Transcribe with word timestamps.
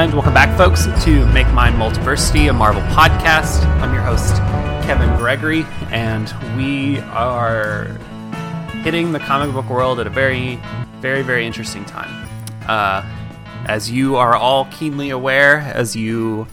And 0.00 0.14
welcome 0.14 0.32
back, 0.32 0.56
folks, 0.56 0.86
to 1.04 1.26
Make 1.26 1.46
Mine 1.48 1.74
Multiversity, 1.74 2.48
a 2.48 2.54
Marvel 2.54 2.80
podcast. 2.84 3.62
I'm 3.82 3.92
your 3.92 4.02
host, 4.02 4.34
Kevin 4.86 5.14
Gregory, 5.18 5.64
and 5.90 6.32
we 6.56 7.00
are 7.00 7.84
hitting 8.82 9.12
the 9.12 9.18
comic 9.18 9.52
book 9.54 9.68
world 9.68 10.00
at 10.00 10.06
a 10.06 10.10
very, 10.10 10.58
very, 11.00 11.20
very 11.20 11.44
interesting 11.46 11.84
time. 11.84 12.26
Uh, 12.66 13.04
as 13.66 13.90
you 13.90 14.16
are 14.16 14.34
all 14.34 14.64
keenly 14.70 15.10
aware, 15.10 15.58
as 15.58 15.94
you 15.94 16.46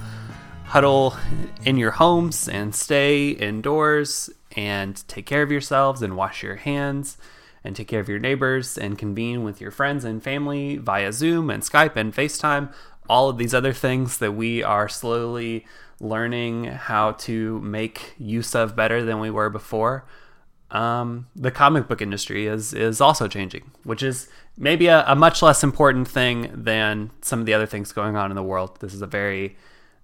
huddle 0.65 1.15
in 1.63 1.77
your 1.77 1.91
homes 1.91 2.49
and 2.49 2.75
stay 2.75 3.29
indoors 3.29 4.29
and 4.57 5.07
take 5.07 5.25
care 5.25 5.41
of 5.41 5.51
yourselves 5.51 6.01
and 6.01 6.17
wash 6.17 6.43
your 6.43 6.57
hands 6.57 7.17
and 7.63 7.77
take 7.77 7.87
care 7.87 8.01
of 8.01 8.09
your 8.09 8.19
neighbors 8.19 8.77
and 8.77 8.97
convene 8.97 9.45
with 9.45 9.61
your 9.61 9.71
friends 9.71 10.03
and 10.03 10.21
family 10.21 10.75
via 10.75 11.13
Zoom 11.13 11.49
and 11.49 11.63
Skype 11.63 11.95
and 11.95 12.13
FaceTime 12.13 12.73
all 13.09 13.29
of 13.29 13.37
these 13.37 13.53
other 13.53 13.73
things 13.73 14.17
that 14.17 14.33
we 14.33 14.63
are 14.63 14.89
slowly 14.89 15.65
learning 15.99 16.65
how 16.65 17.13
to 17.13 17.59
make 17.61 18.13
use 18.17 18.53
of 18.55 18.75
better 18.75 19.03
than 19.03 19.19
we 19.19 19.29
were 19.29 19.49
before. 19.49 20.05
Um, 20.69 21.27
the 21.35 21.49
comic 21.51 21.87
book 21.87 22.01
industry 22.01 22.45
is 22.45 22.73
is 22.73 22.99
also 22.99 23.27
changing, 23.27 23.71
which 23.83 24.03
is 24.03 24.27
maybe 24.57 24.87
a, 24.87 25.05
a 25.07 25.15
much 25.15 25.41
less 25.41 25.63
important 25.63 26.07
thing 26.07 26.51
than 26.53 27.11
some 27.21 27.39
of 27.39 27.45
the 27.45 27.53
other 27.53 27.65
things 27.65 27.93
going 27.93 28.17
on 28.17 28.31
in 28.31 28.35
the 28.35 28.43
world. 28.43 28.79
This 28.81 28.93
is 28.93 29.01
a 29.01 29.07
very 29.07 29.55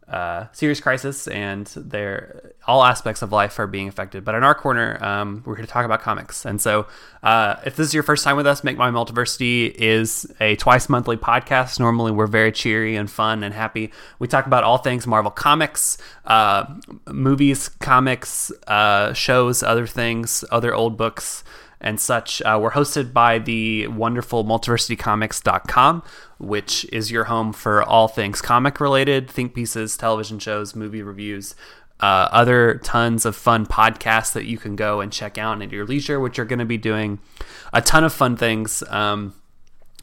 uh, 0.07 0.47
serious 0.51 0.79
crisis, 0.79 1.27
and 1.27 1.67
there 1.75 2.53
all 2.67 2.83
aspects 2.83 3.21
of 3.21 3.31
life 3.31 3.57
are 3.59 3.67
being 3.67 3.87
affected. 3.87 4.23
But 4.23 4.35
in 4.35 4.43
our 4.43 4.55
corner, 4.55 5.03
um, 5.03 5.43
we're 5.45 5.55
here 5.55 5.65
to 5.65 5.71
talk 5.71 5.85
about 5.85 6.01
comics. 6.01 6.45
And 6.45 6.61
so, 6.61 6.87
uh, 7.21 7.55
if 7.65 7.75
this 7.75 7.87
is 7.87 7.93
your 7.93 8.03
first 8.03 8.23
time 8.23 8.35
with 8.35 8.45
us, 8.45 8.63
Make 8.63 8.77
My 8.77 8.91
Multiversity 8.91 9.73
is 9.73 10.31
a 10.39 10.55
twice 10.57 10.89
monthly 10.89 11.17
podcast. 11.17 11.79
Normally, 11.79 12.11
we're 12.11 12.27
very 12.27 12.51
cheery 12.51 12.95
and 12.95 13.09
fun 13.09 13.43
and 13.43 13.53
happy. 13.53 13.91
We 14.19 14.27
talk 14.27 14.45
about 14.45 14.63
all 14.63 14.77
things 14.77 15.07
Marvel 15.07 15.31
comics, 15.31 15.97
uh, 16.25 16.73
movies, 17.07 17.69
comics, 17.69 18.51
uh, 18.67 19.13
shows, 19.13 19.63
other 19.63 19.87
things, 19.87 20.43
other 20.51 20.73
old 20.73 20.97
books 20.97 21.43
and 21.83 21.99
such. 21.99 22.41
Uh, 22.41 22.59
we're 22.61 22.71
hosted 22.71 23.13
by 23.13 23.39
the 23.39 23.87
wonderful 23.87 24.43
multiversitycomics.com, 24.45 26.03
which 26.39 26.85
is 26.91 27.11
your 27.11 27.25
home 27.25 27.53
for 27.53 27.83
all 27.83 28.07
things 28.07 28.41
comic 28.41 28.79
related, 28.79 29.29
think 29.29 29.53
pieces, 29.53 29.97
television 29.97 30.39
shows, 30.39 30.75
movie 30.75 31.01
reviews, 31.01 31.55
uh, 31.99 32.27
other 32.31 32.79
tons 32.83 33.25
of 33.25 33.35
fun 33.35 33.65
podcasts 33.65 34.33
that 34.33 34.45
you 34.45 34.57
can 34.57 34.75
go 34.75 34.99
and 34.99 35.11
check 35.11 35.37
out 35.37 35.61
at 35.61 35.71
your 35.71 35.85
leisure, 35.85 36.19
which 36.19 36.39
are 36.39 36.45
going 36.45 36.59
to 36.59 36.65
be 36.65 36.77
doing 36.77 37.19
a 37.71 37.81
ton 37.81 38.03
of 38.03 38.11
fun 38.11 38.35
things. 38.35 38.83
Um, 38.89 39.33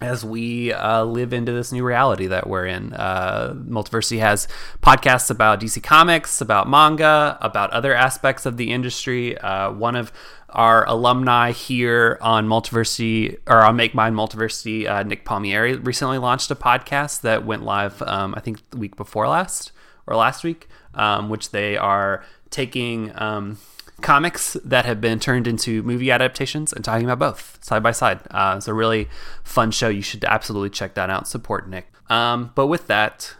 as 0.01 0.25
we 0.25 0.73
uh, 0.73 1.05
live 1.05 1.33
into 1.33 1.53
this 1.53 1.73
new 1.73 1.85
reality 1.85 2.27
that 2.27 2.47
we're 2.47 2.67
in. 2.67 2.95
Uh, 2.95 3.53
Multiversity 3.55 4.19
has 4.19 4.49
podcasts 4.83 5.31
about 5.31 5.61
DC 5.61 5.83
Comics, 5.83 6.41
about 6.41 6.69
manga, 6.69 7.37
about 7.43 7.71
other 7.71 7.95
aspects 7.95 8.47
of 8.47 8.57
the 8.57 8.73
industry. 8.73 9.37
Uh, 9.39 9.71
one 9.71 9.97
of 9.97 10.11
our 10.51 10.87
alumni 10.89 11.53
here 11.53 12.19
on 12.21 12.47
Multiversity 12.49 13.39
or 13.47 13.65
on 13.65 13.77
Make 13.77 13.95
Mine 13.95 14.15
Multiversity, 14.15 14.89
uh, 14.89 15.03
Nick 15.03 15.25
Palmieri, 15.25 15.77
recently 15.77 16.19
launched 16.19 16.51
a 16.51 16.55
podcast 16.55 17.23
that 17.23 17.45
went 17.45 17.63
live, 17.63 18.03
um, 18.03 18.35
I 18.37 18.41
think, 18.41 18.59
the 18.71 18.77
week 18.77 18.97
before 18.97 19.29
last 19.29 19.73
or 20.07 20.17
last 20.17 20.45
week, 20.45 20.69
um, 20.95 21.29
which 21.29 21.51
they 21.51 21.77
are 21.77 22.25
taking 22.51 23.13
um, 23.21 23.59
comics 24.01 24.57
that 24.65 24.85
have 24.85 25.01
been 25.01 25.21
turned 25.21 25.47
into 25.47 25.83
movie 25.83 26.11
adaptations 26.11 26.73
and 26.73 26.85
talking 26.85 27.09
about 27.09 27.19
both 27.19 27.59
side 27.63 27.83
by 27.83 27.93
side. 27.93 28.21
Uh, 28.31 28.55
it's 28.57 28.69
a 28.69 28.75
really 28.75 29.09
fun 29.45 29.71
show. 29.71 29.89
You 29.89 30.03
should 30.03 30.25
absolutely 30.25 30.71
check 30.71 30.95
that 30.95 31.11
out. 31.11 31.29
Support 31.29 31.69
Nick. 31.69 31.93
Um, 32.09 32.53
but 32.55 32.67
with 32.67 32.87
that, 32.89 33.35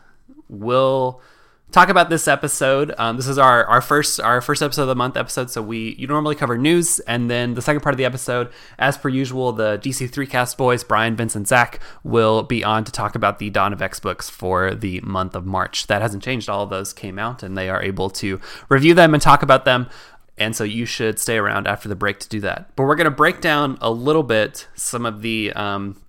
we'll 0.49 1.21
talk 1.71 1.89
about 1.89 2.11
this 2.11 2.29
episode. 2.29 2.95
Um, 2.99 3.17
this 3.17 3.27
is 3.27 3.39
our, 3.39 3.65
our 3.67 3.81
first 3.81 4.21
our 4.21 4.41
first 4.41 4.63
episode 4.63 4.83
of 4.83 4.89
the 4.89 4.97
month 4.97 5.17
episode. 5.17 5.51
So 5.51 5.63
we 5.63 5.95
you 5.99 6.07
normally 6.07 6.35
cover 6.35 6.59
news, 6.59 7.01
and 7.01 7.31
then 7.31 7.55
the 7.55 7.63
second 7.63 7.83
part 7.83 7.95
of 7.95 7.99
the 7.99 8.05
episode, 8.05 8.51
as 8.79 8.97
per 8.97 9.09
usual, 9.09 9.53
the 9.53 9.79
DC 9.79 10.11
three 10.11 10.27
cast 10.27 10.59
boys 10.59 10.85
Brian, 10.85 11.17
Vincent, 11.17 11.49
Zach 11.49 11.81
will 12.03 12.43
be 12.43 12.65
on 12.65 12.85
to 12.85 12.93
talk 12.93 13.15
about 13.15 13.39
the 13.39 13.51
Dawn 13.51 13.73
of 13.73 13.83
X 13.83 14.01
books 14.01 14.29
for 14.29 14.75
the 14.75 15.01
month 15.01 15.35
of 15.35 15.47
March. 15.47 15.87
That 15.87 16.03
hasn't 16.03 16.23
changed. 16.23 16.49
All 16.49 16.65
of 16.65 16.71
those 16.71 16.93
came 16.93 17.19
out, 17.19 17.43
and 17.43 17.57
they 17.57 17.69
are 17.69 17.83
able 17.83 18.11
to 18.11 18.41
review 18.69 18.95
them 18.95 19.15
and 19.15 19.23
talk 19.23 19.43
about 19.43 19.65
them. 19.65 19.89
And 20.39 20.57
so 20.57 20.65
you 20.65 20.87
should 20.87 21.19
stay 21.19 21.37
around 21.37 21.67
after 21.67 21.87
the 21.87 21.95
break 21.95 22.19
to 22.21 22.29
do 22.29 22.41
that. 22.41 22.75
But 22.75 22.85
we're 22.85 22.97
going 22.97 23.05
to 23.05 23.11
break 23.11 23.43
down 23.43 23.77
a 23.83 23.91
little 23.91 24.23
bit 24.23 24.69
some 24.75 25.05
of 25.05 25.21
the 25.21 25.53
um, 25.53 26.01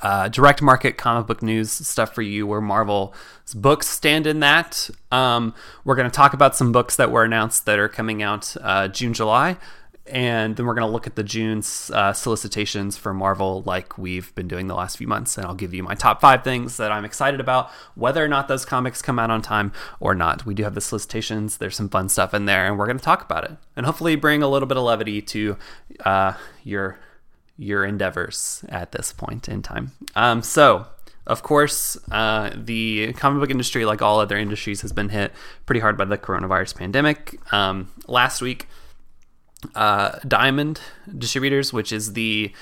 uh, 0.00 0.28
direct 0.28 0.62
market 0.62 0.96
comic 0.96 1.26
book 1.26 1.42
news 1.42 1.70
stuff 1.70 2.14
for 2.14 2.22
you 2.22 2.46
where 2.46 2.60
Marvel's 2.60 3.14
books 3.54 3.88
stand 3.88 4.26
in 4.26 4.40
that. 4.40 4.88
Um, 5.10 5.54
we're 5.84 5.96
going 5.96 6.08
to 6.08 6.14
talk 6.14 6.34
about 6.34 6.54
some 6.56 6.70
books 6.70 6.96
that 6.96 7.10
were 7.10 7.24
announced 7.24 7.66
that 7.66 7.78
are 7.78 7.88
coming 7.88 8.22
out 8.22 8.56
uh, 8.60 8.88
June, 8.88 9.12
July. 9.12 9.56
And 10.04 10.56
then 10.56 10.66
we're 10.66 10.74
going 10.74 10.86
to 10.86 10.92
look 10.92 11.06
at 11.06 11.14
the 11.14 11.22
June 11.22 11.62
uh, 11.92 12.12
solicitations 12.12 12.96
for 12.96 13.14
Marvel, 13.14 13.62
like 13.64 13.96
we've 13.96 14.34
been 14.34 14.48
doing 14.48 14.66
the 14.66 14.74
last 14.74 14.98
few 14.98 15.06
months. 15.06 15.36
And 15.36 15.46
I'll 15.46 15.54
give 15.54 15.72
you 15.72 15.82
my 15.84 15.94
top 15.94 16.20
five 16.20 16.42
things 16.42 16.76
that 16.76 16.90
I'm 16.90 17.04
excited 17.04 17.38
about, 17.38 17.70
whether 17.94 18.22
or 18.24 18.28
not 18.28 18.48
those 18.48 18.64
comics 18.64 19.00
come 19.00 19.18
out 19.18 19.30
on 19.30 19.42
time 19.42 19.72
or 20.00 20.14
not. 20.14 20.44
We 20.44 20.54
do 20.54 20.64
have 20.64 20.74
the 20.74 20.80
solicitations, 20.80 21.56
there's 21.56 21.76
some 21.76 21.88
fun 21.88 22.08
stuff 22.08 22.34
in 22.34 22.46
there, 22.46 22.66
and 22.66 22.78
we're 22.78 22.86
going 22.86 22.98
to 22.98 23.04
talk 23.04 23.22
about 23.22 23.44
it. 23.44 23.56
And 23.76 23.86
hopefully 23.86 24.16
bring 24.16 24.42
a 24.42 24.48
little 24.48 24.66
bit 24.66 24.76
of 24.76 24.82
levity 24.82 25.22
to 25.22 25.56
uh, 26.04 26.32
your 26.64 26.98
your 27.62 27.84
endeavors 27.84 28.64
at 28.68 28.92
this 28.92 29.12
point 29.12 29.48
in 29.48 29.62
time. 29.62 29.92
Um, 30.14 30.42
so, 30.42 30.86
of 31.26 31.42
course, 31.42 31.96
uh, 32.10 32.50
the 32.54 33.12
comic 33.14 33.40
book 33.40 33.50
industry, 33.50 33.84
like 33.84 34.02
all 34.02 34.20
other 34.20 34.36
industries, 34.36 34.80
has 34.82 34.92
been 34.92 35.08
hit 35.08 35.32
pretty 35.66 35.80
hard 35.80 35.96
by 35.96 36.04
the 36.04 36.18
coronavirus 36.18 36.76
pandemic. 36.76 37.38
Um, 37.52 37.90
last 38.08 38.42
week, 38.42 38.68
uh, 39.74 40.18
Diamond 40.26 40.80
Distributors, 41.16 41.72
which 41.72 41.92
is 41.92 42.14
the 42.14 42.52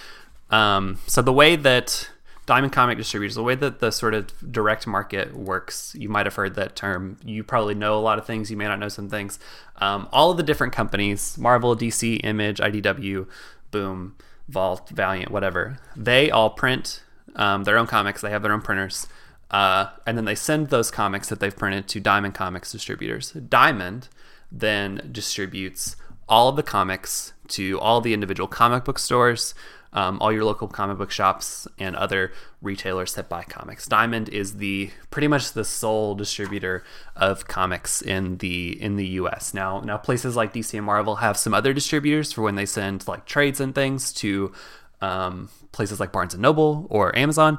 um, 0.50 0.98
so 1.06 1.22
the 1.22 1.32
way 1.32 1.56
that 1.56 2.10
Diamond 2.46 2.72
Comic 2.72 2.98
Distributors, 2.98 3.36
the 3.36 3.42
way 3.42 3.54
that 3.54 3.78
the 3.78 3.92
sort 3.92 4.12
of 4.12 4.26
direct 4.52 4.86
market 4.86 5.34
works, 5.34 5.94
you 5.96 6.08
might 6.08 6.26
have 6.26 6.34
heard 6.34 6.56
that 6.56 6.74
term. 6.74 7.16
You 7.24 7.44
probably 7.44 7.74
know 7.74 7.96
a 7.96 8.02
lot 8.02 8.18
of 8.18 8.26
things. 8.26 8.50
You 8.50 8.56
may 8.56 8.66
not 8.66 8.78
know 8.78 8.88
some 8.88 9.08
things. 9.08 9.38
Um, 9.76 10.08
all 10.12 10.32
of 10.32 10.36
the 10.36 10.42
different 10.42 10.72
companies, 10.72 11.38
Marvel, 11.38 11.76
DC, 11.76 12.20
Image, 12.24 12.58
IDW, 12.58 13.28
Boom, 13.70 14.16
Vault, 14.50 14.88
Valiant, 14.90 15.30
whatever, 15.30 15.78
they 15.96 16.30
all 16.30 16.50
print 16.50 17.02
um, 17.36 17.64
their 17.64 17.78
own 17.78 17.86
comics. 17.86 18.20
They 18.20 18.30
have 18.30 18.42
their 18.42 18.52
own 18.52 18.62
printers. 18.62 19.06
Uh, 19.50 19.86
and 20.06 20.16
then 20.16 20.24
they 20.24 20.34
send 20.34 20.68
those 20.68 20.90
comics 20.90 21.28
that 21.28 21.40
they've 21.40 21.56
printed 21.56 21.88
to 21.88 22.00
Diamond 22.00 22.34
Comics 22.34 22.70
distributors. 22.70 23.32
Diamond 23.32 24.08
then 24.52 25.08
distributes 25.10 25.96
all 26.28 26.48
of 26.48 26.56
the 26.56 26.62
comics 26.62 27.32
to 27.48 27.78
all 27.80 28.00
the 28.00 28.14
individual 28.14 28.46
comic 28.46 28.84
book 28.84 28.98
stores, 28.98 29.54
um, 29.92 30.18
all 30.20 30.32
your 30.32 30.44
local 30.44 30.68
comic 30.68 30.98
book 30.98 31.10
shops, 31.10 31.66
and 31.78 31.96
other 31.96 32.32
retailers 32.62 33.14
that 33.14 33.28
buy 33.28 33.42
comics. 33.42 33.86
Diamond 33.86 34.28
is 34.28 34.56
the 34.58 34.90
pretty 35.10 35.28
much 35.28 35.52
the 35.52 35.64
sole 35.64 36.14
distributor 36.14 36.84
of 37.16 37.48
comics 37.48 38.00
in 38.00 38.38
the 38.38 38.80
in 38.80 38.96
the 38.96 39.06
U.S. 39.08 39.52
Now, 39.52 39.80
now 39.80 39.96
places 39.96 40.36
like 40.36 40.52
DC 40.52 40.76
and 40.76 40.86
Marvel 40.86 41.16
have 41.16 41.36
some 41.36 41.54
other 41.54 41.72
distributors 41.72 42.32
for 42.32 42.42
when 42.42 42.54
they 42.54 42.66
send 42.66 43.06
like 43.08 43.26
trades 43.26 43.60
and 43.60 43.74
things 43.74 44.12
to 44.14 44.52
um, 45.00 45.48
places 45.72 45.98
like 45.98 46.12
Barnes 46.12 46.34
and 46.34 46.42
Noble 46.42 46.86
or 46.90 47.16
Amazon. 47.16 47.58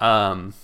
Um, 0.00 0.54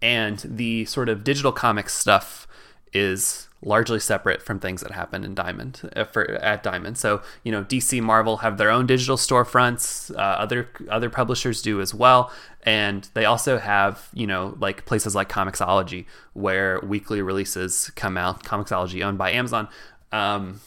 and 0.00 0.38
the 0.44 0.84
sort 0.86 1.08
of 1.08 1.24
digital 1.24 1.52
comics 1.52 1.94
stuff 1.94 2.46
is 2.92 3.48
largely 3.62 4.00
separate 4.00 4.42
from 4.42 4.58
things 4.58 4.80
that 4.80 4.90
happen 4.90 5.24
in 5.24 5.34
Diamond 5.34 5.88
uh, 5.94 6.04
for, 6.04 6.30
at 6.32 6.62
Diamond. 6.62 6.98
So 6.98 7.22
you 7.44 7.52
know, 7.52 7.64
DC, 7.64 8.00
Marvel 8.02 8.38
have 8.38 8.58
their 8.58 8.70
own 8.70 8.86
digital 8.86 9.16
storefronts. 9.16 10.14
Uh, 10.14 10.18
other 10.18 10.68
other 10.90 11.10
publishers 11.10 11.62
do 11.62 11.80
as 11.80 11.94
well, 11.94 12.32
and 12.64 13.08
they 13.14 13.24
also 13.24 13.58
have 13.58 14.08
you 14.12 14.26
know 14.26 14.56
like 14.60 14.84
places 14.84 15.14
like 15.14 15.28
Comixology 15.28 16.06
where 16.32 16.80
weekly 16.80 17.22
releases 17.22 17.90
come 17.94 18.16
out. 18.16 18.42
Comixology 18.44 19.04
owned 19.04 19.18
by 19.18 19.30
Amazon. 19.32 19.68
Um, 20.10 20.60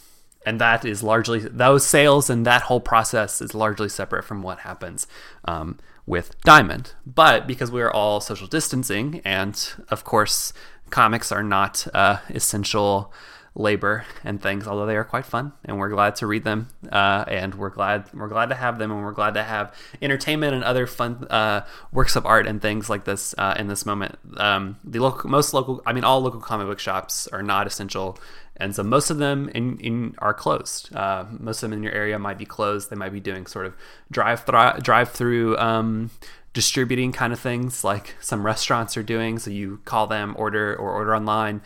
and 0.45 0.61
that 0.61 0.85
is 0.85 1.01
largely 1.01 1.39
those 1.39 1.85
sales 1.85 2.29
and 2.29 2.45
that 2.45 2.63
whole 2.63 2.79
process 2.79 3.41
is 3.41 3.55
largely 3.55 3.89
separate 3.89 4.23
from 4.23 4.43
what 4.43 4.59
happens 4.59 5.07
um, 5.45 5.79
with 6.05 6.39
Diamond. 6.43 6.93
But 7.05 7.47
because 7.47 7.71
we 7.71 7.81
are 7.81 7.91
all 7.91 8.21
social 8.21 8.47
distancing, 8.47 9.21
and 9.25 9.73
of 9.89 10.03
course 10.03 10.53
comics 10.89 11.31
are 11.31 11.43
not 11.43 11.87
uh, 11.93 12.17
essential 12.29 13.11
labor 13.57 14.05
and 14.23 14.41
things, 14.41 14.67
although 14.67 14.85
they 14.85 14.97
are 14.97 15.05
quite 15.05 15.25
fun, 15.25 15.53
and 15.63 15.79
we're 15.79 15.89
glad 15.89 16.15
to 16.17 16.27
read 16.27 16.43
them, 16.43 16.67
uh, 16.91 17.23
and 17.27 17.55
we're 17.55 17.69
glad 17.69 18.05
we're 18.13 18.27
glad 18.27 18.49
to 18.49 18.55
have 18.55 18.77
them, 18.77 18.91
and 18.91 19.01
we're 19.01 19.13
glad 19.13 19.33
to 19.35 19.43
have 19.43 19.73
entertainment 20.01 20.53
and 20.53 20.63
other 20.63 20.85
fun 20.85 21.25
uh, 21.29 21.65
works 21.91 22.15
of 22.15 22.25
art 22.25 22.47
and 22.47 22.61
things 22.61 22.89
like 22.89 23.05
this 23.05 23.33
uh, 23.37 23.55
in 23.57 23.67
this 23.67 23.85
moment. 23.85 24.17
Um, 24.37 24.77
the 24.83 24.99
local, 24.99 25.29
most 25.29 25.53
local, 25.53 25.81
I 25.85 25.93
mean, 25.93 26.03
all 26.03 26.19
local 26.21 26.41
comic 26.41 26.67
book 26.67 26.79
shops 26.79 27.27
are 27.27 27.41
not 27.41 27.65
essential, 27.65 28.19
and 28.57 28.75
so 28.75 28.83
most 28.83 29.09
of 29.09 29.17
them 29.17 29.49
in, 29.49 29.79
in 29.79 30.15
are 30.19 30.33
closed. 30.33 30.93
Uh, 30.93 31.25
most 31.39 31.63
of 31.63 31.69
them 31.69 31.77
in 31.77 31.83
your 31.83 31.93
area 31.93 32.19
might 32.19 32.37
be 32.37 32.45
closed. 32.45 32.89
They 32.89 32.97
might 32.97 33.13
be 33.13 33.21
doing 33.21 33.45
sort 33.47 33.65
of 33.65 33.73
drive 34.11 34.45
drive 34.81 35.11
through. 35.11 35.57
Um, 35.57 36.11
distributing 36.55 37.11
kind 37.11 37.31
of 37.31 37.39
things 37.39 37.83
like 37.83 38.15
some 38.19 38.43
restaurants 38.43 38.97
are 38.97 39.03
doing 39.03 39.37
so 39.37 39.51
you 39.51 39.79
call 39.85 40.07
them 40.07 40.33
order 40.39 40.75
or 40.75 40.91
order 40.91 41.15
online 41.15 41.61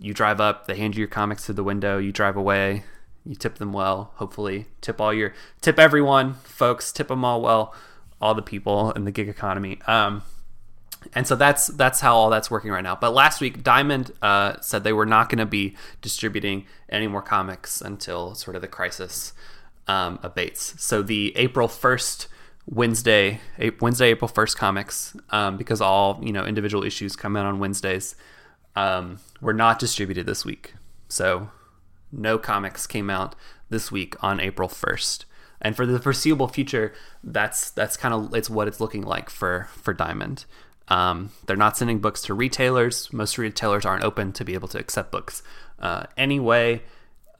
you 0.00 0.14
drive 0.14 0.40
up, 0.40 0.66
they 0.66 0.76
hand 0.76 0.94
you 0.94 1.00
your 1.00 1.08
comics 1.08 1.46
through 1.46 1.56
the 1.56 1.64
window, 1.64 1.98
you 1.98 2.12
drive 2.12 2.36
away, 2.36 2.84
you 3.24 3.34
tip 3.34 3.56
them 3.56 3.72
well, 3.72 4.12
hopefully. 4.16 4.66
Tip 4.80 5.00
all 5.00 5.12
your 5.12 5.32
tip 5.60 5.78
everyone, 5.78 6.34
folks, 6.34 6.92
tip 6.92 7.08
them 7.08 7.24
all 7.24 7.40
well, 7.40 7.74
all 8.20 8.34
the 8.34 8.42
people 8.42 8.92
in 8.92 9.04
the 9.04 9.10
gig 9.12 9.28
economy. 9.28 9.80
Um, 9.86 10.22
and 11.14 11.26
so 11.26 11.34
that's 11.34 11.66
that's 11.68 12.00
how 12.00 12.14
all 12.14 12.30
that's 12.30 12.50
working 12.50 12.70
right 12.70 12.82
now. 12.82 12.96
But 12.96 13.12
last 13.12 13.40
week, 13.40 13.62
Diamond 13.62 14.12
uh, 14.22 14.60
said 14.60 14.84
they 14.84 14.92
were 14.92 15.06
not 15.06 15.28
going 15.28 15.38
to 15.38 15.46
be 15.46 15.76
distributing 16.00 16.66
any 16.88 17.08
more 17.08 17.22
comics 17.22 17.80
until 17.80 18.34
sort 18.34 18.54
of 18.54 18.62
the 18.62 18.68
crisis 18.68 19.32
um, 19.88 20.20
abates. 20.22 20.80
So 20.80 21.02
the 21.02 21.36
April 21.36 21.66
first 21.66 22.28
Wednesday, 22.66 23.40
Wednesday, 23.80 24.08
April 24.08 24.28
first 24.28 24.56
comics, 24.56 25.16
um, 25.30 25.56
because 25.56 25.80
all 25.80 26.20
you 26.22 26.32
know 26.32 26.44
individual 26.44 26.84
issues 26.84 27.16
come 27.16 27.36
out 27.36 27.46
on 27.46 27.58
Wednesdays 27.58 28.14
um, 28.76 29.18
were 29.40 29.52
not 29.52 29.78
distributed 29.78 30.26
this 30.26 30.44
week. 30.44 30.74
So 31.08 31.50
no 32.12 32.38
comics 32.38 32.86
came 32.86 33.10
out 33.10 33.34
this 33.70 33.90
week 33.90 34.22
on 34.22 34.38
April 34.38 34.68
1st. 34.68 35.24
And 35.60 35.76
for 35.76 35.86
the 35.86 36.00
foreseeable 36.00 36.48
future, 36.48 36.92
that's 37.22 37.70
that's 37.70 37.96
kind 37.96 38.12
of 38.12 38.34
it's 38.34 38.50
what 38.50 38.66
it's 38.66 38.80
looking 38.80 39.02
like 39.02 39.30
for 39.30 39.68
for 39.72 39.94
Diamond. 39.94 40.44
Um, 40.88 41.30
they're 41.46 41.56
not 41.56 41.76
sending 41.76 42.00
books 42.00 42.22
to 42.22 42.34
retailers. 42.34 43.12
Most 43.12 43.38
retailers 43.38 43.84
aren't 43.84 44.02
open 44.02 44.32
to 44.32 44.44
be 44.44 44.54
able 44.54 44.68
to 44.68 44.78
accept 44.78 45.12
books. 45.12 45.42
Uh, 45.78 46.04
anyway, 46.16 46.82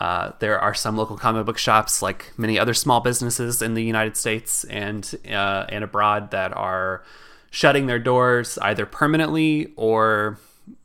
uh, 0.03 0.33
there 0.41 0.59
are 0.59 0.75
some 0.75 0.97
local 0.97 1.17
comic 1.17 1.47
book 1.47 1.57
shops, 1.57 2.03
like 2.03 2.33
many 2.37 2.59
other 2.59 2.75
small 2.75 2.99
businesses 2.99 3.63
in 3.63 3.75
the 3.75 3.85
United 3.85 4.17
States 4.17 4.65
and 4.65 5.15
uh, 5.31 5.65
and 5.69 5.85
abroad, 5.85 6.33
that 6.33 6.53
are 6.57 7.05
shutting 7.53 7.87
their 7.87 8.01
doors 8.01 8.59
either 8.59 8.85
permanently 8.85 9.73
or 9.77 10.41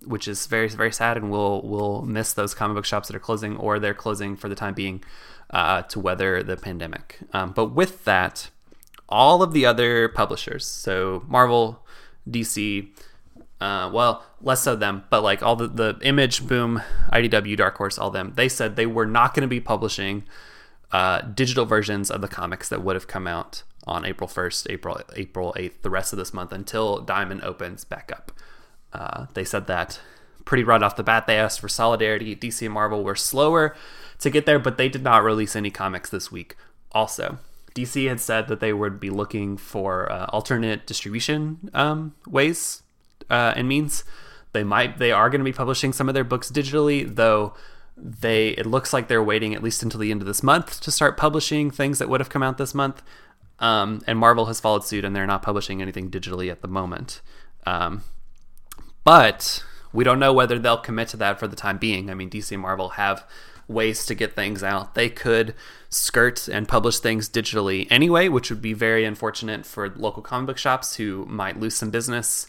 which 0.06 0.28
is 0.28 0.46
very 0.46 0.70
very 0.70 0.92
sad, 0.92 1.18
and 1.18 1.32
we'll 1.32 1.64
we'll 1.64 2.04
miss 2.04 2.34
those 2.34 2.54
comic 2.54 2.76
book 2.76 2.86
shops 2.86 3.08
that 3.08 3.16
are 3.16 3.20
closing 3.20 3.58
or 3.58 3.80
they're 3.80 3.96
closing 3.96 4.36
for 4.36 4.50
the 4.50 4.56
time 4.56 4.76
being 4.76 5.04
uh, 5.50 5.82
to 5.82 6.00
weather 6.00 6.44
the 6.44 6.56
pandemic. 6.56 7.18
Um, 7.34 7.54
but 7.54 7.74
with 7.74 8.06
that, 8.06 8.52
all 9.10 9.42
of 9.42 9.52
the 9.52 9.66
other 9.66 10.10
publishers, 10.10 10.64
so 10.64 11.24
Marvel, 11.28 11.84
DC, 12.30 12.88
uh, 13.60 13.90
well, 13.92 14.24
less 14.42 14.62
so 14.62 14.76
them, 14.76 15.04
but 15.10 15.24
like 15.24 15.42
all 15.42 15.56
the, 15.56 15.68
the 15.68 15.98
Image, 16.02 16.48
Boom, 16.48 16.82
IDW, 17.12 17.58
Dark 17.58 17.78
Horse, 17.78 17.98
all 17.98 18.12
them, 18.12 18.34
they 18.36 18.48
said 18.48 18.76
they 18.76 18.86
were 18.86 19.06
not 19.06 19.34
going 19.34 19.42
to 19.42 19.48
be 19.48 19.60
publishing 19.60 20.24
uh, 20.92 21.22
digital 21.22 21.66
versions 21.66 22.12
of 22.12 22.22
the 22.22 22.28
comics 22.28 22.70
that 22.70 22.84
would 22.84 22.96
have 22.96 23.08
come 23.08 23.28
out 23.28 23.64
on 23.86 24.06
April 24.06 24.28
1st, 24.28 24.70
April 24.70 25.02
April 25.16 25.56
8th, 25.58 25.82
the 25.82 25.90
rest 25.90 26.14
of 26.14 26.20
this 26.20 26.34
month 26.34 26.52
until 26.52 27.00
Diamond 27.02 27.42
opens 27.44 27.84
back 27.84 28.12
up. 28.12 28.32
Uh, 28.94 29.26
they 29.34 29.44
said 29.44 29.68
that 29.68 30.00
pretty 30.46 30.64
right 30.64 30.84
off 30.84 30.96
the 30.96 31.04
bat. 31.04 31.28
They 31.28 31.38
asked 31.38 31.60
for 31.60 31.70
solidarity. 31.70 32.36
DC 32.36 32.64
and 32.64 32.74
Marvel 32.74 33.04
were 33.04 33.16
slower 33.16 33.76
to 34.20 34.30
get 34.30 34.46
there, 34.46 34.60
but 34.60 34.78
they 34.78 34.90
did 34.90 35.04
not 35.04 35.24
release 35.24 35.56
any 35.56 35.72
comics 35.72 36.10
this 36.10 36.32
week. 36.32 36.56
Also, 36.92 37.40
DC 37.76 38.08
had 38.08 38.20
said 38.20 38.48
that 38.48 38.60
they 38.60 38.74
would 38.74 39.00
be 39.00 39.10
looking 39.10 39.58
for 39.58 40.12
uh, 40.12 40.26
alternate 40.30 40.88
distribution 40.88 41.70
um, 41.74 42.16
ways 42.26 42.84
uh, 43.30 43.54
and 43.56 43.68
means. 43.68 44.04
They 44.54 44.64
might, 44.64 44.98
they 44.98 45.12
are 45.12 45.30
going 45.30 45.40
to 45.40 45.46
be 45.46 45.54
publishing 45.54 45.94
some 45.94 46.08
of 46.08 46.16
their 46.16 46.24
books 46.24 46.50
digitally, 46.50 47.16
though. 47.16 47.54
They, 47.96 48.50
it 48.50 48.66
looks 48.66 48.94
like 48.94 49.08
they're 49.08 49.24
waiting 49.24 49.54
at 49.54 49.62
least 49.62 49.84
until 49.84 50.00
the 50.00 50.12
end 50.12 50.22
of 50.22 50.28
this 50.28 50.42
month 50.42 50.82
to 50.82 50.92
start 50.92 51.18
publishing 51.18 51.70
things 51.70 52.00
that 52.00 52.10
would 52.10 52.22
have 52.22 52.30
come 52.30 52.44
out 52.44 52.58
this 52.58 52.74
month. 52.74 53.04
Um, 53.60 54.02
and 54.08 54.18
Marvel 54.18 54.46
has 54.46 54.60
followed 54.60 54.86
suit, 54.86 55.04
and 55.04 55.16
they're 55.16 55.28
not 55.28 55.42
publishing 55.42 55.82
anything 55.82 56.10
digitally 56.10 56.52
at 56.52 56.62
the 56.62 56.68
moment. 56.68 57.22
Um, 57.66 58.04
but 59.04 59.64
we 59.92 60.04
don't 60.04 60.20
know 60.20 60.34
whether 60.34 60.60
they'll 60.60 60.78
commit 60.78 61.10
to 61.10 61.18
that 61.18 61.40
for 61.40 61.48
the 61.48 61.56
time 61.56 61.78
being. 61.78 62.10
I 62.10 62.14
mean, 62.14 62.30
DC 62.30 62.52
and 62.52 62.62
Marvel 62.62 62.90
have 62.90 63.26
ways 63.68 64.06
to 64.06 64.16
get 64.16 64.34
things 64.34 64.64
out. 64.64 64.96
They 64.96 65.10
could 65.10 65.54
skirt 65.90 66.48
and 66.48 66.68
publish 66.68 67.00
things 67.00 67.30
digitally 67.30 67.88
anyway, 67.90 68.28
which 68.30 68.50
would 68.50 68.62
be 68.62 68.74
very 68.74 69.06
unfortunate 69.06 69.66
for 69.66 69.90
local 69.90 70.22
comic 70.22 70.48
book 70.48 70.58
shops 70.58 70.96
who 70.96 71.26
might 71.26 71.60
lose 71.60 71.76
some 71.76 71.90
business 71.90 72.48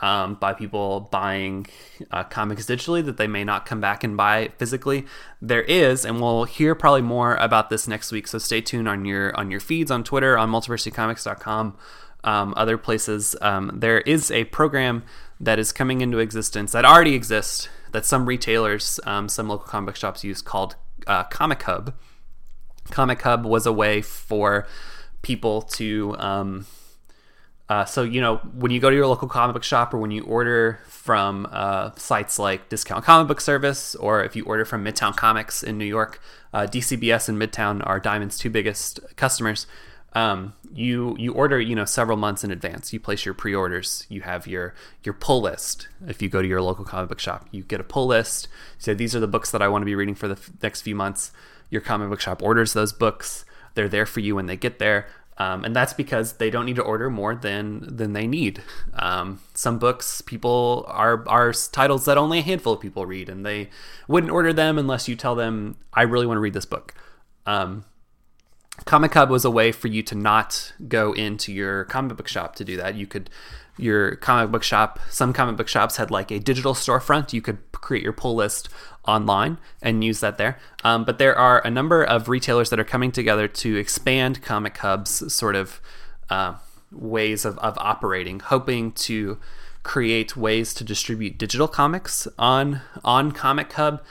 um, 0.00 0.34
by 0.34 0.52
people 0.52 1.08
buying 1.10 1.66
uh, 2.10 2.24
comics 2.24 2.66
digitally 2.66 3.04
that 3.04 3.16
they 3.16 3.26
may 3.26 3.44
not 3.44 3.66
come 3.66 3.80
back 3.80 4.04
and 4.04 4.16
buy 4.16 4.50
physically. 4.58 5.06
There 5.40 5.62
is, 5.62 6.04
and 6.04 6.20
we'll 6.20 6.44
hear 6.44 6.74
probably 6.74 7.02
more 7.02 7.36
about 7.36 7.70
this 7.70 7.88
next 7.88 8.12
week. 8.12 8.26
So 8.26 8.38
stay 8.38 8.60
tuned 8.60 8.88
on 8.88 9.04
your 9.04 9.36
on 9.38 9.50
your 9.50 9.60
feeds 9.60 9.90
on 9.90 10.04
Twitter, 10.04 10.36
on 10.36 10.50
multiversitycomics.com, 10.50 11.76
um, 12.24 12.54
other 12.56 12.78
places. 12.78 13.36
Um, 13.40 13.72
there 13.74 14.00
is 14.00 14.30
a 14.30 14.44
program 14.44 15.04
that 15.40 15.58
is 15.58 15.72
coming 15.72 16.00
into 16.00 16.18
existence 16.18 16.72
that 16.72 16.84
already 16.84 17.14
exists 17.14 17.68
that 17.92 18.04
some 18.04 18.26
retailers, 18.26 18.98
um, 19.04 19.28
some 19.28 19.48
local 19.48 19.66
comic 19.66 19.86
book 19.86 19.96
shops 19.96 20.24
use 20.24 20.42
called 20.42 20.76
uh, 21.06 21.24
Comic 21.24 21.62
Hub. 21.62 21.94
Comic 22.90 23.22
Hub 23.22 23.44
was 23.44 23.66
a 23.66 23.72
way 23.72 24.02
for 24.02 24.66
people 25.22 25.62
to. 25.62 26.16
Uh, 27.68 27.84
so 27.84 28.04
you 28.04 28.20
know 28.20 28.36
when 28.54 28.70
you 28.70 28.78
go 28.78 28.90
to 28.90 28.94
your 28.94 29.08
local 29.08 29.26
comic 29.26 29.54
book 29.54 29.64
shop 29.64 29.92
or 29.92 29.98
when 29.98 30.12
you 30.12 30.22
order 30.24 30.78
from 30.86 31.48
uh, 31.50 31.90
sites 31.96 32.38
like 32.38 32.68
Discount 32.68 33.04
Comic 33.04 33.26
Book 33.26 33.40
Service 33.40 33.96
or 33.96 34.22
if 34.22 34.36
you 34.36 34.44
order 34.44 34.64
from 34.64 34.84
Midtown 34.84 35.16
Comics 35.16 35.64
in 35.64 35.76
New 35.76 35.84
York, 35.84 36.20
uh, 36.52 36.66
DCBS 36.66 37.28
and 37.28 37.40
Midtown 37.40 37.84
are 37.84 37.98
Diamond's 37.98 38.38
two 38.38 38.50
biggest 38.50 39.00
customers 39.16 39.66
um, 40.16 40.54
you 40.72 41.14
you 41.18 41.34
order 41.34 41.60
you 41.60 41.76
know 41.76 41.84
several 41.84 42.16
months 42.16 42.42
in 42.42 42.50
advance. 42.50 42.90
You 42.90 42.98
place 42.98 43.26
your 43.26 43.34
pre-orders. 43.34 44.06
You 44.08 44.22
have 44.22 44.46
your 44.46 44.74
your 45.04 45.12
pull 45.12 45.42
list. 45.42 45.88
If 46.08 46.22
you 46.22 46.30
go 46.30 46.40
to 46.40 46.48
your 46.48 46.62
local 46.62 46.86
comic 46.86 47.10
book 47.10 47.20
shop, 47.20 47.46
you 47.50 47.62
get 47.62 47.80
a 47.80 47.84
pull 47.84 48.06
list. 48.06 48.48
So 48.78 48.94
these 48.94 49.14
are 49.14 49.20
the 49.20 49.28
books 49.28 49.50
that 49.50 49.60
I 49.60 49.68
want 49.68 49.82
to 49.82 49.86
be 49.86 49.94
reading 49.94 50.14
for 50.14 50.26
the 50.26 50.34
f- 50.34 50.50
next 50.62 50.80
few 50.80 50.94
months. 50.94 51.32
Your 51.68 51.82
comic 51.82 52.08
book 52.08 52.20
shop 52.20 52.42
orders 52.42 52.72
those 52.72 52.94
books. 52.94 53.44
They're 53.74 53.90
there 53.90 54.06
for 54.06 54.20
you 54.20 54.34
when 54.34 54.46
they 54.46 54.56
get 54.56 54.78
there. 54.78 55.06
Um, 55.38 55.64
and 55.64 55.76
that's 55.76 55.92
because 55.92 56.34
they 56.34 56.48
don't 56.48 56.64
need 56.64 56.76
to 56.76 56.82
order 56.82 57.10
more 57.10 57.34
than 57.34 57.94
than 57.94 58.14
they 58.14 58.26
need. 58.26 58.62
Um, 58.94 59.40
some 59.52 59.78
books 59.78 60.22
people 60.22 60.86
are 60.88 61.28
are 61.28 61.52
titles 61.52 62.06
that 62.06 62.16
only 62.16 62.38
a 62.38 62.42
handful 62.42 62.72
of 62.72 62.80
people 62.80 63.04
read, 63.04 63.28
and 63.28 63.44
they 63.44 63.68
wouldn't 64.08 64.32
order 64.32 64.52
them 64.52 64.78
unless 64.78 65.08
you 65.08 65.16
tell 65.16 65.34
them, 65.34 65.76
"I 65.92 66.02
really 66.02 66.26
want 66.26 66.36
to 66.36 66.40
read 66.40 66.54
this 66.54 66.64
book." 66.64 66.94
Um, 67.44 67.84
Comic 68.84 69.14
Hub 69.14 69.30
was 69.30 69.44
a 69.44 69.50
way 69.50 69.72
for 69.72 69.88
you 69.88 70.02
to 70.04 70.14
not 70.14 70.72
go 70.86 71.12
into 71.12 71.52
your 71.52 71.84
comic 71.84 72.16
book 72.16 72.28
shop 72.28 72.54
to 72.56 72.64
do 72.64 72.76
that. 72.76 72.94
You 72.94 73.06
could, 73.06 73.30
your 73.78 74.16
comic 74.16 74.50
book 74.50 74.62
shop, 74.62 74.98
some 75.10 75.32
comic 75.32 75.56
book 75.56 75.68
shops 75.68 75.96
had 75.96 76.10
like 76.10 76.30
a 76.30 76.38
digital 76.38 76.74
storefront. 76.74 77.32
You 77.32 77.40
could 77.40 77.65
create 77.78 78.02
your 78.02 78.12
pull 78.12 78.34
list 78.34 78.68
online 79.06 79.58
and 79.82 80.02
use 80.02 80.20
that 80.20 80.38
there. 80.38 80.58
Um, 80.84 81.04
but 81.04 81.18
there 81.18 81.36
are 81.36 81.64
a 81.64 81.70
number 81.70 82.02
of 82.02 82.28
retailers 82.28 82.70
that 82.70 82.80
are 82.80 82.84
coming 82.84 83.12
together 83.12 83.48
to 83.48 83.76
expand 83.76 84.42
Comic 84.42 84.76
Hub's 84.78 85.32
sort 85.32 85.56
of 85.56 85.80
uh, 86.28 86.54
ways 86.90 87.44
of, 87.44 87.58
of 87.58 87.76
operating, 87.78 88.40
hoping 88.40 88.92
to 88.92 89.38
create 89.82 90.36
ways 90.36 90.74
to 90.74 90.82
distribute 90.82 91.38
digital 91.38 91.68
comics 91.68 92.26
on 92.38 92.80
on 93.04 93.30
Comic 93.30 93.72
Hub, 93.74 94.02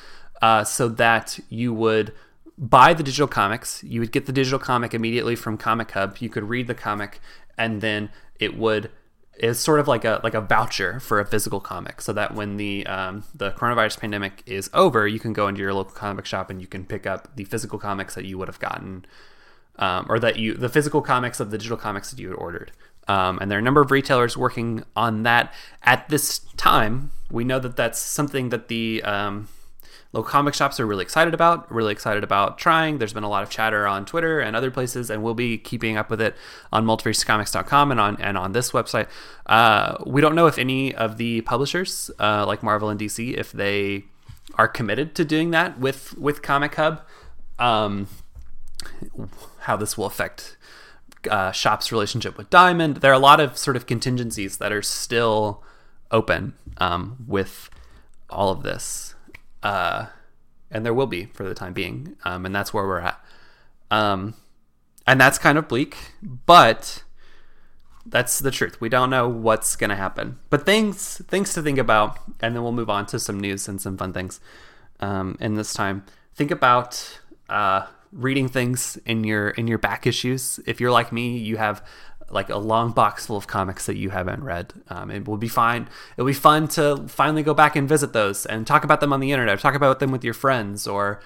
uh, 0.41 0.63
so 0.63 0.87
that 0.87 1.39
you 1.49 1.73
would 1.73 2.13
buy 2.57 2.93
the 2.93 3.03
digital 3.03 3.27
comics. 3.27 3.83
You 3.83 3.99
would 3.99 4.11
get 4.11 4.25
the 4.25 4.31
digital 4.31 4.59
comic 4.59 4.93
immediately 4.93 5.35
from 5.35 5.57
Comic 5.57 5.91
Hub. 5.91 6.17
You 6.19 6.29
could 6.29 6.45
read 6.45 6.67
the 6.67 6.75
comic, 6.75 7.19
and 7.57 7.81
then 7.81 8.09
it 8.39 8.57
would 8.57 8.89
it's 9.37 9.59
sort 9.59 9.79
of 9.79 9.87
like 9.87 10.05
a 10.05 10.21
like 10.23 10.33
a 10.33 10.41
voucher 10.41 10.99
for 10.99 11.19
a 11.19 11.25
physical 11.25 11.59
comic, 11.59 12.01
so 12.01 12.13
that 12.13 12.33
when 12.33 12.57
the 12.57 12.85
um, 12.87 13.23
the 13.33 13.51
coronavirus 13.51 13.99
pandemic 13.99 14.43
is 14.45 14.69
over, 14.73 15.07
you 15.07 15.19
can 15.19 15.33
go 15.33 15.47
into 15.47 15.61
your 15.61 15.73
local 15.73 15.93
comic 15.93 16.25
shop 16.25 16.49
and 16.49 16.61
you 16.61 16.67
can 16.67 16.85
pick 16.85 17.05
up 17.05 17.35
the 17.35 17.43
physical 17.43 17.77
comics 17.77 18.15
that 18.15 18.25
you 18.25 18.37
would 18.37 18.47
have 18.47 18.59
gotten, 18.59 19.05
um, 19.77 20.05
or 20.09 20.19
that 20.19 20.37
you 20.37 20.53
the 20.53 20.69
physical 20.69 21.01
comics 21.01 21.39
of 21.39 21.51
the 21.51 21.57
digital 21.57 21.77
comics 21.77 22.11
that 22.11 22.19
you 22.19 22.29
had 22.29 22.37
ordered. 22.37 22.71
Um, 23.07 23.37
and 23.39 23.51
there 23.51 23.57
are 23.57 23.61
a 23.61 23.63
number 23.63 23.81
of 23.81 23.91
retailers 23.91 24.35
working 24.35 24.83
on 24.95 25.23
that 25.23 25.53
at 25.83 26.09
this 26.09 26.39
time. 26.57 27.11
We 27.29 27.43
know 27.43 27.59
that 27.59 27.75
that's 27.75 27.99
something 27.99 28.49
that 28.49 28.67
the 28.67 29.03
um, 29.03 29.47
local 30.15 30.31
comic 30.31 30.53
shops 30.53 30.79
are 30.79 30.85
really 30.85 31.03
excited 31.03 31.33
about, 31.33 31.69
really 31.69 31.91
excited 31.91 32.23
about 32.23 32.57
trying. 32.57 32.99
There's 32.99 33.11
been 33.11 33.25
a 33.25 33.29
lot 33.29 33.43
of 33.43 33.49
chatter 33.49 33.85
on 33.85 34.05
Twitter 34.05 34.39
and 34.39 34.55
other 34.55 34.71
places, 34.71 35.09
and 35.09 35.21
we'll 35.21 35.33
be 35.33 35.57
keeping 35.57 35.97
up 35.97 36.09
with 36.09 36.21
it 36.21 36.35
on 36.71 36.85
multiversitycomics.com 36.85 37.91
and 37.91 37.99
on 37.99 38.21
and 38.21 38.37
on 38.37 38.53
this 38.53 38.71
website. 38.71 39.07
Uh, 39.45 39.97
we 40.05 40.21
don't 40.21 40.33
know 40.33 40.47
if 40.47 40.57
any 40.57 40.95
of 40.95 41.17
the 41.17 41.41
publishers, 41.41 42.09
uh, 42.19 42.45
like 42.47 42.63
Marvel 42.63 42.89
and 42.89 42.97
DC, 42.97 43.35
if 43.37 43.51
they 43.51 44.05
are 44.55 44.69
committed 44.69 45.15
to 45.15 45.25
doing 45.25 45.51
that 45.51 45.77
with 45.79 46.17
with 46.17 46.41
Comic 46.41 46.75
Hub. 46.75 47.01
Um, 47.59 48.07
how 49.59 49.75
this 49.75 49.97
will 49.97 50.05
affect 50.05 50.55
uh, 51.29 51.51
Shop's 51.51 51.91
relationship 51.91 52.37
with 52.37 52.49
Diamond. 52.49 52.97
There 52.97 53.11
are 53.11 53.15
a 53.15 53.19
lot 53.19 53.41
of 53.41 53.57
sort 53.57 53.75
of 53.75 53.85
contingencies 53.85 54.57
that 54.59 54.71
are 54.71 54.81
still 54.81 55.63
open 56.11 56.53
um, 56.77 57.17
with 57.27 57.69
all 58.29 58.51
of 58.51 58.63
this, 58.63 59.15
uh, 59.65 60.05
and 60.69 60.85
there 60.85 60.93
will 60.93 61.07
be 61.07 61.25
for 61.25 61.43
the 61.43 61.55
time 61.55 61.73
being, 61.73 62.15
um, 62.23 62.45
and 62.45 62.55
that's 62.55 62.71
where 62.71 62.85
we're 62.85 62.99
at. 62.99 63.19
Um, 63.89 64.35
and 65.07 65.19
that's 65.19 65.39
kind 65.39 65.57
of 65.57 65.67
bleak, 65.67 65.97
but 66.21 67.03
that's 68.05 68.37
the 68.37 68.51
truth. 68.51 68.79
We 68.79 68.89
don't 68.89 69.09
know 69.09 69.27
what's 69.27 69.75
going 69.75 69.89
to 69.89 69.95
happen, 69.95 70.37
but 70.51 70.67
things 70.67 71.19
things 71.27 71.55
to 71.55 71.63
think 71.63 71.79
about, 71.79 72.19
and 72.41 72.55
then 72.55 72.61
we'll 72.61 72.73
move 72.73 72.91
on 72.91 73.07
to 73.07 73.19
some 73.19 73.39
news 73.39 73.67
and 73.67 73.81
some 73.81 73.97
fun 73.97 74.13
things. 74.13 74.39
Um, 74.99 75.35
in 75.41 75.55
this 75.55 75.73
time, 75.73 76.05
think 76.35 76.51
about 76.51 77.19
uh, 77.49 77.87
reading 78.11 78.47
things 78.47 78.99
in 79.07 79.23
your 79.23 79.49
in 79.49 79.65
your 79.67 79.79
back 79.79 80.05
issues. 80.05 80.59
If 80.67 80.79
you're 80.79 80.91
like 80.91 81.11
me, 81.11 81.37
you 81.37 81.57
have 81.57 81.83
like 82.29 82.49
a 82.49 82.57
long 82.57 82.91
box 82.91 83.27
full 83.27 83.37
of 83.37 83.47
comics 83.47 83.85
that 83.85 83.97
you 83.97 84.09
haven't 84.09 84.43
read. 84.43 84.73
Um, 84.89 85.11
it 85.11 85.27
will 85.27 85.37
be 85.37 85.47
fine. 85.47 85.87
It'll 86.17 86.27
be 86.27 86.33
fun 86.33 86.67
to 86.69 87.05
finally 87.07 87.43
go 87.43 87.53
back 87.53 87.75
and 87.75 87.87
visit 87.87 88.13
those 88.13 88.45
and 88.45 88.65
talk 88.65 88.83
about 88.83 88.99
them 88.99 89.13
on 89.13 89.19
the 89.19 89.31
internet. 89.31 89.59
Talk 89.59 89.75
about 89.75 89.99
them 89.99 90.11
with 90.11 90.23
your 90.23 90.33
friends 90.33 90.87
or 90.87 91.21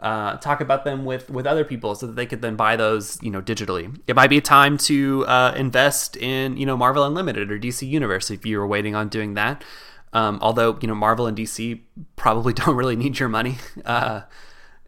uh, 0.00 0.36
talk 0.38 0.60
about 0.60 0.84
them 0.84 1.04
with 1.04 1.30
with 1.30 1.46
other 1.46 1.64
people 1.64 1.94
so 1.94 2.06
that 2.06 2.16
they 2.16 2.26
could 2.26 2.42
then 2.42 2.56
buy 2.56 2.76
those 2.76 3.22
you 3.22 3.30
know 3.30 3.40
digitally. 3.40 3.98
It 4.06 4.16
might 4.16 4.30
be 4.30 4.40
time 4.40 4.76
to 4.78 5.24
uh, 5.26 5.54
invest 5.56 6.16
in 6.16 6.56
you 6.56 6.66
know 6.66 6.76
Marvel 6.76 7.04
Unlimited 7.04 7.50
or 7.50 7.58
DC 7.58 7.88
Universe 7.88 8.30
if 8.30 8.44
you 8.44 8.58
were 8.58 8.66
waiting 8.66 8.94
on 8.94 9.08
doing 9.08 9.34
that. 9.34 9.64
Um, 10.12 10.38
although 10.42 10.76
you 10.82 10.88
know 10.88 10.94
Marvel 10.94 11.26
and 11.26 11.36
DC 11.36 11.80
probably 12.16 12.52
don't 12.52 12.76
really 12.76 12.96
need 12.96 13.18
your 13.18 13.28
money 13.28 13.56
uh, 13.84 14.22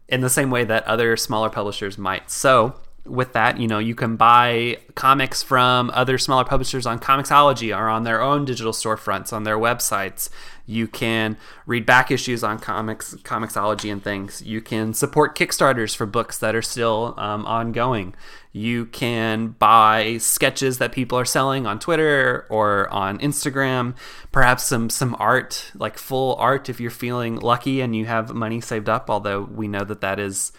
in 0.07 0.21
the 0.21 0.29
same 0.29 0.51
way 0.51 0.63
that 0.65 0.85
other 0.85 1.17
smaller 1.17 1.49
publishers 1.49 1.97
might. 1.97 2.29
So 2.29 2.75
with 3.05 3.33
that, 3.33 3.59
you 3.59 3.67
know, 3.67 3.77
you 3.77 3.93
can 3.93 4.15
buy 4.15 4.77
comics 4.95 5.43
from 5.43 5.91
other 5.93 6.17
smaller 6.17 6.43
publishers 6.43 6.85
on 6.85 6.99
Comixology 6.99 7.75
or 7.75 7.87
on 7.87 8.03
their 8.03 8.21
own 8.21 8.45
digital 8.45 8.71
storefronts 8.71 9.31
on 9.31 9.43
their 9.43 9.57
websites. 9.57 10.29
You 10.65 10.87
can 10.87 11.37
read 11.67 11.85
back 11.85 12.09
issues 12.09 12.43
on 12.43 12.57
comics, 12.57 13.13
Comixology 13.23 13.91
and 13.91 14.03
things. 14.03 14.41
You 14.41 14.59
can 14.59 14.93
support 14.95 15.37
Kickstarters 15.37 15.95
for 15.95 16.07
books 16.07 16.39
that 16.39 16.55
are 16.55 16.63
still 16.63 17.13
um, 17.17 17.45
ongoing. 17.45 18.15
You 18.51 18.85
can 18.87 19.49
buy 19.49 20.17
sketches 20.17 20.79
that 20.79 20.91
people 20.91 21.19
are 21.19 21.25
selling 21.25 21.67
on 21.67 21.77
Twitter 21.77 22.47
or 22.49 22.89
on 22.89 23.19
Instagram. 23.19 23.95
Perhaps 24.31 24.63
some 24.63 24.89
some 24.89 25.15
art, 25.19 25.71
like 25.75 25.99
full 25.99 26.35
art, 26.35 26.69
if 26.69 26.79
you're 26.79 26.89
feeling 26.89 27.35
lucky 27.35 27.81
and 27.81 27.95
you 27.95 28.05
have 28.05 28.33
money 28.33 28.61
saved 28.61 28.89
up. 28.89 29.09
Although 29.09 29.41
we 29.41 29.67
know 29.67 29.83
that 29.83 30.01
that 30.01 30.19
is. 30.19 30.51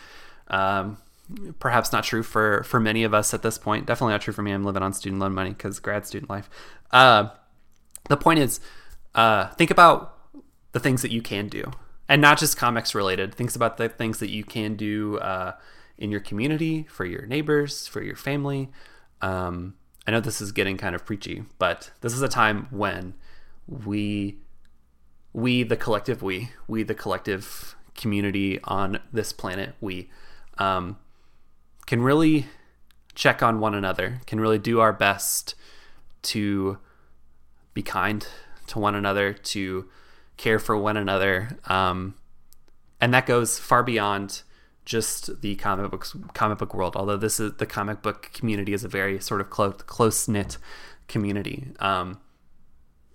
Um, 0.48 0.98
perhaps 1.59 1.92
not 1.92 2.04
true 2.04 2.23
for 2.23 2.62
for 2.64 2.80
many 2.80 3.04
of 3.04 3.12
us 3.12 3.35
at 3.35 3.42
this 3.42 3.59
point. 3.59 3.87
Definitely 3.87 4.14
not 4.14 4.23
true 4.23 4.33
for 4.33 4.42
me. 4.42 4.52
I'm 4.52 4.64
living 4.64 4.83
on 4.83 4.92
student 4.92 5.21
loan 5.21 5.35
money 5.35 5.50
because 5.50 5.78
grad 5.80 6.06
student 6.06 6.30
life. 6.30 6.49
Uh, 6.90 7.28
the 8.09 8.16
point 8.16 8.38
is, 8.38 8.61
uh, 9.14 9.49
think 9.50 9.71
about 9.71 10.16
the 10.73 10.80
things 10.80 11.02
that 11.02 11.11
you 11.11 11.23
can 11.23 11.49
do, 11.49 11.73
and 12.09 12.23
not 12.23 12.38
just 12.38 12.56
comics 12.56 12.95
related. 12.95 13.35
Think 13.35 13.54
about 13.56 13.76
the 13.76 13.88
things 13.88 14.18
that 14.18 14.30
you 14.30 14.45
can 14.45 14.76
do 14.76 15.18
uh, 15.18 15.52
in 15.99 16.11
your 16.11 16.21
community, 16.21 16.87
for 16.88 17.04
your 17.04 17.26
neighbors, 17.26 17.87
for 17.87 18.02
your 18.02 18.16
family. 18.16 18.71
Um, 19.23 19.75
I 20.06 20.12
know 20.12 20.21
this 20.21 20.40
is 20.40 20.52
getting 20.52 20.76
kind 20.76 20.95
of 20.95 21.04
preachy, 21.04 21.45
but 21.59 21.90
this 22.00 22.12
is 22.12 22.23
a 22.23 22.28
time 22.28 22.68
when 22.71 23.14
we, 23.66 24.38
we 25.33 25.64
the 25.64 25.76
collective 25.76 26.23
we, 26.23 26.50
we 26.68 26.85
the 26.85 26.95
collective 26.95 27.75
community 27.95 28.61
on 28.64 29.00
this 29.12 29.33
planet, 29.33 29.75
we 29.80 30.11
um, 30.59 30.99
can 31.87 32.02
really 32.02 32.47
check 33.14 33.43
on 33.43 33.61
one 33.61 33.75
another, 33.75 34.21
can 34.26 34.40
really 34.40 34.59
do 34.59 34.81
our 34.81 34.93
best 34.93 35.55
to 36.23 36.78
be 37.75 37.83
kind 37.83 38.26
to 38.66 38.78
one 38.78 38.95
another, 38.95 39.33
to 39.33 39.88
care 40.37 40.59
for 40.59 40.76
one 40.76 40.97
another. 40.97 41.59
Um, 41.66 42.14
and 43.00 43.14
that 43.14 43.26
goes 43.26 43.59
far 43.59 43.83
beyond 43.83 44.43
just 44.85 45.43
the 45.43 45.57
comic 45.57 45.90
books 45.90 46.14
comic 46.33 46.59
book 46.59 46.73
world 46.73 46.95
although 46.95 47.16
this 47.16 47.40
is 47.40 47.55
the 47.55 47.66
comic 47.66 48.02
book 48.02 48.31
community 48.33 48.73
is 48.73 48.85
a 48.85 48.88
very 48.88 49.19
sort 49.19 49.40
of 49.40 49.50
close 49.50 49.75
close 49.87 50.28
knit 50.28 50.59
community. 51.09 51.69
Um, 51.81 52.21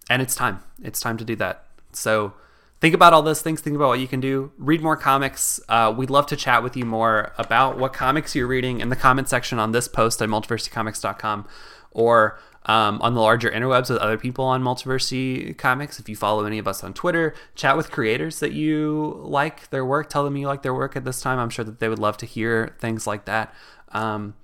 and 0.10 0.22
it's 0.22 0.36
time. 0.36 0.60
It's 0.84 1.00
time 1.00 1.18
to 1.18 1.25
do 1.25 1.36
that. 1.38 1.66
So 1.94 2.34
think 2.81 2.95
about 2.95 3.13
all 3.13 3.21
those 3.21 3.41
things. 3.41 3.61
Think 3.61 3.75
about 3.75 3.89
what 3.89 4.00
you 4.00 4.07
can 4.07 4.19
do. 4.19 4.51
Read 4.57 4.81
more 4.81 4.97
comics. 4.97 5.61
Uh, 5.69 5.93
we'd 5.95 6.09
love 6.09 6.25
to 6.27 6.35
chat 6.35 6.63
with 6.63 6.75
you 6.75 6.83
more 6.83 7.31
about 7.38 7.77
what 7.77 7.93
comics 7.93 8.35
you're 8.35 8.47
reading 8.47 8.81
in 8.81 8.89
the 8.89 8.95
comment 8.95 9.29
section 9.29 9.59
on 9.59 9.71
this 9.71 9.88
post 9.88 10.21
at 10.21 10.27
multiversitycomics.com 10.27 11.47
or 11.91 12.39
um, 12.65 13.01
on 13.01 13.13
the 13.13 13.21
larger 13.21 13.50
interwebs 13.50 13.89
with 13.89 14.00
other 14.00 14.17
people 14.17 14.45
on 14.45 14.63
multiversity 14.63 15.55
comics. 15.57 16.00
If 16.00 16.09
you 16.09 16.15
follow 16.15 16.45
any 16.45 16.57
of 16.57 16.67
us 16.67 16.83
on 16.83 16.93
twitter 16.93 17.33
chat 17.55 17.77
with 17.77 17.91
creators 17.91 18.39
that 18.39 18.51
you 18.51 19.19
like 19.23 19.69
their 19.69 19.85
work. 19.85 20.09
Tell 20.09 20.23
them 20.23 20.35
you 20.35 20.47
like 20.47 20.63
their 20.63 20.73
work 20.73 20.95
at 20.95 21.05
this 21.05 21.21
time. 21.21 21.39
I'm 21.39 21.50
sure 21.50 21.65
that 21.65 21.79
they 21.79 21.89
would 21.89 22.00
love 22.00 22.17
to 22.17 22.25
hear 22.25 22.75
things 22.79 23.07
like 23.07 23.25
that. 23.25 23.53
Um, 23.89 24.35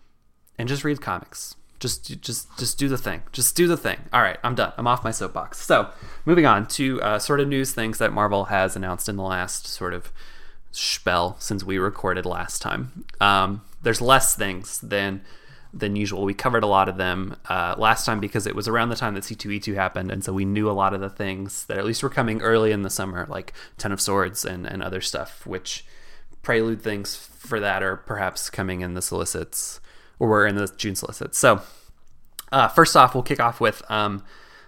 and 0.58 0.68
just 0.68 0.84
read 0.84 1.02
comics 1.02 1.56
just 1.80 2.22
just 2.22 2.58
just 2.58 2.78
do 2.78 2.88
the 2.88 2.98
thing. 2.98 3.22
Just 3.32 3.56
do 3.56 3.68
the 3.68 3.78
thing. 3.78 4.00
All 4.12 4.22
right 4.22 4.38
i'm 4.44 4.56
done. 4.56 4.74
I'm 4.78 4.88
off 4.88 5.04
my 5.04 5.12
soapbox. 5.12 5.60
So 5.60 5.90
moving 6.26 6.46
on 6.46 6.68
to 6.70 7.02
uh, 7.02 7.20
sort 7.20 7.40
of 7.40 7.48
news 7.48 7.72
things 7.72 7.98
that 8.00 8.12
marvel 8.14 8.46
has 8.46 8.76
announced 8.76 9.08
in 9.10 9.16
the 9.16 9.24
last 9.24 9.68
sort 9.68 9.94
of 9.94 10.12
spell 10.72 11.36
since 11.40 11.64
we 11.64 11.78
recorded 11.78 12.26
last 12.26 12.62
time. 12.62 13.06
Um, 13.20 13.62
there's 13.82 14.02
less 14.02 14.36
things 14.36 14.80
than 14.80 15.22
than 15.74 15.96
usual. 15.96 16.24
We 16.24 16.34
covered 16.34 16.64
a 16.64 16.68
lot 16.68 16.90
of 16.90 16.98
them 16.98 17.36
uh, 17.50 17.76
last 17.78 18.06
time 18.06 18.20
because 18.20 18.48
it 18.48 18.56
was 18.56 18.68
around 18.68 18.90
the 18.90 18.96
time 18.96 19.14
that 19.14 19.24
c2e2 19.24 19.76
happened 19.76 20.12
and 20.12 20.24
so 20.24 20.34
we 20.34 20.46
knew 20.46 20.70
a 20.70 20.72
lot 20.72 20.94
of 20.94 21.02
the 21.02 21.10
things 21.10 21.66
that 21.66 21.78
at 21.78 21.86
least 21.86 22.02
were 22.02 22.10
coming 22.10 22.42
early 22.42 22.72
in 22.72 22.82
the 22.82 22.90
summer 22.90 23.28
like 23.30 23.54
ten 23.78 23.92
of 23.92 24.02
swords 24.02 24.46
and, 24.46 24.66
and 24.66 24.82
other 24.82 25.02
stuff 25.02 25.46
which 25.46 25.86
prelude 26.42 26.82
things 26.82 27.16
for 27.16 27.60
that 27.60 27.84
are 27.84 27.98
perhaps 27.98 28.50
coming 28.50 28.82
in 28.82 28.94
the 28.94 29.02
solicits 29.02 29.80
or 30.20 30.30
we're 30.30 30.48
in 30.48 30.56
the 30.56 30.68
June 30.78 30.96
solicits. 30.96 31.38
So, 31.38 31.62
uh, 32.52 32.68
first 32.70 32.96
off, 32.96 33.14
we'll 33.14 33.24
kick 33.24 33.40
off 33.40 33.60
with 33.60 33.82
um, 33.90 34.24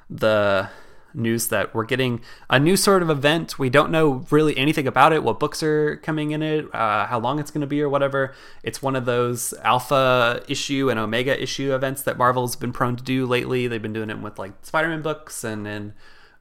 the 0.10 0.70
news 1.14 1.48
that 1.48 1.74
we're 1.74 1.86
getting 1.86 2.22
a 2.50 2.60
new 2.60 2.76
sort 2.76 3.02
of 3.02 3.10
event. 3.10 3.58
We 3.58 3.70
don't 3.70 3.92
know 3.92 4.26
really 4.30 4.58
anything 4.58 4.88
about 4.88 5.14
it, 5.14 5.24
what 5.24 5.40
books 5.40 5.64
are 5.64 5.98
coming 5.98 6.32
in 6.32 6.42
it, 6.42 6.74
uh, 6.74 7.06
how 7.08 7.20
long 7.20 7.40
it's 7.40 7.52
going 7.52 7.62
to 7.62 7.68
be, 7.68 7.82
or 7.82 7.90
whatever. 7.90 8.34
It's 8.64 8.82
one 8.82 8.96
of 8.96 9.06
those 9.06 9.54
alpha 9.64 10.44
issue 10.48 10.90
and 10.90 11.00
omega 11.00 11.42
issue 11.42 11.74
events 11.74 12.04
that 12.04 12.18
Marvel's 12.18 12.56
been 12.56 12.74
prone 12.74 12.96
to 12.96 13.04
do 13.04 13.26
lately. 13.26 13.68
They've 13.68 13.82
been 13.82 13.94
doing 13.94 14.10
it 14.10 14.20
with 14.20 14.40
like 14.40 14.54
Spider 14.62 14.90
Man 14.90 15.02
books, 15.02 15.44
and 15.44 15.66
then 15.66 15.94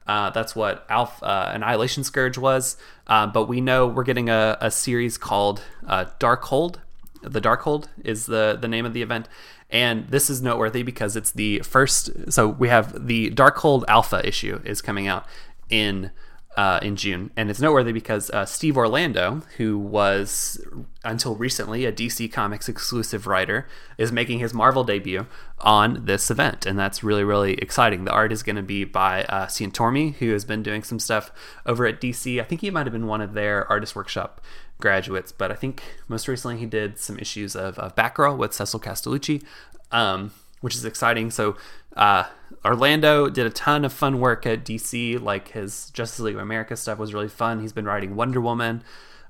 uh, 0.07 0.29
that's 0.31 0.55
what 0.55 0.85
Alpha 0.89 1.23
uh, 1.23 1.51
Annihilation 1.53 2.03
Scourge 2.03 2.37
was. 2.37 2.77
Uh, 3.07 3.27
but 3.27 3.45
we 3.45 3.61
know 3.61 3.87
we're 3.87 4.03
getting 4.03 4.29
a, 4.29 4.57
a 4.61 4.71
series 4.71 5.17
called 5.17 5.61
uh, 5.87 6.05
Darkhold 6.19 6.77
the 7.21 7.41
Darkhold 7.41 7.87
is 8.03 8.25
the 8.25 8.57
the 8.59 8.67
name 8.67 8.85
of 8.85 8.93
the 8.93 9.01
event, 9.01 9.27
and 9.69 10.07
this 10.07 10.29
is 10.29 10.41
noteworthy 10.41 10.83
because 10.83 11.15
it's 11.15 11.31
the 11.31 11.59
first. 11.59 12.31
So 12.31 12.47
we 12.47 12.69
have 12.69 13.07
the 13.07 13.31
Darkhold 13.31 13.83
Alpha 13.87 14.25
issue 14.27 14.61
is 14.63 14.81
coming 14.81 15.07
out 15.07 15.25
in 15.69 16.11
uh, 16.57 16.79
in 16.81 16.95
June, 16.95 17.31
and 17.37 17.49
it's 17.49 17.61
noteworthy 17.61 17.91
because 17.91 18.29
uh, 18.31 18.45
Steve 18.45 18.75
Orlando, 18.75 19.43
who 19.57 19.77
was 19.77 20.59
until 21.05 21.35
recently 21.35 21.85
a 21.85 21.91
DC 21.91 22.31
Comics 22.33 22.67
exclusive 22.67 23.27
writer, 23.27 23.67
is 23.97 24.11
making 24.11 24.39
his 24.39 24.53
Marvel 24.53 24.83
debut 24.83 25.27
on 25.59 26.05
this 26.05 26.29
event, 26.29 26.65
and 26.65 26.77
that's 26.77 27.03
really 27.03 27.23
really 27.23 27.53
exciting. 27.53 28.05
The 28.05 28.11
art 28.11 28.31
is 28.31 28.43
going 28.43 28.55
to 28.55 28.61
be 28.63 28.83
by 28.83 29.23
uh, 29.25 29.47
Cian 29.47 29.71
Tormey, 29.71 30.15
who 30.15 30.31
has 30.31 30.43
been 30.43 30.63
doing 30.63 30.83
some 30.83 30.99
stuff 30.99 31.31
over 31.65 31.85
at 31.85 32.01
DC. 32.01 32.41
I 32.41 32.43
think 32.43 32.61
he 32.61 32.71
might 32.71 32.85
have 32.85 32.93
been 32.93 33.07
one 33.07 33.21
of 33.21 33.33
their 33.33 33.69
artist 33.69 33.95
workshop 33.95 34.41
graduates, 34.79 35.31
but 35.31 35.51
I 35.51 35.55
think 35.55 35.83
most 36.07 36.27
recently 36.27 36.57
he 36.57 36.65
did 36.65 36.97
some 36.97 37.19
issues 37.19 37.55
of, 37.55 37.77
of 37.77 37.95
Batgirl 37.95 38.37
with 38.37 38.53
Cecil 38.53 38.79
Castellucci, 38.79 39.43
um, 39.91 40.31
which 40.61 40.75
is 40.75 40.85
exciting. 40.85 41.31
So 41.31 41.57
uh, 41.95 42.25
Orlando 42.65 43.29
did 43.29 43.45
a 43.45 43.49
ton 43.49 43.85
of 43.85 43.93
fun 43.93 44.19
work 44.19 44.45
at 44.45 44.63
DC, 44.63 45.21
like 45.21 45.49
his 45.49 45.89
Justice 45.91 46.19
League 46.19 46.35
of 46.35 46.41
America 46.41 46.75
stuff 46.75 46.97
was 46.97 47.13
really 47.13 47.27
fun. 47.27 47.61
He's 47.61 47.73
been 47.73 47.85
writing 47.85 48.15
Wonder 48.15 48.41
Woman 48.41 48.83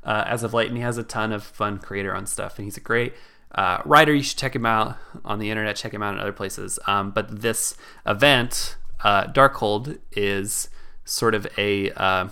uh, 0.03 0.23
as 0.27 0.43
of 0.43 0.53
late, 0.53 0.67
and 0.67 0.77
he 0.77 0.83
has 0.83 0.97
a 0.97 1.03
ton 1.03 1.31
of 1.31 1.43
fun 1.43 1.79
creator 1.79 2.13
on 2.13 2.25
stuff, 2.25 2.57
and 2.57 2.65
he's 2.65 2.77
a 2.77 2.81
great 2.81 3.13
uh, 3.55 3.81
writer. 3.85 4.13
You 4.13 4.23
should 4.23 4.37
check 4.37 4.55
him 4.55 4.65
out 4.65 4.97
on 5.25 5.39
the 5.39 5.49
internet, 5.49 5.75
check 5.75 5.93
him 5.93 6.03
out 6.03 6.13
in 6.13 6.19
other 6.19 6.31
places. 6.31 6.79
Um, 6.87 7.11
but 7.11 7.41
this 7.41 7.75
event, 8.05 8.77
uh, 9.03 9.25
Darkhold, 9.27 9.99
is 10.11 10.69
sort 11.05 11.33
of 11.33 11.47
a 11.57 11.91
uh, 11.91 12.29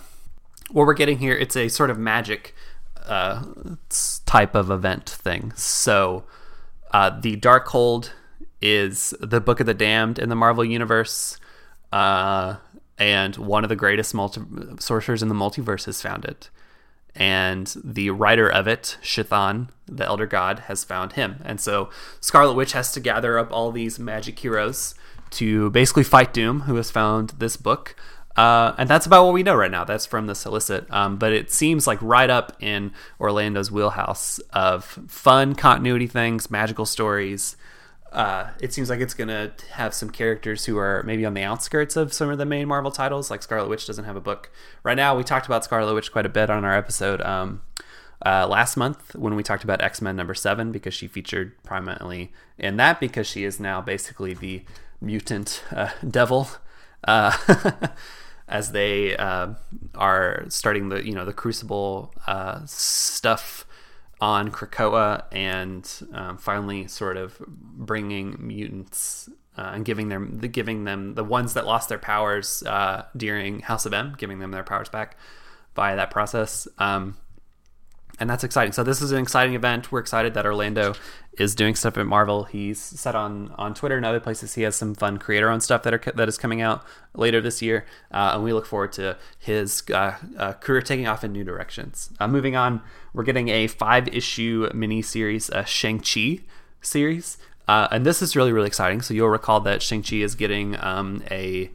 what 0.70 0.86
we're 0.86 0.94
getting 0.94 1.18
here. 1.18 1.34
It's 1.34 1.56
a 1.56 1.68
sort 1.68 1.90
of 1.90 1.98
magic 1.98 2.54
uh, 3.08 3.42
type 4.26 4.54
of 4.54 4.70
event 4.70 5.08
thing. 5.08 5.52
So 5.56 6.24
uh, 6.92 7.18
the 7.20 7.36
Darkhold 7.36 8.10
is 8.60 9.14
the 9.20 9.40
Book 9.40 9.60
of 9.60 9.66
the 9.66 9.74
Damned 9.74 10.18
in 10.18 10.28
the 10.28 10.34
Marvel 10.36 10.64
universe, 10.64 11.38
uh, 11.92 12.56
and 12.98 13.36
one 13.36 13.64
of 13.64 13.68
the 13.68 13.76
greatest 13.76 14.14
multi- 14.14 14.42
sorcerers 14.80 15.22
in 15.22 15.28
the 15.28 15.34
multiverse 15.34 15.84
has 15.86 16.02
found 16.02 16.24
it. 16.24 16.50
and 17.14 17.74
the 17.82 18.10
writer 18.10 18.48
of 18.48 18.68
it, 18.68 18.96
Chthon, 19.02 19.68
the 19.86 20.04
Elder 20.06 20.26
God, 20.26 20.60
has 20.60 20.84
found 20.84 21.14
him. 21.14 21.40
And 21.44 21.60
so 21.60 21.90
Scarlet 22.20 22.54
Witch 22.54 22.72
has 22.72 22.92
to 22.92 23.00
gather 23.00 23.38
up 23.38 23.50
all 23.50 23.72
these 23.72 23.98
magic 23.98 24.38
heroes 24.38 24.94
to 25.30 25.70
basically 25.70 26.04
fight 26.04 26.32
Doom, 26.32 26.62
who 26.62 26.76
has 26.76 26.90
found 26.90 27.30
this 27.38 27.56
book. 27.56 27.96
Uh, 28.38 28.72
and 28.78 28.88
that's 28.88 29.04
about 29.04 29.24
what 29.24 29.34
we 29.34 29.42
know 29.42 29.56
right 29.56 29.70
now. 29.70 29.82
That's 29.82 30.06
from 30.06 30.28
the 30.28 30.34
solicit. 30.36 30.86
Um, 30.90 31.16
but 31.16 31.32
it 31.32 31.50
seems 31.50 31.88
like 31.88 32.00
right 32.00 32.30
up 32.30 32.56
in 32.60 32.92
Orlando's 33.18 33.72
wheelhouse 33.72 34.38
of 34.52 34.84
fun 35.08 35.56
continuity 35.56 36.06
things, 36.06 36.48
magical 36.48 36.86
stories, 36.86 37.56
uh, 38.12 38.50
it 38.60 38.72
seems 38.72 38.90
like 38.90 39.00
it's 39.00 39.12
going 39.12 39.26
to 39.26 39.50
have 39.72 39.92
some 39.92 40.10
characters 40.10 40.66
who 40.66 40.78
are 40.78 41.02
maybe 41.02 41.26
on 41.26 41.34
the 41.34 41.42
outskirts 41.42 41.96
of 41.96 42.12
some 42.12 42.30
of 42.30 42.38
the 42.38 42.46
main 42.46 42.68
Marvel 42.68 42.92
titles. 42.92 43.28
Like 43.28 43.42
Scarlet 43.42 43.68
Witch 43.68 43.88
doesn't 43.88 44.04
have 44.04 44.14
a 44.14 44.20
book 44.20 44.52
right 44.84 44.96
now. 44.96 45.16
We 45.16 45.24
talked 45.24 45.46
about 45.46 45.64
Scarlet 45.64 45.92
Witch 45.92 46.12
quite 46.12 46.24
a 46.24 46.28
bit 46.28 46.48
on 46.48 46.64
our 46.64 46.76
episode 46.76 47.20
um, 47.22 47.62
uh, 48.24 48.46
last 48.46 48.76
month 48.76 49.16
when 49.16 49.34
we 49.34 49.42
talked 49.42 49.64
about 49.64 49.82
X 49.82 50.00
Men 50.00 50.14
number 50.14 50.34
seven 50.34 50.70
because 50.70 50.94
she 50.94 51.08
featured 51.08 51.60
prominently 51.64 52.30
in 52.56 52.76
that 52.76 53.00
because 53.00 53.26
she 53.26 53.42
is 53.42 53.58
now 53.58 53.80
basically 53.80 54.32
the 54.32 54.62
mutant 55.00 55.64
uh, 55.72 55.90
devil. 56.08 56.48
As 58.48 58.72
they 58.72 59.16
uh, 59.16 59.54
are 59.94 60.44
starting 60.48 60.88
the 60.88 61.06
you 61.06 61.14
know 61.14 61.24
the 61.24 61.32
Crucible 61.32 62.14
uh, 62.26 62.60
stuff 62.64 63.66
on 64.20 64.50
Krakoa 64.50 65.24
and 65.30 65.88
um, 66.12 66.38
finally 66.38 66.88
sort 66.88 67.16
of 67.16 67.38
bringing 67.46 68.36
mutants 68.38 69.28
uh, 69.56 69.72
and 69.74 69.84
giving 69.84 70.08
them 70.08 70.38
the 70.38 70.48
giving 70.48 70.84
them 70.84 71.14
the 71.14 71.24
ones 71.24 71.54
that 71.54 71.66
lost 71.66 71.88
their 71.88 71.98
powers 71.98 72.62
uh, 72.64 73.04
during 73.16 73.60
House 73.60 73.86
of 73.86 73.92
M, 73.92 74.14
giving 74.16 74.38
them 74.38 74.50
their 74.50 74.62
powers 74.64 74.88
back 74.88 75.16
by 75.74 75.94
that 75.94 76.10
process. 76.10 76.66
Um, 76.78 77.16
and 78.20 78.28
that's 78.28 78.44
exciting. 78.44 78.72
So 78.72 78.82
this 78.82 79.00
is 79.00 79.12
an 79.12 79.20
exciting 79.20 79.54
event. 79.54 79.92
We're 79.92 80.00
excited 80.00 80.34
that 80.34 80.44
Orlando 80.46 80.94
is 81.38 81.54
doing 81.54 81.74
stuff 81.74 81.96
at 81.96 82.06
Marvel. 82.06 82.44
He's 82.44 82.80
said 82.80 83.14
on 83.14 83.54
on 83.56 83.74
Twitter 83.74 83.96
and 83.96 84.04
other 84.04 84.20
places 84.20 84.54
he 84.54 84.62
has 84.62 84.74
some 84.74 84.94
fun 84.94 85.18
creator-owned 85.18 85.62
stuff 85.62 85.82
that 85.84 85.94
are 85.94 86.12
that 86.14 86.28
is 86.28 86.36
coming 86.36 86.60
out 86.60 86.84
later 87.14 87.40
this 87.40 87.62
year, 87.62 87.86
uh, 88.10 88.32
and 88.34 88.44
we 88.44 88.52
look 88.52 88.66
forward 88.66 88.92
to 88.92 89.16
his 89.38 89.82
uh, 89.90 90.16
uh, 90.36 90.52
career 90.54 90.82
taking 90.82 91.06
off 91.06 91.22
in 91.22 91.32
new 91.32 91.44
directions. 91.44 92.10
Uh, 92.18 92.26
moving 92.28 92.56
on, 92.56 92.82
we're 93.12 93.24
getting 93.24 93.48
a 93.48 93.66
five-issue 93.68 94.68
mini 94.74 95.02
series, 95.02 95.48
a 95.50 95.64
Shang 95.64 96.00
Chi 96.00 96.40
series, 96.80 97.38
uh, 97.68 97.88
and 97.90 98.04
this 98.04 98.20
is 98.20 98.34
really 98.34 98.52
really 98.52 98.66
exciting. 98.66 99.00
So 99.00 99.14
you'll 99.14 99.28
recall 99.28 99.60
that 99.60 99.80
Shang 99.82 100.02
Chi 100.02 100.16
is 100.16 100.34
getting 100.34 100.76
um, 100.80 101.22
a 101.30 101.70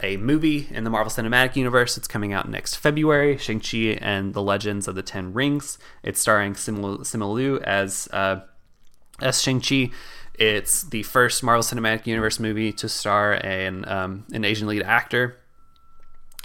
a 0.00 0.16
movie 0.18 0.68
in 0.70 0.84
the 0.84 0.90
Marvel 0.90 1.10
Cinematic 1.10 1.56
Universe. 1.56 1.96
It's 1.96 2.08
coming 2.08 2.32
out 2.32 2.48
next 2.48 2.76
February. 2.76 3.38
Shang-Chi 3.38 3.98
and 4.00 4.34
the 4.34 4.42
Legends 4.42 4.88
of 4.88 4.94
the 4.94 5.02
Ten 5.02 5.32
Rings. 5.32 5.78
It's 6.02 6.20
starring 6.20 6.54
Simu 6.54 7.32
Liu 7.32 7.60
as, 7.60 8.08
uh, 8.12 8.40
as 9.20 9.42
Shang-Chi. 9.42 9.90
It's 10.38 10.82
the 10.82 11.02
first 11.02 11.42
Marvel 11.42 11.62
Cinematic 11.62 12.06
Universe 12.06 12.38
movie 12.38 12.72
to 12.74 12.88
star 12.88 13.32
an, 13.32 13.88
um, 13.88 14.26
an 14.32 14.44
Asian 14.44 14.68
lead 14.68 14.82
actor. 14.82 15.38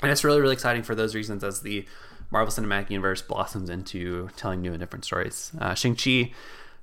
And 0.02 0.12
it's 0.12 0.24
really, 0.24 0.40
really 0.40 0.54
exciting 0.54 0.84
for 0.84 0.96
those 0.96 1.14
reasons 1.14 1.44
as 1.44 1.62
the 1.62 1.86
Marvel 2.32 2.54
Cinematic 2.54 2.90
Universe 2.90 3.22
blossoms 3.22 3.70
into 3.70 4.30
telling 4.38 4.62
new 4.62 4.72
and 4.72 4.80
different 4.80 5.04
stories. 5.04 5.52
Uh, 5.60 5.74
Shang-Chi, 5.74 6.32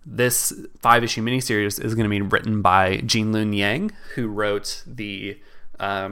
this 0.04 0.52
five 0.80 1.02
issue 1.02 1.22
miniseries, 1.22 1.82
is 1.82 1.94
going 1.94 2.04
to 2.04 2.10
be 2.10 2.20
written 2.20 2.60
by 2.60 2.98
Gene 2.98 3.32
Luen 3.32 3.56
Yang, 3.56 3.92
who 4.14 4.28
wrote 4.28 4.82
the. 4.86 5.38
Uh, 5.80 6.10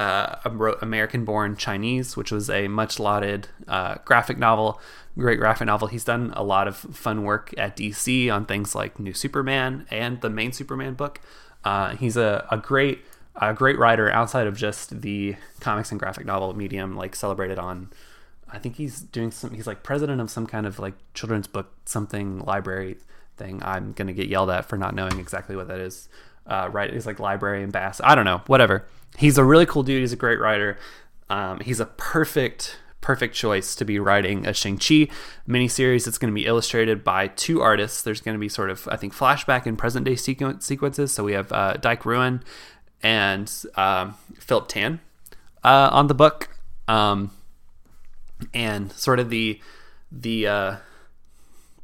uh, 0.00 0.40
American 0.80 1.26
Born 1.26 1.56
Chinese, 1.56 2.16
which 2.16 2.32
was 2.32 2.48
a 2.48 2.68
much 2.68 2.98
lauded 2.98 3.48
uh, 3.68 3.96
graphic 4.06 4.38
novel, 4.38 4.80
great 5.18 5.38
graphic 5.38 5.66
novel. 5.66 5.88
He's 5.88 6.04
done 6.04 6.32
a 6.34 6.42
lot 6.42 6.66
of 6.66 6.76
fun 6.76 7.22
work 7.22 7.52
at 7.58 7.76
DC 7.76 8.32
on 8.32 8.46
things 8.46 8.74
like 8.74 8.98
New 8.98 9.12
Superman 9.12 9.86
and 9.90 10.18
the 10.22 10.30
main 10.30 10.52
Superman 10.52 10.94
book. 10.94 11.20
Uh, 11.64 11.96
he's 11.96 12.16
a, 12.16 12.46
a 12.50 12.56
great 12.56 13.04
a 13.36 13.52
great 13.52 13.78
writer 13.78 14.10
outside 14.10 14.46
of 14.46 14.56
just 14.56 15.02
the 15.02 15.36
comics 15.60 15.90
and 15.90 16.00
graphic 16.00 16.24
novel 16.24 16.54
medium, 16.54 16.96
like 16.96 17.14
celebrated 17.14 17.58
on. 17.58 17.90
I 18.50 18.58
think 18.58 18.76
he's 18.76 19.02
doing 19.02 19.30
some. 19.30 19.52
He's 19.52 19.66
like 19.66 19.82
president 19.82 20.22
of 20.22 20.30
some 20.30 20.46
kind 20.46 20.64
of 20.64 20.78
like 20.78 20.94
children's 21.12 21.46
book 21.46 21.74
something 21.84 22.38
library 22.38 22.96
thing. 23.36 23.62
I'm 23.62 23.92
gonna 23.92 24.14
get 24.14 24.28
yelled 24.28 24.48
at 24.48 24.64
for 24.64 24.78
not 24.78 24.94
knowing 24.94 25.18
exactly 25.18 25.56
what 25.56 25.68
that 25.68 25.78
is. 25.78 26.08
Uh, 26.46 26.70
right? 26.72 26.90
He's 26.90 27.04
like 27.04 27.20
library 27.20 27.66
bass. 27.66 28.00
I 28.02 28.14
don't 28.14 28.24
know. 28.24 28.40
Whatever 28.46 28.86
he's 29.16 29.38
a 29.38 29.44
really 29.44 29.66
cool 29.66 29.82
dude. 29.82 30.00
He's 30.00 30.12
a 30.12 30.16
great 30.16 30.38
writer. 30.40 30.78
Um, 31.28 31.60
he's 31.60 31.80
a 31.80 31.86
perfect 31.86 32.78
perfect 33.00 33.34
choice 33.34 33.74
to 33.74 33.84
be 33.84 33.98
writing 33.98 34.46
a 34.46 34.52
Shang-Chi 34.52 35.08
miniseries. 35.48 36.06
It's 36.06 36.18
going 36.18 36.32
to 36.32 36.34
be 36.34 36.46
illustrated 36.46 37.02
by 37.02 37.28
two 37.28 37.62
artists. 37.62 38.02
There's 38.02 38.20
going 38.20 38.34
to 38.34 38.38
be 38.38 38.48
sort 38.48 38.70
of, 38.70 38.86
I 38.90 38.96
think, 38.96 39.14
flashback 39.14 39.66
and 39.66 39.78
present 39.78 40.04
day 40.04 40.12
sequ- 40.12 40.62
sequences. 40.62 41.12
So 41.12 41.24
we 41.24 41.32
have 41.32 41.50
uh, 41.50 41.74
Dike 41.74 42.04
Ruan 42.04 42.42
and 43.02 43.50
um, 43.74 44.16
Philip 44.38 44.68
Tan 44.68 45.00
uh, 45.64 45.88
on 45.92 46.08
the 46.08 46.14
book. 46.14 46.50
Um, 46.88 47.30
and 48.52 48.92
sort 48.92 49.18
of 49.18 49.30
the, 49.30 49.60
the 50.12 50.46
uh, 50.46 50.76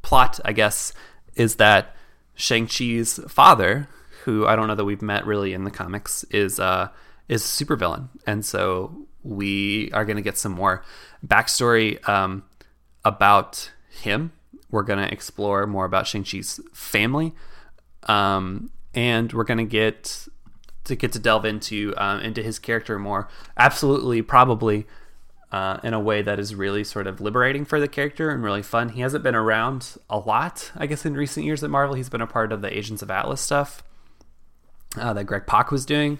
plot, 0.01 0.39
I 0.45 0.53
guess, 0.53 0.93
is 1.35 1.55
that 1.55 1.95
Shang-Chi's 2.35 3.19
father, 3.27 3.87
who 4.25 4.45
I 4.45 4.55
don't 4.55 4.67
know 4.67 4.75
that 4.75 4.85
we've 4.85 5.01
met 5.01 5.25
really 5.25 5.53
in 5.53 5.63
the 5.63 5.71
comics, 5.71 6.23
is 6.25 6.59
uh, 6.59 6.89
is 7.27 7.43
a 7.43 7.65
supervillain, 7.65 8.09
and 8.25 8.45
so 8.45 9.07
we 9.23 9.91
are 9.91 10.05
going 10.05 10.15
to 10.15 10.21
get 10.21 10.37
some 10.37 10.53
more 10.53 10.83
backstory 11.25 12.07
um, 12.07 12.43
about 13.03 13.71
him. 13.89 14.31
We're 14.71 14.83
going 14.83 14.99
to 14.99 15.11
explore 15.11 15.65
more 15.67 15.85
about 15.85 16.07
Shang 16.07 16.23
Chi's 16.23 16.59
family, 16.73 17.33
um, 18.03 18.71
and 18.93 19.31
we're 19.33 19.43
going 19.43 19.57
to 19.59 19.65
get 19.65 20.27
to 20.85 20.95
get 20.95 21.11
to 21.13 21.19
delve 21.19 21.45
into 21.45 21.93
um, 21.97 22.21
into 22.21 22.41
his 22.41 22.59
character 22.59 22.97
more. 22.97 23.27
Absolutely, 23.57 24.21
probably. 24.21 24.85
Uh, 25.49 25.79
in 25.81 25.93
a 25.93 25.99
way 25.99 26.21
that 26.21 26.39
is 26.39 26.53
really 26.53 26.83
sort 26.83 27.07
of 27.07 27.21
liberating 27.21 27.63
for 27.63 27.79
the 27.79 27.87
character 27.87 28.29
and 28.29 28.43
really 28.43 28.61
fun. 28.61 28.89
He 28.89 28.99
hasn't 28.99 29.23
been 29.23 29.33
around 29.33 29.95
a 30.09 30.19
lot, 30.19 30.73
I 30.75 30.87
guess, 30.87 31.05
in 31.05 31.13
recent 31.13 31.45
years 31.45 31.63
at 31.63 31.69
Marvel. 31.69 31.95
He's 31.95 32.09
been 32.09 32.19
a 32.19 32.27
part 32.27 32.51
of 32.51 32.61
the 32.61 32.77
Agents 32.77 33.01
of 33.01 33.09
Atlas 33.09 33.39
stuff 33.39 33.81
uh, 34.97 35.13
that 35.13 35.23
Greg 35.23 35.47
Pak 35.47 35.71
was 35.71 35.85
doing. 35.85 36.19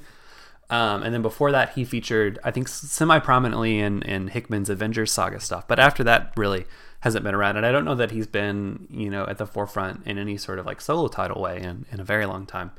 Um, 0.70 1.04
and 1.04 1.14
then 1.14 1.22
before 1.22 1.52
that, 1.52 1.74
he 1.74 1.86
featured, 1.86 2.40
I 2.44 2.52
think, 2.52 2.68
semi 2.68 3.20
prominently 3.20 3.80
in, 3.80 4.02
in 4.02 4.28
Hickman's 4.28 4.70
Avengers 4.70 5.12
saga 5.12 5.40
stuff. 5.40 5.68
But 5.68 5.80
after 5.80 6.04
that, 6.04 6.34
really 6.36 6.66
hasn't 7.02 7.24
been 7.24 7.36
around. 7.36 7.58
And 7.58 7.66
I 7.66 7.72
don't 7.72 7.86
know 7.86 7.96
that 7.96 8.12
he's 8.12 8.28
been, 8.28 8.88
you 8.90 9.10
know, 9.10 9.26
at 9.28 9.38
the 9.38 9.46
forefront 9.46 10.06
in 10.06 10.18
any 10.18 10.38
sort 10.38 10.60
of 10.60 10.66
like 10.66 10.82
solo 10.82 11.08
title 11.08 11.42
way 11.42 11.62
in, 11.62 11.86
in 11.92 12.00
a 12.00 12.04
very 12.04 12.26
long 12.26 12.46
time. 12.46 12.72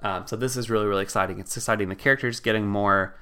Um, 0.00 0.26
so 0.26 0.36
this 0.36 0.56
is 0.56 0.70
really, 0.70 0.86
really 0.86 1.02
exciting. 1.02 1.38
It's 1.38 1.56
exciting. 1.56 1.88
The 1.88 1.96
characters 1.96 2.40
getting 2.40 2.66
more 2.66 3.16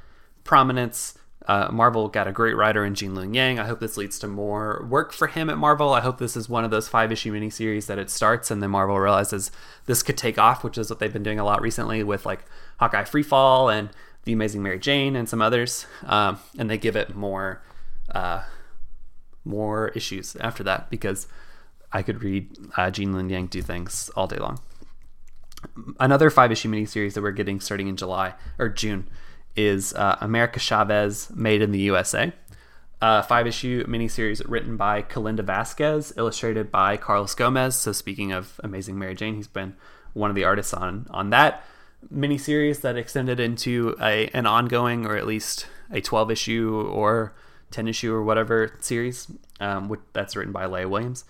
prominence. 0.45 1.15
Uh, 1.47 1.69
Marvel 1.73 2.09
got 2.09 2.29
a 2.29 2.33
great 2.33 2.57
writer 2.57 2.85
in 2.85 2.95
Gene 2.95 3.13
Luen 3.13 3.35
Yang. 3.35 3.59
I 3.59 3.67
hope 3.67 3.81
this 3.81 3.97
leads 3.97 4.19
to 4.19 4.29
more 4.29 4.87
work 4.89 5.13
for 5.13 5.27
him 5.27 5.49
at 5.49 5.57
Marvel. 5.57 5.95
I 5.95 6.01
hope 6.01 6.19
this 6.19 6.37
is 6.37 6.49
one 6.49 6.65
of 6.65 6.71
those 6.71 6.89
five 6.89 7.11
issue 7.11 7.33
miniseries 7.33 7.87
that 7.87 7.99
it 7.99 8.11
starts 8.11 8.51
and 8.51 8.63
then 8.63 8.71
Marvel 8.71 8.99
realizes 8.99 9.51
this 9.87 10.03
could 10.03 10.19
take 10.19 10.39
off, 10.39 10.63
which 10.63 10.77
is 10.77 10.91
what 10.91 10.99
they've 10.99 11.13
been 11.13 11.23
doing 11.23 11.41
a 11.41 11.45
lot 11.45 11.63
recently 11.63 12.03
with 12.03 12.27
like 12.27 12.45
Hawkeye 12.79 13.05
Freefall 13.05 13.75
and 13.75 13.89
the 14.25 14.33
Amazing 14.33 14.63
Mary 14.63 14.79
Jane 14.79 15.17
and 15.17 15.29
some 15.29 15.41
others, 15.41 15.87
um, 16.05 16.39
and 16.59 16.69
they 16.69 16.79
give 16.79 16.97
it 16.97 17.15
more 17.15 17.63
uh, 18.13 18.43
more 19.45 19.89
issues 19.91 20.37
after 20.37 20.63
that 20.65 20.91
because 20.91 21.27
I 21.93 22.03
could 22.03 22.23
read 22.23 22.49
uh, 22.77 22.91
Gene 22.91 23.13
Luen 23.13 23.31
Yang 23.31 23.47
do 23.49 23.63
things 23.63 24.11
all 24.17 24.27
day 24.27 24.37
long. 24.37 24.61
Another 25.99 26.31
five 26.31 26.53
issue 26.53 26.71
miniseries 26.71 27.15
that 27.15 27.23
we're 27.23 27.31
getting 27.33 27.61
starting 27.61 27.89
in 27.89 27.97
July 27.97 28.35
or 28.59 28.69
June 28.69 29.09
is 29.57 29.93
uh, 29.95 30.17
America 30.21 30.59
Chavez 30.59 31.31
Made 31.35 31.63
in 31.63 31.73
the 31.73 31.81
USA. 31.81 32.33
Five 33.01 33.47
issue 33.47 33.85
miniseries 33.87 34.43
written 34.47 34.77
by 34.77 35.03
Kalinda 35.03 35.41
Vazquez, 35.41 36.13
illustrated 36.19 36.71
by 36.71 36.99
Carlos 36.99 37.35
Gomez. 37.35 37.75
So, 37.77 37.93
speaking 37.93 38.31
of 38.33 38.61
Amazing 38.63 38.99
Mary 38.99 39.15
Jane, 39.15 39.37
he's 39.37 39.49
been 39.49 39.75
one 40.13 40.31
of 40.31 40.37
the 40.37 40.45
artists 40.45 40.75
on 40.75 41.07
on 41.11 41.31
that 41.31 41.65
miniseries 42.13 42.81
that 42.81 42.97
extended 42.97 43.39
into 43.39 43.95
a 44.01 44.29
an 44.29 44.47
ongoing 44.47 45.07
or 45.07 45.17
at 45.17 45.27
least 45.27 45.67
a 45.91 46.01
12 46.01 46.31
issue 46.31 46.89
or 46.93 47.35
10 47.71 47.89
issue 47.89 48.13
or 48.13 48.23
whatever 48.23 48.77
series 48.81 49.29
um, 49.61 49.89
which, 49.89 50.01
that's 50.13 50.35
written 50.35 50.53
by 50.53 50.67
Leah 50.67 50.89
Williams. 50.89 51.25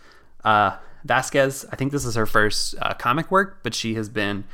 Uh, 0.44 0.76
Vazquez, 1.06 1.66
I 1.72 1.76
think 1.76 1.92
this 1.92 2.04
is 2.04 2.14
her 2.14 2.26
first 2.26 2.74
uh, 2.80 2.94
comic 2.94 3.30
work, 3.30 3.58
but 3.62 3.74
she 3.74 3.94
has 3.94 4.08
been 4.08 4.44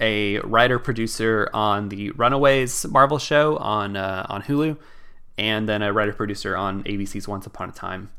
a 0.00 0.38
writer 0.40 0.78
producer 0.78 1.48
on 1.52 1.88
the 1.88 2.10
Runaways 2.12 2.86
Marvel 2.86 3.18
show 3.18 3.56
on 3.56 3.96
uh, 3.96 4.26
on 4.28 4.42
Hulu, 4.42 4.76
and 5.38 5.68
then 5.68 5.82
a 5.82 5.92
writer 5.92 6.12
producer 6.12 6.56
on 6.56 6.82
ABC's 6.84 7.28
Once 7.28 7.46
Upon 7.46 7.70
a 7.70 7.72
Time. 7.72 8.10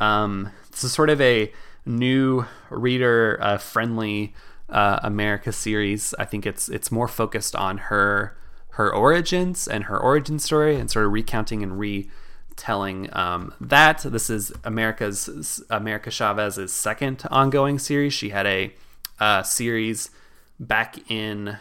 Um, 0.00 0.50
this 0.70 0.84
is 0.84 0.92
sort 0.92 1.10
of 1.10 1.20
a 1.20 1.52
new 1.86 2.46
reader 2.70 3.38
uh, 3.40 3.58
friendly 3.58 4.34
uh, 4.68 5.00
America 5.02 5.52
series. 5.52 6.14
I 6.18 6.24
think 6.24 6.46
it's 6.46 6.68
it's 6.68 6.90
more 6.90 7.08
focused 7.08 7.54
on 7.56 7.78
her 7.78 8.36
her 8.70 8.92
origins 8.92 9.68
and 9.68 9.84
her 9.84 9.98
origin 9.98 10.38
story, 10.38 10.76
and 10.76 10.90
sort 10.90 11.06
of 11.06 11.12
recounting 11.12 11.62
and 11.62 11.78
retelling 11.78 13.08
um, 13.14 13.54
that 13.60 14.00
this 14.00 14.28
is 14.30 14.52
America's 14.64 15.62
America 15.70 16.10
Chavez's 16.10 16.72
second 16.72 17.22
ongoing 17.30 17.78
series. 17.78 18.14
She 18.14 18.30
had 18.30 18.46
a 18.46 19.44
series 19.44 20.10
back 20.58 21.10
in 21.10 21.56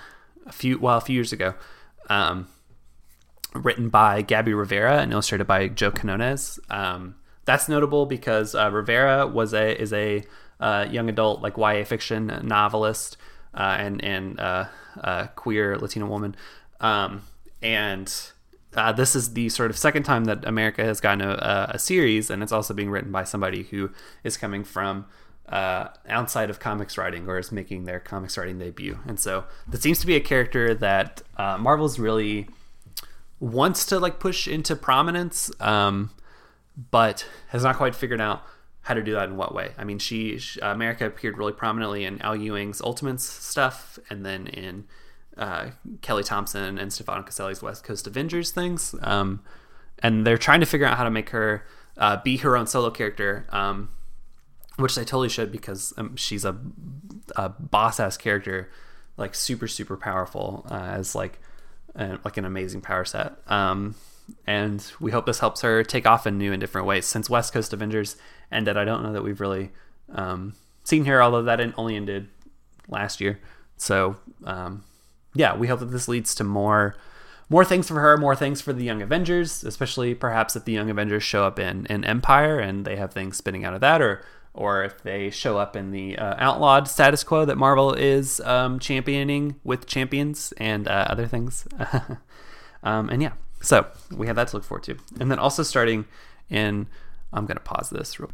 a 0.46 0.52
few 0.52 0.80
well 0.80 0.98
a 0.98 1.02
few 1.02 1.16
years 1.16 1.34
ago, 1.34 1.54
um, 2.10 2.48
written 3.54 3.89
by 3.89 4.22
Gabby 4.22 4.54
Rivera 4.54 5.00
and 5.00 5.12
illustrated 5.12 5.46
by 5.46 5.68
Joe 5.68 5.92
Quinones. 5.92 6.60
Um, 6.70 7.16
that's 7.46 7.68
notable 7.68 8.06
because 8.06 8.56
uh, 8.56 8.70
Rivera 8.72 9.28
was 9.28 9.54
a 9.54 9.80
is 9.80 9.94
a 9.94 10.24
uh, 10.63 10.88
young 10.89 11.10
adult 11.10 11.41
like 11.41 11.58
YA 11.58 11.84
fiction 11.84 12.39
novelist 12.43 13.17
uh, 13.54 13.76
and 13.78 14.04
and 14.04 14.39
uh, 14.39 14.65
queer 15.36 15.78
Latina 15.78 16.06
woman, 16.06 16.36
um, 16.80 17.23
and 17.62 18.32
uh, 18.76 18.91
this 18.91 19.15
is 19.15 19.34
the 19.34 19.49
sort 19.49 19.69
of 19.69 19.78
second 19.78 20.04
time 20.04 20.26
that 20.26 20.45
America 20.45 20.84
has 20.84 20.99
gotten 20.99 21.21
a, 21.21 21.69
a, 21.73 21.80
series, 21.80 22.30
and 22.30 22.41
it's 22.41 22.52
also 22.52 22.73
being 22.73 22.89
written 22.89 23.12
by 23.12 23.23
somebody 23.23 23.63
who 23.63 23.91
is 24.23 24.38
coming 24.38 24.63
from 24.63 25.06
uh, 25.49 25.89
outside 26.08 26.49
of 26.49 26.60
comics 26.60 26.97
writing 26.97 27.28
or 27.28 27.38
is 27.38 27.52
making 27.52 27.86
their 27.86 27.99
comics 27.99 28.38
writing 28.38 28.58
debut. 28.58 28.97
And 29.08 29.19
so 29.19 29.43
that 29.67 29.82
seems 29.84 29.99
to 29.99 30.08
be 30.08 30.15
a 30.15 30.19
character 30.19 30.73
that 30.73 31.21
uh, 31.38 31.58
Marvel's 31.58 31.99
really 31.99 32.47
wants 33.39 33.86
to 33.88 33.99
like 33.99 34.19
push 34.19 34.47
into 34.47 34.76
prominence, 34.76 35.52
um, 35.60 36.10
but 36.89 37.28
has 37.49 37.63
not 37.63 37.76
quite 37.76 37.93
figured 37.93 38.21
out 38.21 38.43
how 38.84 38.93
to 38.93 39.02
do 39.02 39.13
that 39.13 39.30
in 39.30 39.38
what 39.38 39.56
way. 39.56 39.72
I 39.78 39.86
mean, 39.86 39.98
she, 39.98 40.38
she 40.38 40.60
America 40.60 41.06
appeared 41.06 41.38
really 41.38 41.54
prominently 41.54 42.04
in 42.04 42.22
Al 42.22 42.36
Ewing's 42.36 42.82
Ultimates 42.82 43.24
stuff, 43.24 43.98
and 44.10 44.26
then 44.26 44.48
in 44.48 44.86
uh, 45.38 45.67
Kelly 46.02 46.24
Thompson 46.24 46.78
and 46.78 46.91
Stefano 46.91 47.24
Caselli's 47.24 47.62
West 47.62 47.84
Coast 47.84 48.08
Avengers 48.08 48.52
things. 48.52 48.93
Um, 49.02 49.41
and 50.00 50.28
they're 50.28 50.38
trying 50.38 50.60
to 50.60 50.65
figure 50.65 50.86
out 50.86 50.98
how 50.98 51.06
to 51.06 51.12
make 51.12 51.30
her 51.30 51.65
uh, 51.98 52.17
be 52.24 52.38
her 52.38 52.58
own 52.58 52.67
solo 52.67 52.89
character, 52.89 53.46
um, 53.50 53.89
which 54.76 54.96
they 54.96 55.04
totally 55.04 55.30
should 55.30 55.52
because 55.52 55.93
um, 55.98 56.15
she's 56.17 56.43
a, 56.43 56.58
a 57.38 57.50
boss 57.50 58.02
ass 58.02 58.17
character, 58.17 58.69
like 59.15 59.34
super 59.34 59.67
super 59.67 59.96
powerful 59.96 60.65
uh, 60.69 60.76
as 60.76 61.15
like 61.15 61.39
like 61.96 62.38
an 62.38 62.43
amazing 62.43 62.82
power 62.82 63.06
set. 63.06 63.34
And 64.48 64.86
we 65.00 65.12
hope 65.12 65.26
this 65.26 65.40
helps 65.40 65.62
her 65.62 65.84
take 65.84 66.06
off 66.06 66.26
in 66.28 66.38
new 66.38 66.52
and 66.52 66.60
different 66.62 66.88
ways. 66.88 67.06
Since 67.06 67.30
West 67.30 67.54
Coast 67.54 67.74
Avengers 67.74 68.16
ended, 68.52 68.78
I 68.78 68.86
don't 68.86 69.04
know 69.04 69.14
that 69.14 69.24
we've 69.24 69.42
really 69.42 69.72
um, 70.14 70.54
seen 70.84 71.06
her, 71.06 71.22
although 71.22 71.44
that 71.44 71.60
only 71.78 71.96
ended 71.96 72.30
last 72.88 73.22
year. 73.22 73.40
So 73.78 74.18
um, 74.44 74.84
yeah, 75.34 75.56
we 75.56 75.68
hope 75.68 75.80
that 75.80 75.92
this 75.92 76.08
leads 76.08 76.36
to 76.36 76.44
more 76.44 76.96
more 77.50 77.66
things 77.66 77.88
for 77.88 78.00
her, 78.00 78.18
more 78.18 78.36
things 78.36 78.62
for 78.62 78.74
the 78.74 78.84
Young 78.84 79.02
Avengers, 79.02 79.64
especially 79.64 80.16
perhaps 80.16 80.56
if 80.56 80.66
the 80.66 80.72
Young 80.72 80.90
Avengers 80.90 81.24
show 81.24 81.44
up 81.44 81.60
in, 81.60 81.86
in 81.88 82.04
Empire 82.04 82.58
and 82.58 82.86
they 82.86 82.96
have 82.96 83.14
things 83.14 83.38
spinning 83.38 83.66
out 83.66 83.74
of 83.74 83.82
that, 83.82 84.02
or 84.02 84.24
or 84.54 84.84
if 84.84 85.02
they 85.02 85.30
show 85.30 85.58
up 85.58 85.76
in 85.76 85.92
the 85.92 86.18
uh, 86.18 86.36
outlawed 86.38 86.88
status 86.88 87.24
quo 87.24 87.44
that 87.46 87.58
Marvel 87.58 87.94
is 87.94 88.40
um, 88.42 88.80
championing 88.80 89.56
with 89.64 89.88
champions 89.88 90.54
and 90.58 90.88
uh, 90.88 91.08
other 91.10 91.26
things. 91.26 91.68
um, 92.84 93.10
and 93.10 93.22
yeah, 93.22 93.34
so 93.63 93.88
we 94.12 94.28
have 94.28 94.36
that 94.36 94.49
to 94.49 94.58
look 94.58 94.65
forward 94.65 94.84
to. 94.84 94.97
And 95.19 95.32
then 95.32 95.39
also 95.39 95.63
starting 95.63 96.06
in, 96.49 96.88
I'm 97.32 97.47
going 97.47 97.58
to 97.58 97.63
pause 97.63 97.89
this 97.89 98.19
real 98.19 98.30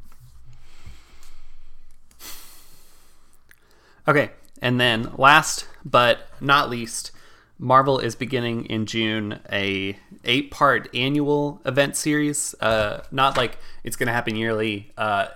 Okay, 4.08 4.32
and 4.60 4.82
then 4.82 5.12
last 5.18 5.68
but 5.86 6.28
not 6.42 6.68
least, 6.70 7.12
Marvel 7.60 8.00
is 8.00 8.16
beginning 8.16 8.66
in 8.66 8.88
June 8.88 9.40
a 9.52 10.00
eight 10.24 10.50
part 10.50 10.90
annual 10.96 11.62
event 11.64 11.96
series. 11.96 12.56
Uh, 12.60 13.04
not 13.12 13.38
like 13.38 13.60
it's 13.84 13.96
going 13.96 14.08
to 14.08 14.14
happen 14.14 14.36
yearly. 14.36 14.92
Uh, 14.98 15.28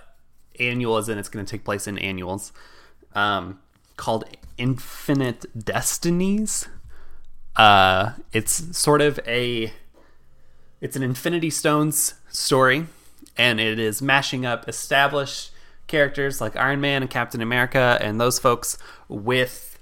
annual 0.58 0.96
as 0.96 1.08
in 1.08 1.18
it's 1.18 1.28
going 1.28 1.44
to 1.44 1.50
take 1.50 1.64
place 1.64 1.86
in 1.86 1.98
annuals. 1.98 2.52
Um, 3.14 3.60
called 3.96 4.24
Infinite 4.58 5.46
Destinies. 5.56 6.66
Uh, 7.54 8.14
it's 8.32 8.76
sort 8.76 9.00
of 9.00 9.20
a 9.26 9.72
it's 10.84 10.96
an 10.96 11.02
Infinity 11.02 11.48
Stones 11.48 12.12
story, 12.28 12.86
and 13.38 13.58
it 13.58 13.78
is 13.78 14.02
mashing 14.02 14.44
up 14.44 14.68
established 14.68 15.50
characters 15.86 16.42
like 16.42 16.56
Iron 16.56 16.82
Man 16.82 17.00
and 17.00 17.10
Captain 17.10 17.40
America 17.40 17.96
and 18.02 18.20
those 18.20 18.38
folks 18.38 18.76
with 19.08 19.78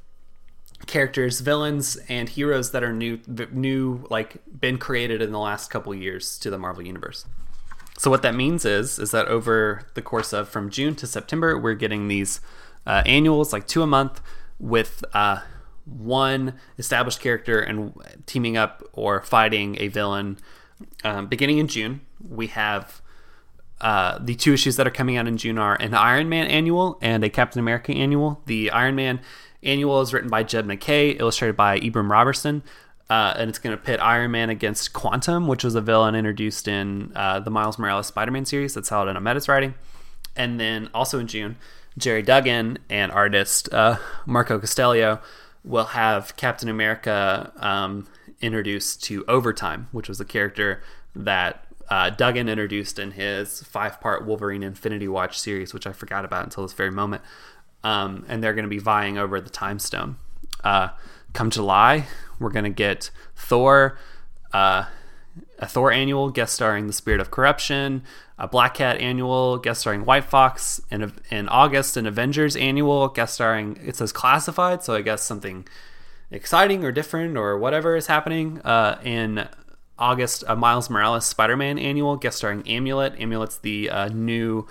characters, 0.86 1.40
villains, 1.40 1.96
and 2.08 2.28
heroes 2.28 2.70
that 2.70 2.84
are 2.84 2.92
new, 2.92 3.18
new 3.50 4.06
like 4.10 4.36
been 4.60 4.78
created 4.78 5.20
in 5.20 5.32
the 5.32 5.40
last 5.40 5.72
couple 5.72 5.92
years 5.92 6.38
to 6.38 6.50
the 6.50 6.58
Marvel 6.58 6.86
universe. 6.86 7.26
So 7.98 8.08
what 8.08 8.22
that 8.22 8.36
means 8.36 8.64
is 8.64 9.00
is 9.00 9.10
that 9.10 9.26
over 9.26 9.82
the 9.94 10.02
course 10.02 10.32
of 10.32 10.48
from 10.48 10.70
June 10.70 10.94
to 10.94 11.08
September, 11.08 11.58
we're 11.58 11.74
getting 11.74 12.06
these 12.06 12.40
uh, 12.86 13.02
annuals, 13.06 13.52
like 13.52 13.66
two 13.66 13.82
a 13.82 13.88
month, 13.88 14.20
with 14.60 15.04
uh, 15.14 15.40
one 15.84 16.60
established 16.78 17.18
character 17.18 17.58
and 17.58 17.92
teaming 18.26 18.56
up 18.56 18.84
or 18.92 19.20
fighting 19.20 19.76
a 19.80 19.88
villain. 19.88 20.38
Um, 21.04 21.26
beginning 21.26 21.58
in 21.58 21.68
June, 21.68 22.00
we 22.28 22.48
have 22.48 23.00
uh, 23.80 24.18
the 24.20 24.34
two 24.34 24.52
issues 24.54 24.76
that 24.76 24.86
are 24.86 24.90
coming 24.90 25.16
out 25.16 25.26
in 25.26 25.36
June 25.36 25.58
are 25.58 25.74
an 25.76 25.94
Iron 25.94 26.28
Man 26.28 26.46
annual 26.46 26.98
and 27.02 27.24
a 27.24 27.28
Captain 27.28 27.58
America 27.58 27.92
annual. 27.92 28.40
The 28.46 28.70
Iron 28.70 28.94
Man 28.94 29.20
annual 29.62 30.00
is 30.00 30.12
written 30.12 30.30
by 30.30 30.44
Jed 30.44 30.66
MacKay, 30.66 31.10
illustrated 31.10 31.56
by 31.56 31.76
Abram 31.76 32.10
Robertson. 32.10 32.62
Uh, 33.10 33.34
and 33.36 33.50
it's 33.50 33.58
going 33.58 33.76
to 33.76 33.82
pit 33.82 34.00
Iron 34.00 34.30
Man 34.30 34.48
against 34.48 34.92
Quantum, 34.92 35.46
which 35.46 35.64
was 35.64 35.74
a 35.74 35.80
villain 35.80 36.14
introduced 36.14 36.66
in 36.68 37.12
uh, 37.14 37.40
the 37.40 37.50
Miles 37.50 37.78
Morales 37.78 38.06
Spider 38.06 38.30
Man 38.30 38.44
series 38.44 38.74
that's 38.74 38.88
that 38.88 38.94
Saladin 38.94 39.16
Ahmed 39.16 39.36
is 39.36 39.48
writing. 39.48 39.74
And 40.36 40.58
then 40.58 40.88
also 40.94 41.18
in 41.18 41.26
June, 41.26 41.56
Gerry 41.98 42.22
Duggan 42.22 42.78
and 42.88 43.12
artist 43.12 43.72
uh, 43.72 43.98
Marco 44.24 44.58
Castiello 44.58 45.20
will 45.64 45.84
have 45.84 46.36
Captain 46.36 46.68
America 46.68 47.52
um, 47.56 48.06
introduced 48.42 49.02
to 49.04 49.24
Overtime, 49.26 49.88
which 49.92 50.08
was 50.08 50.20
a 50.20 50.24
character 50.24 50.82
that 51.14 51.64
uh, 51.88 52.10
Duggan 52.10 52.48
introduced 52.48 52.98
in 52.98 53.12
his 53.12 53.62
five 53.64 54.00
part 54.00 54.26
Wolverine 54.26 54.62
Infinity 54.62 55.08
Watch 55.08 55.38
series, 55.38 55.74
which 55.74 55.86
I 55.86 55.92
forgot 55.92 56.24
about 56.24 56.44
until 56.44 56.62
this 56.64 56.72
very 56.72 56.90
moment. 56.90 57.22
Um, 57.84 58.24
and 58.28 58.42
they're 58.42 58.54
going 58.54 58.64
to 58.64 58.70
be 58.70 58.78
vying 58.78 59.18
over 59.18 59.40
the 59.40 59.50
Time 59.50 59.78
Stone. 59.78 60.16
Uh, 60.62 60.90
come 61.32 61.50
July, 61.50 62.06
we're 62.38 62.50
going 62.50 62.64
to 62.64 62.70
get 62.70 63.10
Thor, 63.34 63.98
uh, 64.52 64.84
a 65.58 65.66
Thor 65.66 65.90
annual 65.90 66.30
guest 66.30 66.54
starring 66.54 66.86
the 66.86 66.92
Spirit 66.92 67.20
of 67.20 67.30
Corruption, 67.30 68.04
a 68.38 68.46
Black 68.48 68.74
Cat 68.74 68.98
annual 68.98 69.58
guest 69.58 69.80
starring 69.80 70.04
White 70.04 70.24
Fox, 70.24 70.80
and 70.90 71.12
in 71.30 71.48
August, 71.48 71.96
an 71.96 72.06
Avengers 72.06 72.56
annual 72.56 73.08
guest 73.08 73.34
starring, 73.34 73.78
it 73.84 73.96
says 73.96 74.12
classified, 74.12 74.82
so 74.82 74.94
I 74.94 75.02
guess 75.02 75.22
something 75.22 75.66
exciting 76.32 76.84
or 76.84 76.90
different 76.90 77.36
or 77.36 77.56
whatever 77.58 77.96
is 77.96 78.06
happening. 78.08 78.60
Uh, 78.62 78.98
in 79.04 79.48
August, 79.98 80.42
a 80.48 80.56
Miles 80.56 80.90
Morales 80.90 81.24
Spider 81.24 81.56
Man 81.56 81.78
annual 81.78 82.16
guest 82.16 82.38
starring 82.38 82.66
Amulet. 82.66 83.14
Amulet's 83.20 83.58
the 83.58 83.90
uh, 83.90 84.08
new 84.08 84.66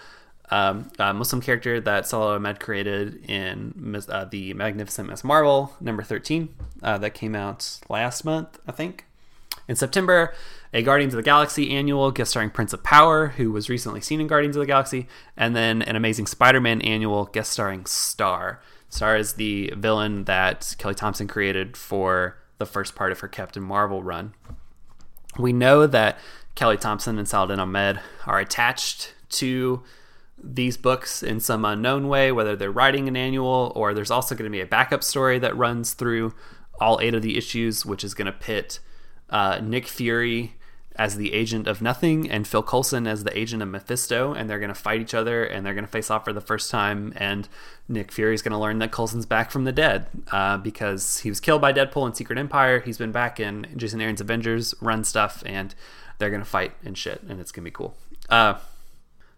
um, 0.50 0.91
uh, 1.00 1.13
Muslim 1.13 1.41
character 1.41 1.80
that 1.80 2.06
Salah 2.06 2.36
Ahmed 2.36 2.60
created 2.60 3.24
in 3.30 4.04
uh, 4.10 4.26
the 4.26 4.54
Magnificent 4.54 5.10
Miss 5.10 5.24
Marvel 5.24 5.74
number 5.80 6.04
13 6.04 6.50
uh, 6.84 6.97
that 6.97 7.13
came 7.13 7.36
out 7.36 7.80
last 7.88 8.26
month, 8.26 8.60
I 8.67 8.74
think. 8.74 9.06
In 9.67 9.76
September, 9.78 10.34
a 10.74 10.82
Guardians 10.82 11.13
of 11.13 11.17
the 11.17 11.24
Galaxy 11.24 11.71
annual 11.71 12.12
guest 12.12 12.32
starring 12.32 12.50
Prince 12.50 12.74
of 12.74 12.84
Power, 12.84 13.28
who 13.28 13.52
was 13.52 13.69
recently 13.69 14.02
seen 14.02 14.19
in 14.19 14.28
Guardians 14.28 14.58
of 14.58 14.60
the 14.60 14.65
Galaxy, 14.65 15.08
and 15.38 15.56
then 15.56 15.82
an 15.82 15.95
Amazing 15.95 16.28
Spider 16.28 16.60
Man 16.60 16.82
annual 16.82 17.26
guest 17.26 17.52
starring 17.52 17.86
Star. 17.86 18.60
Star 18.91 19.15
is 19.15 19.34
the 19.34 19.73
villain 19.75 20.25
that 20.25 20.75
Kelly 20.77 20.93
Thompson 20.93 21.27
created 21.27 21.77
for 21.77 22.38
the 22.58 22.65
first 22.65 22.93
part 22.93 23.13
of 23.13 23.21
her 23.21 23.27
Captain 23.30 23.63
Marvel 23.63 24.04
run. 24.04 24.34
We 25.39 25.54
know 25.54 25.88
that 25.88 26.19
Kelly 26.56 26.75
Thompson 26.75 27.17
and 27.17 27.27
Saladin 27.27 27.60
Ahmed 27.60 28.01
are 28.27 28.39
attached 28.39 29.15
to 29.30 29.82
these 30.43 30.75
books 30.75 31.23
in 31.23 31.39
some 31.39 31.63
unknown 31.63 32.10
way, 32.10 32.34
whether 32.34 32.56
they're 32.58 32.69
writing 32.69 33.08
an 33.08 33.15
annual 33.15 33.71
or 33.75 33.93
there's 33.93 34.12
also 34.12 34.36
going 34.36 34.51
to 34.51 34.56
be 34.56 34.62
a 34.62 34.65
backup 34.65 35.04
story 35.04 35.39
that 35.39 35.56
runs 35.56 35.93
through 35.93 36.34
all 36.82 36.99
eight 37.01 37.13
of 37.13 37.21
the 37.21 37.38
issues, 37.38 37.86
which 37.86 38.04
is 38.04 38.13
going 38.13 38.25
to 38.25 38.32
pit 38.32 38.80
uh, 39.30 39.62
Nick 39.63 39.88
Fury 39.88 40.56
as 40.95 41.15
the 41.15 41.34
agent 41.34 41.67
of 41.67 41.82
nothing 41.82 42.30
and 42.30 42.47
Phil 42.47 42.63
Coulson 42.63 43.08
as 43.08 43.23
the 43.23 43.38
agent 43.38 43.62
of 43.62 43.69
Mephisto, 43.69 44.34
and 44.34 44.49
they're 44.49 44.60
going 44.60 44.73
to 44.73 44.75
fight 44.75 45.01
each 45.01 45.13
other 45.13 45.43
and 45.43 45.65
they're 45.65 45.73
going 45.73 45.86
to 45.86 45.91
face 45.91 46.12
off 46.12 46.25
for 46.25 46.34
the 46.34 46.41
first 46.41 46.69
time. 46.69 47.13
And 47.15 47.47
Nick 47.88 48.12
Fury 48.12 48.34
is 48.34 48.41
going 48.41 48.51
to 48.51 48.58
learn 48.58 48.80
that 48.80 48.91
Coulson's 48.91 49.25
back 49.25 49.51
from 49.51 49.63
the 49.63 49.71
dead 49.71 50.08
uh, 50.32 50.58
because 50.58 51.19
he 51.19 51.30
was 51.30 51.39
killed 51.39 51.62
by 51.62 51.73
Deadpool 51.73 52.08
in 52.08 52.13
Secret 52.13 52.38
Empire. 52.38 52.80
He's 52.80 52.97
been 52.97 53.12
back 53.12 53.39
in 53.39 53.67
Jason 53.75 54.01
Aaron's 54.01 54.21
Avengers 54.21 54.73
run 54.82 55.04
stuff, 55.04 55.43
and 55.45 55.73
they're 56.17 56.30
going 56.30 56.41
to 56.41 56.49
fight 56.49 56.73
and 56.84 56.97
shit, 56.97 57.21
and 57.27 57.39
it's 57.39 57.51
going 57.51 57.63
to 57.63 57.71
be 57.71 57.73
cool. 57.73 57.95
Uh, 58.30 58.56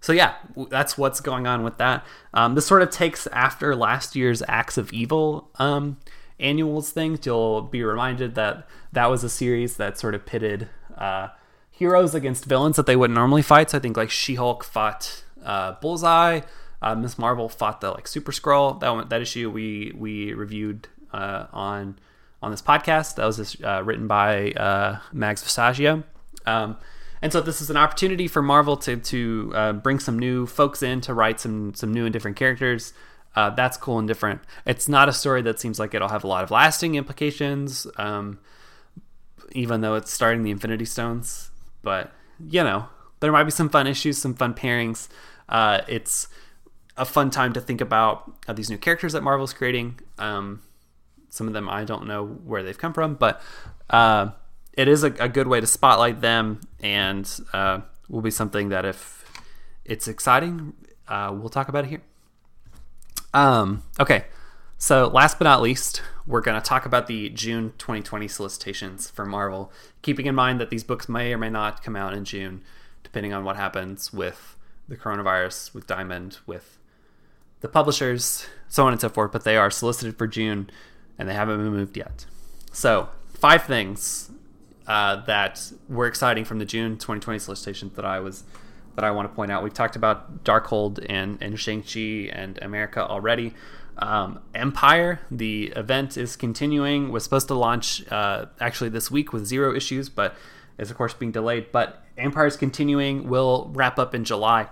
so 0.01 0.11
yeah, 0.11 0.33
that's 0.69 0.97
what's 0.97 1.21
going 1.21 1.47
on 1.47 1.63
with 1.63 1.77
that. 1.77 2.05
Um, 2.33 2.55
this 2.55 2.65
sort 2.65 2.81
of 2.81 2.89
takes 2.89 3.25
after 3.27 3.73
last 3.73 4.17
year's 4.17 4.43
Acts 4.49 4.77
of 4.77 4.91
Evil 4.91 5.49
um, 5.55 5.97
annuals 6.39 6.91
thing. 6.91 7.17
You'll 7.23 7.61
be 7.61 7.83
reminded 7.83 8.35
that 8.35 8.67
that 8.91 9.09
was 9.09 9.23
a 9.23 9.29
series 9.29 9.77
that 9.77 9.97
sort 9.97 10.13
of 10.13 10.25
pitted 10.25 10.67
uh, 10.97 11.29
heroes 11.73 12.15
against 12.15 12.45
villains 12.45 12.77
that 12.77 12.86
they 12.86 12.95
wouldn't 12.95 13.15
normally 13.15 13.41
fight. 13.41 13.71
So 13.71 13.77
I 13.77 13.81
think 13.81 13.97
like 13.97 14.09
She 14.09 14.36
Hulk 14.36 14.63
fought 14.63 15.23
uh, 15.43 15.73
Bullseye. 15.81 16.41
Uh, 16.81 16.95
Miss 16.95 17.17
Marvel 17.17 17.49
fought 17.49 17.81
the 17.81 17.91
like 17.91 18.07
Super 18.07 18.31
Skrull. 18.31 18.79
That 18.79 18.89
one, 18.89 19.09
that 19.09 19.21
issue 19.21 19.49
we 19.49 19.91
we 19.95 20.33
reviewed 20.33 20.88
uh, 21.12 21.47
on 21.51 21.97
on 22.41 22.51
this 22.51 22.62
podcast. 22.62 23.15
That 23.15 23.25
was 23.25 23.57
uh, 23.62 23.81
written 23.83 24.07
by 24.07 24.51
uh, 24.51 24.99
Mags 25.12 25.43
Visaggio. 25.43 26.03
Um, 26.45 26.77
and 27.21 27.31
so 27.31 27.39
this 27.39 27.62
is 27.62 27.69
an 27.69 27.77
opportunity 27.77 28.27
for 28.27 28.41
Marvel 28.41 28.75
to 28.77 28.97
to 28.97 29.51
uh, 29.55 29.73
bring 29.73 29.99
some 29.99 30.19
new 30.19 30.45
folks 30.45 30.83
in 30.83 31.01
to 31.01 31.13
write 31.13 31.39
some 31.39 31.73
some 31.73 31.93
new 31.93 32.05
and 32.05 32.13
different 32.13 32.38
characters. 32.38 32.93
Uh, 33.36 33.49
that's 33.49 33.77
cool 33.77 33.97
and 33.97 34.07
different. 34.07 34.41
It's 34.65 34.88
not 34.88 35.09
a 35.09 35.13
story 35.13 35.41
that 35.43 35.59
seems 35.59 35.79
like 35.79 35.93
it'll 35.95 36.09
have 36.09 36.23
a 36.23 36.27
lot 36.27 36.43
of 36.43 36.51
lasting 36.51 36.95
implications, 36.95 37.88
um, 37.97 38.39
even 39.53 39.81
though 39.81 39.95
it's 39.95 40.12
starting 40.12 40.43
the 40.43 40.51
Infinity 40.51 40.86
Stones. 40.86 41.49
But 41.84 42.12
you 42.39 42.63
know, 42.63 42.88
there 43.19 43.32
might 43.32 43.43
be 43.43 43.52
some 43.52 43.69
fun 43.69 43.86
issues, 43.86 44.17
some 44.17 44.34
fun 44.34 44.54
pairings. 44.54 45.08
Uh, 45.48 45.82
it's 45.88 46.28
a 46.98 47.06
fun 47.06 47.30
time 47.30 47.54
to 47.54 47.62
think 47.62 47.82
about 47.82 48.32
uh, 48.48 48.54
these 48.54 48.69
new 48.69 48.78
characters 48.78 49.13
that 49.13 49.22
Marvel's 49.22 49.54
creating. 49.54 50.00
Um, 50.17 50.62
some 51.30 51.48
of 51.48 51.54
them 51.54 51.67
I 51.67 51.84
don't 51.84 52.08
know 52.08 52.26
where 52.26 52.63
they've 52.63 52.78
come 52.78 52.93
from, 52.93 53.15
but 53.15 53.41
uh, 53.89 54.30
it 54.74 54.88
is 54.88 55.04
a, 55.04 55.12
a, 55.13 55.28
good 55.28 55.48
way 55.48 55.60
to 55.60 55.67
spotlight 55.67 56.22
them, 56.22 56.62
and 56.80 57.30
uh, 57.54 57.82
will 58.10 58.22
be 58.22 58.32
something 58.32 58.69
that 58.69 58.86
if 58.86 59.26
it's 59.86 60.08
exciting, 60.08 60.74
uh, 61.08 61.32
we'll 61.34 61.50
talk 61.50 61.69
about 61.69 61.86
it 61.86 61.89
here. 61.89 62.02
Um, 63.34 63.84
okay, 64.00 64.26
so 64.84 65.08
last 65.08 65.39
but 65.39 65.46
not 65.46 65.62
least, 65.62 66.02
we're 66.28 66.41
going 66.41 66.62
to 66.62 66.67
talk 66.67 66.86
about 66.86 67.08
the 67.08 67.30
June 67.30 67.72
2020 67.78 68.28
solicitations 68.28 69.10
for 69.10 69.26
Marvel, 69.26 69.72
keeping 70.02 70.26
in 70.26 70.36
mind 70.36 70.60
that 70.60 70.69
these 70.69 70.84
books 70.84 71.08
may 71.08 71.34
or 71.34 71.38
may 71.38 71.50
not 71.50 71.82
come 71.82 71.96
out 71.96 72.13
in 72.13 72.26
June, 72.26 72.62
depending 73.02 73.32
on 73.32 73.46
what 73.46 73.56
happens 73.56 74.12
with 74.12 74.58
the 74.89 74.98
coronavirus, 74.98 75.74
with 75.74 75.88
Diamond, 75.88 76.39
with 76.46 76.80
the 77.62 77.69
publishers, 77.69 78.46
so 78.67 78.86
on 78.86 78.91
and 78.91 79.00
so 79.00 79.08
forth. 79.08 79.32
But 79.32 79.46
they 79.46 79.56
are 79.56 79.72
solicited 79.72 80.17
for 80.17 80.28
June 80.28 80.69
and 81.17 81.30
they 81.30 81.34
haven't 81.34 81.60
been 81.60 81.72
moved 81.72 81.96
yet. 81.96 82.26
So, 82.74 83.08
five 83.34 83.63
things 83.63 84.32
uh, 84.86 85.24
that 85.28 85.72
were 85.88 86.08
exciting 86.08 86.43
from 86.43 86.60
the 86.60 86.65
June 86.65 86.98
2020 86.98 87.39
solicitations 87.39 87.96
that 87.96 88.04
I 88.04 88.19
was 88.19 88.43
that 88.96 89.06
I 89.06 89.12
want 89.12 89.32
to 89.32 89.34
point 89.34 89.50
out. 89.50 89.63
We've 89.63 89.74
talked 89.74 89.96
about 89.96 90.43
Darkhold 90.43 91.06
and 91.08 91.38
and 91.41 91.58
Shang-Chi 91.58 92.30
and 92.34 92.60
America 92.62 93.08
already. 93.08 93.54
Um, 93.97 94.39
Empire, 94.56 95.19
the 95.29 95.73
event 95.75 96.17
is 96.17 96.36
continuing. 96.36 97.12
Was 97.12 97.23
supposed 97.23 97.47
to 97.49 97.56
launch 97.56 98.06
uh, 98.12 98.45
actually 98.60 98.89
this 98.89 99.12
week 99.12 99.34
with 99.34 99.45
zero 99.45 99.75
issues, 99.75 100.10
but 100.10 100.36
is 100.77 100.91
of 100.91 100.97
course 100.97 101.13
being 101.13 101.32
delayed. 101.32 101.71
But 101.71 102.03
Empire 102.17 102.47
is 102.47 102.58
continuing. 102.58 103.29
Will 103.29 103.71
wrap 103.73 103.99
up 103.99 104.15
in 104.15 104.23
July. 104.23 104.67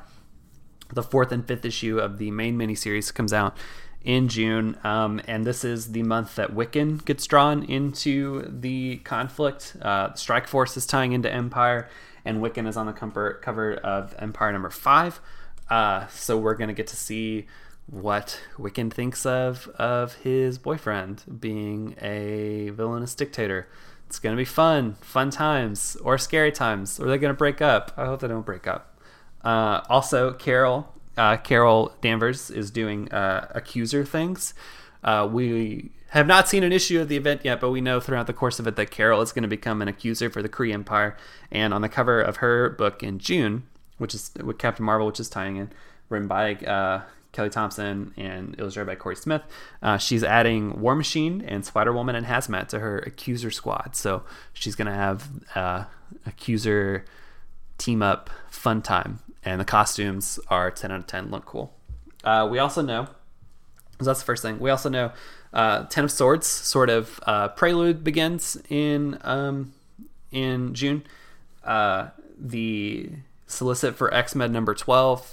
The 0.93 1.03
fourth 1.03 1.31
and 1.31 1.47
fifth 1.47 1.63
issue 1.65 1.99
of 1.99 2.17
the 2.17 2.31
main 2.31 2.57
miniseries 2.57 3.13
comes 3.13 3.31
out 3.31 3.57
in 4.03 4.27
June, 4.27 4.77
um, 4.83 5.21
and 5.27 5.45
this 5.45 5.63
is 5.63 5.91
the 5.91 6.03
month 6.03 6.35
that 6.35 6.51
Wiccan 6.51 7.05
gets 7.05 7.25
drawn 7.27 7.63
into 7.63 8.43
the 8.49 8.97
conflict. 8.97 9.77
Uh, 9.81 10.13
Strike 10.15 10.47
Force 10.47 10.75
is 10.75 10.85
tying 10.85 11.13
into 11.13 11.31
Empire, 11.31 11.87
and 12.25 12.41
Wiccan 12.41 12.67
is 12.67 12.77
on 12.77 12.87
the 12.87 12.93
cover, 12.93 13.39
cover 13.43 13.75
of 13.75 14.15
Empire 14.17 14.51
number 14.51 14.71
five. 14.71 15.21
Uh, 15.69 16.07
so 16.07 16.37
we're 16.37 16.55
gonna 16.55 16.73
get 16.73 16.87
to 16.87 16.95
see 16.95 17.47
what 17.91 18.39
Wiccan 18.57 18.91
thinks 18.91 19.25
of 19.25 19.67
of 19.75 20.15
his 20.15 20.57
boyfriend 20.57 21.23
being 21.39 21.95
a 22.01 22.69
villainous 22.69 23.13
dictator. 23.13 23.67
It's 24.07 24.17
gonna 24.17 24.37
be 24.37 24.45
fun, 24.45 24.95
fun 25.01 25.29
times, 25.29 25.95
or 26.01 26.17
scary 26.17 26.51
times. 26.51 26.99
Or 26.99 27.07
they're 27.07 27.17
gonna 27.17 27.33
break 27.33 27.61
up. 27.61 27.91
I 27.97 28.05
hope 28.05 28.21
they 28.21 28.27
don't 28.27 28.45
break 28.45 28.65
up. 28.65 28.97
Uh, 29.43 29.81
also, 29.89 30.33
Carol 30.33 30.93
uh, 31.17 31.37
Carol 31.37 31.93
Danvers 32.01 32.49
is 32.49 32.71
doing 32.71 33.11
uh, 33.11 33.51
accuser 33.51 34.05
things. 34.05 34.53
Uh, 35.03 35.27
we 35.29 35.91
have 36.09 36.27
not 36.27 36.47
seen 36.47 36.63
an 36.63 36.71
issue 36.71 37.01
of 37.01 37.09
the 37.09 37.17
event 37.17 37.41
yet, 37.43 37.59
but 37.59 37.71
we 37.71 37.81
know 37.81 37.99
throughout 37.99 38.27
the 38.27 38.33
course 38.33 38.59
of 38.59 38.67
it 38.67 38.75
that 38.75 38.91
Carol 38.91 39.21
is 39.21 39.31
going 39.31 39.43
to 39.43 39.47
become 39.47 39.81
an 39.81 39.87
accuser 39.87 40.29
for 40.29 40.41
the 40.41 40.49
Kree 40.49 40.73
Empire. 40.73 41.17
And 41.51 41.73
on 41.73 41.81
the 41.81 41.89
cover 41.89 42.21
of 42.21 42.37
her 42.37 42.69
book 42.69 43.01
in 43.03 43.19
June, 43.19 43.63
which 43.97 44.13
is 44.13 44.31
with 44.41 44.57
Captain 44.57 44.85
Marvel, 44.85 45.07
which 45.07 45.19
is 45.19 45.29
tying 45.29 45.57
in, 45.57 45.71
written 46.09 46.27
by 46.27 46.53
Kelly 47.31 47.49
Thompson 47.49 48.13
and 48.17 48.55
illustrated 48.59 48.87
by 48.87 48.95
Cory 48.95 49.15
Smith, 49.15 49.43
uh, 49.81 49.97
she's 49.97 50.23
adding 50.23 50.79
War 50.79 50.95
Machine 50.95 51.41
and 51.41 51.65
Spider 51.65 51.93
Woman 51.93 52.15
and 52.15 52.25
Hazmat 52.25 52.67
to 52.69 52.79
her 52.79 52.99
accuser 52.99 53.51
squad. 53.51 53.95
So 53.95 54.23
she's 54.53 54.75
going 54.75 54.87
to 54.87 54.93
have 54.93 55.29
uh, 55.55 55.85
accuser 56.25 57.05
team 57.77 58.01
up 58.01 58.29
fun 58.49 58.81
time. 58.81 59.19
And 59.43 59.59
the 59.59 59.65
costumes 59.65 60.39
are 60.49 60.69
10 60.69 60.91
out 60.91 60.99
of 60.99 61.07
10 61.07 61.31
look 61.31 61.45
cool. 61.45 61.73
Uh, 62.23 62.47
we 62.51 62.59
also 62.59 62.81
know 62.81 63.07
so 64.01 64.05
that's 64.05 64.19
the 64.19 64.25
first 64.25 64.41
thing. 64.41 64.59
We 64.59 64.71
also 64.71 64.89
know 64.89 65.11
uh, 65.53 65.85
10 65.85 66.05
of 66.05 66.11
swords 66.11 66.47
sort 66.47 66.89
of 66.89 67.19
uh, 67.25 67.49
prelude 67.49 68.03
begins 68.03 68.57
in 68.67 69.19
um, 69.21 69.73
in 70.31 70.73
june. 70.73 71.03
Uh, 71.63 72.09
the 72.39 73.11
solicit 73.45 73.95
for 73.95 74.11
x-men 74.13 74.51
number 74.51 74.73
12 74.73 75.23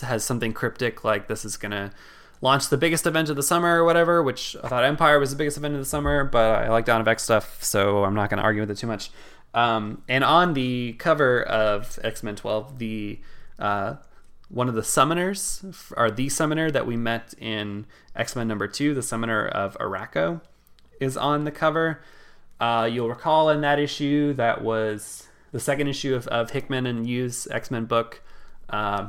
has 0.00 0.24
something 0.24 0.52
cryptic 0.52 1.04
like 1.04 1.28
this 1.28 1.44
is 1.44 1.56
gonna 1.56 1.92
launch 2.40 2.68
the 2.68 2.76
biggest 2.76 3.06
event 3.06 3.28
of 3.28 3.36
the 3.36 3.42
summer 3.42 3.80
or 3.80 3.84
whatever 3.84 4.22
which 4.22 4.56
i 4.62 4.68
thought 4.68 4.84
empire 4.84 5.18
was 5.18 5.30
the 5.30 5.36
biggest 5.36 5.56
event 5.56 5.74
of 5.74 5.80
the 5.80 5.86
summer 5.86 6.24
but 6.24 6.64
i 6.64 6.68
like 6.68 6.84
Dawn 6.84 7.00
of 7.00 7.08
X 7.08 7.24
stuff 7.24 7.62
so 7.62 8.04
i'm 8.04 8.14
not 8.14 8.30
gonna 8.30 8.42
argue 8.42 8.62
with 8.62 8.70
it 8.70 8.76
too 8.76 8.86
much 8.86 9.10
um, 9.54 10.02
and 10.08 10.22
on 10.22 10.54
the 10.54 10.92
cover 10.94 11.42
of 11.42 11.98
x-men 12.04 12.36
12 12.36 12.78
the 12.78 13.18
uh, 13.58 13.96
one 14.48 14.68
of 14.68 14.74
the 14.74 14.82
summoners, 14.82 15.92
or 15.96 16.10
the 16.10 16.28
summoner 16.28 16.70
that 16.70 16.86
we 16.86 16.96
met 16.96 17.34
in 17.38 17.86
X 18.16 18.34
Men 18.34 18.48
number 18.48 18.66
two, 18.66 18.94
the 18.94 19.02
summoner 19.02 19.46
of 19.46 19.76
Arakko, 19.78 20.40
is 21.00 21.16
on 21.16 21.44
the 21.44 21.50
cover. 21.50 22.00
Uh, 22.60 22.88
you'll 22.90 23.08
recall 23.08 23.50
in 23.50 23.60
that 23.60 23.78
issue 23.78 24.32
that 24.34 24.62
was 24.62 25.28
the 25.52 25.60
second 25.60 25.88
issue 25.88 26.14
of, 26.14 26.26
of 26.28 26.50
Hickman 26.50 26.86
and 26.86 27.06
Yu's 27.06 27.46
X 27.50 27.70
Men 27.70 27.84
book. 27.84 28.22
Uh, 28.70 29.08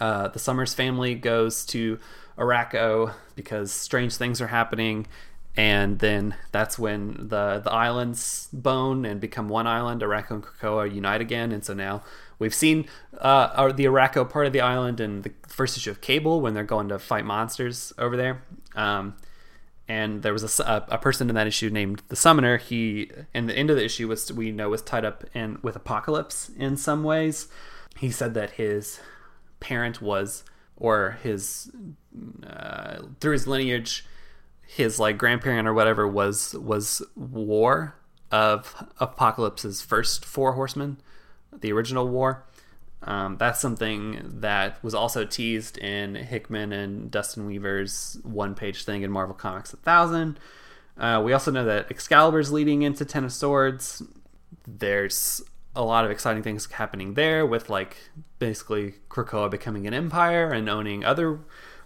uh, 0.00 0.28
the 0.28 0.38
Summers 0.38 0.74
family 0.74 1.14
goes 1.14 1.64
to 1.66 1.98
Arakko 2.36 3.12
because 3.34 3.72
strange 3.72 4.16
things 4.16 4.40
are 4.40 4.46
happening, 4.48 5.06
and 5.56 5.98
then 5.98 6.34
that's 6.52 6.78
when 6.78 7.28
the 7.28 7.60
the 7.64 7.72
islands 7.72 8.48
bone 8.52 9.04
and 9.04 9.20
become 9.20 9.48
one 9.48 9.66
island. 9.66 10.02
Arakko 10.02 10.30
and 10.30 10.42
Krakoa 10.42 10.92
unite 10.92 11.20
again, 11.20 11.52
and 11.52 11.64
so 11.64 11.74
now 11.74 12.02
We've 12.38 12.54
seen 12.54 12.86
uh, 13.18 13.72
the 13.72 13.84
Arakko 13.86 14.28
part 14.28 14.46
of 14.46 14.52
the 14.52 14.60
island 14.60 15.00
in 15.00 15.22
the 15.22 15.32
first 15.46 15.76
issue 15.76 15.90
of 15.90 16.00
Cable 16.00 16.40
when 16.40 16.54
they're 16.54 16.64
going 16.64 16.88
to 16.88 16.98
fight 16.98 17.24
monsters 17.24 17.92
over 17.98 18.16
there. 18.16 18.42
Um, 18.76 19.16
and 19.88 20.22
there 20.22 20.32
was 20.32 20.60
a, 20.60 20.84
a, 20.88 20.98
person 20.98 21.30
in 21.30 21.34
that 21.34 21.46
issue 21.46 21.70
named 21.70 22.02
the 22.08 22.16
Summoner. 22.16 22.58
He, 22.58 23.10
and 23.32 23.48
the 23.48 23.56
end 23.56 23.70
of 23.70 23.76
the 23.76 23.84
issue 23.84 24.06
was 24.06 24.30
we 24.32 24.52
know 24.52 24.68
was 24.68 24.82
tied 24.82 25.04
up 25.04 25.24
in 25.34 25.58
with 25.62 25.76
Apocalypse 25.76 26.50
in 26.56 26.76
some 26.76 27.02
ways. 27.02 27.48
He 27.96 28.10
said 28.10 28.34
that 28.34 28.52
his 28.52 29.00
parent 29.60 30.00
was, 30.00 30.44
or 30.76 31.18
his 31.22 31.70
uh, 32.46 33.02
through 33.20 33.32
his 33.32 33.46
lineage, 33.46 34.04
his 34.66 34.98
like 34.98 35.18
grandparent 35.18 35.68
or 35.68 35.74
whatever 35.74 36.06
was 36.06 36.54
was 36.54 37.02
War 37.16 37.94
of 38.30 38.90
Apocalypse's 39.00 39.80
first 39.80 40.24
four 40.24 40.52
horsemen 40.52 40.98
the 41.60 41.72
original 41.72 42.08
war. 42.08 42.44
Um, 43.02 43.36
that's 43.36 43.60
something 43.60 44.40
that 44.40 44.82
was 44.82 44.94
also 44.94 45.24
teased 45.24 45.78
in 45.78 46.16
Hickman 46.16 46.72
and 46.72 47.10
Dustin 47.10 47.46
Weaver's 47.46 48.18
one 48.24 48.54
page 48.54 48.84
thing 48.84 49.02
in 49.02 49.10
Marvel 49.10 49.36
Comics 49.36 49.72
1000. 49.72 50.38
Uh, 50.96 51.22
we 51.24 51.32
also 51.32 51.52
know 51.52 51.64
that 51.64 51.90
Excalibur's 51.90 52.50
leading 52.50 52.82
into 52.82 53.04
Ten 53.04 53.24
of 53.24 53.32
Swords. 53.32 54.02
There's 54.66 55.42
a 55.78 55.84
lot 55.84 56.04
of 56.04 56.10
exciting 56.10 56.42
things 56.42 56.66
happening 56.72 57.14
there 57.14 57.46
with 57.46 57.70
like 57.70 57.96
basically 58.40 58.94
Krakoa 59.08 59.48
becoming 59.48 59.86
an 59.86 59.94
empire 59.94 60.50
and 60.50 60.68
owning 60.68 61.04
other 61.04 61.38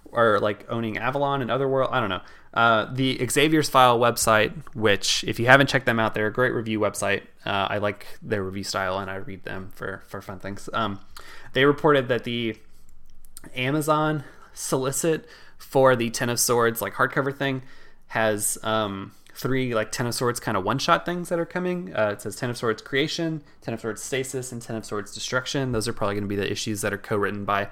or 0.07 0.41
like 0.41 0.65
owning 0.71 0.97
Avalon 0.97 1.43
and 1.43 1.51
other 1.51 1.69
world. 1.69 1.91
I 1.93 2.01
don't 2.01 2.09
know. 2.09 2.23
Uh, 2.55 2.93
the 2.93 3.25
Xavier's 3.31 3.69
File 3.69 3.99
website, 3.99 4.53
which 4.75 5.25
if 5.25 5.39
you 5.39 5.47
haven't 5.47 5.69
checked 5.69 5.85
them 5.85 6.01
out, 6.01 6.15
they're 6.15 6.27
a 6.27 6.33
great 6.33 6.55
review 6.55 6.81
website. 6.81 7.23
Uh, 7.45 7.67
I 7.69 7.79
like 7.79 8.07
their 8.23 8.43
review 8.43 8.65
style 8.65 8.99
and 8.99 9.11
I 9.11 9.17
read 9.17 9.45
them 9.45 9.71
for 9.75 10.03
for 10.09 10.23
fun 10.23 10.39
things. 10.39 10.71
Um, 10.73 10.99
they 11.53 11.67
reported 11.67 12.09
that 12.09 12.25
the 12.25 12.57
Amazon 13.55 14.25
solicit 14.55 15.27
for 15.59 15.97
the 15.97 16.09
Ten 16.09 16.31
of 16.31 16.41
Swords 16.41 16.81
like 16.81 16.95
hardcover 16.95 17.37
thing 17.37 17.63
has 18.09 18.57
um, 18.63 19.13
three 19.35 19.75
like 19.75 19.91
Ten 19.93 20.07
of 20.07 20.15
Swords 20.15 20.41
kind 20.41 20.57
of 20.57 20.65
one 20.65 20.79
shot 20.79 21.05
things 21.05 21.29
that 21.29 21.39
are 21.39 21.47
coming. 21.47 21.95
Uh, 21.95 22.11
it 22.13 22.23
says 22.23 22.37
Ten 22.37 22.51
of 22.51 22.57
Swords 22.57 22.83
Creation, 22.83 23.43
Ten 23.61 23.75
of 23.75 23.81
Swords 23.81 24.03
Stasis, 24.03 24.53
and 24.53 24.61
Ten 24.61 24.77
of 24.77 24.85
Swords 24.85 25.15
Destruction. 25.15 25.73
Those 25.73 25.89
are 25.89 25.93
probably 25.93 26.15
going 26.15 26.25
to 26.25 26.29
be 26.29 26.37
the 26.37 26.51
issues 26.51 26.81
that 26.83 26.93
are 26.93 26.99
co-written 26.99 27.45
by 27.45 27.69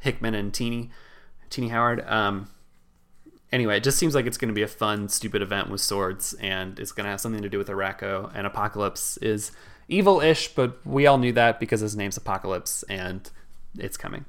Hickman 0.00 0.34
and 0.34 0.52
Tini, 0.52 0.90
Tini 1.50 1.68
Howard. 1.68 2.04
Um, 2.08 2.48
anyway, 3.52 3.76
it 3.76 3.84
just 3.84 3.98
seems 3.98 4.14
like 4.14 4.26
it's 4.26 4.36
going 4.36 4.48
to 4.48 4.54
be 4.54 4.62
a 4.62 4.68
fun, 4.68 5.08
stupid 5.08 5.40
event 5.40 5.70
with 5.70 5.80
swords, 5.80 6.34
and 6.34 6.78
it's 6.78 6.92
going 6.92 7.04
to 7.04 7.10
have 7.10 7.20
something 7.20 7.42
to 7.42 7.48
do 7.48 7.58
with 7.58 7.68
Arakko 7.68 8.30
And 8.34 8.46
Apocalypse 8.46 9.16
is 9.18 9.52
evil-ish, 9.88 10.48
but 10.48 10.84
we 10.84 11.06
all 11.06 11.18
knew 11.18 11.32
that 11.32 11.60
because 11.60 11.80
his 11.80 11.96
name's 11.96 12.16
Apocalypse 12.16 12.82
and 12.84 13.30
it's 13.78 13.96
coming. 13.96 14.24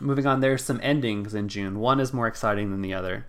Moving 0.00 0.26
on, 0.26 0.40
there's 0.40 0.64
some 0.64 0.80
endings 0.82 1.34
in 1.34 1.48
June. 1.48 1.78
One 1.78 2.00
is 2.00 2.12
more 2.12 2.26
exciting 2.26 2.70
than 2.70 2.82
the 2.82 2.92
other. 2.92 3.26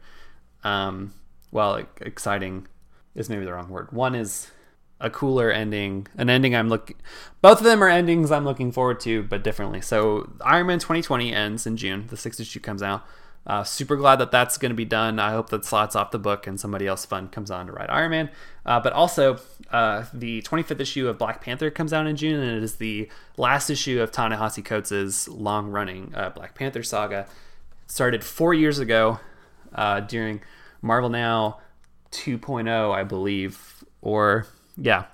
Um, 0.63 1.13
well, 1.51 1.83
exciting 2.01 2.67
is 3.15 3.29
maybe 3.29 3.45
the 3.45 3.53
wrong 3.53 3.69
word. 3.69 3.91
One 3.91 4.15
is 4.15 4.51
a 4.99 5.09
cooler 5.09 5.51
ending, 5.51 6.07
an 6.17 6.29
ending 6.29 6.55
I'm 6.55 6.69
looking. 6.69 6.95
Both 7.41 7.59
of 7.59 7.63
them 7.63 7.83
are 7.83 7.89
endings 7.89 8.31
I'm 8.31 8.45
looking 8.45 8.71
forward 8.71 8.99
to, 9.01 9.23
but 9.23 9.43
differently. 9.43 9.81
So 9.81 10.31
Iron 10.41 10.67
Man 10.67 10.79
2020 10.79 11.33
ends 11.33 11.67
in 11.67 11.77
June. 11.77 12.07
The 12.07 12.17
sixth 12.17 12.39
issue 12.39 12.59
comes 12.59 12.81
out. 12.81 13.05
Uh, 13.45 13.63
super 13.63 13.95
glad 13.95 14.17
that 14.17 14.29
that's 14.29 14.57
going 14.57 14.71
to 14.71 14.75
be 14.75 14.83
done. 14.83 15.19
I 15.19 15.31
hope 15.31 15.49
that 15.49 15.63
slots 15.63 15.95
off 15.95 16.11
the 16.11 16.19
book 16.19 16.47
and 16.47 16.59
somebody 16.59 16.85
else 16.85 17.05
fun 17.05 17.29
comes 17.29 17.49
on 17.49 17.67
to 17.67 17.71
write 17.71 17.89
Iron 17.89 18.11
Man. 18.11 18.29
Uh, 18.65 18.81
but 18.81 18.91
also, 18.91 19.39
uh, 19.71 20.03
the 20.13 20.41
25th 20.41 20.81
issue 20.81 21.07
of 21.07 21.17
Black 21.17 21.41
Panther 21.41 21.71
comes 21.71 21.93
out 21.93 22.07
in 22.07 22.17
June, 22.17 22.41
and 22.41 22.57
it 22.57 22.61
is 22.61 22.75
the 22.75 23.09
last 23.37 23.69
issue 23.69 24.01
of 24.01 24.11
Ta-Nehisi 24.11 24.65
Coates' 24.65 25.29
long-running 25.29 26.11
uh, 26.13 26.29
Black 26.31 26.55
Panther 26.55 26.83
saga. 26.83 27.25
Started 27.87 28.21
four 28.21 28.53
years 28.53 28.79
ago 28.79 29.21
uh, 29.73 30.01
during 30.01 30.41
Marvel 30.81 31.09
Now 31.09 31.59
2.0, 32.11 32.93
I 32.93 33.03
believe, 33.03 33.83
or 34.01 34.47
yeah, 34.77 35.05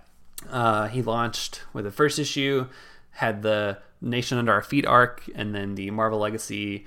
uh, 0.50 0.88
he 0.88 1.02
launched 1.02 1.64
with 1.74 1.86
the 1.86 1.92
first 1.92 2.20
issue, 2.20 2.68
had 3.12 3.42
the 3.42 3.80
Nation 4.02 4.38
Under 4.38 4.52
Our 4.52 4.62
Feet 4.62 4.86
arc, 4.86 5.24
and 5.36 5.56
then 5.56 5.76
the 5.76 5.92
Marvel 5.92 6.20
Legacy 6.20 6.86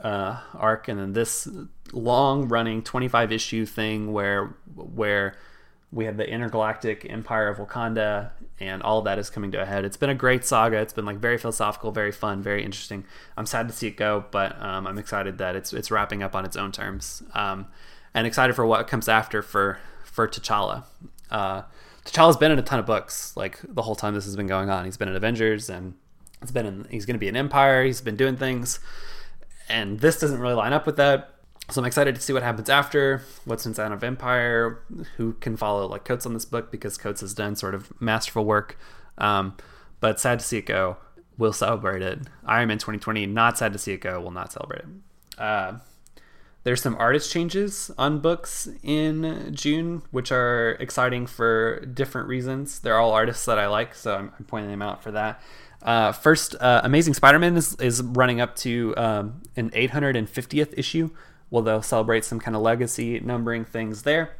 uh, 0.00 0.40
arc, 0.54 0.88
and 0.88 0.98
then 0.98 1.12
this 1.12 1.48
long 1.92 2.48
running 2.48 2.82
25 2.82 3.32
issue 3.32 3.64
thing 3.64 4.12
where 4.12 4.56
where 4.74 5.36
we 5.92 6.04
have 6.04 6.16
the 6.16 6.28
intergalactic 6.28 7.06
empire 7.08 7.48
of 7.48 7.58
Wakanda, 7.58 8.30
and 8.58 8.82
all 8.82 9.02
that 9.02 9.18
is 9.18 9.30
coming 9.30 9.52
to 9.52 9.62
a 9.62 9.64
head. 9.64 9.84
It's 9.84 9.96
been 9.96 10.10
a 10.10 10.14
great 10.14 10.44
saga. 10.44 10.78
It's 10.78 10.92
been 10.92 11.06
like 11.06 11.18
very 11.18 11.38
philosophical, 11.38 11.92
very 11.92 12.12
fun, 12.12 12.42
very 12.42 12.64
interesting. 12.64 13.04
I'm 13.36 13.46
sad 13.46 13.68
to 13.68 13.74
see 13.74 13.86
it 13.86 13.96
go, 13.96 14.24
but 14.30 14.60
um, 14.60 14.86
I'm 14.86 14.98
excited 14.98 15.38
that 15.38 15.56
it's 15.56 15.72
it's 15.72 15.90
wrapping 15.90 16.22
up 16.22 16.34
on 16.34 16.44
its 16.44 16.56
own 16.56 16.72
terms, 16.72 17.22
um, 17.34 17.66
and 18.16 18.26
excited 18.26 18.56
for 18.56 18.66
what 18.66 18.88
comes 18.88 19.06
after 19.08 19.42
for 19.42 19.78
for 20.02 20.26
T'Challa. 20.26 20.82
Uh, 21.30 21.62
T'Challa's 22.04 22.36
been 22.36 22.50
in 22.50 22.58
a 22.58 22.62
ton 22.62 22.80
of 22.80 22.86
books 22.86 23.36
like 23.36 23.60
the 23.62 23.82
whole 23.82 23.94
time 23.94 24.14
this 24.14 24.24
has 24.24 24.34
been 24.34 24.48
going 24.48 24.70
on. 24.70 24.84
He's 24.84 24.96
been 24.96 25.08
in 25.08 25.14
Avengers, 25.14 25.70
and 25.70 25.94
it's 26.42 26.50
been 26.50 26.66
in, 26.66 26.86
he's 26.90 27.06
going 27.06 27.14
to 27.14 27.20
be 27.20 27.28
in 27.28 27.36
Empire. 27.36 27.84
He's 27.84 28.00
been 28.00 28.16
doing 28.16 28.36
things 28.36 28.80
and 29.68 30.00
this 30.00 30.20
doesn't 30.20 30.40
really 30.40 30.54
line 30.54 30.72
up 30.72 30.86
with 30.86 30.96
that. 30.96 31.30
So 31.70 31.80
I'm 31.80 31.86
excited 31.86 32.14
to 32.14 32.20
see 32.20 32.32
what 32.32 32.44
happens 32.44 32.70
after, 32.70 33.22
what's 33.44 33.66
inside 33.66 33.90
of 33.90 34.04
Empire, 34.04 34.84
who 35.16 35.32
can 35.34 35.56
follow 35.56 35.86
like 35.88 36.04
Coates 36.04 36.24
on 36.24 36.32
this 36.32 36.44
book 36.44 36.70
because 36.70 36.96
Coates 36.96 37.20
has 37.22 37.34
done 37.34 37.56
sort 37.56 37.74
of 37.74 37.92
masterful 38.00 38.44
work. 38.44 38.78
Um, 39.18 39.56
but 39.98 40.20
sad 40.20 40.38
to 40.38 40.44
see 40.44 40.58
it 40.58 40.66
go. 40.66 40.98
We'll 41.38 41.52
celebrate 41.52 42.02
it. 42.02 42.20
Iron 42.44 42.68
Man 42.68 42.78
2020, 42.78 43.26
not 43.26 43.58
sad 43.58 43.72
to 43.72 43.78
see 43.78 43.92
it 43.92 44.00
go. 44.00 44.20
We'll 44.20 44.30
not 44.30 44.52
celebrate 44.52 44.82
it. 44.82 45.40
Uh, 45.40 45.78
there's 46.66 46.82
some 46.82 46.96
artist 46.96 47.30
changes 47.30 47.92
on 47.96 48.18
books 48.18 48.68
in 48.82 49.52
June, 49.54 50.02
which 50.10 50.32
are 50.32 50.72
exciting 50.80 51.24
for 51.24 51.78
different 51.86 52.26
reasons. 52.26 52.80
They're 52.80 52.98
all 52.98 53.12
artists 53.12 53.44
that 53.44 53.56
I 53.56 53.68
like, 53.68 53.94
so 53.94 54.16
I'm, 54.16 54.32
I'm 54.36 54.44
pointing 54.46 54.72
them 54.72 54.82
out 54.82 55.00
for 55.00 55.12
that. 55.12 55.40
Uh, 55.80 56.10
first, 56.10 56.56
uh, 56.58 56.80
Amazing 56.82 57.14
Spider-Man 57.14 57.56
is, 57.56 57.76
is 57.76 58.02
running 58.02 58.40
up 58.40 58.56
to 58.56 58.94
um, 58.96 59.42
an 59.54 59.70
850th 59.70 60.74
issue. 60.76 61.10
Well, 61.50 61.62
they'll 61.62 61.82
celebrate 61.82 62.24
some 62.24 62.40
kind 62.40 62.56
of 62.56 62.62
legacy 62.62 63.20
numbering 63.20 63.64
things 63.64 64.02
there, 64.02 64.34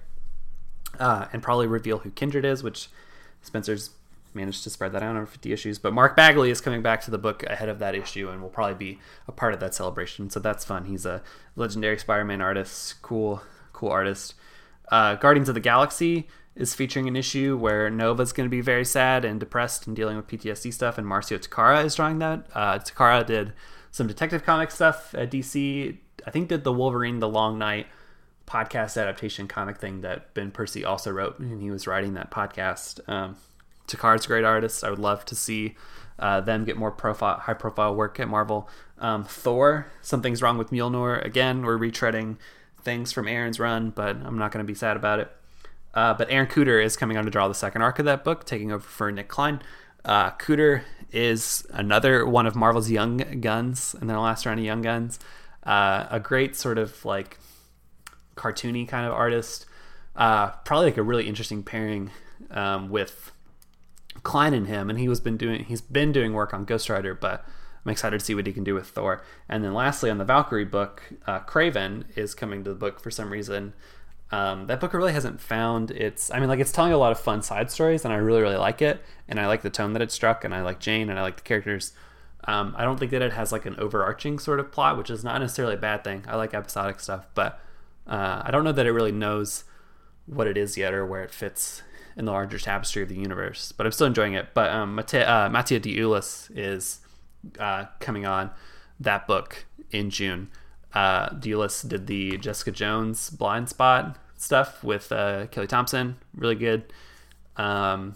uh, 0.99 1.27
and 1.33 1.45
probably 1.45 1.69
reveal 1.69 1.99
who 1.99 2.11
Kindred 2.11 2.45
is, 2.45 2.61
which 2.61 2.89
Spencer's 3.41 3.91
managed 4.37 4.63
to 4.65 4.71
spread 4.71 4.93
that 4.93 5.03
out 5.03 5.17
over 5.17 5.27
50 5.27 5.53
issues. 5.53 5.79
But 5.79 5.93
Mark 5.93 6.15
Bagley 6.15 6.51
is 6.51 6.61
coming 6.61 6.83
back 6.83 7.01
to 7.03 7.11
the 7.11 7.19
book 7.19 7.43
ahead 7.45 7.69
of 7.69 7.79
that 7.81 7.95
issue, 7.95 8.29
and 8.29 8.41
will 8.41 8.49
probably 8.49 8.75
be 8.75 9.01
a 9.27 9.33
part 9.33 9.55
of 9.55 9.61
that 9.61 9.75
celebration. 9.75 10.31
So 10.31 10.39
that's 10.39 10.65
fun. 10.65 10.85
He's 10.85 11.07
a 11.07 11.23
legendary 11.57 11.99
Spider-Man 11.99 12.41
artist, 12.41 13.03
cool, 13.03 13.43
cool 13.73 13.91
artist. 13.91 14.35
Uh, 14.93 15.17
Guardians 15.17 15.49
of 15.49 15.55
the 15.55 15.61
Galaxy 15.61 16.29
is 16.55 16.75
featuring 16.75 17.09
an 17.09 17.17
issue 17.17 17.57
where 17.57 17.91
Nova's 17.91 18.33
going 18.33 18.47
to 18.47 18.51
be 18.51 18.61
very 18.61 18.85
sad 18.85 19.25
and 19.25 19.41
depressed 19.41 19.87
and 19.87 19.97
dealing 19.97 20.17
with 20.17 20.27
PTSD 20.27 20.73
stuff, 20.73 20.99
and 20.99 21.07
Marcio 21.07 21.39
Takara 21.39 21.85
is 21.85 21.95
drawing 21.95 22.19
that. 22.21 22.47
Uh, 22.55 22.79
Takara 22.79 23.27
did 23.27 23.53
some 23.91 24.07
Detective 24.07 24.45
Comics 24.45 24.75
stuff 24.75 25.15
at 25.15 25.31
DC. 25.31 25.99
I 26.27 26.31
think 26.31 26.49
did 26.49 26.65
the 26.65 26.73
Wolverine 26.73 27.21
The 27.21 27.29
Long 27.29 27.59
Night 27.59 27.87
podcast 28.47 29.01
adaptation 29.01 29.49
comic 29.49 29.79
thing 29.79 30.01
that 30.01 30.33
Ben 30.33 30.51
Percy 30.51 30.85
also 30.85 31.11
wrote, 31.11 31.39
and 31.39 31.61
he 31.61 31.71
was 31.71 31.87
writing 31.87 32.15
that 32.15 32.31
podcast. 32.31 33.07
Um, 33.09 33.37
Takara's 33.87 34.25
a 34.25 34.29
great 34.29 34.45
artist. 34.45 34.85
I 34.85 34.91
would 34.91 34.99
love 34.99 35.25
to 35.27 35.35
see 35.35 35.77
uh, 36.19 36.41
them 36.41 36.65
get 36.65 36.77
more 36.77 36.91
profile, 36.91 37.39
high 37.39 37.55
profile 37.55 37.95
work 37.95 38.19
at 38.21 38.29
Marvel. 38.29 38.69
Um, 38.99 39.25
Thor, 39.25 39.87
something's 40.03 40.43
wrong 40.43 40.59
with 40.59 40.71
Mjolnir. 40.71 41.25
Again, 41.25 41.65
we're 41.65 41.79
retreading 41.79 42.37
things 42.81 43.13
from 43.13 43.29
Aaron's 43.29 43.61
run, 43.61 43.91
but 43.91 44.17
I'm 44.17 44.39
not 44.39 44.53
going 44.53 44.65
to 44.65 44.67
be 44.67 44.75
sad 44.75 44.97
about 44.97 45.19
it. 45.21 45.31
Uh, 45.93 46.15
but 46.15 46.31
Aaron 46.31 46.47
Kuder 46.47 46.83
is 46.83 46.97
coming 46.97 47.17
on 47.17 47.25
to 47.25 47.31
draw 47.31 47.49
the 47.49 47.55
second 47.55 47.83
arc 47.83 47.99
of 47.99 48.05
that 48.05 48.23
book, 48.23 48.45
taking 48.45 48.71
over 48.71 48.83
for 48.83 49.11
Nick 49.11 49.29
Klein. 49.29 49.63
Uh, 50.05 50.31
Kuder 50.33 50.83
is 51.11 51.67
another 51.71 52.27
one 52.27 52.47
of 52.47 52.55
Marvel's 52.55 52.91
young 52.91 53.41
guns 53.41 53.95
in 54.01 54.07
their 54.07 54.19
last 54.19 54.47
round 54.47 54.61
of 54.61 54.65
young 54.65 54.83
guns. 54.83 55.19
Uh, 55.65 56.07
a 56.11 56.21
great 56.21 56.55
sort 56.55 56.79
of 56.79 57.05
like 57.05 57.39
cartoony 58.37 58.87
kind 58.87 59.07
of 59.07 59.13
artist. 59.13 59.67
Uh, 60.15 60.49
probably 60.65 60.87
like 60.87 60.97
a 60.97 61.03
really 61.03 61.27
interesting 61.27 61.63
pairing 61.63 62.11
um, 62.51 62.89
with 62.89 63.33
Klein 64.27 64.55
and 64.55 64.67
him, 64.67 64.91
and 64.91 64.99
he 64.99 65.09
was 65.09 65.21
been 65.21 65.37
doing 65.37 65.65
he's 65.67 65.81
been 65.81 66.11
doing 66.11 66.33
work 66.33 66.53
on 66.53 66.65
Ghost 66.65 66.89
Rider, 66.89 67.15
but 67.15 67.47
I'm 67.85 67.93
excited 67.93 68.19
to 68.19 68.25
see 68.25 68.35
what 68.35 68.45
he 68.45 68.53
can 68.53 68.65
do 68.65 68.75
with 68.75 68.89
Thor. 68.89 69.23
And 69.49 69.63
then 69.63 69.73
lastly, 69.73 70.11
on 70.11 70.19
the 70.19 70.25
Valkyrie 70.25 70.65
book, 70.65 71.01
uh, 71.29 71.39
Kraven 71.41 72.07
is 72.17 72.35
coming 72.35 72.65
to 72.65 72.71
the 72.71 72.77
book 72.77 72.99
for 72.99 73.13
some 73.13 73.31
reason. 73.31 73.73
Um, 74.33 74.67
that 74.67 74.81
book 74.81 74.95
really 74.95 75.13
hasn't 75.13 75.41
found 75.41 75.93
its. 75.93 76.33
I 76.33 76.41
mean, 76.41 76.49
like 76.49 76.59
it's 76.59 76.73
telling 76.73 76.93
a 76.93 76.99
lot 76.99 77.13
of 77.13 77.21
fun 77.21 77.41
side 77.41 77.71
stories, 77.71 78.05
and 78.05 78.13
I 78.13 78.17
really, 78.17 78.43
really 78.43 78.57
like 78.57 78.83
it. 78.83 79.01
And 79.29 79.39
I 79.39 79.47
like 79.47 79.63
the 79.63 79.71
tone 79.71 79.93
that 79.93 80.03
it 80.03 80.11
struck, 80.11 80.43
and 80.43 80.53
I 80.53 80.63
like 80.63 80.81
Jane, 80.81 81.09
and 81.09 81.21
I 81.21 81.23
like 81.23 81.37
the 81.37 81.43
characters. 81.43 81.93
Um, 82.49 82.75
I 82.77 82.83
don't 82.83 82.99
think 82.99 83.13
that 83.13 83.23
it 83.23 83.33
has 83.33 83.53
like 83.53 83.65
an 83.65 83.77
overarching 83.79 84.41
sort 84.41 84.59
of 84.59 84.73
plot, 84.73 84.99
which 84.99 85.09
is 85.09 85.23
not 85.23 85.41
necessarily 85.41 85.75
a 85.75 85.79
bad 85.79 86.03
thing. 86.03 86.25
I 86.27 86.35
like 86.35 86.53
episodic 86.53 86.99
stuff, 86.99 87.29
but 87.35 87.61
uh, 88.09 88.43
I 88.45 88.51
don't 88.51 88.65
know 88.65 88.73
that 88.73 88.87
it 88.87 88.93
really 88.93 89.13
knows 89.13 89.63
what 90.27 90.49
it 90.49 90.57
is 90.57 90.77
yet 90.77 90.93
or 90.93 91.07
where 91.07 91.23
it 91.23 91.31
fits 91.31 91.83
in 92.17 92.25
the 92.25 92.33
larger 92.33 92.59
tapestry 92.59 93.03
of 93.03 93.09
the 93.09 93.17
universe. 93.17 93.73
But 93.73 93.87
I'm 93.87 93.93
still 93.93 94.07
enjoying 94.07 94.35
it. 94.35 94.49
But 94.55 94.71
um, 94.71 94.95
Mate- 94.95 95.15
uh, 95.15 95.49
Mattia 95.51 95.79
De 95.79 95.97
Iulis 95.97 96.51
is 96.57 97.01
uh, 97.59 97.87
coming 98.01 98.27
on 98.27 98.51
that 98.99 99.27
book 99.27 99.67
in 99.91 100.11
June 100.11 100.51
uh, 100.97 101.29
De 101.29 101.51
Iulis 101.51 101.87
did 101.87 102.07
the 102.07 102.39
Jessica 102.39 102.71
Jones 102.71 103.29
blind 103.29 103.69
spot 103.69 104.17
stuff 104.39 104.83
with 104.83 105.13
uh, 105.13 105.47
Kelly 105.49 105.67
Thompson, 105.67 106.17
really 106.35 106.55
good, 106.55 106.91
um, 107.57 108.15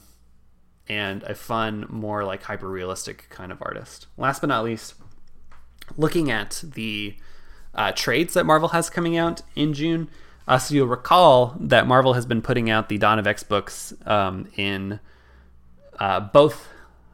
and 0.89 1.23
a 1.25 1.35
fun, 1.35 1.85
more 1.91 2.25
like 2.25 2.43
hyper 2.43 2.69
realistic 2.69 3.29
kind 3.29 3.53
of 3.53 3.61
artist. 3.61 4.07
Last 4.17 4.41
but 4.41 4.47
not 4.47 4.65
least, 4.65 4.95
looking 5.99 6.31
at 6.31 6.63
the 6.65 7.17
uh, 7.75 7.93
trades 7.93 8.33
that 8.33 8.47
Marvel 8.47 8.71
has 8.71 8.89
coming 8.89 9.17
out 9.17 9.43
in 9.55 9.75
June. 9.75 10.09
Uh, 10.51 10.59
so 10.59 10.75
you'll 10.75 10.89
recall 10.89 11.55
that 11.61 11.87
Marvel 11.87 12.15
has 12.15 12.27
been 12.27 12.43
putting 12.43 12.69
out 12.69 12.89
the 12.89 12.99
Dawn 12.99 13.21
of 13.21 13.27
X 13.29 13.45
books 13.45 13.95
um, 14.05 14.49
in 14.57 14.99
uh, 16.01 16.19
both 16.19 16.67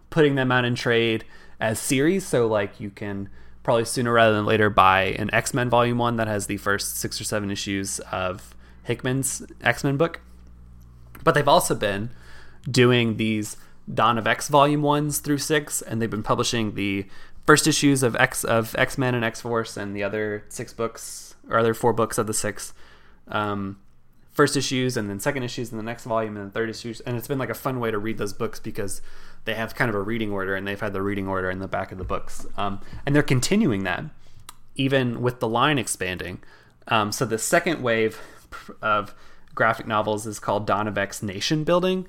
putting 0.09 0.37
them 0.37 0.51
out 0.51 0.65
in 0.65 0.75
trade 0.75 1.23
as 1.61 1.79
series, 1.79 2.27
so 2.27 2.47
like 2.47 2.81
you 2.81 2.89
can 2.89 3.29
probably 3.63 3.85
sooner 3.85 4.11
rather 4.11 4.33
than 4.33 4.47
later 4.47 4.71
buy 4.71 5.03
an 5.19 5.29
X 5.35 5.53
Men 5.53 5.69
Volume 5.69 5.99
1 5.99 6.17
that 6.17 6.27
has 6.27 6.47
the 6.47 6.57
first 6.57 6.97
six 6.97 7.21
or 7.21 7.25
seven 7.25 7.51
issues 7.51 8.01
of 8.11 8.55
Hickman's 8.85 9.43
X 9.61 9.85
Men 9.85 9.99
book. 9.99 10.23
But 11.23 11.35
they've 11.35 11.47
also 11.47 11.75
been 11.75 12.09
doing 12.67 13.19
these 13.19 13.59
Dawn 13.93 14.17
of 14.17 14.27
X 14.27 14.49
Volume 14.49 14.81
1s 14.81 15.21
through 15.21 15.39
6, 15.39 15.83
and 15.83 16.01
they've 16.01 16.09
been 16.09 16.23
publishing 16.23 16.75
the 16.75 17.05
first 17.45 17.67
issues 17.67 18.03
of 18.03 18.17
X 18.17 18.45
of 18.45 18.75
X 18.79 18.97
Men 18.97 19.15
and 19.15 19.27
X 19.27 19.43
Force 19.43 19.77
and 19.77 19.95
the 19.95 20.03
other 20.03 20.47
six 20.49 20.73
books, 20.73 21.35
or 21.51 21.59
other 21.59 21.75
four 21.75 21.93
books 21.93 22.17
of 22.17 22.27
the 22.27 22.33
six. 22.33 22.73
Um, 23.29 23.79
first 24.33 24.55
issues 24.55 24.99
and 24.99 25.09
then 25.09 25.19
second 25.19 25.43
issues 25.45 25.73
in 25.73 25.79
the 25.79 25.83
next 25.83 26.05
volume 26.05 26.37
and 26.37 26.45
then 26.45 26.51
third 26.51 26.69
issues. 26.69 27.01
And 27.01 27.17
it's 27.17 27.27
been 27.27 27.39
like 27.39 27.49
a 27.49 27.55
fun 27.55 27.81
way 27.81 27.91
to 27.91 27.99
read 27.99 28.19
those 28.19 28.35
books 28.35 28.61
because 28.61 29.01
they 29.47 29.55
have 29.55 29.75
kind 29.75 29.89
of 29.89 29.95
a 29.95 30.03
reading 30.03 30.31
order 30.31 30.55
and 30.55 30.67
they've 30.67 30.79
had 30.79 30.93
the 30.93 31.01
reading 31.01 31.27
order 31.27 31.51
in 31.51 31.59
the 31.59 31.67
back 31.67 31.91
of 31.91 31.97
the 31.97 32.05
books. 32.05 32.47
Um, 32.59 32.81
and 33.07 33.15
they're 33.15 33.23
continuing 33.23 33.85
that 33.85 34.05
even 34.77 35.23
with 35.23 35.41
the 35.41 35.49
line 35.49 35.79
expanding. 35.79 36.39
Um, 36.89 37.11
so 37.13 37.25
the 37.25 37.39
second 37.39 37.83
wave 37.83 38.21
of 38.81 39.15
graphic 39.55 39.87
novels 39.87 40.27
is 40.27 40.39
called 40.39 40.71
x 40.71 41.23
nation 41.23 41.65
building 41.65 42.07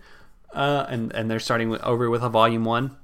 uh, 0.54 0.86
and, 0.90 1.14
and 1.14 1.32
they're 1.32 1.40
starting 1.40 1.70
with, 1.70 1.82
over 1.82 2.10
with 2.10 2.22
a 2.22 2.30
volume 2.30 2.66
one. 2.66 2.96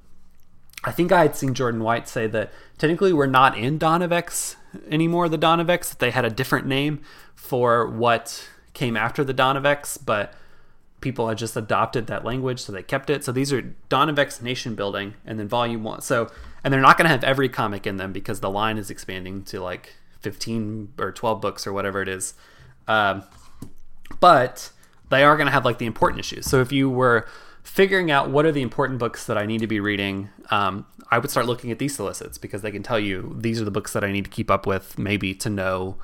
I 0.86 0.91
think 0.91 1.14
i 1.14 1.22
had 1.22 1.34
seen 1.34 1.53
jordan 1.53 1.82
white 1.82 2.09
say 2.09 2.28
that 2.28 2.51
technically 2.78 3.14
we're 3.14 3.26
not 3.26 3.57
in 3.57 3.78
dawn 3.78 4.01
of 4.01 4.11
x 4.11 4.57
anymore 4.89 5.30
the 5.30 5.38
dawn 5.38 5.61
of 5.61 5.70
x 5.70 5.89
that 5.89 5.99
they 5.99 6.11
had 6.11 6.26
a 6.26 6.30
different 6.30 6.68
name 6.68 6.99
for 7.43 7.87
what 7.87 8.47
came 8.73 8.95
after 8.95 9.23
the 9.23 9.33
dawn 9.33 9.57
of 9.57 9.65
x 9.65 9.97
but 9.97 10.33
people 11.03 11.27
had 11.27 11.37
just 11.37 11.55
adopted 11.55 12.07
that 12.07 12.23
language, 12.23 12.61
so 12.61 12.71
they 12.71 12.81
kept 12.81 13.09
it. 13.09 13.23
So 13.23 13.31
these 13.31 13.51
are 13.51 13.61
Dawn 13.89 14.09
of 14.09 14.17
X 14.17 14.41
Nation 14.41 14.73
Building, 14.73 15.13
and 15.25 15.37
then 15.37 15.47
Volume 15.47 15.83
One. 15.83 16.01
So 16.01 16.31
and 16.63 16.73
they're 16.73 16.81
not 16.81 16.97
going 16.97 17.05
to 17.05 17.09
have 17.09 17.23
every 17.23 17.49
comic 17.49 17.85
in 17.85 17.97
them 17.97 18.11
because 18.13 18.39
the 18.39 18.49
line 18.49 18.77
is 18.77 18.89
expanding 18.89 19.43
to 19.43 19.59
like 19.61 19.93
15 20.21 20.93
or 20.97 21.11
12 21.11 21.41
books 21.41 21.67
or 21.67 21.73
whatever 21.73 22.01
it 22.01 22.07
is. 22.07 22.33
Um, 22.87 23.23
but 24.21 24.71
they 25.09 25.23
are 25.23 25.35
going 25.35 25.47
to 25.47 25.51
have 25.51 25.65
like 25.65 25.77
the 25.77 25.85
important 25.85 26.21
issues. 26.21 26.49
So 26.49 26.61
if 26.61 26.71
you 26.71 26.89
were 26.89 27.27
figuring 27.63 28.09
out 28.09 28.29
what 28.29 28.45
are 28.45 28.51
the 28.51 28.61
important 28.61 28.97
books 28.97 29.25
that 29.25 29.37
I 29.37 29.45
need 29.45 29.59
to 29.59 29.67
be 29.67 29.81
reading, 29.81 30.29
um, 30.51 30.85
I 31.11 31.19
would 31.19 31.29
start 31.29 31.45
looking 31.45 31.69
at 31.69 31.79
these 31.79 31.95
solicits 31.95 32.37
because 32.37 32.61
they 32.61 32.71
can 32.71 32.81
tell 32.81 32.99
you 32.99 33.35
these 33.37 33.61
are 33.61 33.65
the 33.65 33.71
books 33.71 33.91
that 33.91 34.05
I 34.05 34.11
need 34.13 34.23
to 34.23 34.31
keep 34.31 34.49
up 34.49 34.65
with, 34.65 34.97
maybe 34.97 35.35
to 35.35 35.49
know 35.49 35.97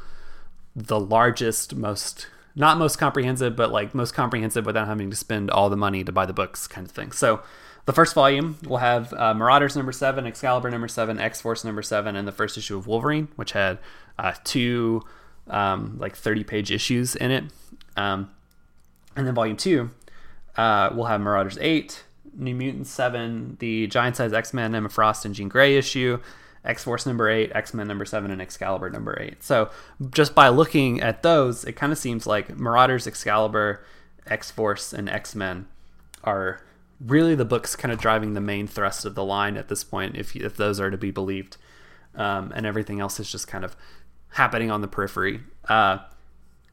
the 0.75 0.99
largest, 0.99 1.75
most 1.75 2.27
not 2.55 2.77
most 2.77 2.97
comprehensive, 2.97 3.55
but 3.55 3.71
like 3.71 3.93
most 3.93 4.13
comprehensive 4.13 4.65
without 4.65 4.87
having 4.87 5.09
to 5.09 5.15
spend 5.15 5.49
all 5.49 5.69
the 5.69 5.77
money 5.77 6.03
to 6.03 6.11
buy 6.11 6.25
the 6.25 6.33
books, 6.33 6.67
kind 6.67 6.85
of 6.85 6.91
thing. 6.91 7.11
So 7.11 7.41
the 7.85 7.93
first 7.93 8.13
volume 8.13 8.57
will 8.65 8.77
have 8.77 9.13
uh, 9.13 9.33
Marauders 9.33 9.75
number 9.75 9.91
seven, 9.91 10.25
Excalibur 10.25 10.69
number 10.69 10.87
seven, 10.87 11.19
X 11.19 11.41
Force 11.41 11.63
number 11.63 11.81
seven, 11.81 12.15
and 12.15 12.27
the 12.27 12.31
first 12.31 12.57
issue 12.57 12.77
of 12.77 12.87
Wolverine, 12.87 13.29
which 13.35 13.53
had 13.53 13.79
uh, 14.17 14.33
two 14.43 15.03
um, 15.47 15.97
like 15.99 16.15
30 16.15 16.43
page 16.43 16.71
issues 16.71 17.15
in 17.15 17.31
it. 17.31 17.43
Um, 17.95 18.31
and 19.15 19.25
then 19.25 19.33
volume 19.33 19.57
two 19.57 19.89
uh, 20.59 20.89
we'll 20.93 21.05
have 21.05 21.21
Marauders 21.21 21.57
8, 21.61 22.03
New 22.33 22.53
Mutants 22.53 22.89
7, 22.89 23.55
the 23.59 23.87
Giant 23.87 24.17
Size 24.17 24.33
X 24.33 24.53
Men, 24.53 24.75
Emma 24.75 24.89
Frost 24.89 25.23
and 25.23 25.33
Jean 25.33 25.47
Grey 25.47 25.77
issue, 25.77 26.19
X 26.63 26.83
Force 26.83 27.05
number 27.05 27.29
8, 27.29 27.51
X 27.53 27.73
Men 27.73 27.87
number 27.87 28.05
7, 28.05 28.31
and 28.31 28.41
Excalibur 28.41 28.89
number 28.89 29.17
8. 29.19 29.43
So 29.43 29.69
just 30.11 30.35
by 30.35 30.49
looking 30.49 31.01
at 31.01 31.23
those, 31.23 31.63
it 31.63 31.73
kind 31.73 31.91
of 31.91 31.97
seems 31.97 32.27
like 32.27 32.57
Marauders, 32.57 33.07
Excalibur, 33.07 33.83
X 34.27 34.51
Force, 34.51 34.93
and 34.93 35.09
X 35.09 35.35
Men 35.35 35.67
are 36.23 36.61
really 36.99 37.35
the 37.35 37.45
books 37.45 37.75
kind 37.75 37.91
of 37.91 37.99
driving 37.99 38.33
the 38.33 38.41
main 38.41 38.67
thrust 38.67 39.05
of 39.05 39.15
the 39.15 39.23
line 39.23 39.55
at 39.55 39.69
this 39.69 39.83
point, 39.83 40.17
if, 40.17 40.35
if 40.35 40.57
those 40.57 40.79
are 40.79 40.91
to 40.91 40.97
be 40.97 41.11
believed. 41.11 41.57
Um, 42.15 42.51
and 42.55 42.65
everything 42.65 42.99
else 42.99 43.19
is 43.19 43.31
just 43.31 43.47
kind 43.47 43.63
of 43.63 43.75
happening 44.31 44.69
on 44.69 44.81
the 44.81 44.87
periphery. 44.87 45.41
Uh, 45.67 45.99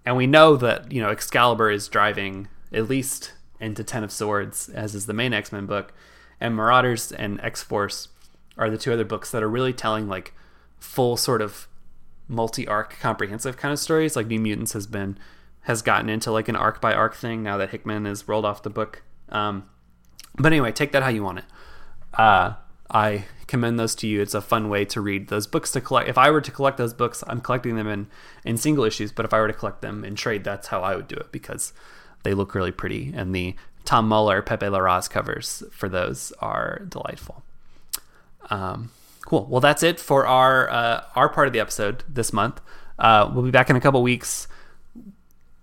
and 0.04 0.16
we 0.16 0.26
know 0.26 0.56
that, 0.56 0.90
you 0.90 1.00
know, 1.00 1.10
Excalibur 1.10 1.70
is 1.70 1.88
driving 1.88 2.48
at 2.72 2.88
least 2.88 3.32
into 3.60 3.84
Ten 3.84 4.04
of 4.04 4.10
Swords, 4.10 4.68
as 4.68 4.94
is 4.94 5.06
the 5.06 5.12
main 5.12 5.32
X 5.32 5.52
Men 5.52 5.66
book, 5.66 5.92
and 6.40 6.54
Marauders 6.54 7.12
and 7.12 7.40
X 7.40 7.62
Force 7.62 8.08
are 8.56 8.70
the 8.70 8.78
two 8.78 8.92
other 8.92 9.04
books 9.04 9.30
that 9.30 9.42
are 9.42 9.48
really 9.48 9.72
telling 9.72 10.08
like 10.08 10.34
full 10.78 11.16
sort 11.16 11.42
of 11.42 11.68
multi 12.28 12.66
arc 12.66 12.98
comprehensive 13.00 13.56
kind 13.56 13.72
of 13.72 13.78
stories. 13.78 14.16
Like 14.16 14.26
New 14.26 14.40
Mutants 14.40 14.72
has 14.72 14.86
been 14.86 15.18
has 15.62 15.82
gotten 15.82 16.08
into 16.08 16.30
like 16.30 16.48
an 16.48 16.56
arc 16.56 16.80
by 16.80 16.94
arc 16.94 17.14
thing 17.14 17.42
now 17.42 17.56
that 17.56 17.70
Hickman 17.70 18.04
has 18.04 18.28
rolled 18.28 18.44
off 18.44 18.62
the 18.62 18.70
book. 18.70 19.02
Um, 19.28 19.68
but 20.36 20.46
anyway, 20.46 20.72
take 20.72 20.92
that 20.92 21.02
how 21.02 21.08
you 21.08 21.24
want 21.24 21.38
it. 21.38 21.44
Uh, 22.14 22.54
I 22.88 23.24
commend 23.48 23.78
those 23.78 23.94
to 23.96 24.06
you. 24.06 24.22
It's 24.22 24.34
a 24.34 24.40
fun 24.40 24.68
way 24.68 24.84
to 24.86 25.00
read 25.00 25.28
those 25.28 25.46
books 25.46 25.72
to 25.72 25.80
collect. 25.80 26.08
If 26.08 26.16
I 26.16 26.30
were 26.30 26.40
to 26.40 26.50
collect 26.50 26.78
those 26.78 26.94
books, 26.94 27.24
I'm 27.26 27.40
collecting 27.40 27.76
them 27.76 27.88
in 27.88 28.06
in 28.44 28.56
single 28.56 28.84
issues. 28.84 29.12
But 29.12 29.24
if 29.24 29.34
I 29.34 29.40
were 29.40 29.48
to 29.48 29.52
collect 29.52 29.82
them 29.82 30.04
in 30.04 30.14
trade, 30.14 30.44
that's 30.44 30.68
how 30.68 30.82
I 30.82 30.94
would 30.94 31.08
do 31.08 31.16
it 31.16 31.32
because 31.32 31.72
they 32.22 32.34
look 32.34 32.54
really 32.54 32.72
pretty, 32.72 33.12
and 33.14 33.34
the 33.34 33.54
Tom 33.84 34.08
Muller, 34.08 34.42
Pepe 34.42 34.66
Larraz 34.66 35.08
covers 35.08 35.62
for 35.70 35.88
those 35.88 36.32
are 36.40 36.80
delightful. 36.88 37.44
Um, 38.50 38.90
cool. 39.22 39.46
Well, 39.46 39.60
that's 39.60 39.82
it 39.82 40.00
for 40.00 40.26
our 40.26 40.70
uh, 40.70 41.04
our 41.14 41.28
part 41.28 41.46
of 41.46 41.52
the 41.52 41.60
episode 41.60 42.04
this 42.08 42.32
month. 42.32 42.60
Uh, 42.98 43.30
we'll 43.32 43.44
be 43.44 43.50
back 43.50 43.68
in 43.68 43.76
a 43.76 43.80
couple 43.80 44.02
weeks, 44.02 44.48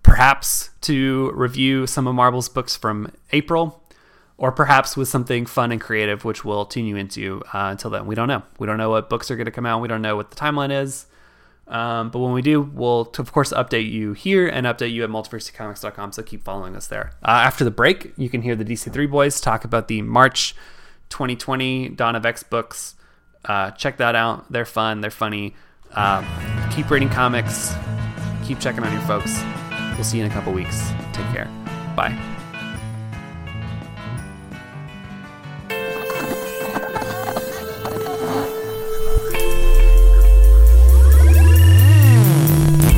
perhaps 0.03 0.69
to 0.81 1.31
review 1.33 1.87
some 1.87 2.07
of 2.07 2.15
Marvel's 2.15 2.49
books 2.49 2.75
from 2.75 3.11
April, 3.31 3.83
or 4.37 4.51
perhaps 4.51 4.95
with 4.95 5.07
something 5.07 5.45
fun 5.45 5.71
and 5.71 5.81
creative, 5.81 6.23
which 6.25 6.45
we'll 6.45 6.65
tune 6.65 6.85
you 6.85 6.95
into. 6.95 7.41
Uh, 7.53 7.69
until 7.71 7.89
then, 7.89 8.05
we 8.05 8.15
don't 8.15 8.27
know. 8.27 8.43
We 8.59 8.67
don't 8.67 8.77
know 8.77 8.91
what 8.91 9.09
books 9.09 9.31
are 9.31 9.35
going 9.35 9.45
to 9.45 9.51
come 9.51 9.65
out. 9.65 9.81
We 9.81 9.87
don't 9.87 10.01
know 10.01 10.15
what 10.15 10.29
the 10.29 10.35
timeline 10.35 10.71
is. 10.71 11.07
Um, 11.67 12.09
but 12.09 12.19
when 12.19 12.33
we 12.33 12.41
do, 12.41 12.61
we'll 12.61 13.11
of 13.17 13.31
course 13.31 13.53
update 13.53 13.89
you 13.89 14.13
here 14.13 14.47
and 14.47 14.67
update 14.67 14.91
you 14.91 15.03
at 15.03 15.09
multiversitycomics.com. 15.09 16.11
So 16.11 16.21
keep 16.21 16.43
following 16.43 16.75
us 16.75 16.87
there. 16.87 17.13
Uh, 17.23 17.31
after 17.31 17.63
the 17.63 17.71
break, 17.71 18.13
you 18.17 18.29
can 18.29 18.41
hear 18.41 18.55
the 18.55 18.65
DC3 18.65 19.09
boys 19.09 19.39
talk 19.39 19.63
about 19.63 19.87
the 19.87 20.01
March 20.01 20.55
2020 21.13 21.89
Dawn 21.89 22.15
of 22.15 22.25
X 22.25 22.41
books. 22.41 22.95
Uh, 23.45 23.69
check 23.71 23.97
that 23.97 24.15
out. 24.15 24.51
They're 24.51 24.65
fun. 24.65 25.01
They're 25.01 25.11
funny. 25.11 25.53
Um, 25.91 26.25
keep 26.75 26.89
reading 26.89 27.09
comics. 27.09 27.73
Keep 28.45 28.59
checking 28.59 28.83
on 28.83 28.91
your 28.91 29.01
folks. 29.03 29.43
We'll 29.93 30.03
see 30.03 30.17
you 30.17 30.25
in 30.25 30.31
a 30.31 30.33
couple 30.33 30.51
weeks. 30.53 30.89
Take 31.13 31.27
care. 31.27 31.45
Bye. 31.95 32.32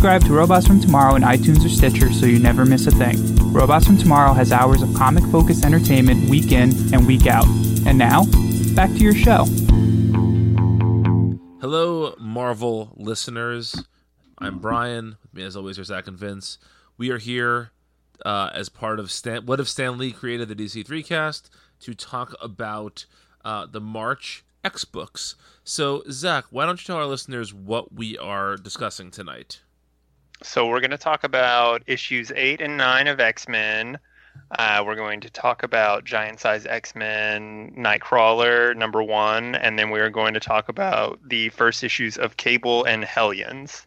subscribe 0.00 0.24
to 0.24 0.32
Robots 0.32 0.66
from 0.66 0.80
Tomorrow 0.80 1.16
in 1.16 1.22
iTunes 1.22 1.62
or 1.62 1.68
Stitcher 1.68 2.10
so 2.10 2.24
you 2.24 2.38
never 2.38 2.64
miss 2.64 2.86
a 2.86 2.90
thing. 2.90 3.18
Robots 3.52 3.84
from 3.84 3.98
Tomorrow 3.98 4.32
has 4.32 4.50
hours 4.50 4.80
of 4.80 4.94
comic 4.94 5.22
focused 5.24 5.62
entertainment 5.62 6.30
week 6.30 6.52
in 6.52 6.72
and 6.94 7.06
week 7.06 7.26
out. 7.26 7.44
And 7.84 7.98
now, 7.98 8.24
back 8.74 8.88
to 8.92 8.96
your 8.96 9.12
show. 9.12 9.44
Hello, 11.60 12.14
Marvel 12.18 12.94
listeners. 12.96 13.84
I'm 14.38 14.58
Brian. 14.58 15.18
With 15.22 15.34
me, 15.34 15.42
as 15.42 15.54
always, 15.54 15.78
are 15.78 15.84
Zach 15.84 16.06
and 16.06 16.16
Vince. 16.16 16.56
We 16.96 17.10
are 17.10 17.18
here 17.18 17.72
uh, 18.24 18.48
as 18.54 18.70
part 18.70 19.00
of 19.00 19.10
Stan. 19.10 19.44
What 19.44 19.60
if 19.60 19.68
Stan 19.68 19.98
Lee 19.98 20.12
created 20.12 20.48
the 20.48 20.54
DC3 20.54 21.04
cast 21.04 21.50
to 21.80 21.92
talk 21.92 22.34
about 22.40 23.04
uh, 23.44 23.66
the 23.66 23.82
March 23.82 24.46
X 24.64 24.86
books? 24.86 25.34
So, 25.62 26.04
Zach, 26.10 26.46
why 26.48 26.64
don't 26.64 26.80
you 26.80 26.86
tell 26.86 26.96
our 26.96 27.04
listeners 27.04 27.52
what 27.52 27.92
we 27.92 28.16
are 28.16 28.56
discussing 28.56 29.10
tonight? 29.10 29.60
So, 30.42 30.66
we're 30.66 30.80
going 30.80 30.90
to 30.90 30.98
talk 30.98 31.24
about 31.24 31.82
issues 31.86 32.32
8 32.34 32.60
and 32.60 32.76
9 32.76 33.06
of 33.08 33.20
X 33.20 33.48
Men. 33.48 33.98
Uh, 34.58 34.82
we're 34.86 34.96
going 34.96 35.20
to 35.20 35.30
talk 35.30 35.62
about 35.62 36.04
Giant 36.04 36.40
Size 36.40 36.66
X 36.66 36.94
Men 36.94 37.72
Nightcrawler 37.76 38.76
number 38.76 39.02
one, 39.02 39.54
and 39.54 39.78
then 39.78 39.90
we 39.90 40.00
are 40.00 40.10
going 40.10 40.34
to 40.34 40.40
talk 40.40 40.68
about 40.68 41.20
the 41.28 41.48
first 41.50 41.84
issues 41.84 42.16
of 42.16 42.36
Cable 42.36 42.84
and 42.84 43.04
Hellions. 43.04 43.86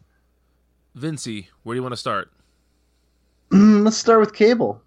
Vincy, 0.96 1.48
where 1.62 1.74
do 1.74 1.78
you 1.78 1.82
want 1.82 1.92
to 1.92 1.98
start? 1.98 2.30
Let's 3.50 3.96
start 3.96 4.20
with 4.20 4.32
Cable. 4.32 4.80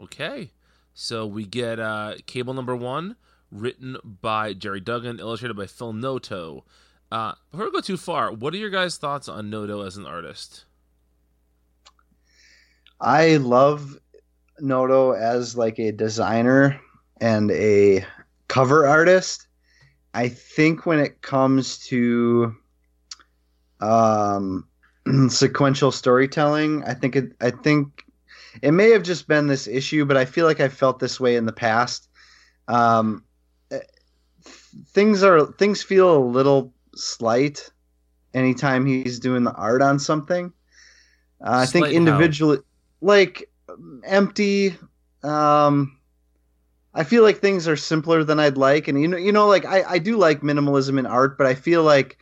Okay. 0.00 0.52
So 0.94 1.26
we 1.26 1.46
get 1.46 1.78
uh, 1.80 2.14
Cable 2.26 2.54
number 2.54 2.76
one, 2.76 3.16
written 3.50 3.96
by 4.04 4.52
Gerry 4.52 4.80
Duggan, 4.80 5.20
illustrated 5.20 5.56
by 5.56 5.66
Phil 5.66 5.92
Noto. 5.92 6.64
Uh, 7.10 7.32
before 7.50 7.66
we 7.66 7.72
go 7.72 7.80
too 7.80 7.96
far, 7.96 8.32
what 8.32 8.54
are 8.54 8.58
your 8.58 8.70
guys' 8.70 8.96
thoughts 8.96 9.28
on 9.28 9.50
Noto 9.50 9.82
as 9.82 9.96
an 9.96 10.06
artist? 10.06 10.64
I 13.02 13.36
love 13.38 13.98
Noto 14.60 15.10
as 15.12 15.56
like 15.56 15.78
a 15.80 15.90
designer 15.90 16.80
and 17.20 17.50
a 17.50 18.06
cover 18.46 18.86
artist. 18.86 19.48
I 20.14 20.28
think 20.28 20.86
when 20.86 21.00
it 21.00 21.20
comes 21.20 21.78
to 21.86 22.54
um, 23.80 24.68
sequential 25.28 25.90
storytelling, 25.90 26.84
I 26.84 26.94
think 26.94 27.16
it 27.16 27.32
I 27.40 27.50
think 27.50 28.04
it 28.62 28.70
may 28.70 28.90
have 28.90 29.02
just 29.02 29.26
been 29.26 29.48
this 29.48 29.66
issue, 29.66 30.04
but 30.04 30.16
I 30.16 30.24
feel 30.24 30.46
like 30.46 30.60
I 30.60 30.68
felt 30.68 31.00
this 31.00 31.18
way 31.18 31.34
in 31.34 31.46
the 31.46 31.52
past. 31.52 32.08
Um, 32.68 33.24
things 34.88 35.24
are 35.24 35.46
things 35.46 35.82
feel 35.82 36.16
a 36.16 36.22
little 36.24 36.72
slight 36.94 37.68
anytime 38.32 38.86
he's 38.86 39.18
doing 39.18 39.42
the 39.42 39.52
art 39.52 39.82
on 39.82 39.98
something. 39.98 40.52
Uh, 41.40 41.64
I 41.64 41.66
think 41.66 41.88
individually, 41.88 42.58
like 43.02 43.50
empty. 44.04 44.76
Um, 45.22 45.98
I 46.94 47.04
feel 47.04 47.22
like 47.22 47.38
things 47.38 47.68
are 47.68 47.76
simpler 47.76 48.24
than 48.24 48.40
I'd 48.40 48.56
like, 48.56 48.88
and 48.88 49.00
you 49.00 49.08
know, 49.08 49.16
you 49.18 49.32
know, 49.32 49.46
like 49.48 49.64
I, 49.66 49.82
I 49.88 49.98
do 49.98 50.16
like 50.16 50.40
minimalism 50.42 50.98
in 50.98 51.06
art, 51.06 51.38
but 51.38 51.46
I 51.46 51.54
feel 51.54 51.82
like 51.82 52.18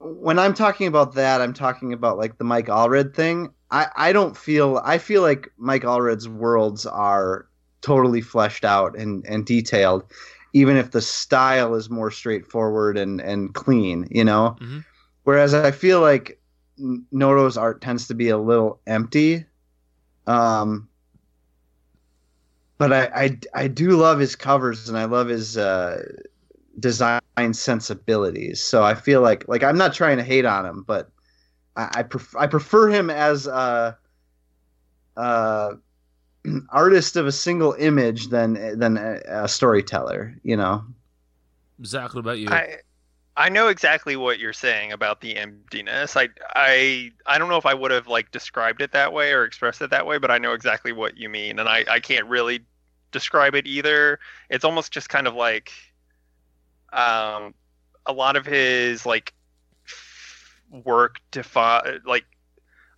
when 0.00 0.38
I'm 0.38 0.54
talking 0.54 0.86
about 0.86 1.14
that, 1.14 1.40
I'm 1.40 1.54
talking 1.54 1.92
about 1.92 2.18
like 2.18 2.38
the 2.38 2.44
Mike 2.44 2.66
Allred 2.66 3.14
thing. 3.14 3.50
I 3.70 3.88
I 3.96 4.12
don't 4.12 4.36
feel 4.36 4.80
I 4.84 4.98
feel 4.98 5.22
like 5.22 5.50
Mike 5.56 5.82
Allred's 5.82 6.28
worlds 6.28 6.86
are 6.86 7.46
totally 7.82 8.20
fleshed 8.20 8.64
out 8.64 8.96
and 8.96 9.24
and 9.26 9.46
detailed, 9.46 10.04
even 10.52 10.76
if 10.76 10.90
the 10.90 11.00
style 11.00 11.74
is 11.74 11.90
more 11.90 12.10
straightforward 12.10 12.98
and 12.98 13.20
and 13.20 13.54
clean. 13.54 14.08
You 14.10 14.24
know, 14.24 14.56
Mhm. 14.60 14.84
whereas 15.24 15.54
I 15.54 15.70
feel 15.70 16.00
like 16.00 16.40
Noto's 17.12 17.56
art 17.56 17.80
tends 17.80 18.08
to 18.08 18.14
be 18.14 18.28
a 18.30 18.38
little 18.38 18.80
empty. 18.86 19.46
Um, 20.26 20.88
but 22.78 22.92
I, 22.92 23.04
I 23.14 23.38
I 23.54 23.68
do 23.68 23.90
love 23.90 24.18
his 24.18 24.34
covers 24.34 24.88
and 24.88 24.98
I 24.98 25.04
love 25.04 25.28
his 25.28 25.56
uh, 25.56 26.02
design 26.78 27.20
sensibilities. 27.52 28.62
So 28.62 28.82
I 28.82 28.94
feel 28.94 29.20
like 29.20 29.46
like 29.48 29.62
I'm 29.62 29.78
not 29.78 29.94
trying 29.94 30.16
to 30.16 30.24
hate 30.24 30.44
on 30.44 30.66
him, 30.66 30.84
but 30.86 31.10
I 31.76 31.90
I, 31.94 32.02
pref- 32.02 32.36
I 32.36 32.46
prefer 32.46 32.88
him 32.88 33.10
as 33.10 33.46
a, 33.46 33.96
a 35.16 35.74
artist 36.70 37.16
of 37.16 37.26
a 37.26 37.32
single 37.32 37.74
image 37.78 38.28
than 38.28 38.78
than 38.78 38.96
a, 38.96 39.20
a 39.28 39.48
storyteller. 39.48 40.36
You 40.42 40.56
know. 40.56 40.84
Zach, 41.84 42.14
what 42.14 42.20
about 42.20 42.38
you? 42.38 42.48
I 42.48 42.78
I 43.36 43.48
know 43.48 43.68
exactly 43.68 44.14
what 44.16 44.38
you're 44.38 44.52
saying 44.52 44.92
about 44.92 45.20
the 45.22 45.36
emptiness. 45.36 46.16
I 46.16 46.28
I 46.54 47.12
I 47.26 47.38
don't 47.38 47.48
know 47.48 47.56
if 47.56 47.64
I 47.66 47.72
would 47.74 47.90
have 47.90 48.06
like 48.06 48.30
described 48.30 48.82
it 48.82 48.92
that 48.92 49.12
way 49.12 49.32
or 49.32 49.44
expressed 49.44 49.80
it 49.80 49.90
that 49.90 50.06
way, 50.06 50.18
but 50.18 50.30
I 50.30 50.38
know 50.38 50.52
exactly 50.52 50.92
what 50.92 51.16
you 51.16 51.28
mean, 51.30 51.58
and 51.58 51.68
I 51.68 51.84
I 51.88 52.00
can't 52.00 52.26
really 52.26 52.60
describe 53.10 53.54
it 53.54 53.66
either. 53.66 54.18
It's 54.50 54.64
almost 54.64 54.92
just 54.92 55.08
kind 55.08 55.26
of 55.26 55.34
like 55.34 55.72
um 56.92 57.54
a 58.06 58.12
lot 58.12 58.36
of 58.36 58.44
his 58.44 59.06
like 59.06 59.32
work 60.70 61.20
defi- 61.30 62.00
like 62.06 62.24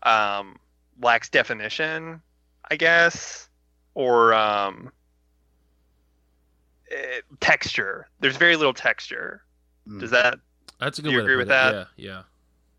um 0.03 0.57
lacks 1.01 1.29
definition, 1.29 2.23
I 2.71 2.77
guess, 2.77 3.49
or 3.95 4.35
um 4.35 4.93
eh, 6.91 7.21
texture. 7.41 8.09
There's 8.21 8.37
very 8.37 8.57
little 8.57 8.75
texture. 8.75 9.44
Mm. 9.89 10.01
Does 10.01 10.11
that 10.11 10.39
That's 10.81 10.99
a 10.99 11.03
good 11.03 11.13
you 11.13 11.19
way 11.19 11.25
agree 11.25 11.37
with 11.37 11.47
it. 11.47 11.51
that? 11.51 11.89
Yeah, 11.97 12.23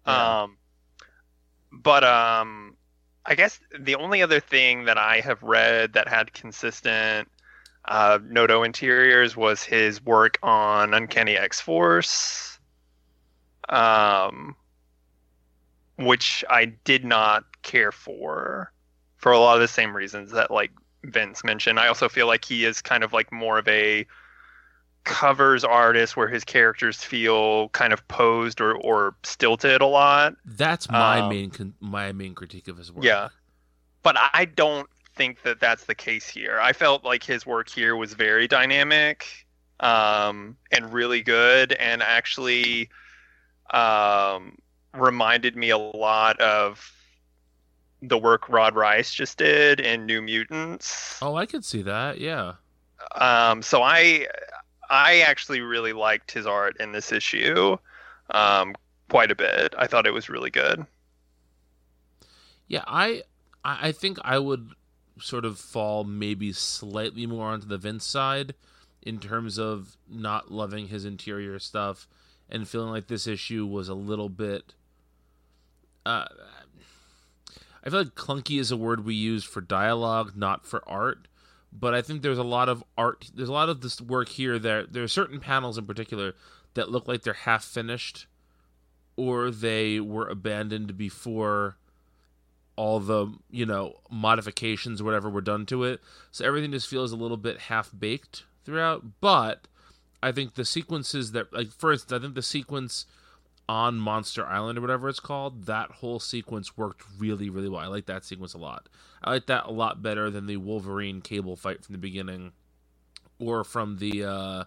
yeah. 0.08 0.42
Um, 0.44 0.58
but 1.72 2.04
um, 2.04 2.76
I 3.26 3.36
guess 3.36 3.60
the 3.80 3.96
only 3.96 4.22
other 4.22 4.40
thing 4.40 4.86
that 4.86 4.98
I 4.98 5.20
have 5.22 5.42
read 5.42 5.94
that 5.94 6.08
had 6.08 6.34
consistent 6.34 7.28
uh, 7.86 8.20
Noto 8.24 8.64
interiors 8.64 9.36
was 9.36 9.64
his 9.64 10.04
work 10.04 10.38
on 10.42 10.94
Uncanny 10.94 11.38
X 11.38 11.62
Force, 11.62 12.60
um, 13.70 14.56
which 15.98 16.44
I 16.50 16.66
did 16.66 17.06
not 17.06 17.44
care 17.62 17.92
for, 17.92 18.72
for 19.18 19.32
a 19.32 19.40
lot 19.40 19.56
of 19.56 19.62
the 19.62 19.68
same 19.68 19.96
reasons 19.96 20.32
that 20.32 20.52
like 20.52 20.72
Vince 21.04 21.44
mentioned. 21.44 21.80
I 21.80 21.88
also 21.88 22.10
feel 22.10 22.28
like 22.28 22.46
he 22.46 22.66
is 22.66 22.82
kind 22.82 23.04
of 23.04 23.14
like 23.14 23.32
more 23.32 23.60
of 23.60 23.68
a 23.68 24.06
covers 25.06 25.64
artists 25.64 26.18
where 26.18 26.28
his 26.28 26.44
characters 26.44 27.04
feel 27.04 27.70
kind 27.70 27.94
of 27.94 28.06
posed 28.08 28.60
or, 28.60 28.76
or 28.76 29.16
stilted 29.24 29.82
a 29.82 29.86
lot. 29.86 30.36
That's 30.44 30.90
my 30.90 31.22
um, 31.22 31.30
main 31.30 31.52
con- 31.52 31.76
my 31.80 32.12
main 32.12 32.36
critique 32.36 32.68
of 32.68 32.78
his 32.78 32.92
work. 32.92 33.06
Yeah. 33.06 33.30
But 34.04 34.18
I 34.34 34.46
don't 34.46 34.90
think 35.16 35.44
that 35.44 35.60
that's 35.60 35.86
the 35.86 35.96
case 35.96 36.28
here. 36.28 36.60
I 36.60 36.74
felt 36.74 37.06
like 37.06 37.24
his 37.24 37.46
work 37.46 37.70
here 37.70 37.96
was 37.96 38.14
very 38.14 38.48
dynamic 38.48 39.26
um, 39.80 40.58
and 40.72 40.92
really 40.94 41.22
good 41.22 41.74
and 41.74 42.04
actually 42.04 42.90
um, 43.72 44.58
reminded 44.94 45.56
me 45.56 45.70
a 45.70 45.78
lot 45.78 46.40
of 46.40 46.92
the 48.02 48.18
work 48.18 48.50
Rod 48.50 48.76
Reis 48.76 49.14
just 49.14 49.38
did 49.38 49.80
in 49.80 50.06
New 50.06 50.22
Mutants. 50.22 51.18
Oh, 51.22 51.36
I 51.36 51.46
could 51.46 51.66
see 51.66 51.82
that. 51.84 52.20
Yeah. 52.20 52.54
Um, 53.16 53.62
so 53.62 53.82
I 53.82 54.28
I 54.90 55.20
actually 55.22 55.62
really 55.62 55.94
liked 55.94 56.32
his 56.32 56.46
art 56.46 56.78
in 56.80 56.92
this 56.92 57.12
issue 57.12 57.78
um, 58.30 58.76
quite 59.10 59.32
a 59.32 59.36
bit. 59.36 59.74
I 59.78 59.88
thought 59.88 60.08
it 60.08 60.14
was 60.14 60.30
really 60.30 60.50
good. 60.50 60.86
Yeah, 62.68 62.84
I 62.88 63.24
I 63.64 63.92
think 63.92 64.18
I 64.24 64.40
would 64.40 64.72
sort 65.20 65.46
of 65.46 65.60
fall 65.60 66.04
maybe 66.04 66.52
slightly 66.52 67.26
more 67.26 67.48
onto 67.48 67.68
the 67.68 67.78
Vince 67.78 68.06
side 68.06 68.54
in 69.02 69.20
terms 69.20 69.58
of 69.60 69.98
not 70.10 70.52
loving 70.52 70.88
his 70.88 71.06
interior 71.06 71.60
stuff 71.60 72.08
and 72.50 72.68
feeling 72.68 72.90
like 72.90 73.08
this 73.08 73.28
issue 73.28 73.66
was 73.66 73.88
a 73.88 73.94
little 73.94 74.30
bit 74.30 74.74
uh 76.06 76.26
I 77.86 77.90
feel 77.90 78.00
like 78.00 78.16
clunky 78.16 78.60
is 78.60 78.72
a 78.72 78.78
word 78.78 79.06
we 79.06 79.14
use 79.14 79.44
for 79.44 79.62
dialogue, 79.62 80.34
not 80.36 80.66
for 80.66 80.82
art. 80.90 81.28
But 81.78 81.94
I 81.94 82.02
think 82.02 82.22
there's 82.22 82.38
a 82.38 82.44
lot 82.44 82.70
of 82.70 82.84
art. 82.98 83.30
There's 83.34 83.50
a 83.50 83.54
lot 83.54 83.70
of 83.70 83.82
this 83.82 84.00
work 84.00 84.30
here. 84.30 84.58
That 84.58 84.94
there 84.94 85.04
are 85.04 85.08
certain 85.08 85.40
panels 85.40 85.78
in 85.78 85.86
particular 85.86 86.34
that 86.74 86.92
look 86.92 87.08
like 87.08 87.24
they're 87.24 87.34
half 87.34 87.64
finished, 87.64 88.28
or 89.16 89.52
they 89.52 90.00
were 90.00 90.28
abandoned 90.28 90.98
before 90.98 91.78
all 92.78 93.00
the 93.00 93.28
you 93.50 93.66
know 93.66 94.00
modifications 94.10 95.02
or 95.02 95.06
whatever 95.06 95.30
were 95.30 95.42
done 95.42 95.66
to 95.68 95.84
it. 95.84 96.02
So 96.32 96.46
everything 96.46 96.72
just 96.72 96.88
feels 96.88 97.12
a 97.12 97.18
little 97.18 97.38
bit 97.38 97.60
half 97.62 97.92
baked 97.98 98.44
throughout. 98.64 99.04
But 99.22 99.68
I 100.26 100.32
think 100.32 100.56
the 100.56 100.66
sequences 100.66 101.34
that, 101.34 101.54
like, 101.54 101.68
instance, 101.92 102.12
I 102.12 102.20
think 102.20 102.36
the 102.36 102.42
sequence 102.42 103.06
on 103.68 103.98
Monster 103.98 104.46
Island 104.46 104.78
or 104.78 104.82
whatever 104.82 105.10
it's 105.10 105.20
called, 105.20 105.66
that 105.66 105.92
whole 105.92 106.20
sequence 106.20 106.78
worked 106.78 107.04
really, 107.18 107.50
really 107.50 107.70
well. 107.70 107.82
I 107.82 107.88
like 107.88 108.06
that 108.06 108.24
sequence 108.24 108.54
a 108.54 108.60
lot. 108.60 108.88
I 109.24 109.32
like 109.32 109.48
that 109.48 109.66
a 109.66 109.72
lot 109.72 110.04
better 110.04 110.30
than 110.30 110.46
the 110.46 110.58
Wolverine 110.58 111.22
cable 111.22 111.56
fight 111.56 111.84
from 111.84 111.94
the 111.94 112.00
beginning, 112.00 112.52
or 113.40 113.64
from 113.64 113.98
the, 113.98 114.24
uh, 114.24 114.64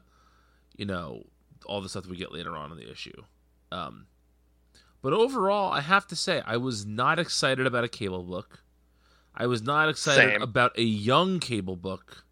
you 0.77 0.85
know, 0.85 1.25
all 1.67 1.81
the 1.81 1.89
stuff 1.89 2.05
that 2.05 2.11
we 2.11 2.17
get 2.17 2.33
later 2.33 2.57
on 2.57 2.73
in 2.73 2.79
the 2.79 2.91
issue. 2.91 3.23
Um, 3.71 4.07
but 5.01 5.13
overall, 5.13 5.73
I 5.73 5.81
have 5.81 6.07
to 6.09 6.17
say, 6.17 6.43
I 6.45 6.57
was 6.57 6.85
not 6.85 7.19
excited 7.19 7.67
about 7.67 7.85
a 7.85 7.89
cable 7.89 8.25
book. 8.25 8.63
I 9.35 9.47
was 9.47 9.63
not 9.63 9.89
excited 9.89 10.33
Same. 10.33 10.43
about 10.43 10.77
a 10.77 10.83
young 10.83 11.39
cable 11.39 11.77
book, 11.77 12.25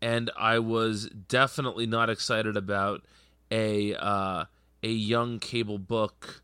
and 0.00 0.30
I 0.38 0.60
was 0.60 1.08
definitely 1.08 1.86
not 1.86 2.08
excited 2.08 2.56
about 2.56 3.04
a 3.50 3.94
uh, 3.94 4.44
a 4.82 4.90
young 4.90 5.38
cable 5.38 5.78
book 5.78 6.42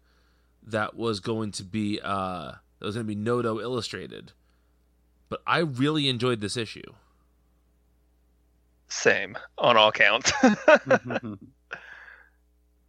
that 0.63 0.97
was 0.97 1.21
going 1.21 1.53
to 1.53 1.65
be 1.65 2.01
uh, 2.03 2.53
that 2.79 2.87
was 2.87 2.95
going 2.95 3.07
to 3.07 3.15
be 3.15 3.21
Noto 3.21 3.61
illustrated. 3.61 4.33
But 5.29 5.43
I 5.47 5.59
really 5.59 6.09
enjoyed 6.09 6.41
this 6.41 6.57
issue. 6.57 6.93
Same 8.89 9.37
on 9.59 9.77
all 9.77 9.93
counts. 9.93 10.33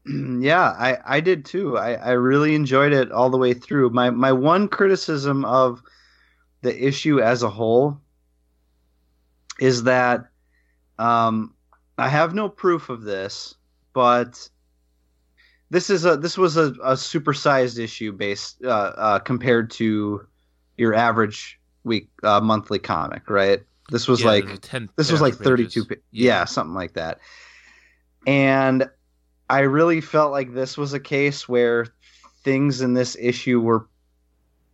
yeah, 0.05 0.61
I, 0.61 0.97
I 1.05 1.19
did 1.19 1.45
too. 1.45 1.77
I, 1.77 1.93
I 1.93 2.11
really 2.11 2.53
enjoyed 2.53 2.93
it 2.93 3.11
all 3.11 3.29
the 3.29 3.37
way 3.37 3.53
through. 3.53 3.89
My 3.89 4.09
my 4.09 4.31
one 4.31 4.67
criticism 4.67 5.45
of 5.45 5.81
the 6.61 6.87
issue 6.87 7.19
as 7.19 7.43
a 7.43 7.49
whole 7.49 7.99
is 9.59 9.83
that 9.83 10.25
um, 10.99 11.53
I 11.97 12.09
have 12.09 12.33
no 12.33 12.49
proof 12.49 12.89
of 12.89 13.03
this, 13.03 13.55
but 13.93 14.49
this 15.75 15.89
is 15.89 16.05
a 16.05 16.15
this 16.15 16.37
was 16.37 16.55
a, 16.55 16.67
a 16.83 16.95
supersized 16.95 17.77
issue 17.77 18.11
based 18.13 18.63
uh, 18.63 18.93
uh, 18.95 19.19
compared 19.19 19.69
to 19.71 20.25
your 20.77 20.93
average 20.93 21.59
week 21.83 22.09
uh, 22.23 22.39
monthly 22.39 22.79
comic, 22.79 23.29
right? 23.29 23.59
This 23.91 24.07
was 24.07 24.21
Yeah, 24.21 24.27
like 24.27 24.61
10 24.61 24.89
this 24.95 25.11
was 25.11 25.19
like 25.21 25.35
32 25.35 25.83
pages. 25.83 25.85
pa- 25.85 26.01
yeah. 26.11 26.45
something 26.45 26.73
like 26.73 26.93
that 26.93 27.19
and 28.25 28.89
i 29.49 29.59
really 29.59 30.01
felt 30.01 30.31
like 30.31 30.53
this 30.53 30.77
was 30.77 30.93
a 30.93 30.99
case 30.99 31.47
where 31.47 31.85
things 32.43 32.81
in 32.81 32.93
this 32.95 33.15
issue 33.19 33.59
were 33.59 33.87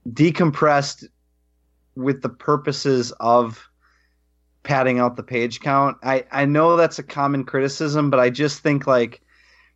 decompressed 0.07 1.03
with 1.95 2.21
the 2.21 2.29
purposes 2.29 3.11
of 3.19 3.69
padding 4.63 4.99
out 4.99 5.17
the 5.17 5.23
page 5.23 5.59
count 5.59 5.97
i 6.03 6.23
i 6.31 6.45
know 6.45 6.77
that's 6.77 6.99
a 6.99 7.03
common 7.03 7.43
criticism 7.43 8.09
but 8.09 8.19
i 8.19 8.29
just 8.29 8.59
think 8.63 8.87
like 8.87 9.21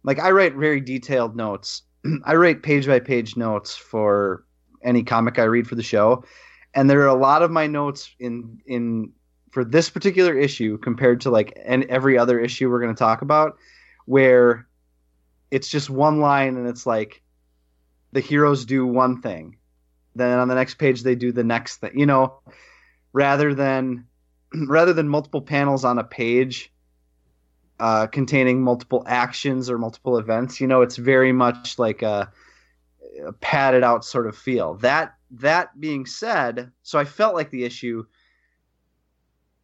like 0.05 0.19
i 0.19 0.31
write 0.31 0.55
very 0.55 0.79
detailed 0.79 1.35
notes. 1.35 1.81
I 2.23 2.35
write 2.35 2.63
page 2.63 2.87
by 2.87 2.99
page 2.99 3.35
notes 3.35 3.75
for 3.75 4.45
any 4.83 5.03
comic 5.03 5.39
i 5.39 5.43
read 5.43 5.67
for 5.67 5.75
the 5.75 5.83
show. 5.83 6.23
And 6.73 6.89
there 6.89 7.01
are 7.01 7.07
a 7.07 7.15
lot 7.15 7.41
of 7.41 7.51
my 7.51 7.67
notes 7.67 8.13
in 8.19 8.61
in 8.65 9.11
for 9.51 9.65
this 9.65 9.89
particular 9.89 10.37
issue 10.37 10.77
compared 10.77 11.21
to 11.21 11.29
like 11.29 11.57
and 11.65 11.85
every 11.85 12.17
other 12.17 12.39
issue 12.39 12.69
we're 12.69 12.81
going 12.81 12.93
to 12.93 12.99
talk 12.99 13.21
about 13.21 13.57
where 14.05 14.67
it's 15.51 15.69
just 15.69 15.89
one 15.89 16.19
line 16.19 16.57
and 16.57 16.67
it's 16.67 16.85
like 16.85 17.21
the 18.11 18.19
heroes 18.19 18.65
do 18.65 18.85
one 18.85 19.21
thing. 19.21 19.57
Then 20.15 20.39
on 20.39 20.47
the 20.47 20.55
next 20.55 20.75
page 20.75 21.01
they 21.01 21.15
do 21.15 21.31
the 21.31 21.43
next 21.43 21.77
thing 21.77 21.97
you 21.97 22.05
know? 22.05 22.39
Rather 23.11 23.55
than 23.55 24.05
rather 24.67 24.93
than 24.93 25.09
multiple 25.09 25.41
panels 25.41 25.83
on 25.83 25.97
a 25.97 26.03
page 26.03 26.71
uh, 27.79 28.07
containing 28.07 28.61
multiple 28.61 29.03
actions 29.05 29.69
or 29.69 29.77
multiple 29.77 30.17
events 30.17 30.61
you 30.61 30.67
know 30.67 30.81
it's 30.81 30.95
very 30.95 31.31
much 31.31 31.77
like 31.77 32.01
a, 32.01 32.31
a 33.25 33.33
padded 33.33 33.83
out 33.83 34.05
sort 34.05 34.27
of 34.27 34.37
feel 34.37 34.75
that 34.75 35.13
that 35.31 35.77
being 35.81 36.05
said, 36.05 36.71
so 36.83 36.97
I 36.97 37.03
felt 37.03 37.33
like 37.35 37.49
the 37.49 37.65
issue 37.65 38.05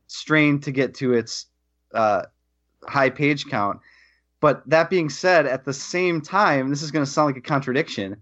strained 0.07 0.63
to 0.63 0.71
get 0.71 0.95
to 0.95 1.13
its 1.13 1.45
uh, 1.93 2.23
high 2.83 3.09
page 3.09 3.45
count. 3.45 3.79
But 4.39 4.67
that 4.69 4.89
being 4.89 5.09
said, 5.09 5.45
at 5.45 5.63
the 5.65 5.73
same 5.73 6.19
time, 6.19 6.69
this 6.69 6.81
is 6.81 6.91
going 6.91 7.05
to 7.05 7.09
sound 7.11 7.27
like 7.27 7.37
a 7.37 7.41
contradiction. 7.41 8.17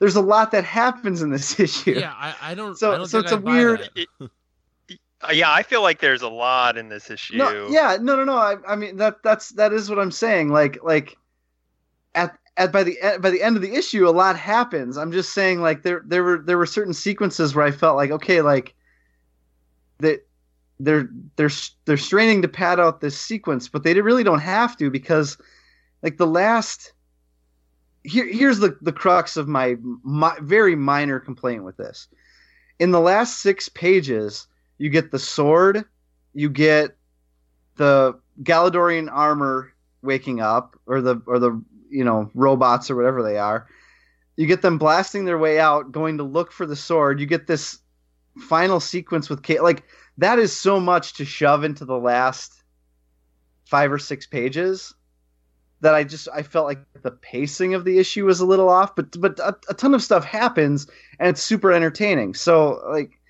There's 0.00 0.16
a 0.16 0.20
lot 0.20 0.50
that 0.50 0.64
happens 0.64 1.22
in 1.22 1.30
this 1.30 1.58
issue. 1.66 1.92
Yeah, 1.92 2.12
I, 2.14 2.34
I 2.42 2.54
don't. 2.54 2.76
So- 2.76 2.92
I 2.92 2.96
don't 2.98 3.06
so 3.06 3.18
think 3.22 3.24
it's 3.26 3.32
a 3.32 3.36
I'd 3.36 3.44
buy 3.44 3.52
weird- 3.52 3.90
that. 4.20 4.30
Uh, 5.28 5.32
yeah, 5.32 5.52
I 5.52 5.62
feel 5.62 5.82
like 5.82 6.00
there's 6.00 6.22
a 6.22 6.28
lot 6.28 6.76
in 6.76 6.88
this 6.88 7.10
issue. 7.10 7.36
No, 7.36 7.68
yeah, 7.68 7.96
no, 8.00 8.16
no, 8.16 8.24
no. 8.24 8.36
I, 8.36 8.56
I 8.66 8.76
mean 8.76 8.96
that 8.96 9.22
that's 9.22 9.50
that 9.50 9.72
is 9.72 9.88
what 9.88 9.98
I'm 9.98 10.10
saying. 10.10 10.50
Like 10.50 10.82
like 10.82 11.16
at 12.14 12.36
at 12.56 12.72
by 12.72 12.84
the 12.84 12.98
by 13.20 13.30
the 13.30 13.42
end 13.42 13.56
of 13.56 13.62
the 13.62 13.74
issue, 13.74 14.08
a 14.08 14.10
lot 14.10 14.36
happens. 14.36 14.96
I'm 14.96 15.12
just 15.12 15.32
saying 15.32 15.60
like 15.60 15.82
there 15.82 16.02
there 16.06 16.22
were 16.22 16.38
there 16.38 16.58
were 16.58 16.66
certain 16.66 16.94
sequences 16.94 17.54
where 17.54 17.64
I 17.64 17.70
felt 17.70 17.96
like 17.96 18.10
okay, 18.10 18.42
like 18.42 18.74
that 19.98 20.26
they're 20.78 21.08
they're 21.36 21.50
they're 21.84 21.96
straining 21.96 22.42
to 22.42 22.48
pad 22.48 22.78
out 22.78 23.00
this 23.00 23.18
sequence, 23.18 23.68
but 23.68 23.82
they 23.82 23.98
really 24.00 24.24
don't 24.24 24.40
have 24.40 24.76
to 24.78 24.90
because 24.90 25.38
like 26.02 26.18
the 26.18 26.26
last 26.26 26.92
here 28.02 28.26
here's 28.26 28.58
the 28.58 28.76
the 28.82 28.92
crux 28.92 29.36
of 29.36 29.48
my, 29.48 29.76
my 30.02 30.36
very 30.40 30.76
minor 30.76 31.18
complaint 31.18 31.64
with 31.64 31.76
this. 31.76 32.08
In 32.78 32.90
the 32.90 33.00
last 33.00 33.40
6 33.40 33.68
pages, 33.70 34.48
you 34.78 34.90
get 34.90 35.10
the 35.10 35.18
sword, 35.18 35.84
you 36.32 36.50
get 36.50 36.96
the 37.76 38.18
Galadorian 38.42 39.08
armor 39.10 39.72
waking 40.02 40.40
up, 40.40 40.78
or 40.86 41.00
the 41.00 41.20
or 41.26 41.38
the 41.38 41.62
you 41.88 42.04
know 42.04 42.30
robots 42.34 42.90
or 42.90 42.96
whatever 42.96 43.22
they 43.22 43.38
are. 43.38 43.68
You 44.36 44.46
get 44.46 44.62
them 44.62 44.78
blasting 44.78 45.24
their 45.24 45.38
way 45.38 45.60
out, 45.60 45.92
going 45.92 46.18
to 46.18 46.24
look 46.24 46.50
for 46.50 46.66
the 46.66 46.76
sword. 46.76 47.20
You 47.20 47.26
get 47.26 47.46
this 47.46 47.78
final 48.38 48.80
sequence 48.80 49.30
with 49.30 49.42
Kate. 49.42 49.62
Like 49.62 49.84
that 50.18 50.38
is 50.38 50.56
so 50.56 50.80
much 50.80 51.14
to 51.14 51.24
shove 51.24 51.64
into 51.64 51.84
the 51.84 51.98
last 51.98 52.62
five 53.64 53.92
or 53.92 53.98
six 53.98 54.26
pages 54.26 54.92
that 55.80 55.94
I 55.94 56.04
just 56.04 56.28
I 56.34 56.42
felt 56.42 56.66
like 56.66 56.80
the 57.02 57.10
pacing 57.10 57.74
of 57.74 57.84
the 57.84 57.98
issue 57.98 58.24
was 58.24 58.40
a 58.40 58.46
little 58.46 58.68
off. 58.68 58.96
But 58.96 59.20
but 59.20 59.38
a, 59.38 59.56
a 59.68 59.74
ton 59.74 59.94
of 59.94 60.02
stuff 60.02 60.24
happens 60.24 60.86
and 61.18 61.28
it's 61.28 61.42
super 61.42 61.72
entertaining. 61.72 62.34
So 62.34 62.82
like 62.88 63.20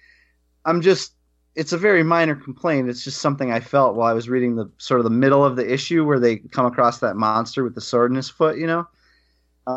I'm 0.64 0.80
just 0.80 1.13
it's 1.54 1.72
a 1.72 1.78
very 1.78 2.02
minor 2.02 2.34
complaint. 2.34 2.88
It's 2.88 3.04
just 3.04 3.20
something 3.20 3.52
I 3.52 3.60
felt 3.60 3.94
while 3.94 4.08
I 4.08 4.12
was 4.12 4.28
reading 4.28 4.56
the 4.56 4.70
sort 4.78 5.00
of 5.00 5.04
the 5.04 5.10
middle 5.10 5.44
of 5.44 5.56
the 5.56 5.72
issue 5.72 6.04
where 6.04 6.18
they 6.18 6.36
come 6.38 6.66
across 6.66 6.98
that 6.98 7.16
monster 7.16 7.62
with 7.62 7.74
the 7.74 7.80
sword 7.80 8.10
in 8.10 8.16
his 8.16 8.28
foot, 8.28 8.58
you 8.58 8.66
know. 8.66 8.88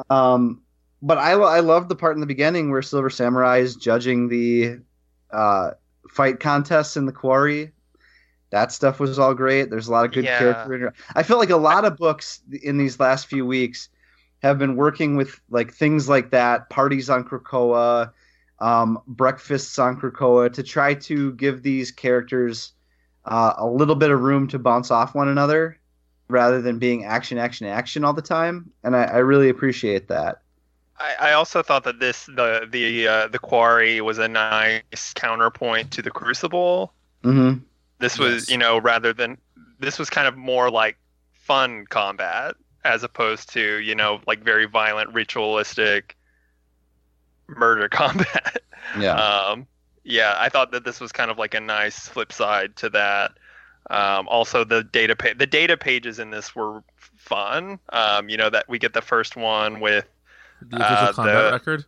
Um, 0.10 0.62
but 1.02 1.18
I 1.18 1.32
I 1.34 1.60
loved 1.60 1.90
the 1.90 1.96
part 1.96 2.16
in 2.16 2.22
the 2.22 2.26
beginning 2.28 2.72
where 2.72 2.82
Silver 2.82 3.10
Samurai 3.10 3.58
is 3.60 3.76
judging 3.76 4.28
the 4.28 4.80
uh, 5.32 5.72
fight 6.10 6.40
contests 6.40 6.98
in 6.98 7.06
the 7.06 7.12
quarry. 7.12 7.72
That 8.50 8.72
stuff 8.72 9.00
was 9.00 9.20
all 9.20 9.34
great. 9.34 9.70
There's 9.70 9.88
a 9.88 9.92
lot 9.92 10.06
of 10.06 10.14
good 10.14 10.26
Yeah. 10.26 10.38
character. 10.40 10.94
I 11.16 11.24
felt 11.24 11.40
like 11.40 11.50
a 11.50 11.58
lot 11.58 11.86
of 11.86 11.98
books 11.98 12.42
in 12.64 12.78
these 12.78 13.00
last 13.00 13.28
few 13.28 13.46
weeks 13.46 13.90
have 14.42 14.58
been 14.58 14.76
working 14.76 15.16
with 15.16 15.40
like 15.50 15.74
things 15.74 16.08
like 16.08 16.32
that, 16.32 16.70
parties 16.70 17.10
on 17.10 17.24
Krakoa, 17.24 18.12
um, 18.60 19.02
breakfasts 19.08 19.78
on 19.80 20.00
Krakoa, 20.00 20.52
to 20.54 20.64
try 20.64 20.94
to 20.96 21.34
give 21.34 21.64
these 21.64 21.92
characters 21.92 22.74
uh, 23.26 23.54
a 23.58 23.68
little 23.68 23.96
bit 23.96 24.12
of 24.12 24.22
room 24.22 24.48
to 24.50 24.60
bounce 24.60 24.92
off 24.92 25.16
one 25.16 25.28
another, 25.28 25.80
rather 26.30 26.62
than 26.62 26.80
being 26.80 27.06
action, 27.06 27.38
action, 27.38 27.68
action 27.68 28.04
all 28.04 28.14
the 28.14 28.22
time. 28.22 28.72
And 28.84 28.96
I, 28.96 29.04
I 29.04 29.18
really 29.18 29.50
appreciate 29.50 30.08
that. 30.10 30.42
I, 31.00 31.30
I 31.30 31.34
also 31.34 31.62
thought 31.62 31.84
that 31.84 32.00
this 32.00 32.26
the 32.26 32.68
the 32.70 33.08
uh, 33.08 33.28
the 33.28 33.40
quarry 33.40 34.02
was 34.02 34.18
a 34.18 34.28
nice 34.28 35.14
counterpoint 35.14 35.92
to 35.92 36.02
the 36.02 36.12
Crucible. 36.12 36.94
hmm 37.24 37.54
This 38.00 38.18
was 38.18 38.48
Yes. 38.48 38.50
you 38.50 38.58
know 38.58 38.80
rather 38.80 39.14
than 39.14 39.38
this 39.80 40.00
was 40.00 40.10
kind 40.10 40.28
of 40.28 40.36
more 40.38 40.70
like 40.72 40.98
fun 41.34 41.86
combat 41.88 42.56
as 42.84 43.04
opposed 43.04 43.52
to 43.54 43.80
you 43.80 43.96
know 43.96 44.22
like 44.28 44.44
very 44.44 44.66
violent 44.66 45.14
ritualistic 45.14 46.16
murder 47.48 47.88
combat. 47.90 48.62
Yeah. 49.00 49.14
um, 49.16 49.68
yeah, 50.04 50.36
I 50.38 50.50
thought 50.50 50.72
that 50.72 50.86
this 50.86 51.00
was 51.00 51.12
kind 51.12 51.30
of 51.32 51.38
like 51.38 51.54
a 51.54 51.60
nice 51.60 52.08
flip 52.08 52.32
side 52.32 52.76
to 52.78 52.90
that. 52.92 53.32
Um, 53.90 54.28
also, 54.28 54.64
the 54.64 54.84
data 54.84 55.16
pa- 55.16 55.34
the 55.38 55.46
data 55.48 55.78
pages 55.78 56.20
in 56.20 56.30
this 56.32 56.56
were 56.56 56.84
fun. 57.16 57.80
Um, 57.90 58.30
you 58.30 58.38
know 58.38 58.50
that 58.50 58.68
we 58.70 58.80
get 58.80 58.94
the 58.94 59.02
first 59.02 59.36
one 59.36 59.80
with 59.80 60.06
The 60.62 60.78
official 60.78 61.08
Uh, 61.08 61.14
combat 61.14 61.44
the- 61.46 61.52
record. 61.52 61.86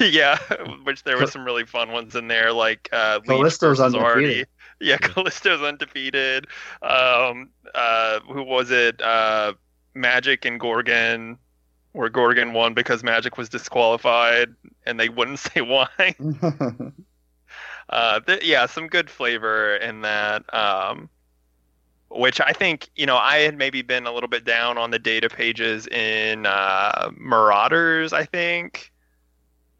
yeah, 0.12 0.38
which 0.84 1.02
there 1.04 1.18
were 1.18 1.26
some 1.26 1.44
really 1.44 1.64
fun 1.66 1.92
ones 1.92 2.14
in 2.14 2.28
there, 2.28 2.52
like 2.52 2.88
uh, 2.92 3.20
Leech 3.22 3.28
Callisto's 3.28 3.78
versus 3.78 3.94
undefeated. 3.94 4.38
Artie. 4.38 4.44
Yeah, 4.80 4.96
Callisto's 4.96 5.62
undefeated. 5.62 6.48
Um, 6.82 7.50
uh, 7.72 8.18
who 8.20 8.42
was 8.42 8.72
it? 8.72 9.00
Uh, 9.00 9.52
Magik 9.94 10.44
and 10.44 10.58
Gorgon, 10.58 11.38
where 11.92 12.08
Gorgon 12.08 12.52
won 12.52 12.74
because 12.74 13.02
Magik 13.02 13.36
was 13.36 13.48
disqualified, 13.48 14.54
and 14.86 14.98
they 14.98 15.08
wouldn't 15.08 15.38
say 15.54 15.60
why. 15.60 15.88
uh, 17.88 18.20
th- 18.20 18.44
yeah, 18.44 18.66
some 18.66 18.86
good 18.88 19.10
flavor 19.10 19.76
in 19.76 20.02
that. 20.02 20.42
Um, 20.54 21.08
which 22.14 22.40
I 22.40 22.52
think 22.52 22.90
you 22.94 23.06
know 23.06 23.16
I 23.16 23.38
had 23.38 23.56
maybe 23.56 23.82
been 23.82 24.06
a 24.06 24.12
little 24.12 24.28
bit 24.28 24.44
down 24.44 24.78
on 24.78 24.90
the 24.90 24.98
data 24.98 25.28
pages 25.28 25.86
in 25.86 26.46
uh, 26.46 27.10
Marauders. 27.16 28.12
I 28.12 28.24
think, 28.24 28.92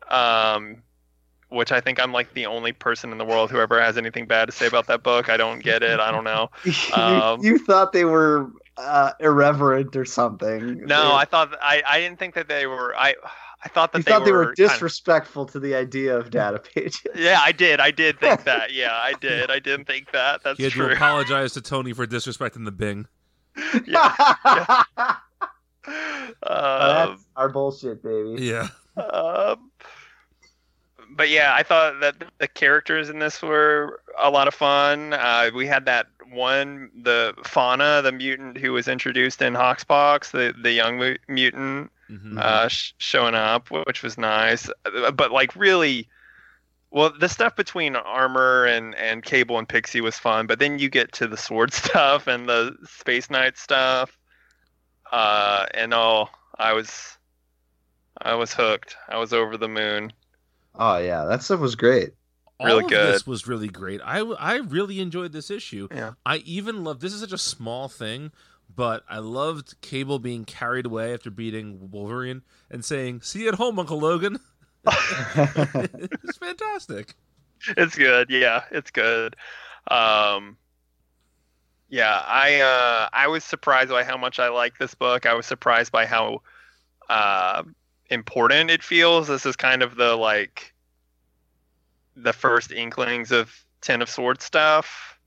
um, 0.09 0.83
which 1.51 1.73
I 1.73 1.81
think 1.81 2.01
I'm 2.01 2.13
like 2.13 2.33
the 2.35 2.47
only 2.47 2.73
person 2.73 3.13
in 3.13 3.19
the 3.19 3.25
world 3.25 3.51
who 3.51 3.61
ever 3.61 3.81
has 3.83 3.99
anything 3.99 4.27
bad 4.27 4.47
to 4.47 4.53
say 4.53 4.67
about 4.67 4.87
that 4.87 5.03
book. 5.03 5.29
I 5.29 5.37
don't 5.37 5.63
get 5.63 5.83
it. 5.83 6.01
I 6.01 6.11
don't 6.11 6.25
know. 6.25 6.51
you, 6.65 6.73
Um, 6.95 7.43
you 7.43 7.59
thought 7.59 7.93
they 7.93 8.05
were 8.07 8.51
uh, 8.77 9.13
irreverent 9.21 9.95
or 9.97 10.05
something. 10.05 10.85
No, 10.87 11.15
I 11.15 11.25
thought 11.25 11.55
I 11.63 11.83
I 11.89 12.01
didn't 12.01 12.19
think 12.19 12.35
that 12.35 12.49
they 12.49 12.67
were. 12.67 12.95
I 12.97 13.15
I 13.65 13.69
thought 13.69 13.93
that 13.93 13.99
you 13.99 14.05
they, 14.05 14.11
thought 14.11 14.25
they 14.25 14.33
were 14.33 14.39
were 14.39 14.45
kind 14.55 14.61
of- 14.61 14.71
disrespectful 14.73 15.47
to 15.47 15.61
the 15.61 15.75
idea 15.75 16.17
of 16.17 16.31
data 16.31 16.59
pages. 16.59 17.01
Yeah, 17.15 17.41
I 17.45 17.53
did. 17.53 17.81
I 17.81 17.91
did 17.91 18.19
think 18.19 18.45
that. 18.51 18.73
Yeah, 18.73 18.93
I 18.93 19.15
did. 19.21 19.51
I 19.51 19.59
didn't 19.61 19.87
think 19.87 20.11
that. 20.13 20.43
That's 20.43 20.57
He 20.59 20.65
had 20.65 20.73
true. 20.73 20.89
to 20.89 20.95
apologize 20.95 21.53
to 21.53 21.61
Tony 21.61 21.93
for 21.93 22.07
disrespecting 22.07 22.65
the 22.65 22.73
Bing. 22.73 23.07
yeah. 23.87 24.83
That's 24.97 25.19
Um, 26.43 27.25
our 27.37 27.49
bullshit, 27.49 28.03
baby. 28.03 28.43
Yeah. 28.45 28.69
um, 28.97 29.71
but 31.15 31.29
yeah, 31.29 31.55
I 31.55 31.63
thought 31.63 32.01
that 32.01 32.25
the 32.39 32.49
characters 32.49 33.11
in 33.11 33.19
this 33.19 33.43
were 33.43 34.01
a 34.19 34.31
lot 34.31 34.49
of 34.49 34.55
fun. 34.55 35.13
Uh, 35.13 35.51
we 35.55 35.67
had 35.67 35.85
that 35.87 36.07
one, 36.33 36.91
the 37.03 37.35
Fauna, 37.45 38.03
the 38.03 38.13
mutant 38.13 38.57
who 38.59 38.73
was 38.73 38.89
introduced 38.89 39.43
in 39.43 39.55
Hoxpox, 39.55 40.31
the 40.33 40.55
the 40.61 40.73
young 40.73 40.99
mu- 40.99 41.17
mutant 41.29 41.91
Mhm. 42.11 42.39
uh, 42.39 42.69
sh- 42.69 42.93
showing 42.99 43.35
up, 43.35 43.71
which 43.71 44.03
was 44.03 44.19
nice. 44.19 44.69
Uh, 44.85 45.11
But 45.13 45.31
like 45.33 45.55
really, 45.57 46.09
well, 46.91 47.11
the 47.19 47.29
stuff 47.29 47.57
between 47.57 47.97
Armor 47.97 48.65
and 48.67 48.95
and 48.97 49.23
Cable 49.23 49.59
and 49.59 49.69
Pixie 49.69 50.01
was 50.01 50.19
fun. 50.19 50.47
But 50.47 50.59
then 50.59 50.79
you 50.79 50.89
get 50.91 51.13
to 51.13 51.27
the 51.27 51.37
sword 51.37 51.73
stuff 51.83 52.27
and 52.27 52.49
the 52.49 52.77
Space 52.87 53.31
Knight 53.31 53.57
stuff, 53.57 54.19
uh, 55.11 55.67
and 55.75 55.95
oh, 55.95 56.29
I 56.59 56.73
was, 56.75 57.19
I 58.21 58.35
was 58.35 58.53
hooked. 58.53 58.97
I 59.09 59.19
was 59.19 59.33
over 59.33 59.57
the 59.57 59.69
moon. 59.69 60.13
Oh 60.75 60.97
yeah, 60.99 61.25
that 61.27 61.43
stuff 61.43 61.61
was 61.61 61.75
great. 61.77 62.13
Really 62.65 62.81
All 62.81 62.85
of 62.85 62.91
good. 62.91 63.15
this 63.15 63.27
was 63.27 63.47
really 63.47 63.69
great. 63.69 64.01
I, 64.05 64.21
I 64.21 64.57
really 64.57 65.01
enjoyed 65.01 65.33
this 65.33 65.51
issue. 65.51 65.89
Yeah. 65.91 66.13
I 66.25 66.37
even 66.39 66.85
loved 66.85 67.01
this 67.01 67.13
is 67.13 67.21
such 67.21 67.33
a 67.33 67.39
small 67.39 67.89
thing, 67.89 68.33
but 68.75 69.05
I 69.09 69.19
loved 69.19 69.81
Cable 69.81 70.19
being 70.19 70.45
carried 70.45 70.87
away 70.87 71.13
after 71.15 71.31
beating 71.31 71.91
Wolverine 71.91 72.43
and 72.71 72.85
saying, 72.85 73.23
"See 73.23 73.43
you 73.43 73.49
at 73.49 73.55
home, 73.55 73.79
Uncle 73.79 73.99
Logan." 74.01 74.39
it's 74.87 76.37
fantastic. 76.39 77.15
it's 77.77 77.95
good. 77.95 78.31
Yeah, 78.31 78.65
it's 78.71 78.91
good. 78.91 79.37
Um, 79.89 80.57
yeah, 81.89 82.23
I 82.27 82.61
uh, 82.61 83.09
I 83.13 83.29
was 83.29 83.45
surprised 83.45 83.91
by 83.91 84.03
how 84.05 84.17
much 84.17 84.39
I 84.39 84.49
like 84.49 84.79
this 84.79 84.95
book. 84.95 85.27
I 85.27 85.35
was 85.35 85.47
surprised 85.47 85.93
by 85.93 86.07
how 86.07 86.41
uh, 87.09 87.63
important 88.09 88.71
it 88.71 88.83
feels. 88.83 89.29
This 89.29 89.45
is 89.45 89.57
kind 89.57 89.83
of 89.83 89.97
the 89.97 90.17
like 90.17 90.72
the 92.17 92.33
first 92.33 92.73
inklings 92.73 93.33
of 93.33 93.53
Ten 93.81 94.03
of 94.03 94.09
Swords 94.09 94.45
stuff. 94.45 95.19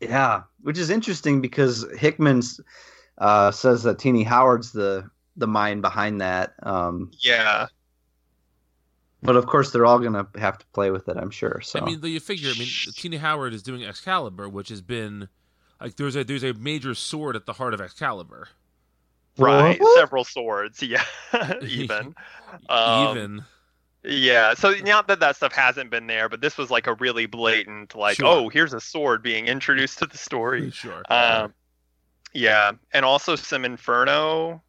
yeah, 0.00 0.42
which 0.62 0.78
is 0.78 0.90
interesting 0.90 1.40
because 1.40 1.86
Hickman 1.96 2.42
uh, 3.18 3.50
says 3.50 3.82
that 3.84 3.98
Tini 3.98 4.22
Howard's 4.22 4.72
the 4.72 5.08
the 5.36 5.46
mind 5.46 5.82
behind 5.82 6.20
that. 6.20 6.54
Um, 6.62 7.10
Yeah, 7.20 7.66
but 9.22 9.36
of 9.36 9.46
course, 9.46 9.72
they're 9.72 9.86
all 9.86 9.98
gonna 9.98 10.28
have 10.36 10.58
to 10.58 10.66
play 10.66 10.90
with 10.90 11.08
it. 11.08 11.16
I'm 11.16 11.30
sure. 11.30 11.60
So 11.62 11.80
I 11.80 11.84
mean, 11.84 12.00
though 12.00 12.08
you 12.08 12.20
figure, 12.20 12.50
I 12.54 12.58
mean, 12.58 12.68
Tini 12.94 13.16
Howard 13.16 13.54
is 13.54 13.62
doing 13.62 13.84
Excalibur, 13.84 14.48
which 14.48 14.68
has 14.68 14.82
been 14.82 15.28
like 15.80 15.96
there's 15.96 16.14
a 16.14 16.24
there's 16.24 16.44
a 16.44 16.52
major 16.54 16.94
sword 16.94 17.34
at 17.34 17.46
the 17.46 17.54
heart 17.54 17.74
of 17.74 17.80
Excalibur. 17.80 18.48
right. 19.38 19.80
What? 19.80 19.98
Several 19.98 20.24
swords. 20.24 20.82
Yeah, 20.86 21.02
even. 21.62 22.14
Um, 22.68 23.08
Even 23.10 23.44
Yeah, 24.04 24.52
so 24.54 24.74
not 24.84 25.08
that 25.08 25.20
that 25.20 25.36
stuff 25.36 25.52
hasn't 25.52 25.90
been 25.90 26.06
there, 26.06 26.28
but 26.28 26.40
this 26.42 26.58
was 26.58 26.70
like 26.70 26.86
a 26.86 26.94
really 26.94 27.24
blatant, 27.26 27.94
like, 27.94 28.16
Sure. 28.16 28.26
oh, 28.26 28.48
here's 28.50 28.74
a 28.74 28.80
sword 28.80 29.22
being 29.22 29.46
introduced 29.46 29.98
to 30.00 30.06
the 30.06 30.18
story. 30.18 30.70
Sure. 30.74 31.02
Um, 31.08 31.54
yeah, 32.34 32.72
and 32.92 33.04
also 33.04 33.34
some 33.36 33.64
Inferno 33.64 34.62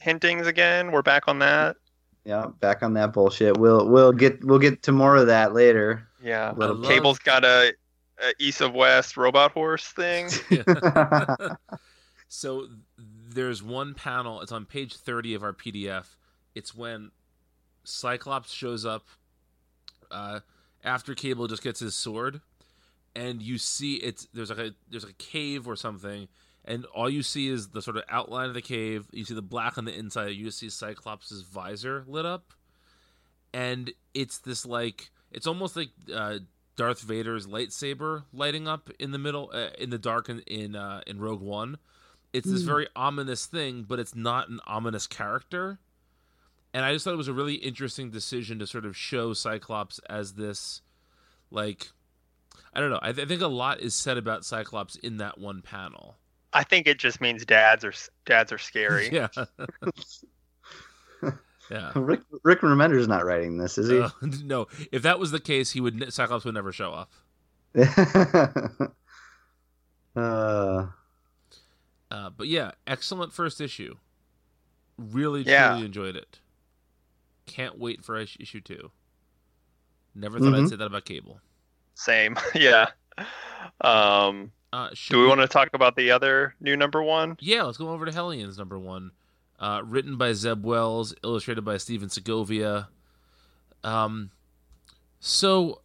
hintings 0.00 0.46
again. 0.46 0.90
We're 0.92 1.02
back 1.02 1.28
on 1.28 1.38
that. 1.40 1.76
Yeah, 2.24 2.46
back 2.60 2.82
on 2.82 2.94
that 2.94 3.12
bullshit. 3.12 3.56
We'll 3.58 3.88
we'll 3.88 4.12
get 4.12 4.42
we'll 4.44 4.60
get 4.60 4.82
to 4.84 4.92
more 4.92 5.16
of 5.16 5.26
that 5.26 5.52
later. 5.52 6.06
Yeah, 6.22 6.52
Little 6.56 6.76
love- 6.76 6.88
Cable's 6.90 7.18
got 7.18 7.44
a, 7.44 7.74
a 8.22 8.32
East 8.38 8.60
of 8.60 8.72
West 8.74 9.16
robot 9.16 9.50
horse 9.52 9.86
thing. 9.88 10.28
So 12.28 12.66
there's 13.28 13.62
one 13.62 13.92
panel. 13.92 14.40
It's 14.40 14.52
on 14.52 14.64
page 14.64 14.96
30 14.96 15.34
of 15.34 15.42
our 15.42 15.52
PDF. 15.52 16.06
It's 16.54 16.74
when 16.74 17.10
Cyclops 17.84 18.52
shows 18.52 18.84
up 18.84 19.06
uh, 20.10 20.40
after 20.84 21.14
Cable 21.14 21.46
just 21.46 21.62
gets 21.62 21.80
his 21.80 21.94
sword, 21.94 22.40
and 23.14 23.42
you 23.42 23.58
see 23.58 23.94
it's 23.94 24.28
there's 24.32 24.50
like 24.50 24.58
a 24.58 24.74
there's 24.90 25.04
like 25.04 25.14
a 25.14 25.22
cave 25.22 25.66
or 25.66 25.76
something, 25.76 26.28
and 26.64 26.84
all 26.86 27.08
you 27.08 27.22
see 27.22 27.48
is 27.48 27.68
the 27.68 27.82
sort 27.82 27.96
of 27.96 28.04
outline 28.08 28.48
of 28.48 28.54
the 28.54 28.62
cave. 28.62 29.06
You 29.12 29.24
see 29.24 29.34
the 29.34 29.42
black 29.42 29.78
on 29.78 29.84
the 29.84 29.96
inside. 29.96 30.28
You 30.30 30.46
just 30.46 30.58
see 30.58 30.68
Cyclops' 30.70 31.40
visor 31.42 32.04
lit 32.06 32.26
up, 32.26 32.52
and 33.52 33.92
it's 34.14 34.38
this 34.38 34.64
like 34.66 35.10
it's 35.30 35.46
almost 35.46 35.76
like 35.76 35.90
uh, 36.14 36.38
Darth 36.76 37.00
Vader's 37.00 37.46
lightsaber 37.46 38.24
lighting 38.32 38.68
up 38.68 38.90
in 38.98 39.10
the 39.10 39.18
middle 39.18 39.50
uh, 39.52 39.70
in 39.78 39.90
the 39.90 39.98
dark 39.98 40.28
in 40.28 40.40
in, 40.40 40.76
uh, 40.76 41.02
in 41.06 41.20
Rogue 41.20 41.42
One. 41.42 41.78
It's 42.32 42.48
this 42.48 42.62
very 42.62 42.88
ominous 42.96 43.44
thing, 43.44 43.84
but 43.86 43.98
it's 43.98 44.14
not 44.14 44.48
an 44.48 44.58
ominous 44.66 45.06
character. 45.06 45.78
And 46.74 46.84
I 46.84 46.92
just 46.92 47.04
thought 47.04 47.12
it 47.14 47.18
was 47.18 47.28
a 47.28 47.32
really 47.34 47.54
interesting 47.56 48.10
decision 48.10 48.58
to 48.60 48.66
sort 48.66 48.86
of 48.86 48.96
show 48.96 49.34
Cyclops 49.34 49.98
as 50.08 50.32
this, 50.34 50.80
like, 51.50 51.88
I 52.72 52.80
don't 52.80 52.90
know. 52.90 52.98
I, 53.02 53.12
th- 53.12 53.26
I 53.26 53.28
think 53.28 53.42
a 53.42 53.46
lot 53.46 53.80
is 53.80 53.94
said 53.94 54.16
about 54.16 54.44
Cyclops 54.44 54.96
in 54.96 55.18
that 55.18 55.36
one 55.38 55.60
panel. 55.60 56.16
I 56.54 56.64
think 56.64 56.86
it 56.86 56.98
just 56.98 57.20
means 57.20 57.44
dads 57.44 57.84
are 57.84 57.92
dads 58.26 58.52
are 58.52 58.58
scary. 58.58 59.08
Yeah. 59.12 59.28
yeah. 61.70 61.92
Rick 61.94 62.20
Rick 62.42 62.60
Remender's 62.60 63.08
not 63.08 63.24
writing 63.24 63.56
this, 63.58 63.78
is 63.78 63.88
he? 63.90 64.00
Uh, 64.00 64.10
no, 64.44 64.66
if 64.90 65.02
that 65.02 65.18
was 65.18 65.30
the 65.30 65.40
case, 65.40 65.70
he 65.72 65.80
would 65.80 66.12
Cyclops 66.12 66.44
would 66.44 66.54
never 66.54 66.72
show 66.72 66.92
up. 66.92 67.10
uh, 70.16 70.86
Uh, 72.10 72.28
but 72.36 72.46
yeah, 72.48 72.72
excellent 72.86 73.32
first 73.32 73.60
issue. 73.60 73.96
Really, 74.98 75.42
Yeah. 75.42 75.70
truly 75.70 75.86
enjoyed 75.86 76.16
it. 76.16 76.40
Can't 77.46 77.78
wait 77.78 78.04
for 78.04 78.16
issue 78.18 78.60
two. 78.60 78.90
Never 80.14 80.38
thought 80.38 80.54
I'd 80.54 80.60
Mhm. 80.64 80.68
say 80.70 80.76
that 80.76 80.86
about 80.86 81.04
Cable. 81.04 81.40
Same. 81.94 82.36
yeah. 82.54 82.90
Um, 83.80 84.52
Uh, 84.72 84.88
do 85.10 85.20
we 85.20 85.26
want 85.26 85.40
to 85.40 85.46
talk 85.48 85.68
about 85.74 85.96
the 85.96 86.10
other 86.10 86.54
new 86.60 86.76
number 86.76 87.02
one? 87.02 87.36
Yeah, 87.40 87.62
let's 87.64 87.76
go 87.78 87.90
over 87.90 88.06
to 88.06 88.12
Hellions 88.12 88.56
number 88.56 88.78
one. 88.78 89.10
Uh, 89.60 89.82
written 89.84 90.16
by 90.16 90.32
Zeb 90.32 90.64
Wells, 90.64 91.14
illustrated 91.22 91.62
by 91.62 91.76
Stephen 91.76 92.08
Segovia. 92.08 92.88
Um, 93.84 94.30
so 95.20 95.82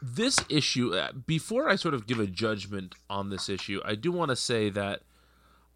this 0.00 0.38
issue, 0.48 0.94
uh, 0.94 1.12
before 1.12 1.68
I 1.68 1.76
sort 1.76 1.94
of 1.94 2.06
give 2.06 2.18
a 2.18 2.26
judgment 2.26 2.94
on 3.10 3.28
this 3.30 3.48
issue, 3.48 3.80
I 3.84 3.94
do 3.94 4.10
want 4.10 4.30
to 4.30 4.36
say 4.36 4.70
that 4.70 5.02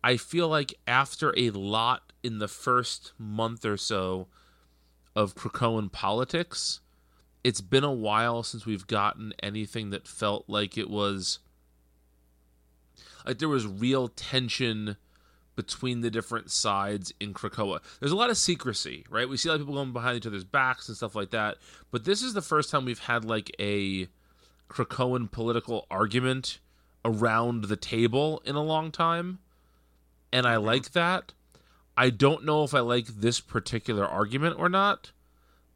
I 0.07 0.17
feel 0.19 0.47
like 0.47 0.73
after 0.87 1.35
a 1.37 1.51
lot 1.51 2.13
in 2.23 2.39
the 2.39 2.47
first 2.47 3.13
month 3.19 3.65
or 3.65 3.77
so 3.77 4.29
of 5.17 5.35
Krakoan 5.35 5.91
politics, 5.91 6.79
it's 7.43 7.61
been 7.61 7.83
a 7.83 7.93
while 7.93 8.45
since 8.45 8.65
we've 8.65 8.87
gotten 8.87 9.35
anything 9.43 9.91
that 9.91 10.07
felt 10.07 10.45
like 10.47 10.79
it 10.79 10.89
was 10.89 11.41
like 13.27 13.41
there 13.41 13.49
was 13.49 13.67
real 13.67 14.07
tension 14.07 14.97
between 15.57 16.03
the 16.03 16.11
different 16.13 16.53
sides 16.53 17.13
in 17.19 17.35
Krakoa. 17.35 17.81
There's 17.99 18.13
a 18.13 18.17
lot 18.17 18.31
of 18.31 18.37
secrecy, 18.37 19.05
right? 19.11 19.29
We 19.29 19.37
see 19.37 19.49
a 19.49 19.53
lot 19.53 19.57
of 19.57 19.63
people 19.63 19.75
going 19.75 19.93
behind 19.93 20.19
each 20.19 20.27
other's 20.29 20.45
backs 20.45 20.87
and 20.87 20.97
stuff 20.97 21.17
like 21.17 21.31
that. 21.33 21.57
But 21.91 22.05
this 22.05 22.23
is 22.23 22.33
the 22.33 22.43
first 22.43 22.71
time 22.71 22.85
we've 22.85 23.01
had 23.01 23.25
like 23.25 23.51
a 23.59 24.07
Krakoan 24.71 25.29
political 25.33 25.85
argument 25.91 26.61
around 27.05 27.65
the 27.65 27.77
table 27.77 28.41
in 28.45 28.55
a 28.55 28.63
long 28.63 28.93
time. 28.93 29.41
And 30.37 30.47
I 30.47 30.57
like 30.57 30.93
that. 30.93 31.33
I 31.97 32.11
don't 32.11 32.45
know 32.45 32.63
if 32.63 32.75
I 32.75 32.81
like 32.81 33.07
this 33.07 33.41
particular 33.41 34.05
argument 34.05 34.57
or 34.59 34.69
not, 34.69 35.13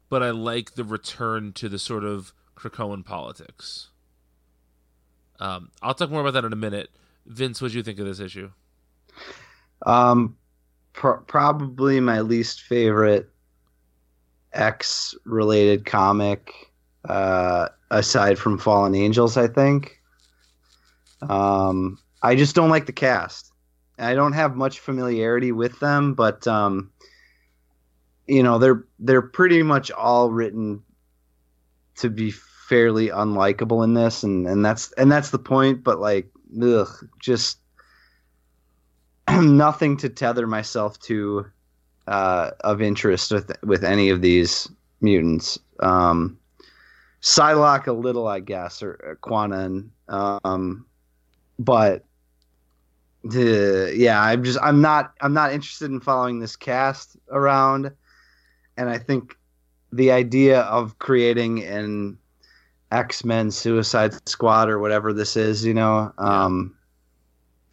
but 0.07 0.21
I 0.21 0.29
like 0.29 0.75
the 0.75 0.83
return 0.83 1.51
to 1.53 1.67
the 1.67 1.79
sort 1.79 2.03
of 2.03 2.31
Krakoan 2.55 3.03
politics. 3.03 3.89
Um, 5.39 5.71
I'll 5.81 5.95
talk 5.95 6.11
more 6.11 6.21
about 6.21 6.33
that 6.33 6.45
in 6.45 6.53
a 6.53 6.55
minute. 6.55 6.91
Vince, 7.25 7.59
what 7.59 7.71
do 7.71 7.77
you 7.77 7.81
think 7.81 7.97
of 7.97 8.05
this 8.05 8.19
issue? 8.19 8.51
um, 9.87 10.37
pr- 10.93 11.23
probably 11.25 11.99
my 11.99 12.21
least 12.21 12.61
favorite 12.61 13.31
X 14.53 15.15
related 15.25 15.87
comic, 15.87 16.53
uh, 17.09 17.69
aside 17.89 18.37
from 18.37 18.59
Fallen 18.59 18.93
Angels. 18.93 19.37
I 19.37 19.47
think. 19.47 19.99
Um, 21.27 21.97
I 22.21 22.35
just 22.35 22.53
don't 22.53 22.69
like 22.69 22.85
the 22.85 22.91
cast. 22.91 23.50
I 24.01 24.15
don't 24.15 24.33
have 24.33 24.55
much 24.55 24.79
familiarity 24.79 25.51
with 25.51 25.79
them, 25.79 26.13
but 26.13 26.47
um, 26.47 26.91
you 28.27 28.43
know 28.43 28.57
they're 28.57 28.85
they're 28.99 29.21
pretty 29.21 29.63
much 29.63 29.91
all 29.91 30.31
written 30.31 30.83
to 31.95 32.09
be 32.09 32.31
fairly 32.31 33.09
unlikable 33.09 33.83
in 33.83 33.93
this, 33.93 34.23
and 34.23 34.47
and 34.47 34.65
that's 34.65 34.91
and 34.93 35.11
that's 35.11 35.29
the 35.29 35.39
point. 35.39 35.83
But 35.83 35.99
like, 35.99 36.29
ugh, 36.61 36.89
just 37.19 37.57
nothing 39.29 39.97
to 39.97 40.09
tether 40.09 40.47
myself 40.47 40.99
to 41.01 41.45
uh, 42.07 42.51
of 42.61 42.81
interest 42.81 43.31
with 43.31 43.51
with 43.63 43.83
any 43.83 44.09
of 44.09 44.21
these 44.21 44.69
mutants. 45.01 45.59
Um, 45.79 46.37
Psylocke 47.21 47.85
a 47.85 47.93
little, 47.93 48.27
I 48.27 48.39
guess, 48.39 48.81
or, 48.81 48.93
or 49.03 49.17
Kwannon, 49.21 49.89
um, 50.07 50.85
but 51.59 52.03
the 53.23 53.93
yeah, 53.95 54.21
I'm 54.21 54.43
just 54.43 54.59
I'm 54.61 54.81
not 54.81 55.13
I'm 55.21 55.33
not 55.33 55.53
interested 55.53 55.91
in 55.91 55.99
following 55.99 56.39
this 56.39 56.55
cast 56.55 57.17
around, 57.29 57.91
and 58.77 58.89
I 58.89 58.97
think 58.97 59.37
the 59.91 60.11
idea 60.11 60.61
of 60.61 60.97
creating 60.99 61.63
an 61.63 62.17
X 62.91 63.23
Men 63.23 63.51
Suicide 63.51 64.27
Squad 64.27 64.69
or 64.69 64.79
whatever 64.79 65.13
this 65.13 65.37
is, 65.37 65.65
you 65.65 65.73
know, 65.73 66.11
um, 66.17 66.75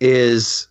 is 0.00 0.68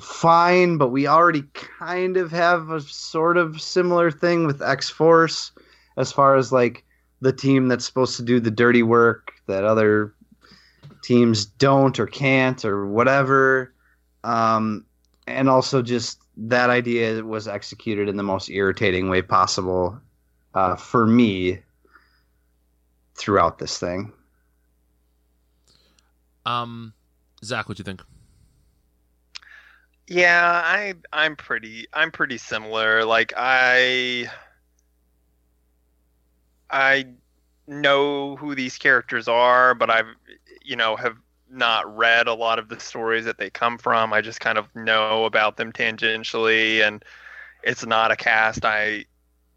fine, 0.00 0.76
but 0.76 0.88
we 0.88 1.06
already 1.06 1.42
kind 1.52 2.16
of 2.16 2.30
have 2.30 2.70
a 2.70 2.80
sort 2.80 3.36
of 3.36 3.60
similar 3.60 4.10
thing 4.10 4.46
with 4.46 4.62
X 4.62 4.88
Force 4.88 5.52
as 5.96 6.12
far 6.12 6.36
as 6.36 6.52
like 6.52 6.84
the 7.20 7.32
team 7.32 7.68
that's 7.68 7.84
supposed 7.84 8.16
to 8.16 8.22
do 8.22 8.40
the 8.40 8.50
dirty 8.50 8.82
work 8.82 9.32
that 9.46 9.64
other 9.64 10.14
teams 11.08 11.46
don't 11.46 11.98
or 11.98 12.06
can't 12.06 12.66
or 12.66 12.86
whatever. 12.86 13.72
Um, 14.24 14.84
and 15.26 15.48
also 15.48 15.80
just 15.80 16.20
that 16.36 16.68
idea 16.68 17.24
was 17.24 17.48
executed 17.48 18.10
in 18.10 18.16
the 18.16 18.22
most 18.22 18.50
irritating 18.50 19.08
way 19.08 19.22
possible 19.22 19.98
uh, 20.52 20.76
for 20.76 21.06
me 21.06 21.60
throughout 23.14 23.58
this 23.58 23.78
thing. 23.78 24.12
Um, 26.44 26.92
Zach, 27.42 27.70
what 27.70 27.78
do 27.78 27.80
you 27.80 27.84
think? 27.84 28.02
Yeah, 30.08 30.62
I 30.62 30.94
I'm 31.10 31.36
pretty 31.36 31.86
I'm 31.94 32.10
pretty 32.10 32.36
similar. 32.36 33.04
Like 33.06 33.32
I 33.34 34.30
I 36.70 37.06
know 37.68 38.36
who 38.36 38.54
these 38.54 38.78
characters 38.78 39.28
are, 39.28 39.74
but 39.74 39.90
I've 39.90 40.06
you 40.62 40.76
know 40.76 40.96
have 40.96 41.16
not 41.50 41.96
read 41.96 42.26
a 42.26 42.34
lot 42.34 42.58
of 42.58 42.68
the 42.68 42.80
stories 42.80 43.24
that 43.24 43.38
they 43.38 43.50
come 43.50 43.78
from. 43.78 44.12
I 44.12 44.20
just 44.20 44.40
kind 44.40 44.58
of 44.58 44.74
know 44.74 45.24
about 45.24 45.56
them 45.56 45.72
tangentially 45.72 46.86
and 46.86 47.04
it's 47.62 47.86
not 47.86 48.10
a 48.10 48.16
cast 48.16 48.64
I 48.64 49.06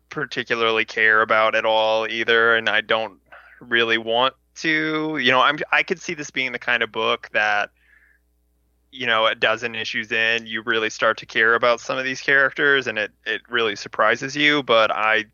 particularly 0.10 0.86
care 0.86 1.22
about 1.22 1.54
at 1.56 1.66
all 1.66 2.08
either 2.08 2.56
and 2.56 2.70
I 2.70 2.82
don't 2.82 3.20
really 3.60 3.98
want 3.98 4.36
to. 4.56 5.18
You 5.18 5.32
know, 5.32 5.42
I'm 5.42 5.60
I 5.72 5.84
could 5.84 6.00
see 6.00 6.14
this 6.14 6.32
being 6.32 6.52
the 6.52 6.60
kind 6.60 6.84
of 6.84 6.92
book 6.92 7.30
that 7.34 7.72
you 8.92 9.08
know, 9.08 9.26
a 9.26 9.36
dozen 9.36 9.74
issues 9.74 10.12
in, 10.12 10.46
you 10.46 10.62
really 10.64 10.90
start 10.90 11.18
to 11.18 11.26
care 11.26 11.56
about 11.56 11.80
some 11.80 11.98
of 11.98 12.04
these 12.04 12.20
characters, 12.20 12.88
and 12.88 12.98
it 13.00 13.12
it 13.26 13.42
really 13.50 13.76
surprises 13.76 14.36
you. 14.36 14.64
But 14.64 14.92
I 14.92 15.26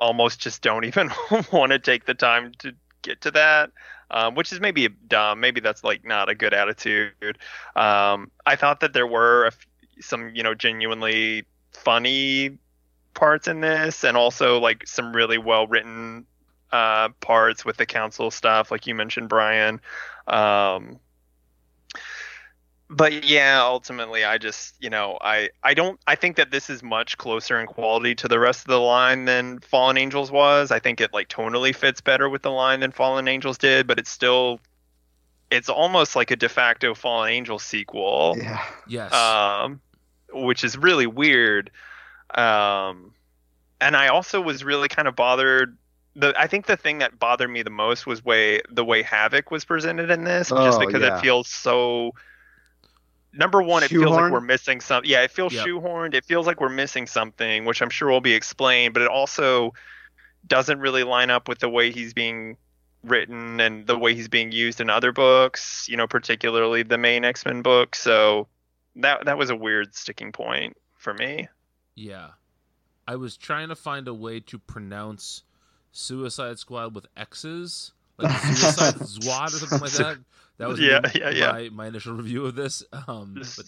almost 0.00 0.40
just 0.40 0.62
don't 0.62 0.84
even 0.84 1.10
want 1.52 1.72
to 1.72 1.78
take 1.78 2.06
the 2.06 2.14
time 2.14 2.52
to 2.58 2.74
get 3.02 3.20
to 3.22 3.30
that, 3.32 3.70
um, 4.10 4.34
which 4.34 4.52
is 4.52 4.60
maybe 4.60 4.88
dumb. 4.88 5.40
Maybe 5.40 5.60
that's 5.60 5.84
like 5.84 6.04
not 6.04 6.28
a 6.28 6.34
good 6.34 6.54
attitude. 6.54 7.38
Um, 7.76 8.30
I 8.46 8.56
thought 8.56 8.80
that 8.80 8.92
there 8.92 9.06
were 9.06 9.50
some, 10.00 10.34
you 10.34 10.42
know, 10.42 10.54
genuinely 10.54 11.44
funny 11.72 12.58
parts 13.14 13.48
in 13.48 13.60
this, 13.60 14.04
and 14.04 14.16
also 14.16 14.58
like 14.58 14.86
some 14.86 15.14
really 15.14 15.38
well 15.38 15.66
written 15.66 16.26
uh, 16.72 17.08
parts 17.20 17.64
with 17.64 17.76
the 17.76 17.86
council 17.86 18.30
stuff, 18.30 18.70
like 18.70 18.86
you 18.86 18.94
mentioned, 18.94 19.28
Brian. 19.28 19.80
Um, 20.26 20.98
but 22.90 23.24
yeah, 23.24 23.62
ultimately, 23.62 24.24
I 24.24 24.36
just 24.36 24.74
you 24.80 24.90
know 24.90 25.16
I 25.20 25.50
I 25.62 25.74
don't 25.74 25.98
I 26.06 26.16
think 26.16 26.36
that 26.36 26.50
this 26.50 26.68
is 26.68 26.82
much 26.82 27.16
closer 27.18 27.60
in 27.60 27.66
quality 27.66 28.14
to 28.16 28.28
the 28.28 28.38
rest 28.38 28.62
of 28.62 28.66
the 28.66 28.80
line 28.80 29.24
than 29.26 29.60
Fallen 29.60 29.96
Angels 29.96 30.30
was. 30.30 30.70
I 30.70 30.80
think 30.80 31.00
it 31.00 31.12
like 31.14 31.28
tonally 31.28 31.74
fits 31.74 32.00
better 32.00 32.28
with 32.28 32.42
the 32.42 32.50
line 32.50 32.80
than 32.80 32.90
Fallen 32.90 33.28
Angels 33.28 33.56
did, 33.58 33.86
but 33.86 33.98
it's 33.98 34.10
still 34.10 34.60
it's 35.50 35.68
almost 35.68 36.16
like 36.16 36.30
a 36.30 36.36
de 36.36 36.48
facto 36.48 36.94
Fallen 36.94 37.30
Angels 37.30 37.62
sequel. 37.62 38.36
Yeah. 38.36 38.64
Yes. 38.88 39.12
Um, 39.12 39.80
which 40.32 40.64
is 40.64 40.76
really 40.76 41.06
weird. 41.06 41.70
Um, 42.34 43.12
and 43.80 43.96
I 43.96 44.08
also 44.08 44.40
was 44.40 44.62
really 44.64 44.88
kind 44.88 45.08
of 45.08 45.16
bothered. 45.16 45.76
The 46.16 46.34
I 46.36 46.48
think 46.48 46.66
the 46.66 46.76
thing 46.76 46.98
that 46.98 47.18
bothered 47.20 47.50
me 47.50 47.62
the 47.62 47.70
most 47.70 48.06
was 48.06 48.24
way 48.24 48.60
the 48.68 48.84
way 48.84 49.02
Havoc 49.02 49.50
was 49.52 49.64
presented 49.64 50.10
in 50.10 50.24
this, 50.24 50.48
just 50.48 50.80
Oh, 50.80 50.86
because 50.86 51.02
yeah. 51.02 51.18
it 51.18 51.20
feels 51.20 51.48
so. 51.48 52.12
Number 53.32 53.62
one, 53.62 53.82
it 53.82 53.88
feels 53.88 54.10
like 54.10 54.32
we're 54.32 54.40
missing 54.40 54.80
some. 54.80 55.02
Yeah, 55.04 55.22
it 55.22 55.30
feels 55.30 55.52
Yep. 55.52 55.66
shoehorned. 55.66 56.14
It 56.14 56.24
feels 56.24 56.46
like 56.46 56.60
we're 56.60 56.68
missing 56.68 57.06
something, 57.06 57.64
which 57.64 57.80
I'm 57.80 57.90
sure 57.90 58.08
will 58.08 58.20
be 58.20 58.32
explained. 58.34 58.92
But 58.94 59.02
it 59.02 59.08
also 59.08 59.72
doesn't 60.46 60.80
really 60.80 61.04
line 61.04 61.30
up 61.30 61.48
with 61.48 61.60
the 61.60 61.68
way 61.68 61.92
he's 61.92 62.12
being 62.12 62.56
written 63.04 63.60
and 63.60 63.86
the 63.86 63.96
way 63.96 64.14
he's 64.14 64.28
being 64.28 64.52
used 64.52 64.80
in 64.80 64.90
other 64.90 65.12
books. 65.12 65.86
You 65.88 65.96
know, 65.96 66.06
particularly 66.08 66.82
the 66.82 66.98
main 66.98 67.24
X 67.24 67.44
Men 67.44 67.62
book. 67.62 67.94
So 67.94 68.48
that 68.96 69.24
that 69.26 69.38
was 69.38 69.48
a 69.50 69.56
weird 69.56 69.94
sticking 69.94 70.32
point 70.32 70.76
for 70.96 71.14
me. 71.14 71.48
Yeah. 71.94 72.30
I 73.06 73.16
was 73.16 73.36
trying 73.36 73.68
to 73.68 73.76
find 73.76 74.06
a 74.08 74.14
way 74.14 74.40
to 74.40 74.58
pronounce 74.58 75.42
Suicide 75.92 76.58
Squad 76.58 76.94
with 76.94 77.06
X's, 77.16 77.92
like 78.22 78.38
Suicide 78.56 79.06
Squad 79.08 79.48
or 79.48 79.50
something 79.58 79.80
like 79.80 79.92
that. 79.92 80.18
That 80.58 80.68
was 80.68 80.78
Yeah, 80.80 81.00
my, 81.02 81.12
yeah, 81.14 81.30
yeah. 81.30 81.52
my, 81.52 81.68
my 81.70 81.86
initial 81.86 82.14
review 82.14 82.44
of 82.46 82.54
this. 82.54 82.82
Um, 83.08 83.34
but 83.56 83.66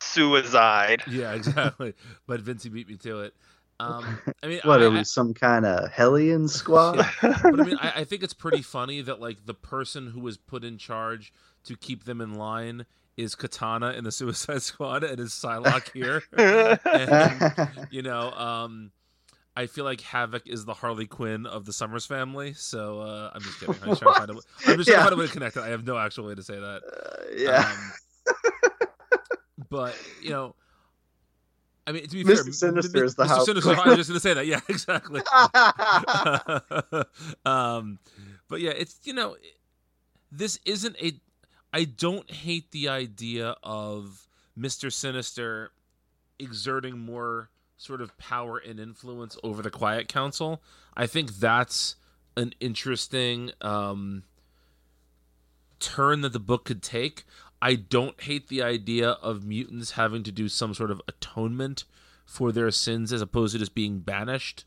Suicide. 0.00 1.02
yeah, 1.08 1.32
exactly. 1.34 1.94
but 2.26 2.40
Vincey 2.40 2.68
beat 2.68 2.88
me 2.88 2.96
to 2.98 3.20
it. 3.20 3.34
Um, 3.78 4.18
I 4.42 4.46
mean, 4.46 4.60
What 4.64 4.82
I, 4.82 4.84
are 4.86 4.90
we, 4.90 5.04
some 5.04 5.32
kind 5.32 5.64
of 5.64 5.90
Hellion 5.90 6.48
squad? 6.48 6.96
but 7.22 7.44
I 7.44 7.50
mean, 7.64 7.78
I, 7.80 7.92
I 8.00 8.04
think 8.04 8.22
it's 8.22 8.34
pretty 8.34 8.60
funny 8.62 9.00
that 9.00 9.20
like 9.20 9.46
the 9.46 9.54
person 9.54 10.08
who 10.08 10.20
was 10.20 10.36
put 10.36 10.64
in 10.64 10.76
charge 10.76 11.32
to 11.64 11.76
keep 11.76 12.04
them 12.04 12.20
in 12.20 12.34
line 12.34 12.84
is 13.16 13.34
Katana 13.34 13.92
in 13.92 14.04
the 14.04 14.12
Suicide 14.12 14.62
Squad 14.62 15.02
and 15.04 15.18
is 15.20 15.30
Psylocke 15.30 15.92
here. 15.92 16.22
and, 16.84 17.70
you 17.90 18.02
know, 18.02 18.30
um, 18.32 18.92
I 19.60 19.66
feel 19.66 19.84
like 19.84 20.00
Havoc 20.00 20.46
is 20.46 20.64
the 20.64 20.72
Harley 20.72 21.06
Quinn 21.06 21.44
of 21.44 21.66
the 21.66 21.72
Summers 21.72 22.06
family. 22.06 22.54
So 22.54 23.00
uh, 23.00 23.30
I'm 23.34 23.42
just 23.42 23.60
kidding. 23.60 23.74
I'm 23.82 23.88
just 23.90 24.00
trying 24.00 24.14
to 24.14 24.18
find 24.20 24.30
a, 24.30 24.34
way- 24.34 24.40
I'm 24.66 24.76
just 24.78 24.88
trying 24.88 24.98
Yeah. 24.98 25.04
to 25.04 25.10
find 25.10 25.12
a 25.12 25.16
way 25.18 25.26
to 25.26 25.32
connect 25.32 25.56
it. 25.58 25.60
I 25.62 25.68
have 25.68 25.84
no 25.86 25.98
actual 25.98 26.26
way 26.28 26.34
to 26.34 26.42
say 26.42 26.54
that. 26.58 26.82
Uh, 26.82 27.24
yeah. 27.36 27.70
Um, 27.70 27.92
but 29.68 29.94
you 30.22 30.30
know, 30.30 30.54
I 31.86 31.92
mean, 31.92 32.04
to 32.06 32.10
be 32.10 32.24
Mr. 32.24 32.44
fair, 32.44 32.52
Sinister 32.52 33.04
is 33.04 33.14
the 33.16 33.24
Mr. 33.24 33.28
house 33.28 33.44
Sinister. 33.46 33.74
queen. 33.74 33.86
I 33.86 33.88
was 33.90 33.96
just 33.98 34.08
gonna 34.10 34.20
say 34.20 34.34
that. 34.34 34.46
Yeah, 34.46 34.60
exactly. 34.68 35.20
um, 37.44 37.98
but 38.48 38.60
yeah, 38.60 38.70
it's 38.70 38.98
you 39.04 39.12
know, 39.12 39.36
this 40.32 40.58
isn't 40.64 40.96
a. 41.02 41.12
I 41.72 41.84
don't 41.84 42.28
hate 42.30 42.70
the 42.72 42.88
idea 42.88 43.54
of 43.62 44.26
Mister 44.56 44.90
Sinister 44.90 45.70
exerting 46.38 46.98
more 46.98 47.50
sort 47.80 48.02
of 48.02 48.16
power 48.18 48.58
and 48.58 48.78
influence 48.78 49.38
over 49.42 49.62
the 49.62 49.70
Quiet 49.70 50.06
Council. 50.06 50.60
I 50.94 51.06
think 51.06 51.36
that's 51.36 51.96
an 52.36 52.52
interesting 52.60 53.52
um, 53.62 54.24
turn 55.78 56.20
that 56.20 56.34
the 56.34 56.38
book 56.38 56.66
could 56.66 56.82
take. 56.82 57.24
I 57.62 57.76
don't 57.76 58.20
hate 58.20 58.48
the 58.48 58.62
idea 58.62 59.10
of 59.10 59.46
mutants 59.46 59.92
having 59.92 60.22
to 60.24 60.32
do 60.32 60.46
some 60.46 60.74
sort 60.74 60.90
of 60.90 61.00
atonement 61.08 61.84
for 62.26 62.52
their 62.52 62.70
sins 62.70 63.14
as 63.14 63.22
opposed 63.22 63.54
to 63.54 63.58
just 63.58 63.74
being 63.74 64.00
banished. 64.00 64.66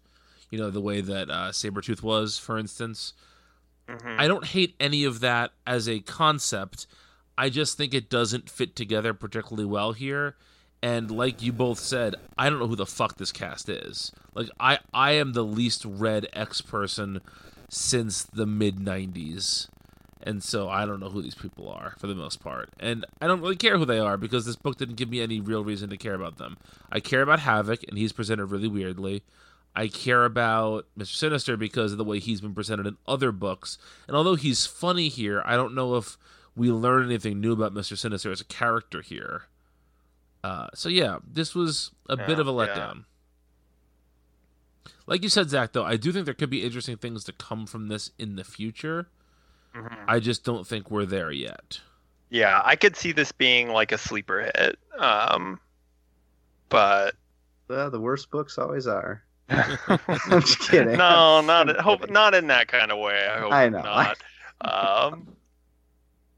You 0.49 0.57
know, 0.57 0.71
the 0.71 0.81
way 0.81 0.99
that 1.01 1.29
uh, 1.29 1.51
Sabretooth 1.51 2.01
was, 2.01 2.39
for 2.39 2.57
instance. 2.57 3.13
Mhm. 3.87 4.19
I 4.19 4.27
don't 4.27 4.45
hate 4.45 4.75
any 4.79 5.03
of 5.03 5.19
that 5.19 5.51
as 5.67 5.87
a 5.87 5.99
concept. 5.99 6.87
I 7.37 7.49
just 7.49 7.77
think 7.77 7.93
it 7.93 8.09
doesn't 8.09 8.49
fit 8.49 8.75
together 8.75 9.13
particularly 9.13 9.65
well 9.65 9.91
here. 9.93 10.35
And 10.83 11.09
like 11.09 11.41
you 11.41 11.53
both 11.53 11.79
said, 11.79 12.15
I 12.37 12.49
don't 12.49 12.59
know 12.59 12.67
who 12.67 12.75
the 12.75 12.85
fuck 12.85 13.15
this 13.15 13.31
cast 13.31 13.69
is. 13.69 14.11
Like 14.35 14.49
I 14.59 14.79
I 14.93 15.13
am 15.13 15.31
the 15.31 15.43
least 15.43 15.85
read 15.85 16.27
X 16.33 16.59
person 16.59 17.21
since 17.69 18.21
the 18.21 18.45
mid 18.45 18.75
90s. 18.75 19.69
And 20.25 20.43
so 20.43 20.69
I 20.69 20.85
don't 20.85 20.99
know 20.99 21.09
who 21.09 21.21
these 21.21 21.35
people 21.35 21.69
are 21.69 21.95
for 21.97 22.07
the 22.07 22.15
most 22.15 22.41
part. 22.41 22.69
And 22.81 23.05
I 23.21 23.27
don't 23.27 23.39
really 23.39 23.55
care 23.55 23.77
who 23.77 23.85
they 23.85 23.99
are 23.99 24.17
because 24.17 24.45
this 24.45 24.57
book 24.57 24.77
didn't 24.77 24.95
give 24.95 25.09
me 25.09 25.21
any 25.21 25.39
real 25.39 25.63
reason 25.63 25.89
to 25.89 25.97
care 25.97 26.15
about 26.15 26.37
them. 26.37 26.57
I 26.91 26.99
care 26.99 27.21
about 27.21 27.39
Havoc 27.39 27.83
and 27.87 27.97
he's 27.97 28.11
presented 28.11 28.47
really 28.47 28.67
weirdly. 28.67 29.23
I 29.75 29.87
care 29.87 30.25
about 30.25 30.85
Mr. 30.99 31.15
Sinister 31.15 31.55
because 31.55 31.93
of 31.93 31.97
the 31.97 32.03
way 32.03 32.19
he's 32.19 32.41
been 32.41 32.53
presented 32.53 32.87
in 32.87 32.97
other 33.07 33.31
books. 33.31 33.77
And 34.07 34.17
although 34.17 34.35
he's 34.35 34.65
funny 34.65 35.07
here, 35.07 35.41
I 35.45 35.55
don't 35.55 35.75
know 35.75 35.95
if 35.95 36.17
we 36.57 36.71
learn 36.71 37.05
anything 37.05 37.39
new 37.39 37.53
about 37.53 37.73
Mr. 37.73 37.97
Sinister 37.97 38.31
as 38.31 38.41
a 38.41 38.45
character 38.45 39.01
here. 39.01 39.43
Uh, 40.43 40.67
so 40.73 40.89
yeah, 40.89 41.19
this 41.25 41.55
was 41.55 41.91
a 42.09 42.17
bit 42.17 42.39
of 42.39 42.47
a 42.47 42.51
yeah. 42.51 42.57
letdown. 42.57 43.05
Like 45.05 45.23
you 45.23 45.29
said, 45.29 45.49
Zach, 45.49 45.73
though, 45.73 45.83
I 45.83 45.97
do 45.97 46.11
think 46.11 46.25
there 46.25 46.33
could 46.33 46.49
be 46.49 46.63
interesting 46.63 46.97
things 46.97 47.23
to 47.25 47.33
come 47.33 47.65
from 47.65 47.87
this 47.87 48.11
in 48.17 48.35
the 48.35 48.43
future. 48.43 49.07
Mhm. 49.75 50.05
I 50.07 50.19
just 50.19 50.43
don't 50.43 50.67
think 50.67 50.91
we're 50.91 51.05
there 51.05 51.31
yet. 51.31 51.79
Yeah, 52.29 52.61
I 52.63 52.75
could 52.75 52.95
see 52.95 53.11
this 53.11 53.31
being 53.31 53.69
like 53.69 53.91
a 53.91 53.97
sleeper 53.97 54.41
hit. 54.41 54.79
Um, 54.97 55.59
but 56.69 57.15
Well, 57.67 57.89
the 57.89 57.99
worst 57.99 58.29
books 58.31 58.57
always 58.57 58.87
are. 58.87 59.23
I'm 59.49 60.41
just 60.41 60.59
kidding. 60.59 60.97
no, 60.97 61.41
not 61.41 61.69
I'm 61.69 61.75
hope 61.83 62.09
not 62.09 62.33
in 62.33 62.47
that 62.47 62.67
kind 62.67 62.91
of 62.91 62.97
way. 62.99 63.27
I 63.27 63.39
hope 63.39 63.51
I 63.51 63.69
know. 63.69 63.81
not. 63.81 64.17
um, 64.61 65.27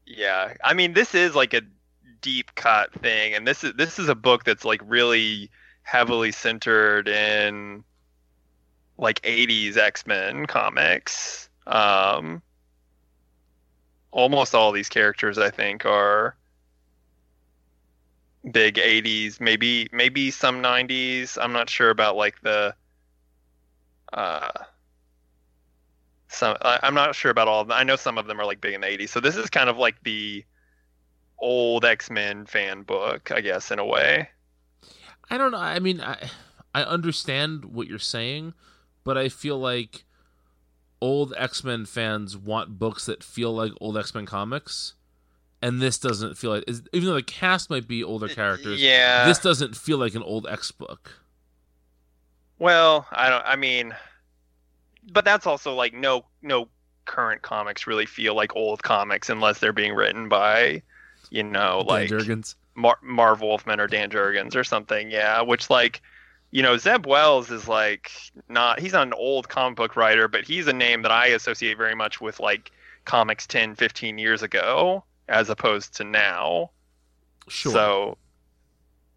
yeah, 0.06 0.54
I 0.62 0.74
mean, 0.74 0.92
this 0.92 1.14
is 1.14 1.34
like 1.34 1.54
a 1.54 1.62
deep 2.26 2.52
cut 2.56 2.92
thing, 2.92 3.34
and 3.34 3.46
this 3.46 3.62
is 3.62 3.72
this 3.74 4.00
is 4.00 4.08
a 4.08 4.14
book 4.16 4.42
that's 4.42 4.64
like 4.64 4.80
really 4.84 5.48
heavily 5.84 6.32
centered 6.32 7.06
in 7.06 7.84
like 8.98 9.22
80s 9.22 9.76
X-Men 9.76 10.46
comics. 10.46 11.48
Um, 11.68 12.42
almost 14.10 14.56
all 14.56 14.72
these 14.72 14.88
characters, 14.88 15.38
I 15.38 15.50
think, 15.50 15.86
are 15.86 16.34
big 18.50 18.74
80s, 18.74 19.38
maybe 19.38 19.88
maybe 19.92 20.32
some 20.32 20.60
90s. 20.60 21.38
I'm 21.40 21.52
not 21.52 21.70
sure 21.70 21.90
about 21.90 22.16
like 22.16 22.40
the 22.42 22.74
uh 24.12 24.50
some 26.26 26.56
I, 26.60 26.80
I'm 26.82 26.94
not 26.94 27.14
sure 27.14 27.30
about 27.30 27.46
all 27.46 27.60
of 27.60 27.68
them. 27.68 27.76
I 27.78 27.84
know 27.84 27.94
some 27.94 28.18
of 28.18 28.26
them 28.26 28.40
are 28.40 28.46
like 28.46 28.60
big 28.60 28.74
in 28.74 28.80
the 28.80 28.88
80s. 28.88 29.10
So 29.10 29.20
this 29.20 29.36
is 29.36 29.48
kind 29.48 29.70
of 29.70 29.78
like 29.78 30.02
the 30.02 30.44
old 31.38 31.84
X-Men 31.84 32.46
fan 32.46 32.82
book, 32.82 33.30
I 33.30 33.40
guess 33.40 33.70
in 33.70 33.78
a 33.78 33.84
way. 33.84 34.28
I 35.30 35.38
don't 35.38 35.50
know. 35.50 35.58
I 35.58 35.78
mean, 35.80 36.00
I 36.00 36.28
I 36.74 36.82
understand 36.82 37.64
what 37.64 37.86
you're 37.88 37.98
saying, 37.98 38.54
but 39.04 39.16
I 39.18 39.28
feel 39.28 39.58
like 39.58 40.04
old 41.00 41.34
X 41.36 41.64
Men 41.64 41.84
fans 41.84 42.36
want 42.36 42.78
books 42.78 43.06
that 43.06 43.22
feel 43.24 43.52
like 43.54 43.72
old 43.80 43.96
X 43.98 44.14
Men 44.14 44.24
comics, 44.26 44.94
and 45.60 45.80
this 45.82 45.98
doesn't 45.98 46.36
feel 46.38 46.50
like. 46.52 46.64
Even 46.92 47.08
though 47.08 47.14
the 47.14 47.22
cast 47.22 47.70
might 47.70 47.88
be 47.88 48.04
older 48.04 48.28
characters, 48.28 48.80
Yeah. 48.80 49.26
this 49.26 49.38
doesn't 49.38 49.76
feel 49.76 49.98
like 49.98 50.14
an 50.14 50.22
old 50.22 50.46
X 50.46 50.70
book. 50.70 51.12
Well, 52.58 53.06
I 53.12 53.28
don't. 53.28 53.44
I 53.44 53.56
mean, 53.56 53.94
but 55.12 55.24
that's 55.24 55.46
also 55.46 55.74
like 55.74 55.92
no 55.92 56.24
no 56.42 56.68
current 57.04 57.42
comics 57.42 57.86
really 57.86 58.06
feel 58.06 58.34
like 58.34 58.54
old 58.56 58.82
comics 58.82 59.28
unless 59.28 59.58
they're 59.58 59.72
being 59.72 59.94
written 59.94 60.28
by, 60.28 60.82
you 61.30 61.42
know, 61.42 61.82
like. 61.86 62.08
Mar- 62.74 62.98
Marv 63.02 63.40
Wolfman 63.40 63.80
or 63.80 63.86
Dan 63.86 64.10
Jurgens 64.10 64.54
or 64.54 64.62
something. 64.62 65.10
Yeah, 65.10 65.40
which 65.40 65.70
like, 65.70 66.02
you 66.50 66.62
know, 66.62 66.76
Zeb 66.76 67.06
Wells 67.06 67.50
is 67.50 67.66
like 67.68 68.10
not. 68.48 68.78
He's 68.80 68.92
not 68.92 69.06
an 69.06 69.14
old 69.14 69.48
comic 69.48 69.76
book 69.76 69.96
writer, 69.96 70.28
but 70.28 70.44
he's 70.44 70.66
a 70.66 70.72
name 70.72 71.02
that 71.02 71.10
I 71.10 71.28
associate 71.28 71.76
very 71.78 71.94
much 71.94 72.20
with 72.20 72.38
like 72.38 72.70
comics 73.04 73.46
10, 73.46 73.74
15 73.76 74.18
years 74.18 74.42
ago 74.42 75.04
as 75.28 75.48
opposed 75.48 75.96
to 75.96 76.04
now. 76.04 76.70
Sure. 77.48 77.72
So, 77.72 78.18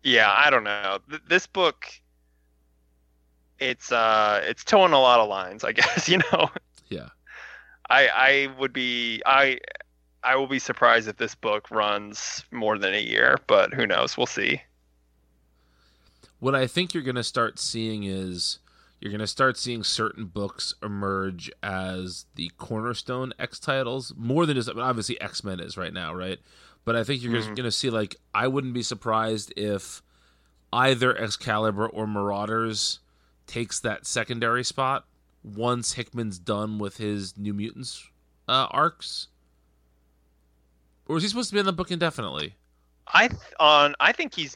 yeah, 0.03 0.31
I 0.35 0.49
don't 0.49 0.63
know. 0.63 0.99
Th- 1.09 1.21
this 1.27 1.47
book, 1.47 1.85
it's 3.59 3.91
uh, 3.91 4.41
it's 4.43 4.63
toeing 4.63 4.93
a 4.93 4.99
lot 4.99 5.19
of 5.19 5.27
lines, 5.27 5.63
I 5.63 5.71
guess. 5.73 6.07
You 6.07 6.19
know, 6.31 6.49
yeah. 6.87 7.09
I 7.89 8.07
I 8.07 8.47
would 8.59 8.71
be 8.71 9.21
I 9.25 9.59
I 10.23 10.35
will 10.35 10.47
be 10.47 10.59
surprised 10.59 11.07
if 11.07 11.17
this 11.17 11.35
book 11.35 11.71
runs 11.71 12.43
more 12.51 12.77
than 12.77 12.93
a 12.93 13.01
year, 13.01 13.37
but 13.47 13.73
who 13.73 13.87
knows? 13.87 14.17
We'll 14.17 14.25
see. 14.27 14.61
what 16.39 16.55
I 16.55 16.67
think 16.67 16.93
you're 16.93 17.03
going 17.03 17.15
to 17.15 17.23
start 17.23 17.59
seeing 17.59 18.03
is 18.03 18.59
you're 18.99 19.11
going 19.11 19.19
to 19.19 19.27
start 19.27 19.57
seeing 19.57 19.83
certain 19.83 20.25
books 20.25 20.73
emerge 20.83 21.51
as 21.63 22.25
the 22.35 22.49
cornerstone 22.57 23.33
X 23.39 23.59
titles 23.59 24.13
more 24.17 24.45
than 24.45 24.55
just 24.55 24.69
I 24.69 24.73
mean, 24.73 24.83
obviously 24.83 25.19
X 25.21 25.43
Men 25.43 25.59
is 25.59 25.77
right 25.77 25.93
now, 25.93 26.13
right? 26.13 26.39
But 26.85 26.95
I 26.95 27.03
think 27.03 27.21
you're 27.21 27.33
Mhm. 27.33 27.55
going 27.55 27.63
to 27.63 27.71
see 27.71 27.89
like 27.89 28.15
I 28.33 28.47
wouldn't 28.47 28.73
be 28.73 28.83
surprised 28.83 29.53
if 29.57 30.01
either 30.71 31.17
Excalibur 31.17 31.87
or 31.87 32.07
Marauders 32.07 32.99
takes 33.47 33.79
that 33.81 34.05
secondary 34.05 34.63
spot 34.63 35.05
once 35.43 35.93
Hickman's 35.93 36.39
done 36.39 36.77
with 36.77 36.97
his 36.97 37.37
New 37.37 37.53
Mutants 37.53 38.05
uh, 38.47 38.67
arcs. 38.71 39.27
Or 41.09 41.17
is 41.17 41.23
he 41.23 41.29
supposed 41.29 41.49
to 41.49 41.55
be 41.55 41.59
in 41.59 41.65
the 41.65 41.73
book 41.73 41.91
indefinitely? 41.91 42.55
I 43.07 43.27
th- 43.27 43.41
on 43.59 43.95
I 43.99 44.11
think 44.13 44.33
he's 44.35 44.55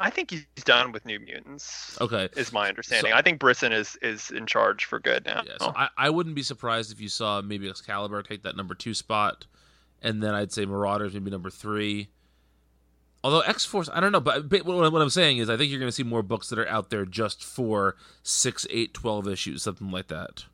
I 0.00 0.10
think 0.10 0.30
he's 0.32 0.44
done 0.64 0.90
with 0.90 1.04
New 1.06 1.20
Mutants. 1.20 1.96
Okay. 2.00 2.28
Is 2.36 2.52
my 2.52 2.68
understanding. 2.68 3.12
So- 3.12 3.16
I 3.16 3.22
think 3.22 3.38
Brisson 3.38 3.72
is 3.72 3.96
is 4.02 4.30
in 4.32 4.46
charge 4.46 4.86
for 4.86 4.98
good 4.98 5.24
now. 5.26 5.42
Yeah, 5.46 5.52
so 5.60 5.72
I, 5.76 5.88
I 5.96 6.10
wouldn't 6.10 6.34
be 6.34 6.42
surprised 6.42 6.90
if 6.90 7.00
you 7.00 7.08
saw 7.08 7.40
maybe 7.42 7.68
Excalibur 7.68 8.22
take 8.22 8.42
that 8.42 8.56
number 8.56 8.74
two 8.74 8.94
spot, 8.94 9.46
and 10.02 10.20
then 10.22 10.34
I'd 10.34 10.52
say 10.52 10.64
Marauders 10.64 11.12
maybe 11.14 11.30
number 11.30 11.50
three. 11.50 12.08
Although 13.22 13.40
X 13.40 13.64
Force, 13.64 13.88
I 13.92 14.00
don't 14.00 14.12
know, 14.12 14.20
but, 14.20 14.50
but 14.50 14.66
what, 14.66 14.92
what 14.92 15.00
I'm 15.00 15.08
saying 15.08 15.38
is 15.38 15.48
I 15.48 15.56
think 15.56 15.70
you're 15.70 15.80
going 15.80 15.88
to 15.88 15.92
see 15.96 16.02
more 16.02 16.22
books 16.22 16.48
that 16.50 16.58
are 16.58 16.68
out 16.68 16.90
there 16.90 17.06
just 17.06 17.42
for 17.42 17.96
six, 18.22 18.66
eight, 18.68 18.92
twelve 18.92 19.26
issues, 19.28 19.62
something 19.62 19.90
like 19.90 20.08
that. 20.08 20.44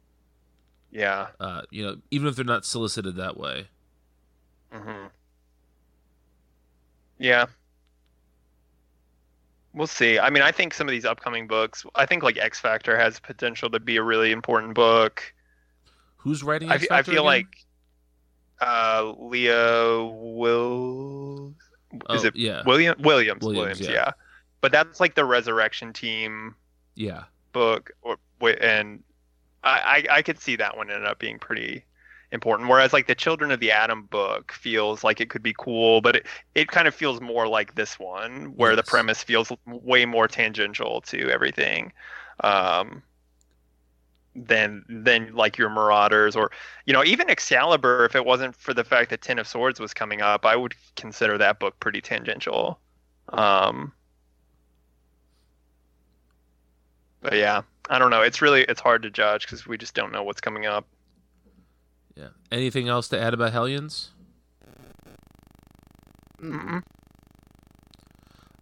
yeah. 0.93 1.28
Uh, 1.41 1.62
you 1.70 1.83
know, 1.85 1.97
even 2.12 2.28
if 2.28 2.37
they're 2.37 2.45
not 2.45 2.64
solicited 2.64 3.16
that 3.16 3.37
way. 3.37 3.68
hmm 4.72 5.07
Yeah. 7.20 7.46
We'll 9.72 9.86
see. 9.86 10.18
I 10.18 10.30
mean, 10.30 10.42
I 10.42 10.50
think 10.50 10.74
some 10.74 10.88
of 10.88 10.92
these 10.92 11.04
upcoming 11.04 11.46
books, 11.46 11.84
I 11.94 12.06
think 12.06 12.22
like 12.24 12.38
X 12.38 12.58
Factor 12.58 12.98
has 12.98 13.20
potential 13.20 13.70
to 13.70 13.78
be 13.78 13.98
a 13.98 14.02
really 14.02 14.32
important 14.32 14.74
book. 14.74 15.32
Who's 16.16 16.42
writing? 16.42 16.70
I, 16.70 16.74
X 16.74 16.82
fe- 16.82 16.88
I 16.90 16.96
Factor 16.96 17.12
feel 17.12 17.28
again? 17.28 17.46
like 17.48 17.66
uh, 18.60 19.12
Leo 19.18 20.06
Will 20.08 21.54
is 22.10 22.24
Oh, 22.24 22.26
it 22.28 22.36
yeah, 22.36 22.62
William 22.66 22.96
Williams 23.00 23.42
Williams, 23.42 23.42
Williams, 23.42 23.80
yeah. 23.80 23.90
yeah. 23.92 24.10
But 24.60 24.72
that's 24.72 24.98
like 25.00 25.14
the 25.14 25.24
Resurrection 25.24 25.92
Team 25.92 26.54
yeah, 26.94 27.24
book, 27.52 27.90
or 28.02 28.16
and 28.60 29.02
I, 29.62 30.04
I 30.10 30.16
I 30.16 30.22
could 30.22 30.38
see 30.40 30.56
that 30.56 30.76
one 30.76 30.90
ended 30.90 31.06
up 31.06 31.18
being 31.18 31.38
pretty 31.38 31.84
important. 32.33 32.68
Whereas 32.68 32.93
like 32.93 33.07
the 33.07 33.14
Children 33.14 33.51
of 33.51 33.61
the 33.61 33.72
Atom 33.72 34.05
book 34.05 34.53
feels 34.53 35.03
like 35.03 35.20
it 35.20 35.31
could 35.31 35.43
be 35.43 35.55
cool, 35.57 36.01
but 36.01 36.16
it, 36.16 36.26
it 36.55 36.68
kind 36.68 36.87
of 36.87 36.95
feels 36.95 37.20
more 37.20 37.49
like 37.49 37.74
this 37.74 37.99
one, 37.99 38.47
where 38.57 38.76
the 38.76 38.83
premise 38.83 39.22
feels 39.22 39.53
way 39.66 40.05
more 40.07 40.28
tangential 40.28 41.01
to 41.03 41.31
everything. 41.31 41.93
Um, 42.43 43.03
than 44.37 44.85
than 44.89 45.35
like 45.35 45.59
your 45.59 45.68
Marauders 45.68 46.37
or 46.37 46.51
you 46.87 46.93
know 46.93 47.05
even 47.05 47.28
Excalibur. 47.28 48.05
If 48.05 48.14
it 48.14 48.24
wasn't 48.24 48.55
for 48.55 48.72
the 48.72 48.85
fact 48.85 49.11
that 49.11 49.22
Ten 49.22 49.39
of 49.39 49.47
Swords 49.47 49.81
was 49.81 49.93
coming 49.93 50.22
up, 50.22 50.47
I 50.47 50.57
would 50.57 50.74
consider 50.97 51.37
that 51.39 51.59
book 51.59 51.78
pretty 51.81 52.01
tangential. 52.01 52.78
Um, 53.31 53.93
but 57.20 57.35
yeah, 57.35 57.62
I 57.89 57.99
don't 57.99 58.11
know. 58.11 58.22
It's 58.22 58.41
really 58.41 58.62
it's 58.62 58.81
hard 58.81 59.03
to 59.03 59.11
judge 59.11 59.47
because 59.47 59.66
we 59.66 59.76
just 59.76 59.95
don't 59.95 60.12
know 60.12 60.22
what's 60.22 60.41
coming 60.41 60.66
up. 60.66 60.87
Yeah. 62.20 62.28
Anything 62.52 62.88
else 62.88 63.08
to 63.08 63.20
add 63.20 63.34
about 63.34 63.52
Hellions? 63.52 64.10
Mm-mm. 66.40 66.82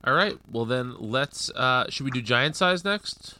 All 0.04 0.14
right. 0.14 0.36
Well, 0.50 0.64
then 0.64 0.94
let's. 0.98 1.50
Uh, 1.50 1.86
should 1.90 2.04
we 2.04 2.10
do 2.10 2.22
Giant 2.22 2.56
Size 2.56 2.84
next? 2.84 3.38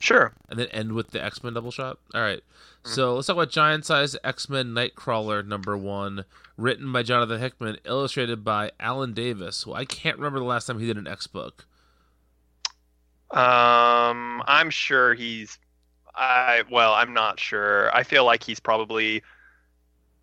Sure. 0.00 0.32
and 0.48 0.58
then 0.58 0.66
end 0.68 0.92
with 0.92 1.10
the 1.10 1.22
X 1.22 1.44
Men 1.44 1.52
double 1.52 1.70
shot. 1.70 1.98
All 2.14 2.22
right. 2.22 2.40
So 2.82 3.14
let's 3.14 3.26
talk 3.26 3.36
about 3.36 3.50
Giant 3.50 3.84
Size 3.84 4.16
X 4.24 4.48
Men 4.48 4.68
Nightcrawler 4.68 5.46
number 5.46 5.76
one, 5.76 6.24
written 6.56 6.90
by 6.90 7.02
Jonathan 7.02 7.38
Hickman, 7.38 7.76
illustrated 7.84 8.42
by 8.42 8.70
Alan 8.80 9.12
Davis. 9.12 9.66
Well, 9.66 9.76
I 9.76 9.84
can't 9.84 10.16
remember 10.16 10.38
the 10.38 10.46
last 10.46 10.66
time 10.66 10.78
he 10.78 10.86
did 10.86 10.96
an 10.96 11.06
X 11.06 11.26
book. 11.26 11.66
Um, 13.30 14.42
I'm 14.46 14.70
sure 14.70 15.12
he's. 15.14 15.58
I 16.14 16.64
well, 16.70 16.92
I'm 16.94 17.14
not 17.14 17.38
sure. 17.40 17.94
I 17.94 18.02
feel 18.02 18.24
like 18.24 18.42
he's 18.42 18.60
probably 18.60 19.22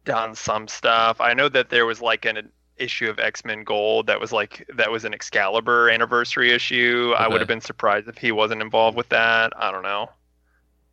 done 0.05 0.35
some 0.35 0.67
stuff. 0.67 1.19
I 1.21 1.33
know 1.33 1.49
that 1.49 1.69
there 1.69 1.85
was 1.85 2.01
like 2.01 2.25
an 2.25 2.49
issue 2.77 3.09
of 3.09 3.19
X 3.19 3.43
Men 3.45 3.63
Gold 3.63 4.07
that 4.07 4.19
was 4.19 4.31
like 4.31 4.67
that 4.75 4.91
was 4.91 5.05
an 5.05 5.13
Excalibur 5.13 5.89
anniversary 5.89 6.51
issue. 6.51 7.13
I 7.17 7.27
would 7.27 7.41
have 7.41 7.47
been 7.47 7.61
surprised 7.61 8.07
if 8.07 8.17
he 8.17 8.31
wasn't 8.31 8.61
involved 8.61 8.97
with 8.97 9.09
that. 9.09 9.53
I 9.55 9.71
don't 9.71 9.83
know. 9.83 10.09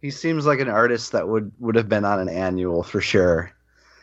He 0.01 0.11
seems 0.11 0.45
like 0.45 0.61
an 0.61 0.69
artist 0.69 1.13
that 1.13 1.29
would 1.29 1.53
would 1.61 1.77
have 1.77 1.89
been 1.89 2.05
on 2.05 2.21
an 2.21 2.29
annual 2.29 2.83
for 2.83 3.01
sure. 3.01 3.53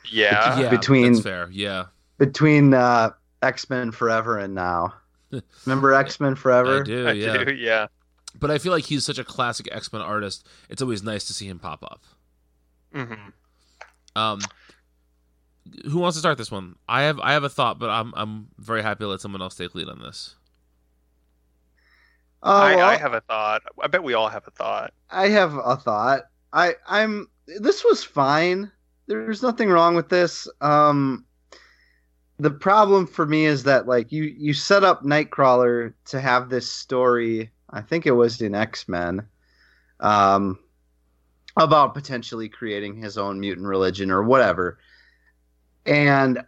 Yeah. 0.10 0.60
yeah, 0.60 0.70
between- 0.70 1.14
that's 1.14 1.24
fair. 1.24 1.50
Yeah, 1.52 1.86
Between 2.18 2.74
uh, 2.74 3.12
X 3.42 3.70
Men 3.70 3.92
Forever 3.92 4.40
and 4.40 4.56
now, 4.56 4.96
remember 5.66 5.94
X 5.94 6.20
Men 6.20 6.36
Forever? 6.36 6.82
I 6.82 6.84
do. 6.84 7.08
I 7.08 7.12
yeah, 7.12 7.44
do. 7.44 7.54
Yeah. 7.54 7.88
But 8.40 8.52
I 8.52 8.58
feel 8.58 8.72
like 8.72 8.86
he's 8.86 9.06
such 9.06 9.20
a 9.20 9.24
classic 9.24 9.68
X 9.72 9.92
Men 9.92 10.02
artist. 10.02 10.48
It's 10.70 10.82
always 10.82 11.04
nice 11.04 11.26
to 11.26 11.34
see 11.34 11.48
him 11.48 11.60
pop 11.60 11.84
up. 11.84 12.04
hmm 12.94 13.32
Um, 14.16 14.52
who 15.86 16.00
wants 16.00 16.16
to 16.16 16.20
start 16.20 16.38
this 16.38 16.52
one? 16.52 16.76
I 16.88 17.04
have 17.04 17.20
I 17.20 17.34
have 17.34 17.44
a 17.44 17.50
thought, 17.50 17.80
but 17.80 17.90
I'm 17.90 18.14
I'm 18.16 18.50
very 18.58 18.82
happy 18.82 19.04
to 19.04 19.08
let 19.08 19.22
someone 19.22 19.42
else 19.42 19.56
take 19.56 19.76
lead 19.76 19.90
on 19.90 20.00
this. 20.00 20.36
Oh, 22.44 22.52
I, 22.52 22.76
well, 22.76 22.86
I 22.86 22.96
have 22.98 23.14
a 23.14 23.22
thought. 23.22 23.62
I 23.82 23.88
bet 23.88 24.04
we 24.04 24.14
all 24.14 24.30
have 24.30 24.48
a 24.48 24.52
thought. 24.52 24.94
I 25.10 25.30
have 25.30 25.54
a 25.56 25.76
thought. 25.76 26.24
I 26.54 26.76
I'm 26.88 27.30
this 27.48 27.84
was 27.84 28.04
fine. 28.04 28.72
There's 29.08 29.44
nothing 29.44 29.70
wrong 29.70 29.96
with 29.96 30.10
this. 30.10 30.48
Um 30.62 31.26
the 32.40 32.52
problem 32.52 33.06
for 33.06 33.26
me 33.26 33.46
is 33.46 33.64
that 33.64 33.88
like 33.88 34.12
you 34.12 34.24
you 34.24 34.54
set 34.54 34.84
up 34.84 35.04
Nightcrawler 35.04 35.94
to 36.06 36.20
have 36.20 36.50
this 36.50 36.70
story, 36.70 37.52
I 37.72 37.82
think 37.82 38.06
it 38.06 38.12
was 38.12 38.42
in 38.42 38.56
X-Men, 38.56 39.28
um 40.00 40.60
about 41.58 41.94
potentially 41.94 42.50
creating 42.50 42.96
his 42.96 43.18
own 43.18 43.40
mutant 43.40 43.68
religion 43.68 44.10
or 44.12 44.24
whatever. 44.24 44.80
And 45.86 46.44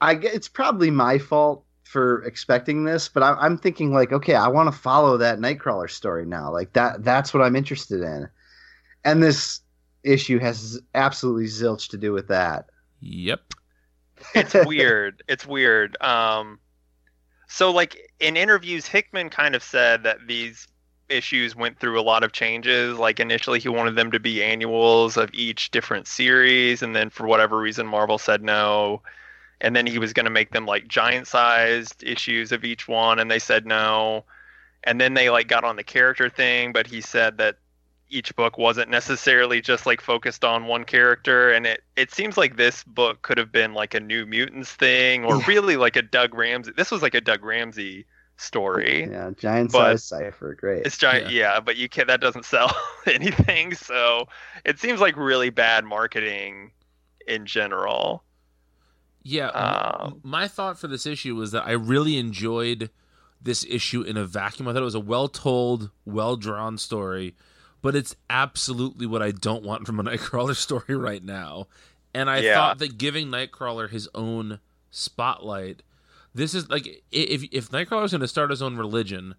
I 0.00 0.14
get 0.14 0.34
it's 0.34 0.48
probably 0.48 0.90
my 0.90 1.18
fault 1.18 1.64
for 1.84 2.22
expecting 2.24 2.84
this, 2.84 3.08
but 3.08 3.22
I, 3.22 3.32
I'm 3.32 3.56
thinking 3.56 3.92
like, 3.92 4.12
okay, 4.12 4.34
I 4.34 4.48
want 4.48 4.70
to 4.70 4.78
follow 4.78 5.16
that 5.16 5.38
Nightcrawler 5.38 5.90
story 5.90 6.26
now. 6.26 6.52
Like 6.52 6.74
that, 6.74 7.02
that's 7.02 7.32
what 7.32 7.42
I'm 7.42 7.56
interested 7.56 8.02
in. 8.02 8.28
And 9.04 9.22
this 9.22 9.60
issue 10.04 10.38
has 10.38 10.80
absolutely 10.94 11.46
zilch 11.46 11.88
to 11.90 11.96
do 11.96 12.12
with 12.12 12.28
that. 12.28 12.66
Yep. 13.00 13.54
it's 14.34 14.54
weird. 14.66 15.22
It's 15.28 15.46
weird. 15.46 15.96
Um, 16.02 16.58
so 17.48 17.72
like 17.72 18.12
in 18.20 18.36
interviews, 18.36 18.86
Hickman 18.86 19.30
kind 19.30 19.54
of 19.54 19.62
said 19.62 20.04
that 20.04 20.26
these 20.26 20.68
issues 21.08 21.56
went 21.56 21.78
through 21.78 21.98
a 21.98 22.02
lot 22.02 22.22
of 22.22 22.32
changes. 22.32 22.98
Like 22.98 23.20
initially, 23.20 23.58
he 23.58 23.68
wanted 23.68 23.96
them 23.96 24.10
to 24.12 24.20
be 24.20 24.42
annuals 24.42 25.16
of 25.16 25.30
each 25.32 25.70
different 25.70 26.06
series, 26.06 26.82
and 26.82 26.94
then 26.94 27.10
for 27.10 27.26
whatever 27.26 27.58
reason, 27.58 27.86
Marvel 27.86 28.18
said 28.18 28.42
no. 28.42 29.02
And 29.60 29.74
then 29.74 29.86
he 29.86 29.98
was 29.98 30.12
going 30.12 30.24
to 30.24 30.30
make 30.30 30.52
them 30.52 30.66
like 30.66 30.86
giant-sized 30.86 32.04
issues 32.04 32.52
of 32.52 32.64
each 32.64 32.86
one, 32.86 33.18
and 33.18 33.30
they 33.30 33.38
said 33.40 33.66
no. 33.66 34.24
And 34.84 35.00
then 35.00 35.14
they 35.14 35.30
like 35.30 35.48
got 35.48 35.64
on 35.64 35.76
the 35.76 35.84
character 35.84 36.28
thing, 36.28 36.72
but 36.72 36.86
he 36.86 37.00
said 37.00 37.38
that 37.38 37.58
each 38.10 38.34
book 38.36 38.56
wasn't 38.58 38.88
necessarily 38.90 39.60
just 39.60 39.84
like 39.86 40.00
focused 40.00 40.44
on 40.44 40.66
one 40.66 40.84
character 40.84 41.50
and 41.50 41.66
it 41.66 41.82
it 41.96 42.10
seems 42.10 42.36
like 42.36 42.56
this 42.56 42.82
book 42.84 43.22
could 43.22 43.36
have 43.38 43.52
been 43.52 43.74
like 43.74 43.94
a 43.94 44.00
new 44.00 44.24
mutants 44.26 44.72
thing 44.72 45.24
or 45.24 45.36
Yeah. 45.36 45.44
really 45.46 45.76
like 45.76 45.96
a 45.96 46.02
Doug 46.02 46.34
Ramsey 46.34 46.72
this 46.76 46.90
was 46.90 47.02
like 47.02 47.14
a 47.14 47.20
Doug 47.20 47.44
Ramsey 47.44 48.06
story 48.36 49.08
Yeah, 49.10 49.30
giant 49.36 49.72
But- 49.72 49.98
size 49.98 50.04
Cypher, 50.04 50.54
great. 50.54 50.86
it's 50.86 50.96
giant 50.96 51.30
yeah. 51.32 51.60
but 51.60 51.76
you 51.76 51.88
can't 51.88 52.08
that 52.08 52.20
doesn't 52.20 52.44
sell 52.44 52.74
anything 53.06 53.74
so 53.74 54.26
it 54.64 54.78
seems 54.78 55.00
like 55.00 55.16
really 55.16 55.50
bad 55.50 55.84
marketing 55.84 56.70
in 57.26 57.44
general 57.46 58.24
Yeah. 59.22 59.48
Um, 59.48 60.20
my 60.22 60.48
thought 60.48 60.78
for 60.78 60.88
this 60.88 61.04
issue 61.04 61.34
was 61.34 61.50
that 61.52 61.66
I 61.66 61.72
really 61.72 62.16
enjoyed 62.16 62.90
this 63.42 63.64
issue 63.68 64.00
in 64.02 64.16
a 64.16 64.24
vacuum. 64.24 64.66
I 64.66 64.72
thought 64.72 64.82
it 64.82 64.84
was 64.86 64.94
a 64.94 65.00
well 65.00 65.28
told, 65.28 65.90
well 66.06 66.36
drawn 66.36 66.78
story, 66.78 67.34
but 67.88 67.96
it's 67.96 68.14
absolutely 68.28 69.06
what 69.06 69.22
I 69.22 69.30
don't 69.30 69.64
want 69.64 69.86
from 69.86 69.98
a 69.98 70.02
Nightcrawler 70.10 70.54
story 70.54 70.94
right 70.94 71.24
now. 71.24 71.68
And 72.12 72.28
I 72.28 72.40
Yeah. 72.40 72.52
thought 72.52 72.78
that 72.80 72.98
giving 72.98 73.28
Nightcrawler 73.28 73.88
his 73.88 74.10
own 74.14 74.60
spotlight, 74.90 75.82
this 76.34 76.52
is 76.52 76.68
like 76.68 77.02
if 77.10 77.44
if 77.50 77.70
Nightcrawler's 77.70 78.10
going 78.10 78.20
to 78.20 78.28
start 78.28 78.50
his 78.50 78.60
own 78.60 78.76
religion, 78.76 79.36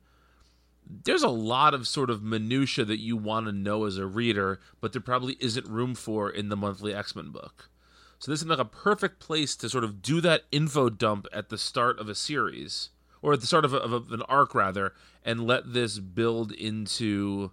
there's 0.84 1.22
a 1.22 1.30
lot 1.30 1.76
of 1.76 1.88
sort 1.88 2.10
of 2.10 2.24
minutia 2.24 2.86
that 2.86 2.98
you 3.00 3.16
want 3.16 3.46
to 3.46 3.52
know 3.52 3.86
as 3.86 3.98
a 4.00 4.08
reader, 4.08 4.60
but 4.82 4.94
there 4.94 5.02
probably 5.02 5.38
isn't 5.40 5.68
room 5.68 5.94
for 5.94 6.28
in 6.28 6.50
the 6.50 6.58
monthly 6.58 6.92
X 6.92 7.16
Men 7.16 7.30
book. 7.30 7.70
So 8.18 8.32
this 8.32 8.42
is 8.42 8.48
like 8.48 8.58
a 8.58 8.66
perfect 8.66 9.20
place 9.20 9.56
to 9.58 9.70
sort 9.70 9.84
of 9.84 10.02
do 10.02 10.22
that 10.22 10.46
info 10.52 10.90
dump 10.90 11.28
at 11.32 11.50
the 11.50 11.58
start 11.60 12.00
of 12.00 12.10
a 12.10 12.16
series 12.16 12.90
or 13.22 13.34
at 13.34 13.42
the 13.42 13.46
start 13.46 13.64
of, 13.64 13.76
a, 13.76 13.78
of 13.78 13.94
a, 13.94 14.14
an 14.16 14.24
arc 14.24 14.56
rather, 14.56 14.96
and 15.24 15.46
let 15.46 15.72
this 15.74 16.00
build 16.00 16.52
into 16.52 17.52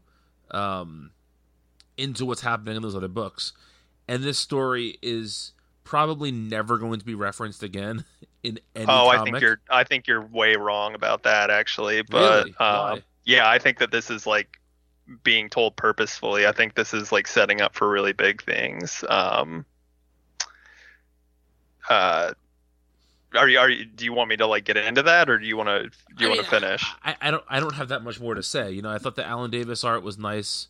um, 0.51 1.11
into 1.97 2.25
what's 2.25 2.41
happening 2.43 2.77
in 2.77 2.83
those 2.83 2.97
other 2.97 3.09
books. 3.09 3.53
And 4.09 4.23
this 4.23 4.39
story 4.39 4.99
is 5.03 5.53
probably 5.85 6.31
never 6.31 6.79
going 6.79 6.99
to 6.99 7.05
be 7.05 7.15
referenced 7.15 7.63
again 7.63 8.05
in 8.43 8.59
any. 8.75 8.85
Oh, 8.85 9.11
comic. 9.11 9.21
I 9.21 9.25
think 9.25 9.41
you're 9.41 9.61
I 9.71 9.85
think 9.85 10.07
you're 10.07 10.23
way 10.23 10.57
wrong 10.57 10.95
about 10.95 11.23
that 11.25 11.51
actually. 11.51 12.03
But 12.03 12.47
Really? 12.47 12.57
um, 12.59 13.03
yeah, 13.25 13.49
I 13.49 13.59
think 13.59 13.79
that 13.79 13.91
this 13.91 14.11
is 14.11 14.27
like 14.27 14.61
being 15.23 15.49
told 15.49 15.77
purposefully. 15.77 16.47
I 16.47 16.53
think 16.53 16.75
this 16.75 16.93
is 16.95 17.13
like 17.13 17.27
setting 17.27 17.61
up 17.61 17.75
for 17.75 17.89
really 17.89 18.13
big 18.13 18.43
things. 18.43 19.05
Um, 19.09 19.65
uh, 21.89 22.33
are 23.37 23.49
you 23.49 23.59
are 23.59 23.69
you, 23.71 23.85
do 23.85 24.05
you 24.05 24.13
want 24.13 24.29
me 24.31 24.37
to 24.37 24.47
like 24.47 24.65
get 24.65 24.77
into 24.77 25.03
that 25.03 25.29
or 25.31 25.39
do 25.39 25.47
you 25.47 25.57
want 25.57 25.69
to 25.69 25.91
do 26.17 26.25
you 26.25 26.27
I 26.27 26.35
want 26.37 26.45
to 26.45 26.51
finish? 26.51 26.85
I, 27.05 27.17
I 27.21 27.31
don't 27.31 27.45
I 27.49 27.61
don't 27.61 27.75
have 27.75 27.89
that 27.89 28.03
much 28.03 28.21
more 28.21 28.35
to 28.35 28.43
say. 28.43 28.71
You 28.73 28.83
know, 28.83 28.91
I 28.91 28.99
thought 28.99 29.17
the 29.17 29.27
Alan 29.27 29.51
Davis 29.51 29.85
art 29.85 30.03
was 30.03 30.19
nice. 30.19 30.69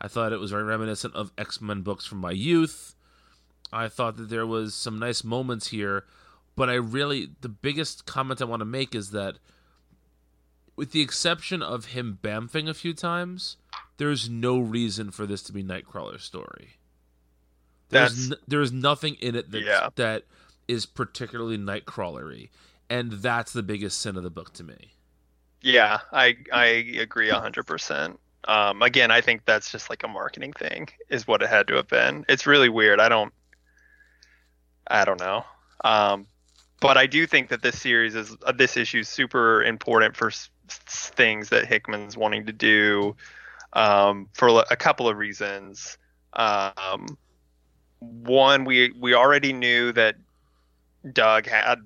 I 0.00 0.08
thought 0.08 0.32
it 0.32 0.40
was 0.40 0.50
very 0.50 0.64
reminiscent 0.64 1.14
of 1.14 1.32
X 1.38 1.60
Men 1.60 1.82
books 1.82 2.06
from 2.06 2.18
my 2.18 2.30
youth. 2.32 2.94
I 3.72 3.88
thought 3.88 4.16
that 4.18 4.28
there 4.30 4.46
was 4.46 4.74
some 4.74 4.98
nice 4.98 5.24
moments 5.24 5.68
here, 5.68 6.04
but 6.56 6.68
I 6.70 6.74
really 6.74 7.30
the 7.40 7.48
biggest 7.48 8.06
comment 8.06 8.40
I 8.40 8.44
want 8.44 8.60
to 8.60 8.66
make 8.66 8.94
is 8.94 9.10
that 9.10 9.38
with 10.76 10.92
the 10.92 11.00
exception 11.00 11.62
of 11.62 11.86
him 11.86 12.18
bamfing 12.22 12.68
a 12.68 12.74
few 12.74 12.92
times, 12.94 13.56
there's 13.96 14.28
no 14.28 14.58
reason 14.58 15.10
for 15.10 15.24
this 15.26 15.42
to 15.44 15.52
be 15.52 15.62
Nightcrawler's 15.62 16.24
story. 16.24 16.70
There's 17.90 18.32
n- 18.32 18.38
there's 18.48 18.72
nothing 18.72 19.14
in 19.20 19.36
it 19.36 19.50
that 19.52 19.62
Yeah. 19.62 19.88
that 19.96 20.24
is 20.68 20.86
particularly 20.86 21.58
Nightcrawlery, 21.58 22.50
and 22.90 23.12
that's 23.12 23.52
the 23.52 23.62
biggest 23.62 24.00
sin 24.00 24.16
of 24.16 24.22
the 24.22 24.30
book 24.30 24.52
to 24.54 24.64
me. 24.64 24.94
Yeah, 25.62 26.00
I 26.12 26.36
I 26.52 26.64
agree 27.00 27.30
hundred 27.30 27.64
percent. 27.66 28.20
Um, 28.46 28.82
again, 28.82 29.10
I 29.10 29.20
think 29.22 29.44
that's 29.46 29.72
just 29.72 29.88
like 29.88 30.02
a 30.02 30.08
marketing 30.08 30.52
thing, 30.52 30.88
is 31.08 31.26
what 31.26 31.42
it 31.42 31.48
had 31.48 31.66
to 31.68 31.76
have 31.76 31.88
been. 31.88 32.24
It's 32.28 32.46
really 32.46 32.68
weird. 32.68 33.00
I 33.00 33.08
don't, 33.08 33.32
I 34.86 35.04
don't 35.04 35.20
know. 35.20 35.44
Um, 35.84 36.26
but 36.80 36.98
I 36.98 37.06
do 37.06 37.26
think 37.26 37.48
that 37.50 37.62
this 37.62 37.80
series 37.80 38.14
is 38.14 38.36
uh, 38.44 38.52
this 38.52 38.76
issue 38.76 39.00
is 39.00 39.08
super 39.08 39.62
important 39.62 40.16
for 40.16 40.28
s- 40.28 40.50
things 40.68 41.48
that 41.50 41.66
Hickman's 41.66 42.16
wanting 42.16 42.46
to 42.46 42.52
do, 42.52 43.16
um, 43.74 44.28
for 44.34 44.64
a 44.70 44.76
couple 44.76 45.08
of 45.08 45.18
reasons. 45.18 45.98
Um, 46.34 47.18
one, 48.00 48.64
we 48.64 48.92
we 48.98 49.14
already 49.14 49.52
knew 49.52 49.92
that 49.92 50.16
Doug 51.12 51.46
had 51.46 51.80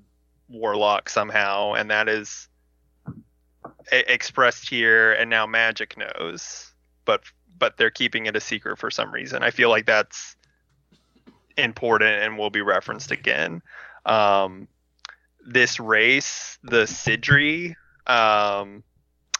Warlock 0.48 1.08
somehow, 1.08 1.74
and 1.74 1.90
that 1.90 2.08
is 2.08 2.48
expressed 3.90 4.68
here 4.68 5.12
and 5.12 5.30
now 5.30 5.46
Magik 5.46 5.96
knows 5.96 6.72
but 7.04 7.22
but 7.58 7.76
they're 7.76 7.90
keeping 7.90 8.26
it 8.26 8.36
a 8.36 8.40
secret 8.40 8.78
for 8.78 8.90
some 8.90 9.12
reason. 9.12 9.42
I 9.42 9.50
feel 9.50 9.68
like 9.68 9.86
that's 9.86 10.36
important 11.56 12.22
and 12.22 12.38
will 12.38 12.50
be 12.50 12.60
referenced 12.60 13.10
again. 13.10 13.62
Um 14.06 14.68
this 15.44 15.80
race 15.80 16.58
the 16.62 16.82
sidri 16.82 17.70
um 18.06 18.82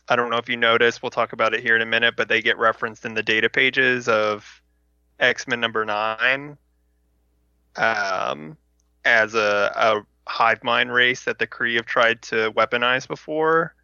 i 0.09 0.17
don't 0.17 0.31
know 0.31 0.39
if 0.39 0.49
you 0.49 0.57
noticed 0.57 1.03
we'll 1.03 1.11
talk 1.11 1.35
about 1.35 1.53
it 1.53 1.61
here 1.61 1.77
in 1.77 1.83
a 1.83 1.87
minute 1.87 2.15
but 2.17 2.29
they 2.29 2.41
get 2.41 2.57
referenced 2.57 3.05
in 3.05 3.13
the 3.13 3.23
data 3.23 3.51
pages 3.51 4.09
of 4.09 4.63
x-men 5.21 5.61
number 5.61 5.85
nine. 5.85 6.57
Um 7.77 8.57
as 9.09 9.35
a, 9.35 9.73
a 9.75 10.31
hive 10.31 10.63
mind 10.63 10.93
race 10.93 11.25
that 11.25 11.39
the 11.39 11.47
kree 11.47 11.77
have 11.77 11.87
tried 11.87 12.21
to 12.23 12.53
weaponize 12.53 13.09
before 13.09 13.75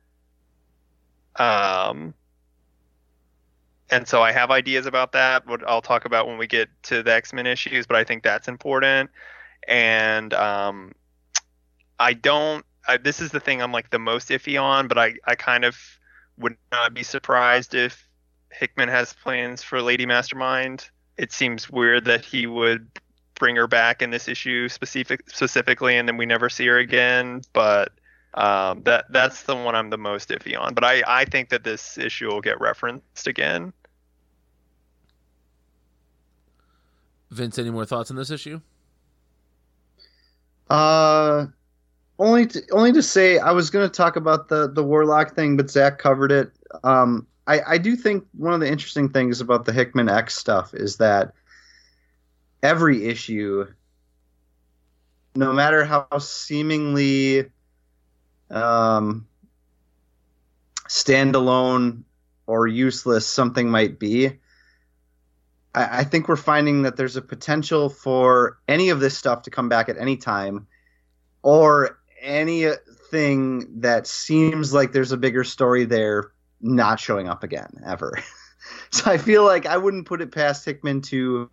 um, 1.36 2.14
and 3.90 4.08
so 4.08 4.22
I 4.22 4.32
have 4.32 4.50
ideas 4.50 4.86
about 4.86 5.12
that. 5.12 5.46
What 5.46 5.66
I'll 5.68 5.82
talk 5.82 6.04
about 6.04 6.26
when 6.26 6.38
we 6.38 6.46
get 6.46 6.68
to 6.84 7.02
the 7.02 7.12
X 7.12 7.32
Men 7.32 7.46
issues, 7.46 7.86
but 7.86 7.96
I 7.96 8.04
think 8.04 8.22
that's 8.22 8.48
important. 8.48 9.10
And 9.68 10.32
um, 10.34 10.92
I 11.98 12.14
don't. 12.14 12.64
I, 12.86 12.98
this 12.98 13.20
is 13.20 13.30
the 13.30 13.40
thing 13.40 13.62
I'm 13.62 13.72
like 13.72 13.90
the 13.90 13.98
most 13.98 14.28
iffy 14.28 14.60
on, 14.60 14.88
but 14.88 14.98
I 14.98 15.14
I 15.26 15.34
kind 15.34 15.64
of 15.64 15.76
would 16.38 16.56
not 16.72 16.94
be 16.94 17.02
surprised 17.02 17.74
if 17.74 18.08
Hickman 18.50 18.88
has 18.88 19.12
plans 19.12 19.62
for 19.62 19.80
Lady 19.80 20.06
Mastermind. 20.06 20.88
It 21.16 21.32
seems 21.32 21.70
weird 21.70 22.06
that 22.06 22.24
he 22.24 22.46
would 22.46 22.88
bring 23.38 23.56
her 23.56 23.66
back 23.66 24.02
in 24.02 24.10
this 24.10 24.28
issue 24.28 24.68
specific 24.68 25.28
specifically, 25.30 25.96
and 25.96 26.08
then 26.08 26.16
we 26.16 26.26
never 26.26 26.48
see 26.48 26.66
her 26.66 26.78
again. 26.78 27.42
But 27.52 27.92
um, 28.34 28.82
that 28.84 29.06
that's 29.10 29.42
the 29.42 29.54
one 29.54 29.74
I'm 29.74 29.90
the 29.90 29.98
most 29.98 30.30
iffy 30.30 30.58
on. 30.58 30.74
But 30.74 30.84
I, 30.84 31.02
I 31.06 31.24
think 31.24 31.50
that 31.50 31.64
this 31.64 31.98
issue 31.98 32.28
will 32.28 32.40
get 32.40 32.60
referenced 32.60 33.26
again. 33.26 33.72
Vince, 37.30 37.58
any 37.58 37.70
more 37.70 37.84
thoughts 37.84 38.10
on 38.10 38.16
this 38.16 38.30
issue? 38.30 38.60
Uh, 40.70 41.46
only 42.18 42.46
to, 42.46 42.62
only 42.72 42.92
to 42.92 43.02
say 43.02 43.38
I 43.38 43.50
was 43.52 43.70
going 43.70 43.88
to 43.88 43.94
talk 43.94 44.16
about 44.16 44.48
the 44.48 44.68
the 44.68 44.82
warlock 44.82 45.34
thing, 45.34 45.56
but 45.56 45.70
Zach 45.70 45.98
covered 45.98 46.32
it. 46.32 46.52
Um, 46.82 47.26
I 47.46 47.60
I 47.66 47.78
do 47.78 47.96
think 47.96 48.24
one 48.36 48.54
of 48.54 48.60
the 48.60 48.68
interesting 48.68 49.08
things 49.08 49.40
about 49.40 49.64
the 49.64 49.72
Hickman 49.72 50.08
X 50.08 50.36
stuff 50.36 50.74
is 50.74 50.96
that 50.98 51.34
every 52.64 53.04
issue, 53.04 53.66
no 55.36 55.52
matter 55.52 55.84
how 55.84 56.08
seemingly 56.18 57.44
um 58.50 59.26
standalone 60.88 62.02
or 62.46 62.66
useless 62.66 63.26
something 63.26 63.70
might 63.70 63.98
be. 63.98 64.26
I, 65.74 66.00
I 66.00 66.04
think 66.04 66.28
we're 66.28 66.36
finding 66.36 66.82
that 66.82 66.96
there's 66.96 67.16
a 67.16 67.22
potential 67.22 67.88
for 67.88 68.58
any 68.66 68.88
of 68.90 69.00
this 69.00 69.16
stuff 69.16 69.42
to 69.42 69.50
come 69.50 69.68
back 69.68 69.88
at 69.88 69.98
any 69.98 70.16
time, 70.16 70.66
or 71.42 71.98
anything 72.20 73.80
that 73.80 74.06
seems 74.06 74.72
like 74.72 74.92
there's 74.92 75.12
a 75.12 75.16
bigger 75.16 75.44
story 75.44 75.84
there 75.84 76.32
not 76.60 76.98
showing 76.98 77.28
up 77.28 77.42
again 77.42 77.82
ever. 77.84 78.18
so 78.90 79.10
I 79.10 79.18
feel 79.18 79.44
like 79.44 79.66
I 79.66 79.76
wouldn't 79.76 80.06
put 80.06 80.22
it 80.22 80.32
past 80.32 80.64
Hickman 80.64 81.02
to 81.02 81.50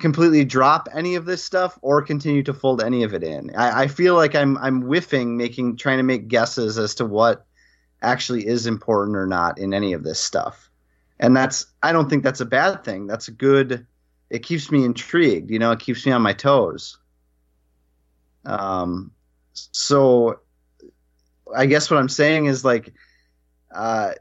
completely 0.00 0.44
drop 0.44 0.88
any 0.92 1.14
of 1.14 1.24
this 1.24 1.42
stuff 1.42 1.78
or 1.82 2.02
continue 2.02 2.42
to 2.42 2.54
fold 2.54 2.82
any 2.82 3.04
of 3.04 3.14
it 3.14 3.22
in. 3.22 3.54
I, 3.56 3.82
I 3.82 3.86
feel 3.86 4.14
like 4.14 4.34
I'm 4.34 4.58
I'm 4.58 4.82
whiffing, 4.82 5.36
making 5.36 5.76
trying 5.76 5.98
to 5.98 6.02
make 6.02 6.28
guesses 6.28 6.78
as 6.78 6.94
to 6.96 7.06
what 7.06 7.46
actually 8.02 8.46
is 8.46 8.66
important 8.66 9.16
or 9.16 9.26
not 9.26 9.58
in 9.58 9.72
any 9.72 9.92
of 9.92 10.02
this 10.02 10.20
stuff. 10.20 10.70
And 11.20 11.36
that's 11.36 11.66
I 11.82 11.92
don't 11.92 12.10
think 12.10 12.22
that's 12.22 12.40
a 12.40 12.46
bad 12.46 12.84
thing. 12.84 13.06
That's 13.06 13.28
a 13.28 13.32
good 13.32 13.86
it 14.30 14.42
keeps 14.42 14.70
me 14.70 14.84
intrigued, 14.84 15.50
you 15.50 15.58
know, 15.58 15.70
it 15.70 15.78
keeps 15.78 16.04
me 16.04 16.12
on 16.12 16.22
my 16.22 16.32
toes. 16.32 16.98
Um 18.44 19.12
so 19.52 20.40
I 21.54 21.66
guess 21.66 21.90
what 21.90 21.98
I'm 21.98 22.08
saying 22.08 22.46
is 22.46 22.64
like 22.64 22.92
uh 23.72 24.12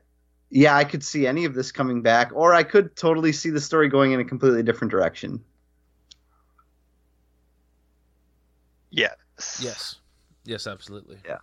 yeah, 0.52 0.76
I 0.76 0.84
could 0.84 1.04
see 1.04 1.26
any 1.26 1.46
of 1.46 1.56
this 1.56 1.72
coming 1.72 2.04
back 2.04 2.32
or 2.36 2.54
I 2.54 2.62
could 2.62 2.96
totally 2.96 3.32
see 3.32 3.50
the 3.50 3.60
story 3.60 3.90
going 3.90 4.12
in 4.12 4.20
a 4.20 4.24
completely 4.26 4.62
different 4.62 4.92
direction. 4.92 5.44
Yes. 8.94 9.60
Yes. 9.60 9.96
Yes, 10.46 10.68
absolutely. 10.68 11.18
Yeah. 11.26 11.40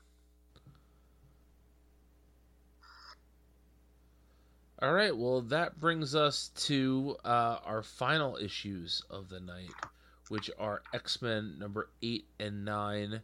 All 4.81 4.93
right. 4.93 5.17
Well, 5.17 5.43
that 5.43 5.81
brings 5.81 6.15
us 6.15 6.51
to 6.67 7.17
uh, 7.25 7.59
our 7.65 7.83
final 7.83 8.37
issues 8.37 9.03
of 9.11 9.29
the 9.29 9.41
night, 9.41 9.73
which 10.29 10.49
are 10.59 10.83
X 10.95 11.21
Men 11.21 11.57
number 11.59 11.91
eight 12.03 12.27
and 12.39 12.65
nine. 12.65 13.21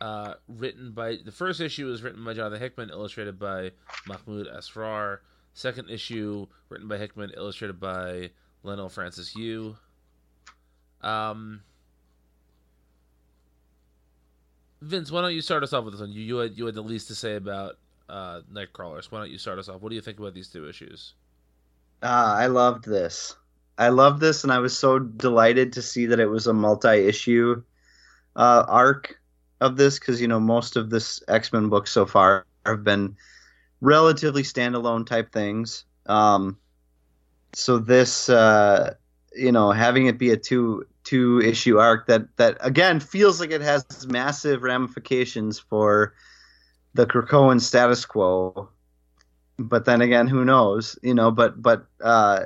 Uh, 0.00 0.34
written 0.46 0.92
by 0.92 1.16
the 1.24 1.32
first 1.32 1.60
issue 1.60 1.86
was 1.86 2.02
written 2.02 2.24
by 2.24 2.32
Jonathan 2.32 2.60
Hickman, 2.60 2.90
illustrated 2.90 3.38
by 3.40 3.72
Mahmoud 4.06 4.46
Asrar. 4.46 5.18
Second 5.54 5.90
issue 5.90 6.46
written 6.68 6.86
by 6.86 6.96
Hickman, 6.96 7.32
illustrated 7.36 7.80
by 7.80 8.30
Leinil 8.64 8.90
Francis 8.90 9.34
Yu. 9.34 9.76
Um, 11.00 11.62
Vince, 14.80 15.10
why 15.10 15.22
don't 15.22 15.34
you 15.34 15.40
start 15.40 15.62
us 15.62 15.72
off 15.72 15.84
with 15.84 15.94
this 15.94 16.00
one? 16.00 16.12
You 16.12 16.22
you 16.22 16.36
had 16.36 16.56
you 16.56 16.66
had 16.66 16.74
the 16.74 16.82
least 16.82 17.08
to 17.08 17.14
say 17.14 17.36
about 17.36 17.78
uh, 18.08 18.40
Nightcrawlers. 18.52 19.10
Why 19.10 19.18
don't 19.18 19.30
you 19.30 19.38
start 19.38 19.58
us 19.58 19.68
off? 19.68 19.80
What 19.80 19.90
do 19.90 19.96
you 19.96 20.00
think 20.00 20.18
about 20.18 20.34
these 20.34 20.48
two 20.48 20.68
issues? 20.68 21.14
Ah, 22.02 22.36
I 22.36 22.46
loved 22.46 22.84
this. 22.84 23.34
I 23.76 23.88
loved 23.88 24.20
this, 24.20 24.42
and 24.42 24.52
I 24.52 24.58
was 24.58 24.76
so 24.76 24.98
delighted 24.98 25.72
to 25.74 25.82
see 25.82 26.06
that 26.06 26.20
it 26.20 26.26
was 26.26 26.46
a 26.46 26.52
multi-issue 26.52 27.62
uh, 28.36 28.64
arc 28.68 29.20
of 29.60 29.76
this 29.76 29.98
because 29.98 30.20
you 30.20 30.28
know 30.28 30.40
most 30.40 30.76
of 30.76 30.90
this 30.90 31.22
X-Men 31.28 31.68
book 31.68 31.86
so 31.86 32.06
far 32.06 32.46
have 32.64 32.84
been 32.84 33.16
relatively 33.80 34.42
standalone 34.42 35.06
type 35.06 35.32
things. 35.32 35.84
Um, 36.06 36.58
so 37.54 37.78
this, 37.78 38.28
uh, 38.28 38.94
you 39.34 39.52
know, 39.52 39.70
having 39.70 40.06
it 40.06 40.18
be 40.18 40.30
a 40.30 40.36
two 40.36 40.86
two 41.08 41.40
issue 41.40 41.78
arc 41.78 42.06
that 42.06 42.36
that 42.36 42.58
again 42.60 43.00
feels 43.00 43.40
like 43.40 43.50
it 43.50 43.62
has 43.62 44.06
massive 44.06 44.62
ramifications 44.62 45.58
for 45.58 46.12
the 46.92 47.06
Krakoan 47.06 47.60
status 47.60 48.04
quo. 48.04 48.68
But 49.58 49.86
then 49.86 50.02
again, 50.02 50.26
who 50.26 50.44
knows? 50.44 50.98
You 51.02 51.14
know, 51.14 51.30
but 51.30 51.60
but 51.60 51.86
uh, 52.02 52.44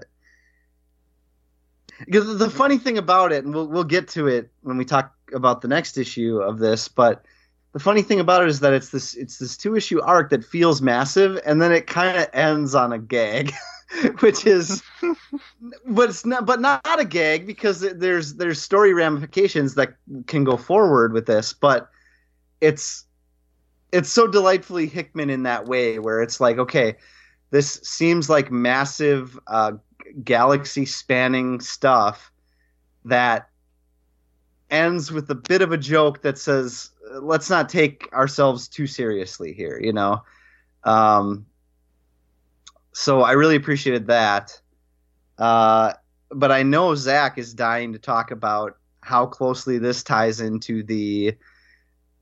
the 2.06 2.50
funny 2.50 2.78
thing 2.78 2.98
about 2.98 3.32
it, 3.32 3.44
and 3.44 3.52
we'll 3.52 3.66
we'll 3.66 3.84
get 3.84 4.08
to 4.08 4.28
it 4.28 4.50
when 4.62 4.76
we 4.76 4.84
talk 4.84 5.12
about 5.34 5.60
the 5.60 5.68
next 5.68 5.98
issue 5.98 6.38
of 6.38 6.58
this, 6.60 6.86
but 6.86 7.24
the 7.72 7.80
funny 7.80 8.02
thing 8.02 8.20
about 8.20 8.42
it 8.42 8.48
is 8.48 8.60
that 8.60 8.72
it's 8.72 8.90
this 8.90 9.14
it's 9.14 9.38
this 9.38 9.56
two 9.56 9.74
issue 9.74 10.00
arc 10.00 10.30
that 10.30 10.44
feels 10.44 10.80
massive, 10.80 11.40
and 11.44 11.60
then 11.60 11.72
it 11.72 11.88
kind 11.88 12.16
of 12.16 12.28
ends 12.32 12.74
on 12.76 12.92
a 12.92 12.98
gag, 12.98 13.52
which 14.20 14.46
is, 14.46 14.82
but 15.86 16.10
it's 16.10 16.24
not, 16.24 16.46
but 16.46 16.60
not 16.60 17.00
a 17.00 17.04
gag 17.04 17.46
because 17.46 17.80
there's 17.80 18.34
there's 18.34 18.60
story 18.60 18.94
ramifications 18.94 19.74
that 19.74 19.94
can 20.26 20.44
go 20.44 20.56
forward 20.56 21.12
with 21.12 21.26
this, 21.26 21.52
but 21.52 21.90
it's 22.60 23.04
it's 23.92 24.08
so 24.08 24.26
delightfully 24.26 24.86
Hickman 24.86 25.30
in 25.30 25.42
that 25.42 25.66
way, 25.66 25.98
where 25.98 26.22
it's 26.22 26.40
like, 26.40 26.58
okay, 26.58 26.96
this 27.50 27.80
seems 27.82 28.30
like 28.30 28.50
massive 28.50 29.38
uh, 29.46 29.72
galaxy 30.24 30.86
spanning 30.86 31.60
stuff 31.60 32.32
that 33.04 33.48
ends 34.70 35.12
with 35.12 35.30
a 35.30 35.34
bit 35.34 35.60
of 35.60 35.70
a 35.70 35.76
joke 35.76 36.22
that 36.22 36.38
says 36.38 36.90
let's 37.20 37.50
not 37.50 37.68
take 37.68 38.08
ourselves 38.14 38.68
too 38.68 38.86
seriously 38.86 39.52
here 39.52 39.78
you 39.78 39.92
know? 39.92 40.22
Um, 40.84 41.44
so 42.92 43.22
i 43.22 43.32
really 43.32 43.56
appreciated 43.56 44.06
that 44.06 44.60
uh, 45.38 45.92
but 46.30 46.52
i 46.52 46.62
know 46.62 46.94
zach 46.94 47.38
is 47.38 47.54
dying 47.54 47.92
to 47.92 47.98
talk 47.98 48.30
about 48.30 48.76
how 49.00 49.26
closely 49.26 49.78
this 49.78 50.02
ties 50.02 50.40
into 50.40 50.82
the 50.82 51.34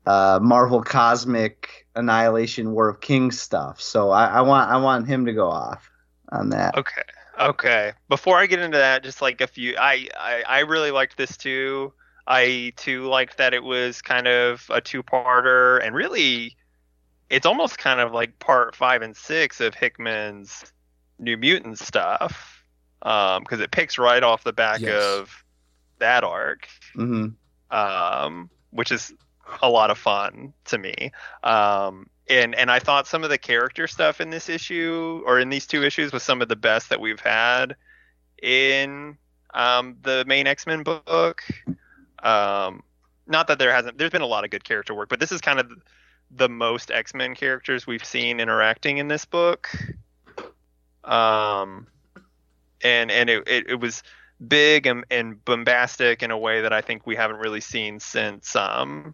uh, 0.05 0.39
marvel 0.41 0.81
cosmic 0.81 1.85
annihilation 1.95 2.71
war 2.71 2.89
of 2.89 3.01
kings 3.01 3.39
stuff 3.39 3.79
so 3.79 4.09
I, 4.09 4.25
I 4.25 4.41
want 4.41 4.71
i 4.71 4.77
want 4.77 5.07
him 5.07 5.25
to 5.25 5.33
go 5.33 5.49
off 5.49 5.89
on 6.31 6.49
that 6.49 6.77
Okay. 6.77 7.01
Okay. 7.39 7.93
Before 8.07 8.37
I 8.37 8.45
get 8.45 8.59
into 8.59 8.77
that, 8.77 9.03
just 9.03 9.21
like 9.21 9.41
a 9.41 9.47
few, 9.47 9.75
I 9.77 10.07
I, 10.19 10.43
I 10.47 10.59
really 10.59 10.91
liked 10.91 11.17
this 11.17 11.37
too. 11.37 11.93
I 12.27 12.73
too 12.75 13.07
liked 13.07 13.37
that 13.37 13.53
it 13.53 13.63
was 13.63 14.01
kind 14.01 14.27
of 14.27 14.65
a 14.69 14.79
two-parter, 14.79 15.83
and 15.83 15.95
really, 15.95 16.55
it's 17.31 17.45
almost 17.45 17.77
kind 17.77 17.99
of 17.99 18.11
like 18.11 18.37
part 18.39 18.75
five 18.75 19.01
and 19.01 19.15
six 19.15 19.61
of 19.61 19.73
Hickman's 19.73 20.71
New 21.17 21.37
Mutant 21.37 21.79
stuff, 21.79 22.63
because 22.99 23.59
it 23.61 23.71
picks 23.71 23.97
right 23.97 24.21
off 24.21 24.43
the 24.43 24.53
back 24.53 24.81
Yes. 24.81 25.01
of 25.01 25.43
that 25.99 26.23
arc, 26.23 26.67
hmm 26.93 27.27
um, 27.71 28.49
which 28.71 28.91
is 28.91 29.13
a 29.61 29.69
lot 29.69 29.91
of 29.91 29.97
fun 29.97 30.53
to 30.65 30.77
me. 30.77 31.11
Um, 31.43 32.09
and 32.29 32.53
and 32.53 32.69
I 32.69 32.79
thought 32.79 33.07
some 33.07 33.23
of 33.23 33.29
the 33.29 33.37
character 33.37 33.87
stuff 33.87 34.19
in 34.19 34.29
this 34.29 34.49
issue 34.49 35.23
or 35.25 35.39
in 35.39 35.49
these 35.49 35.65
two 35.65 35.83
issues 35.83 36.11
was 36.11 36.23
some 36.23 36.41
of 36.41 36.49
the 36.49 36.55
best 36.55 36.89
that 36.89 36.99
we've 36.99 37.19
had 37.19 37.75
in 38.41 39.17
um, 39.53 39.95
the 40.01 40.25
main 40.25 40.47
X 40.47 40.67
Men 40.67 40.83
book. 40.83 41.43
Um, 42.21 42.83
not 43.25 43.47
that 43.47 43.57
there 43.57 43.71
hasn't 43.73 43.97
there's 43.97 44.11
been 44.11 44.21
a 44.21 44.27
lot 44.27 44.43
of 44.43 44.49
good 44.49 44.63
character 44.63 44.93
work, 44.93 45.07
but 45.07 45.19
this 45.19 45.31
is 45.31 45.39
kind 45.39 45.59
of 45.59 45.71
the 46.35 46.49
most 46.49 46.91
X 46.91 47.13
Men 47.13 47.35
characters 47.35 47.85
we've 47.85 48.05
seen 48.05 48.39
interacting 48.39 48.97
in 48.97 49.07
this 49.07 49.25
book. 49.25 49.69
Um, 51.03 51.87
and 52.83 53.11
and 53.11 53.29
it, 53.29 53.47
it, 53.47 53.69
it 53.69 53.79
was 53.79 54.03
big 54.47 54.87
and, 54.87 55.05
and 55.11 55.43
bombastic 55.45 56.23
in 56.23 56.31
a 56.31 56.37
way 56.37 56.61
that 56.61 56.73
I 56.73 56.81
think 56.81 57.05
we 57.05 57.15
haven't 57.15 57.37
really 57.37 57.61
seen 57.61 57.99
since 57.99 58.55
um, 58.55 59.13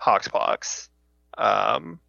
Hoxpox. 0.00 0.88
Um, 1.36 2.00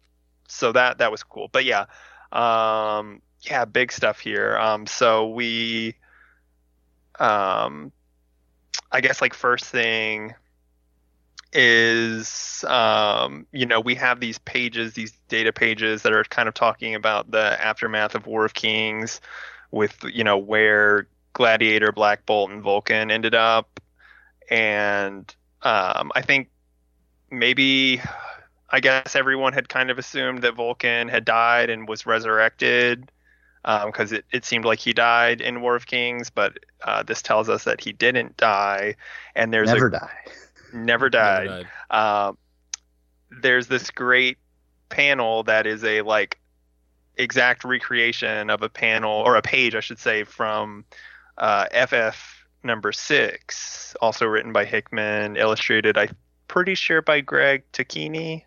so 0.48 0.72
that 0.72 0.98
that 0.98 1.10
was 1.10 1.22
cool. 1.22 1.48
But 1.52 1.64
yeah, 1.64 1.86
um, 2.32 3.22
yeah, 3.42 3.64
big 3.64 3.92
stuff 3.92 4.18
here. 4.18 4.56
Um, 4.58 4.86
so 4.86 5.28
we, 5.28 5.94
um, 7.18 7.92
I 8.90 9.00
guess 9.00 9.20
like 9.20 9.34
first 9.34 9.66
thing 9.66 10.34
is 11.52 12.64
um, 12.68 13.46
you 13.52 13.66
know 13.66 13.80
we 13.80 13.94
have 13.94 14.20
these 14.20 14.38
pages 14.38 14.94
these 14.94 15.12
data 15.28 15.52
pages 15.52 16.02
that 16.02 16.12
are 16.12 16.24
kind 16.24 16.48
of 16.48 16.54
talking 16.54 16.94
about 16.94 17.30
the 17.30 17.60
aftermath 17.62 18.14
of 18.14 18.26
war 18.26 18.44
of 18.44 18.54
kings 18.54 19.20
with 19.70 19.96
you 20.04 20.22
know 20.22 20.38
where 20.38 21.06
gladiator 21.32 21.92
black 21.92 22.24
bolt 22.26 22.50
and 22.50 22.62
vulcan 22.62 23.10
ended 23.10 23.34
up. 23.34 23.80
And 24.48 25.32
um, 25.62 26.10
i 26.14 26.22
think 26.22 26.48
maybe 27.30 28.00
i 28.70 28.80
guess 28.80 29.14
everyone 29.14 29.52
had 29.52 29.68
kind 29.68 29.90
of 29.90 29.98
assumed 29.98 30.42
that 30.42 30.54
vulcan 30.54 31.08
had 31.08 31.24
died 31.24 31.70
and 31.70 31.88
was 31.88 32.06
resurrected 32.06 33.10
because 33.86 34.10
it, 34.10 34.24
it 34.32 34.44
seemed 34.44 34.64
like 34.64 34.78
he 34.78 34.92
died 34.92 35.40
in 35.40 35.60
war 35.60 35.76
of 35.76 35.86
kings 35.86 36.30
but 36.30 36.58
uh, 36.82 37.02
this 37.02 37.22
tells 37.22 37.48
us 37.48 37.64
that 37.64 37.80
he 37.80 37.92
didn't 37.92 38.36
die. 38.38 38.96
And 39.34 39.52
there's 39.52 39.72
never 39.72 39.88
a 39.88 39.92
die 39.92 40.18
never 40.72 40.84
Never 40.84 41.10
died 41.10 41.66
died. 41.90 42.26
um, 42.28 42.38
there's 43.42 43.66
this 43.68 43.90
great 43.90 44.38
panel 44.88 45.42
that 45.44 45.66
is 45.66 45.84
a 45.84 46.02
like 46.02 46.38
exact 47.16 47.64
recreation 47.64 48.50
of 48.50 48.62
a 48.62 48.68
panel 48.68 49.12
or 49.12 49.36
a 49.36 49.42
page 49.42 49.74
I 49.74 49.80
should 49.80 49.98
say 49.98 50.24
from 50.24 50.84
uh, 51.38 51.66
FF 51.86 52.44
number 52.62 52.92
six, 52.92 53.94
also 54.00 54.26
written 54.26 54.52
by 54.52 54.64
Hickman, 54.64 55.36
illustrated 55.36 55.96
I'm 55.96 56.14
pretty 56.48 56.74
sure 56.74 57.02
by 57.02 57.20
Greg 57.20 57.62
Tocchini. 57.72 58.44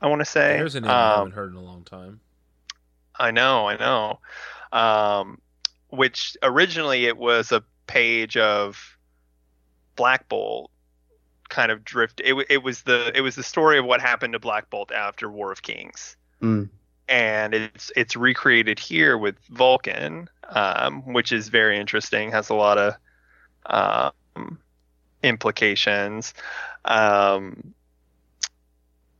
I 0.00 0.06
want 0.06 0.20
to 0.20 0.24
say. 0.24 0.56
There's 0.56 0.76
a 0.76 0.80
name 0.80 0.90
I 0.90 1.10
Um, 1.12 1.16
haven't 1.18 1.32
heard 1.32 1.50
in 1.50 1.56
a 1.56 1.62
long 1.62 1.84
time. 1.84 2.20
I 3.18 3.30
know, 3.32 3.68
I 3.68 3.76
know. 3.76 4.20
Um, 4.72 5.40
which 5.90 6.36
originally 6.42 7.04
it 7.06 7.16
was 7.18 7.52
a 7.52 7.62
page 7.86 8.36
of 8.38 8.96
Black 9.96 10.26
Bolt 10.28 10.70
kind 11.50 11.70
of 11.70 11.84
drift. 11.84 12.20
It, 12.24 12.46
it 12.48 12.62
was 12.62 12.82
the 12.82 13.12
it 13.14 13.20
was 13.20 13.34
the 13.34 13.42
story 13.42 13.78
of 13.78 13.84
what 13.84 14.00
happened 14.00 14.32
to 14.32 14.38
Black 14.38 14.70
Bolt 14.70 14.92
after 14.92 15.30
War 15.30 15.52
of 15.52 15.62
Kings, 15.62 16.16
Mm. 16.40 16.70
and 17.08 17.54
it's 17.54 17.92
it's 17.96 18.16
recreated 18.16 18.78
here 18.78 19.18
with 19.18 19.36
Vulcan, 19.50 20.28
um, 20.48 21.02
which 21.12 21.32
is 21.32 21.48
very 21.48 21.78
interesting. 21.78 22.30
Has 22.30 22.48
a 22.48 22.54
lot 22.54 22.78
of 22.78 22.94
um, 23.66 24.58
implications. 25.22 26.32
Um, 26.84 27.74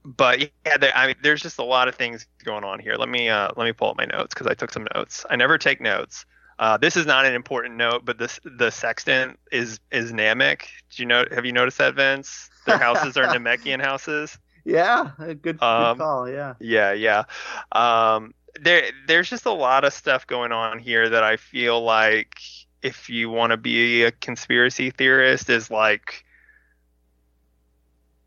but 0.05 0.41
yeah, 0.41 0.79
there, 0.79 0.93
I 0.95 1.09
mean, 1.09 1.17
there's 1.23 1.43
just 1.43 1.59
a 1.59 1.65
lot 1.65 1.89
of 1.89 1.95
things 1.95 2.27
going 2.45 2.65
on 2.65 2.79
here. 2.79 2.95
Let 2.97 3.09
me 3.09 3.29
uh, 3.29 3.51
let 3.57 3.65
me 3.67 3.73
pull 3.73 3.91
up 3.91 3.99
my 3.99 4.07
notes 4.07 4.33
because 4.35 4.47
I 4.47 4.55
took 4.55 4.73
some 4.73 4.87
notes. 4.95 5.27
I 5.29 5.37
never 5.37 5.59
take 5.59 5.81
notes. 5.81 6.25
Uh, 6.61 6.77
this 6.77 6.95
is 6.95 7.07
not 7.07 7.25
an 7.25 7.33
important 7.33 7.77
note, 7.77 8.05
but 8.05 8.19
this 8.19 8.39
the 8.45 8.71
sextant 8.71 9.39
is 9.51 9.81
is 9.91 10.13
Namek. 10.13 10.65
Do 10.91 11.03
you 11.03 11.07
know? 11.07 11.25
Have 11.33 11.47
you 11.47 11.53
noticed 11.53 11.79
that, 11.79 11.95
Vince? 11.95 12.51
Their 12.67 12.77
houses 12.77 13.17
are 13.17 13.25
Namekian 13.35 13.83
houses. 13.83 14.39
Yeah, 14.67 15.13
a 15.19 15.35
good, 15.35 15.59
good 15.59 15.63
Um, 15.63 15.97
call. 15.97 16.29
Yeah. 16.29 16.55
Yeah, 16.61 16.93
yeah. 16.93 17.25
Um, 17.73 18.35
there, 18.61 18.91
there's 19.07 19.31
just 19.31 19.47
a 19.47 19.53
lot 19.53 19.85
of 19.85 19.95
stuff 19.95 20.27
going 20.27 20.53
on 20.53 20.79
here 20.79 21.09
that 21.09 21.25
I 21.25 21.39
feel 21.39 21.81
like 21.83 22.35
if 22.83 23.09
you 23.09 23.31
want 23.31 23.53
to 23.53 23.57
be 23.57 24.05
a 24.05 24.11
conspiracy 24.11 24.91
theorist, 24.91 25.49
is 25.49 25.71
like 25.71 26.25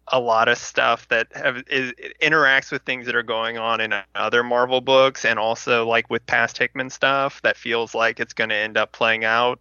a 0.10 0.20
lot 0.20 0.48
of 0.48 0.58
stuff 0.58 1.08
that 1.08 1.28
have 1.34 1.64
is, 1.68 1.94
interacts 2.22 2.72
with 2.72 2.82
things 2.84 3.06
that 3.06 3.16
are 3.16 3.24
going 3.24 3.58
on 3.58 3.80
in 3.82 3.94
other 4.16 4.44
Marvel 4.44 4.82
books, 4.82 5.26
and 5.26 5.40
also 5.40 5.88
like 5.88 6.10
with 6.10 6.26
past 6.26 6.58
Hickman 6.58 6.90
stuff 6.90 7.42
that 7.44 7.58
feels 7.58 7.96
like 7.96 8.20
it's 8.20 8.34
going 8.34 8.50
to 8.50 8.56
end 8.56 8.78
up 8.78 8.92
playing 8.92 9.24
out 9.24 9.60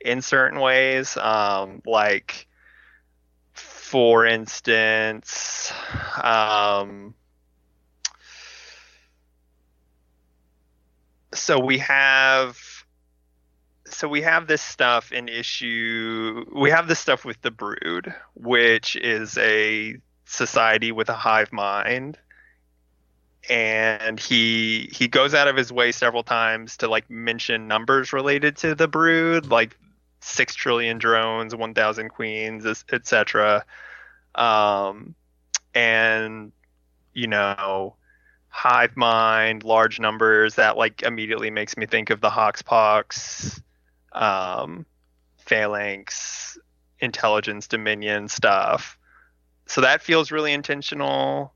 in 0.00 0.22
certain 0.22 0.60
ways. 0.60 1.16
Um, 1.16 1.82
like, 1.86 2.46
for 3.52 4.26
instance, 4.26 5.72
um, 6.22 7.14
so 11.34 11.58
we 11.58 11.78
have 11.78 12.73
so 13.94 14.08
we 14.08 14.22
have 14.22 14.46
this 14.46 14.62
stuff 14.62 15.12
in 15.12 15.28
issue 15.28 16.44
we 16.54 16.70
have 16.70 16.88
this 16.88 16.98
stuff 16.98 17.24
with 17.24 17.40
the 17.42 17.50
brood 17.50 18.12
which 18.34 18.96
is 18.96 19.38
a 19.38 19.96
society 20.24 20.92
with 20.92 21.08
a 21.08 21.14
hive 21.14 21.52
mind. 21.52 22.18
And 23.48 24.18
he 24.18 24.88
he 24.92 25.06
goes 25.06 25.34
out 25.34 25.48
of 25.48 25.56
his 25.56 25.70
way 25.70 25.92
several 25.92 26.22
times 26.22 26.78
to 26.78 26.88
like 26.88 27.08
mention 27.10 27.68
numbers 27.68 28.12
related 28.12 28.56
to 28.58 28.74
the 28.74 28.88
brood 28.88 29.50
like 29.50 29.76
6 30.20 30.54
trillion 30.54 30.96
drones 30.96 31.54
1000 31.54 32.08
queens 32.08 32.84
etc 32.90 33.66
um 34.34 35.14
and 35.74 36.52
you 37.12 37.26
know 37.26 37.94
hive 38.48 38.96
mind, 38.96 39.64
large 39.64 39.98
numbers, 39.98 40.54
that 40.54 40.76
like 40.76 41.02
immediately 41.02 41.50
makes 41.50 41.76
me 41.76 41.86
think 41.86 42.10
of 42.10 42.20
the 42.20 42.30
Hoxpox, 42.30 43.60
um, 44.14 44.86
Phalanx, 45.38 46.58
Intelligence 47.00 47.66
Dominion 47.68 48.28
stuff. 48.28 48.98
So 49.66 49.80
that 49.80 50.02
feels 50.02 50.30
really 50.30 50.52
intentional. 50.52 51.52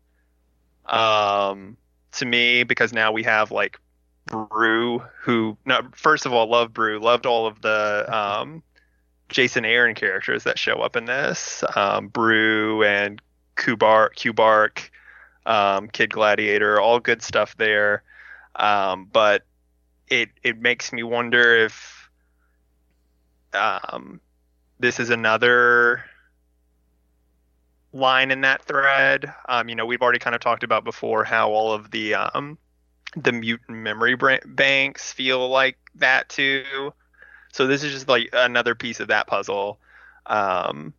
um, 0.87 1.77
to 2.13 2.25
me 2.27 2.63
because 2.63 2.93
now 2.93 3.13
we 3.13 3.23
have 3.23 3.51
like 3.51 3.79
Broo 4.27 5.03
who 5.21 5.57
no, 5.65 5.81
first 5.95 6.27
of 6.27 6.33
all 6.33 6.49
love 6.51 6.73
Broo 6.73 6.99
loved 6.99 7.27
all 7.27 7.47
of 7.47 7.61
the 7.63 8.07
um, 8.09 8.63
Jason 9.29 9.65
Aaron 9.65 9.95
characters 9.95 10.45
that 10.45 10.59
show 10.59 10.81
up 10.81 10.97
in 10.97 11.05
this, 11.05 11.63
um, 11.77 12.09
Broo 12.09 12.83
and 12.83 13.21
Kubark, 13.57 14.15
Kubark, 14.17 14.91
um, 15.47 15.89
Kid 15.89 16.11
Gladiator, 16.11 16.81
all 16.81 17.01
good 17.01 17.23
stuff 17.23 17.57
there. 17.57 18.03
Um, 18.57 19.09
but 19.11 19.45
it 20.09 20.31
it 20.43 20.59
makes 20.59 20.93
me 20.93 21.03
wonder 21.03 21.57
if 21.57 21.98
um, 23.55 24.21
this 24.79 25.01
is 25.01 25.11
another 25.11 26.05
line 27.93 28.31
in 28.31 28.43
that 28.43 28.63
thread. 28.63 29.33
Um, 29.49 29.69
you 29.69 29.75
know, 29.75 29.87
we've 29.87 30.03
already 30.03 30.19
kind 30.19 30.35
of 30.35 30.41
talked 30.41 30.63
about 30.63 30.85
before 30.85 31.25
how 31.25 31.51
all 31.51 31.73
of 31.73 31.91
the 31.91 32.15
um, 32.15 32.59
the 33.17 33.33
mutant 33.33 33.79
memory 33.79 34.17
banks 34.47 35.13
feel 35.13 35.49
like 35.49 35.79
that 35.97 36.29
too. 36.29 36.93
So 37.53 37.67
this 37.67 37.83
is 37.83 37.93
just 37.93 38.09
like 38.09 38.29
another 38.33 38.75
piece 38.75 39.01
of 39.01 39.09
that 39.09 39.27
puzzle. 39.27 39.79
Um, 40.27 40.93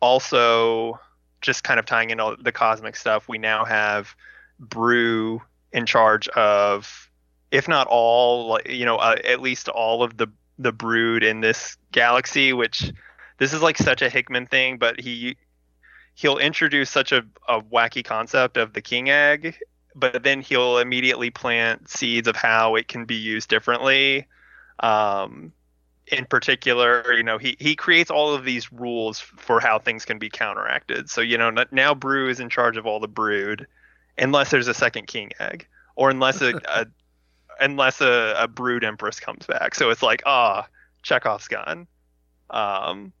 also, 0.00 1.00
just 1.40 1.64
kind 1.64 1.80
of 1.80 1.86
tying 1.86 2.10
in 2.10 2.20
all 2.20 2.36
the 2.40 2.52
cosmic 2.52 2.96
stuff, 2.96 3.28
we 3.28 3.38
now 3.38 3.64
have 3.64 4.14
Broo 4.58 5.42
in 5.72 5.86
charge 5.86 6.28
of, 6.28 7.10
if 7.50 7.66
not 7.68 7.86
all, 7.88 8.58
you 8.66 8.84
know, 8.84 8.96
uh, 8.96 9.16
at 9.24 9.40
least 9.40 9.68
all 9.68 10.02
of 10.02 10.16
the 10.16 10.28
the 10.60 10.72
brood 10.72 11.24
in 11.24 11.40
this 11.40 11.76
galaxy. 11.92 12.52
Which 12.52 12.92
this 13.38 13.52
is 13.52 13.62
like 13.62 13.78
such 13.78 14.02
a 14.02 14.10
Hickman 14.10 14.46
thing, 14.46 14.78
but 14.78 15.00
he 15.00 15.36
he'll 16.14 16.38
introduce 16.38 16.90
such 16.90 17.12
a, 17.12 17.24
a 17.48 17.60
wacky 17.60 18.04
concept 18.04 18.56
of 18.56 18.72
the 18.72 18.82
king 18.82 19.08
egg, 19.08 19.56
but 19.94 20.22
then 20.22 20.42
he'll 20.42 20.78
immediately 20.78 21.30
plant 21.30 21.88
seeds 21.88 22.28
of 22.28 22.36
how 22.36 22.74
it 22.74 22.88
can 22.88 23.06
be 23.06 23.14
used 23.14 23.48
differently. 23.48 24.26
Um, 24.80 25.52
in 26.06 26.24
particular, 26.26 27.12
you 27.12 27.22
know, 27.22 27.38
he, 27.38 27.56
he 27.58 27.76
creates 27.76 28.10
all 28.10 28.34
of 28.34 28.44
these 28.44 28.72
rules 28.72 29.20
for 29.20 29.60
how 29.60 29.78
things 29.78 30.04
can 30.04 30.18
be 30.18 30.28
counteracted. 30.28 31.08
So, 31.08 31.20
you 31.20 31.38
know, 31.38 31.54
now 31.70 31.94
Broo 31.94 32.28
is 32.28 32.40
in 32.40 32.50
charge 32.50 32.76
of 32.76 32.86
all 32.86 33.00
the 33.00 33.08
brood, 33.08 33.66
unless 34.18 34.50
there's 34.50 34.68
a 34.68 34.74
second 34.74 35.06
king 35.06 35.30
egg, 35.38 35.68
or 35.94 36.10
unless 36.10 36.42
a, 36.42 36.60
a 36.68 36.86
unless 37.60 38.00
a, 38.00 38.34
a 38.38 38.48
brood 38.48 38.84
empress 38.84 39.20
comes 39.20 39.46
back. 39.46 39.74
So 39.74 39.90
it's 39.90 40.02
like, 40.02 40.22
ah, 40.26 40.66
Chekhov's 41.02 41.48
gun. 41.48 41.86
Um, 42.48 43.12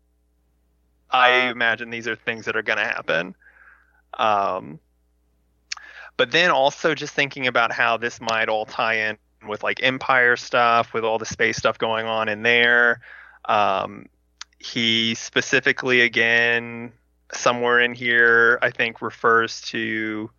I 1.10 1.48
uh, 1.48 1.50
imagine 1.50 1.90
these 1.90 2.08
are 2.08 2.16
things 2.16 2.46
that 2.46 2.56
are 2.56 2.62
going 2.62 2.78
to 2.78 2.84
happen. 2.84 3.34
Um, 4.18 4.80
but 6.16 6.32
then 6.32 6.50
also 6.50 6.94
just 6.94 7.14
thinking 7.14 7.46
about 7.46 7.72
how 7.72 7.96
this 7.96 8.20
might 8.20 8.48
all 8.48 8.66
tie 8.66 9.08
in 9.08 9.18
with 9.46 9.62
like 9.62 9.82
Empire 9.82 10.36
stuff, 10.36 10.92
with 10.92 11.04
all 11.04 11.18
the 11.18 11.26
space 11.26 11.56
stuff 11.56 11.78
going 11.78 12.06
on 12.06 12.28
in 12.28 12.42
there. 12.42 13.00
Um, 13.46 14.06
he 14.58 15.14
specifically, 15.14 16.02
again, 16.02 16.92
somewhere 17.32 17.80
in 17.80 17.94
here, 17.94 18.58
I 18.60 18.70
think 18.70 19.00
refers 19.00 19.62
to 19.62 20.30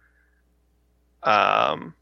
um, 1.23 1.95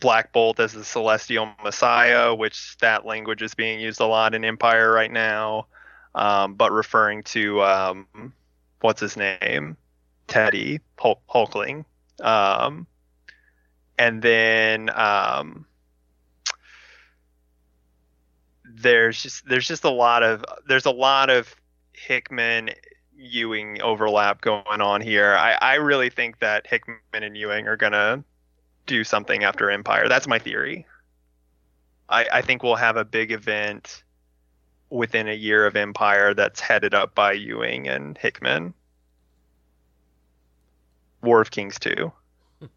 Black 0.00 0.32
Bolt 0.32 0.60
as 0.60 0.72
the 0.72 0.84
celestial 0.84 1.50
messiah, 1.62 2.34
which 2.34 2.76
that 2.78 3.04
language 3.04 3.42
is 3.42 3.54
being 3.54 3.80
used 3.80 4.00
a 4.00 4.06
lot 4.06 4.34
in 4.34 4.44
Empire 4.44 4.92
right 4.92 5.10
now 5.10 5.66
um, 6.14 6.54
but 6.54 6.72
referring 6.72 7.22
to 7.22 7.62
um, 7.62 8.06
what's 8.80 9.00
his 9.00 9.16
name, 9.16 9.76
Teddy 10.26 10.80
Hul- 10.98 11.22
Hulkling, 11.32 11.84
um, 12.20 12.86
and 13.98 14.20
then 14.20 14.90
um, 14.94 15.66
there's 18.64 19.22
just 19.22 19.46
there's 19.48 19.66
just 19.66 19.84
a 19.84 19.90
lot 19.90 20.22
of 20.22 20.44
there's 20.66 20.86
a 20.86 20.90
lot 20.90 21.30
of 21.30 21.54
Hickman 21.92 22.70
Ewing 23.16 23.80
overlap 23.80 24.40
going 24.40 24.80
on 24.80 25.00
here. 25.00 25.34
I, 25.34 25.56
I 25.60 25.74
really 25.74 26.10
think 26.10 26.40
that 26.40 26.66
Hickman 26.66 26.98
and 27.12 27.36
Ewing 27.36 27.68
are 27.68 27.76
gonna 27.76 28.24
do 28.88 29.04
something 29.04 29.44
after 29.44 29.70
Empire. 29.70 30.08
That's 30.08 30.26
my 30.26 30.40
theory. 30.40 30.86
I, 32.08 32.26
I 32.32 32.42
think 32.42 32.62
we'll 32.62 32.74
have 32.74 32.96
a 32.96 33.04
big 33.04 33.30
event 33.30 34.02
within 34.90 35.28
a 35.28 35.34
year 35.34 35.66
of 35.66 35.76
Empire 35.76 36.34
that's 36.34 36.58
headed 36.58 36.94
up 36.94 37.14
by 37.14 37.32
Ewing 37.32 37.86
and 37.86 38.18
Hickman. 38.18 38.74
War 41.22 41.40
of 41.40 41.52
Kings 41.52 41.78
2. 41.78 42.10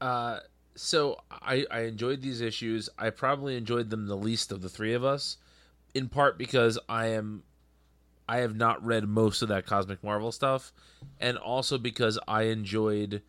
Uh, 0.00 0.40
so 0.74 1.18
I, 1.30 1.64
I 1.70 1.80
enjoyed 1.82 2.20
these 2.20 2.42
issues. 2.42 2.90
I 2.98 3.08
probably 3.08 3.56
enjoyed 3.56 3.88
them 3.88 4.06
the 4.06 4.16
least 4.16 4.52
of 4.52 4.60
the 4.60 4.68
three 4.68 4.92
of 4.92 5.02
us, 5.02 5.38
in 5.94 6.10
part 6.10 6.36
because 6.36 6.78
I 6.90 7.06
am 7.06 7.42
I 8.28 8.38
have 8.38 8.56
not 8.56 8.84
read 8.84 9.06
most 9.06 9.42
of 9.42 9.48
that 9.48 9.66
Cosmic 9.66 10.02
Marvel 10.02 10.32
stuff, 10.32 10.72
and 11.20 11.36
also 11.36 11.78
because 11.78 12.18
I 12.26 12.44
enjoyed 12.44 13.22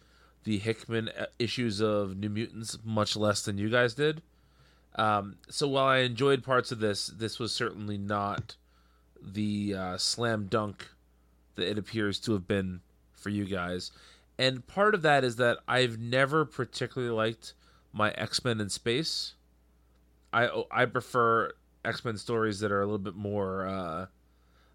the 0.44 0.58
Hickman 0.60 1.10
uh, 1.10 1.26
issues 1.40 1.82
of 1.82 2.16
New 2.16 2.30
Mutants 2.30 2.78
much 2.84 3.16
less 3.16 3.42
than 3.42 3.58
you 3.58 3.70
guys 3.70 3.94
did. 3.94 4.22
Um, 4.96 5.36
so 5.50 5.68
while 5.68 5.86
I 5.88 5.98
enjoyed 5.98 6.44
parts 6.44 6.72
of 6.72 6.80
this, 6.80 7.08
this 7.08 7.40
was 7.40 7.52
certainly 7.52 7.98
not 7.98 8.56
the 9.22 9.74
uh, 9.74 9.98
slam 9.98 10.48
dunk 10.48 10.88
that 11.56 11.70
it 11.70 11.78
appears 11.78 12.20
to 12.22 12.34
have 12.34 12.48
been 12.48 12.82
for 13.14 13.30
you 13.30 13.46
guys. 13.46 13.92
And 14.38 14.66
part 14.68 14.94
of 14.94 15.02
that 15.02 15.24
is 15.24 15.38
that 15.38 15.58
I've 15.68 15.98
never 15.98 16.46
particularly 16.46 17.14
liked 17.14 17.54
my 17.92 18.12
X 18.12 18.44
Men 18.44 18.62
in 18.62 18.70
space. 18.70 19.34
I 20.32 20.64
I 20.70 20.86
prefer 20.86 21.54
X 21.84 22.04
Men 22.04 22.18
stories 22.18 22.60
that 22.60 22.72
are 22.72 22.82
a 22.82 22.86
little 22.86 22.98
bit 23.00 23.16
more. 23.16 23.66
Uh, 23.66 24.06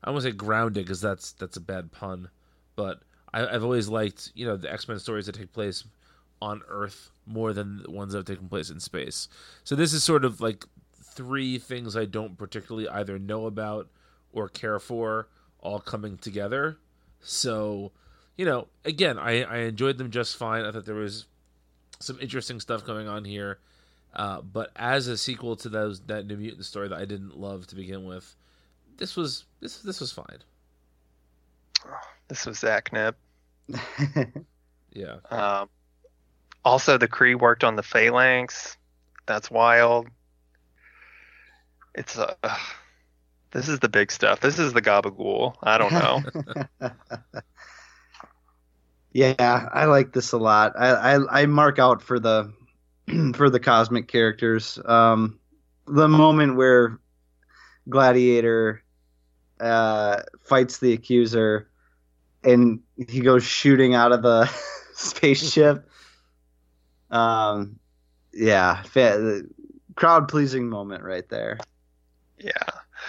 I 0.03 0.11
won't 0.11 0.23
say 0.23 0.33
grounded 0.33 0.85
because 0.85 1.01
that's 1.01 1.33
that's 1.33 1.57
a 1.57 1.61
bad 1.61 1.93
pun, 1.93 2.31
but 2.77 3.03
I, 3.33 3.47
I've 3.47 3.65
always 3.65 3.89
liked 3.89 4.33
you 4.35 4.47
know 4.47 4.57
the 4.57 4.73
X 4.73 4.89
Men 4.89 4.99
stories 4.99 5.27
that 5.27 5.35
take 5.35 5.53
place 5.53 5.85
on 6.43 6.63
Earth 6.69 7.11
more 7.27 7.53
than 7.53 7.83
the 7.83 7.91
ones 7.91 8.13
that 8.13 8.21
have 8.21 8.27
taken 8.27 8.49
place 8.49 8.71
in 8.71 8.81
space. 8.81 9.29
So 9.65 9.77
this 9.77 9.93
is 9.93 10.03
sort 10.03 10.25
of 10.25 10.41
like 10.41 10.65
three 10.95 11.59
things 11.59 11.97
I 11.97 12.07
don't 12.07 12.39
particularly 12.39 12.89
either 12.89 13.19
know 13.19 13.47
about 13.47 13.89
or 14.33 14.49
care 14.49 14.79
for 14.79 15.29
all 15.61 15.81
coming 15.81 16.17
together. 16.17 16.79
So, 17.21 17.93
you 18.37 18.45
know, 18.45 18.69
again, 18.85 19.19
I, 19.19 19.43
I 19.43 19.57
enjoyed 19.59 19.99
them 19.99 20.11
just 20.11 20.37
fine. 20.37 20.65
I 20.65 20.73
thought 20.73 20.87
there 20.87 20.95
was 20.95 21.27
some 21.99 22.19
interesting 22.21 22.61
stuff 22.61 22.85
going 22.85 23.09
on 23.09 23.25
here. 23.25 23.59
Uh, 24.15 24.41
but 24.41 24.71
as 24.75 25.07
a 25.07 25.17
sequel 25.17 25.57
to 25.57 25.69
those 25.69 26.01
that 26.03 26.27
New 26.27 26.37
Mutant 26.37 26.65
story 26.65 26.89
that 26.89 26.99
I 26.99 27.05
didn't 27.05 27.39
love 27.39 27.67
to 27.69 27.77
begin 27.77 28.05
with, 28.05 28.35
this 29.01 29.17
was 29.17 29.47
this 29.61 29.79
this 29.79 30.01
was 30.01 30.13
fine. 30.13 30.39
This 32.29 32.47
was 32.47 32.61
Zach 32.61 32.93
Neb. 32.93 33.17
yeah. 34.93 35.17
Um, 35.33 35.69
also, 36.65 36.97
the 36.97 37.09
Kree 37.09 37.37
worked 37.37 37.65
on 37.65 37.75
the 37.75 37.83
Phalanx. 37.83 38.77
That's 39.27 39.51
wild. 39.51 40.07
It's 41.93 42.17
uh, 42.17 42.35
this 43.51 43.69
is 43.69 43.81
the 43.81 43.89
big 43.89 44.13
stuff. 44.13 44.39
This 44.39 44.61
is 44.61 44.73
the 44.73 44.81
gabagool. 44.81 45.57
I 45.61 45.77
don't 45.77 45.93
know. 45.93 46.93
yeah, 49.13 49.69
I 49.73 49.87
like 49.87 50.13
this 50.13 50.31
a 50.31 50.39
lot. 50.39 50.75
I, 50.79 51.15
I, 51.15 51.41
I 51.41 51.47
mark 51.47 51.81
out 51.81 52.01
for 52.01 52.21
the 52.21 52.53
for 53.35 53.51
the 53.51 53.59
cosmic 53.59 54.07
characters. 54.07 54.79
Um, 54.85 55.41
the 55.89 56.07
moment 56.07 56.55
where 56.55 57.01
Gladiator 57.89 58.85
uh, 59.61 60.23
fights 60.41 60.79
the 60.79 60.93
accuser 60.93 61.69
and 62.43 62.81
he 63.09 63.21
goes 63.21 63.45
shooting 63.45 63.95
out 63.95 64.13
of 64.13 64.23
the 64.23 64.47
spaceship 64.95 65.89
um, 67.11 67.79
yeah, 68.33 68.83
crowd 69.97 70.29
pleasing 70.29 70.69
moment 70.69 71.03
right 71.03 71.29
there. 71.29 71.59
Yeah. 72.39 72.53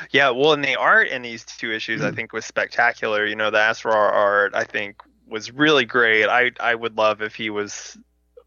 Yeah, 0.10 0.30
well, 0.32 0.54
and 0.54 0.64
the 0.64 0.76
art 0.76 1.10
in 1.10 1.22
these 1.22 1.44
two 1.44 1.72
issues, 1.72 2.02
I 2.02 2.10
hmm. 2.10 2.16
think, 2.16 2.34
was 2.34 2.46
spectacular. 2.46 3.26
You 3.26 3.36
know, 3.36 3.52
the 3.52 3.58
Asrar 3.58 3.94
art, 3.94 4.56
I 4.56 4.64
think, 4.64 5.02
was 5.28 5.52
really 5.52 5.86
great. 5.86 6.28
I 6.28 6.52
I 6.60 6.76
would 6.76 6.98
love 6.98 7.22
if 7.22 7.36
he 7.36 7.50
was 7.50 7.98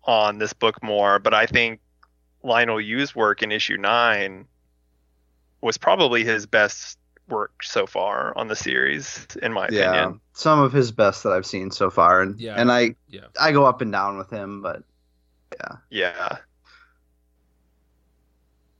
on 0.04 0.38
this 0.38 0.52
book 0.52 0.82
more, 0.82 1.18
but 1.18 1.34
I 1.34 1.46
think 1.46 1.80
Leinil 2.42 2.84
Yu's 2.84 3.14
work 3.14 3.42
in 3.42 3.52
issue 3.52 3.76
nine 3.76 4.46
was 5.60 5.76
probably 5.76 6.24
his 6.24 6.46
best 6.46 6.98
work 7.28 7.62
so 7.62 7.86
far 7.86 8.36
on 8.36 8.48
the 8.48 8.56
series, 8.56 9.26
in 9.42 9.52
my 9.52 9.68
yeah, 9.70 9.90
opinion. 9.90 10.20
Some 10.32 10.60
of 10.60 10.72
his 10.72 10.92
best 10.92 11.22
that 11.22 11.32
I've 11.32 11.46
seen 11.46 11.70
so 11.70 11.90
far, 11.90 12.20
and 12.22 12.38
yeah, 12.38 12.54
and 12.56 12.70
I 12.70 12.96
yeah. 13.08 13.26
I 13.40 13.52
go 13.52 13.64
up 13.64 13.80
and 13.80 13.92
down 13.92 14.18
with 14.18 14.30
him, 14.30 14.62
but 14.62 14.82
yeah. 15.54 15.76
Yeah. 15.90 16.38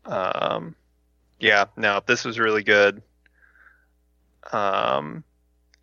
Um, 0.05 0.75
yeah. 1.39 1.67
No, 1.77 2.01
this 2.05 2.25
was 2.25 2.39
really 2.39 2.63
good. 2.63 3.03
Um, 4.53 5.25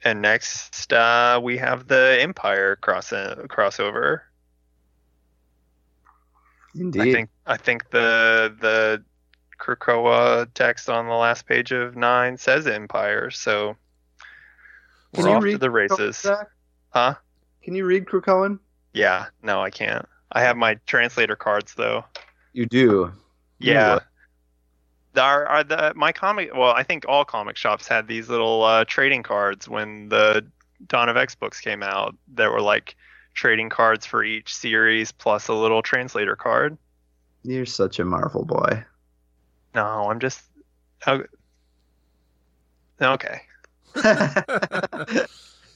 and 0.04 0.22
next 0.22 0.92
uh, 0.94 1.40
we 1.42 1.58
have 1.58 1.88
the 1.88 2.18
Empire 2.22 2.76
cross 2.76 3.10
crossover. 3.12 4.22
Indeed. 6.76 7.02
I 7.02 7.12
think 7.12 7.30
I 7.46 7.58
think 7.58 7.90
the 7.90 8.56
the 8.60 9.04
Krakoa 9.62 10.48
text 10.54 10.90
on 10.90 11.06
the 11.08 11.14
last 11.14 11.46
page 11.46 11.72
of 11.72 11.96
nine 11.96 12.38
says 12.38 12.66
Empire, 12.68 13.30
so 13.30 13.76
Can 15.14 15.24
we're 15.24 15.30
you 15.30 15.36
off 15.36 15.44
to 15.44 15.58
the 15.58 15.70
races. 15.72 16.18
Zach? 16.18 16.48
Huh? 16.90 17.16
Can 17.64 17.76
you 17.76 17.86
read 17.86 18.06
Krakoan? 18.06 18.60
Yeah, 18.94 19.28
no, 19.44 19.62
I 19.62 19.70
can't. 19.70 20.06
I 20.32 20.42
have 20.42 20.58
my 20.58 20.76
translator 20.88 21.36
cards 21.36 21.76
though. 21.76 22.04
You 22.54 22.66
do. 22.66 23.14
Yeah. 23.60 23.94
what? 23.96 24.04
The- 25.14 25.22
Are, 25.22 25.46
are 25.46 25.64
the 25.64 25.94
my 25.96 26.12
comic? 26.12 26.52
Well, 26.54 26.72
I 26.72 26.84
think 26.84 27.06
all 27.08 27.24
comic 27.26 27.56
shops 27.58 27.88
had 27.88 28.08
these 28.08 28.30
little 28.30 28.64
uh, 28.64 28.86
trading 28.86 29.24
cards 29.24 29.68
when 29.70 30.10
the 30.10 30.46
Dawn 30.88 31.10
of 31.10 31.18
X 31.18 31.36
books 31.36 31.62
came 31.62 31.84
out. 31.84 32.16
That 32.34 32.50
were 32.52 32.62
like 32.62 32.96
trading 33.34 33.70
cards 33.70 34.06
for 34.06 34.24
each 34.24 34.54
series 34.54 35.12
plus 35.12 35.48
a 35.50 35.54
little 35.54 35.82
translator 35.82 36.36
card. 36.36 36.78
You're 37.44 37.66
such 37.66 38.00
a 38.00 38.06
Marvel 38.06 38.46
boy. 38.46 38.84
No, 39.74 40.10
I'm 40.10 40.20
just. 40.20 40.44
oh, 41.08 41.24
Okay. 43.02 43.42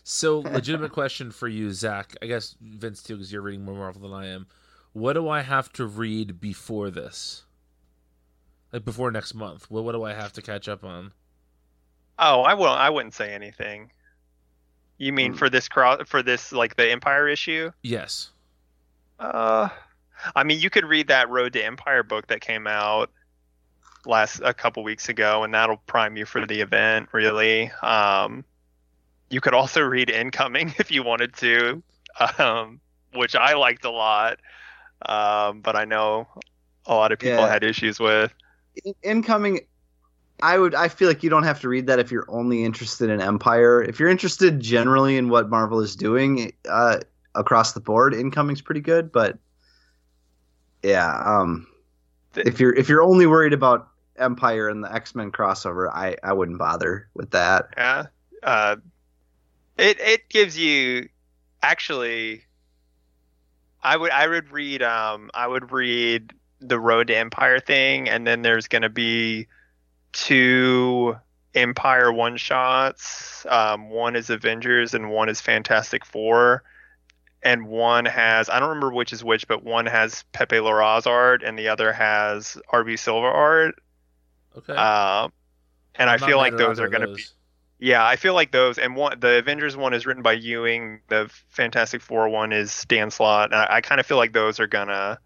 So, 0.07 0.37
legitimate 0.41 0.91
question 0.91 1.31
for 1.31 1.47
you, 1.47 1.71
Zach. 1.71 2.15
I 2.21 2.27
guess 2.27 2.55
Vince 2.61 3.01
too, 3.01 3.15
because 3.15 3.33
you're 3.33 3.41
reading 3.41 3.65
more 3.65 3.73
Marvel 3.73 4.03
than 4.03 4.13
I 4.13 4.27
am. 4.27 4.45
What 4.93 5.13
do 5.13 5.27
I 5.27 5.41
have 5.41 5.73
to 5.73 5.87
read 5.87 6.39
before 6.39 6.91
this? 6.91 7.43
Like 8.71 8.85
before 8.85 9.09
next 9.09 9.33
month? 9.33 9.71
What 9.71 9.83
what 9.83 9.93
do 9.93 10.03
I 10.03 10.13
have 10.13 10.31
to 10.33 10.43
catch 10.43 10.67
up 10.69 10.83
on? 10.83 11.11
Oh, 12.19 12.41
I 12.43 12.53
will. 12.53 12.67
I 12.69 12.91
wouldn't 12.91 13.15
say 13.15 13.33
anything. 13.33 13.91
You 14.99 15.11
mean 15.11 15.31
Hmm. 15.31 15.37
for 15.39 15.49
this 15.49 15.67
cross 15.67 16.07
for 16.07 16.21
this 16.21 16.51
like 16.51 16.75
the 16.75 16.87
Empire 16.91 17.27
issue? 17.27 17.71
Yes. 17.81 18.29
Uh, 19.19 19.69
I 20.35 20.43
mean, 20.43 20.59
you 20.59 20.69
could 20.69 20.85
read 20.85 21.07
that 21.07 21.29
Road 21.31 21.53
to 21.53 21.65
Empire 21.65 22.03
book 22.03 22.27
that 22.27 22.41
came 22.41 22.67
out 22.67 23.09
last 24.07 24.41
a 24.43 24.53
couple 24.53 24.83
weeks 24.83 25.09
ago, 25.09 25.43
and 25.43 25.53
that'll 25.53 25.77
prime 25.77 26.17
you 26.17 26.25
for 26.25 26.45
the 26.45 26.61
event. 26.61 27.09
Really. 27.11 27.71
Um, 27.81 28.43
you 29.29 29.41
could 29.41 29.53
also 29.53 29.81
read 29.95 30.09
Incoming 30.09 30.73
if 30.79 30.91
you 30.91 31.03
wanted 31.03 31.33
to, 31.37 31.81
um, 32.37 32.79
which 33.13 33.35
I 33.35 33.53
liked 33.55 33.85
a 33.85 33.91
lot. 33.91 34.39
Um, 35.05 35.61
but 35.61 35.75
I 35.75 35.85
know 35.85 36.27
a 36.85 36.93
lot 36.93 37.11
of 37.11 37.19
people 37.19 37.37
Yeah. 37.37 37.47
had 37.47 37.63
issues 37.63 37.99
with. 37.99 38.31
In- 38.83 38.95
Incoming. 39.03 39.61
I 40.41 40.57
would. 40.57 40.75
I 40.75 40.89
feel 40.89 41.07
like 41.07 41.23
you 41.23 41.29
don't 41.29 41.43
have 41.43 41.61
to 41.61 41.69
read 41.69 41.87
that 41.87 41.99
if 41.99 42.11
you're 42.11 42.25
only 42.27 42.63
interested 42.65 43.09
in 43.09 43.21
Empire. 43.21 43.81
If 43.81 43.99
you're 43.99 44.09
interested 44.09 44.59
generally 44.59 45.15
in 45.17 45.29
what 45.29 45.49
Marvel 45.49 45.79
is 45.79 45.95
doing 45.95 46.51
uh, 46.67 46.99
across 47.35 47.71
the 47.71 47.79
board, 47.79 48.13
Incoming's 48.13 48.61
pretty 48.61 48.81
good. 48.81 49.13
But 49.13 49.37
yeah, 50.83 51.21
um, 51.25 51.67
if 52.35 52.59
you're 52.59 52.73
if 52.73 52.89
you're 52.89 53.01
only 53.01 53.25
worried 53.25 53.53
about 53.53 53.87
Empire 54.17 54.69
and 54.69 54.83
the 54.83 54.93
X 54.93 55.15
Men 55.15 55.31
crossover, 55.31 55.89
I 55.91 56.17
I 56.23 56.33
wouldn't 56.33 56.59
bother 56.59 57.09
with 57.13 57.31
that. 57.31 57.69
Yeah. 57.77 58.05
Uh, 58.43 58.77
it 59.77 59.99
it 59.99 60.29
gives 60.29 60.57
you 60.57 61.09
actually. 61.61 62.43
I 63.83 63.97
would 63.97 64.11
I 64.11 64.27
would 64.27 64.51
read 64.51 64.81
um 64.81 65.29
I 65.33 65.47
would 65.47 65.71
read 65.71 66.33
the 66.59 66.79
Road 66.79 67.07
to 67.07 67.17
Empire 67.17 67.59
thing, 67.59 68.09
and 68.09 68.25
then 68.25 68.41
there's 68.41 68.67
gonna 68.67 68.89
be 68.89 69.47
two 70.11 71.15
Empire 71.53 72.11
one 72.11 72.37
shots. 72.37 73.45
Um, 73.49 73.89
one 73.89 74.15
is 74.15 74.29
Avengers 74.29 74.93
and 74.93 75.09
one 75.09 75.29
is 75.29 75.39
Fantastic 75.41 76.05
Four. 76.05 76.63
And 77.43 77.67
one 77.67 78.05
has 78.05 78.49
I 78.49 78.59
don't 78.59 78.69
remember 78.69 78.91
which 78.91 79.13
is 79.13 79.23
which, 79.23 79.47
but 79.47 79.63
one 79.63 79.85
has 79.85 80.23
Pepe 80.33 80.57
Larraz 80.57 81.05
art 81.05 81.43
and 81.43 81.57
the 81.57 81.67
other 81.67 81.93
has 81.93 82.57
RB 82.73 82.97
Silva 82.97 83.27
art. 83.27 83.75
Okay. 84.57 84.73
Um, 84.73 85.31
and 85.95 86.09
I 86.09 86.13
I'm 86.13 86.19
not 86.19 86.29
feel 86.29 86.37
like 86.37 86.57
those 86.57 86.79
are 86.79 86.89
going 86.89 87.07
to 87.07 87.13
be 87.13 87.23
yeah, 87.77 88.05
I 88.05 88.15
feel 88.15 88.33
like 88.33 88.51
those, 88.51 88.77
and 88.77 88.95
one 88.95 89.19
the 89.19 89.37
Avengers 89.37 89.75
one 89.75 89.93
is 89.93 90.05
written 90.05 90.23
by 90.23 90.33
Ewing. 90.33 91.01
The 91.09 91.29
Fantastic 91.49 92.01
Four 92.01 92.29
one 92.29 92.53
is 92.53 92.85
Dan 92.87 93.11
Slott. 93.11 93.51
And 93.51 93.55
I, 93.55 93.67
I 93.69 93.81
kind 93.81 93.99
of 93.99 94.05
feel 94.05 94.17
like 94.17 94.31
those 94.31 94.59
are 94.59 94.67
gonna 94.67 95.19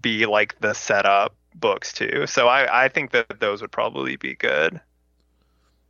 be 0.00 0.26
like 0.26 0.58
the 0.60 0.74
setup 0.74 1.34
books 1.54 1.92
too. 1.92 2.26
So 2.26 2.46
I 2.46 2.84
I 2.84 2.88
think 2.88 3.10
that 3.10 3.40
those 3.40 3.60
would 3.62 3.72
probably 3.72 4.16
be 4.16 4.34
good. 4.34 4.80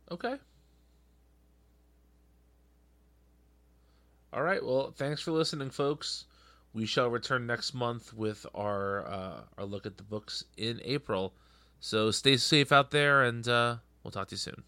Okay. 0.09 0.35
All 4.33 4.43
right. 4.43 4.63
Well, 4.63 4.93
thanks 4.95 5.21
for 5.21 5.31
listening, 5.31 5.69
folks. 5.69 6.25
We 6.73 6.85
shall 6.85 7.09
return 7.09 7.45
next 7.45 7.73
month 7.73 8.13
with 8.13 8.45
our 8.55 9.07
uh, 9.07 9.41
our 9.59 9.65
look 9.65 9.85
at 9.85 9.97
the 9.97 10.03
books 10.03 10.43
in 10.57 10.81
April. 10.83 11.33
So 11.79 12.11
stay 12.11 12.37
safe 12.37 12.71
out 12.71 12.91
there, 12.91 13.23
and 13.23 13.47
uh, 13.47 13.77
we'll 14.03 14.11
talk 14.11 14.27
to 14.29 14.33
you 14.33 14.37
soon. 14.37 14.63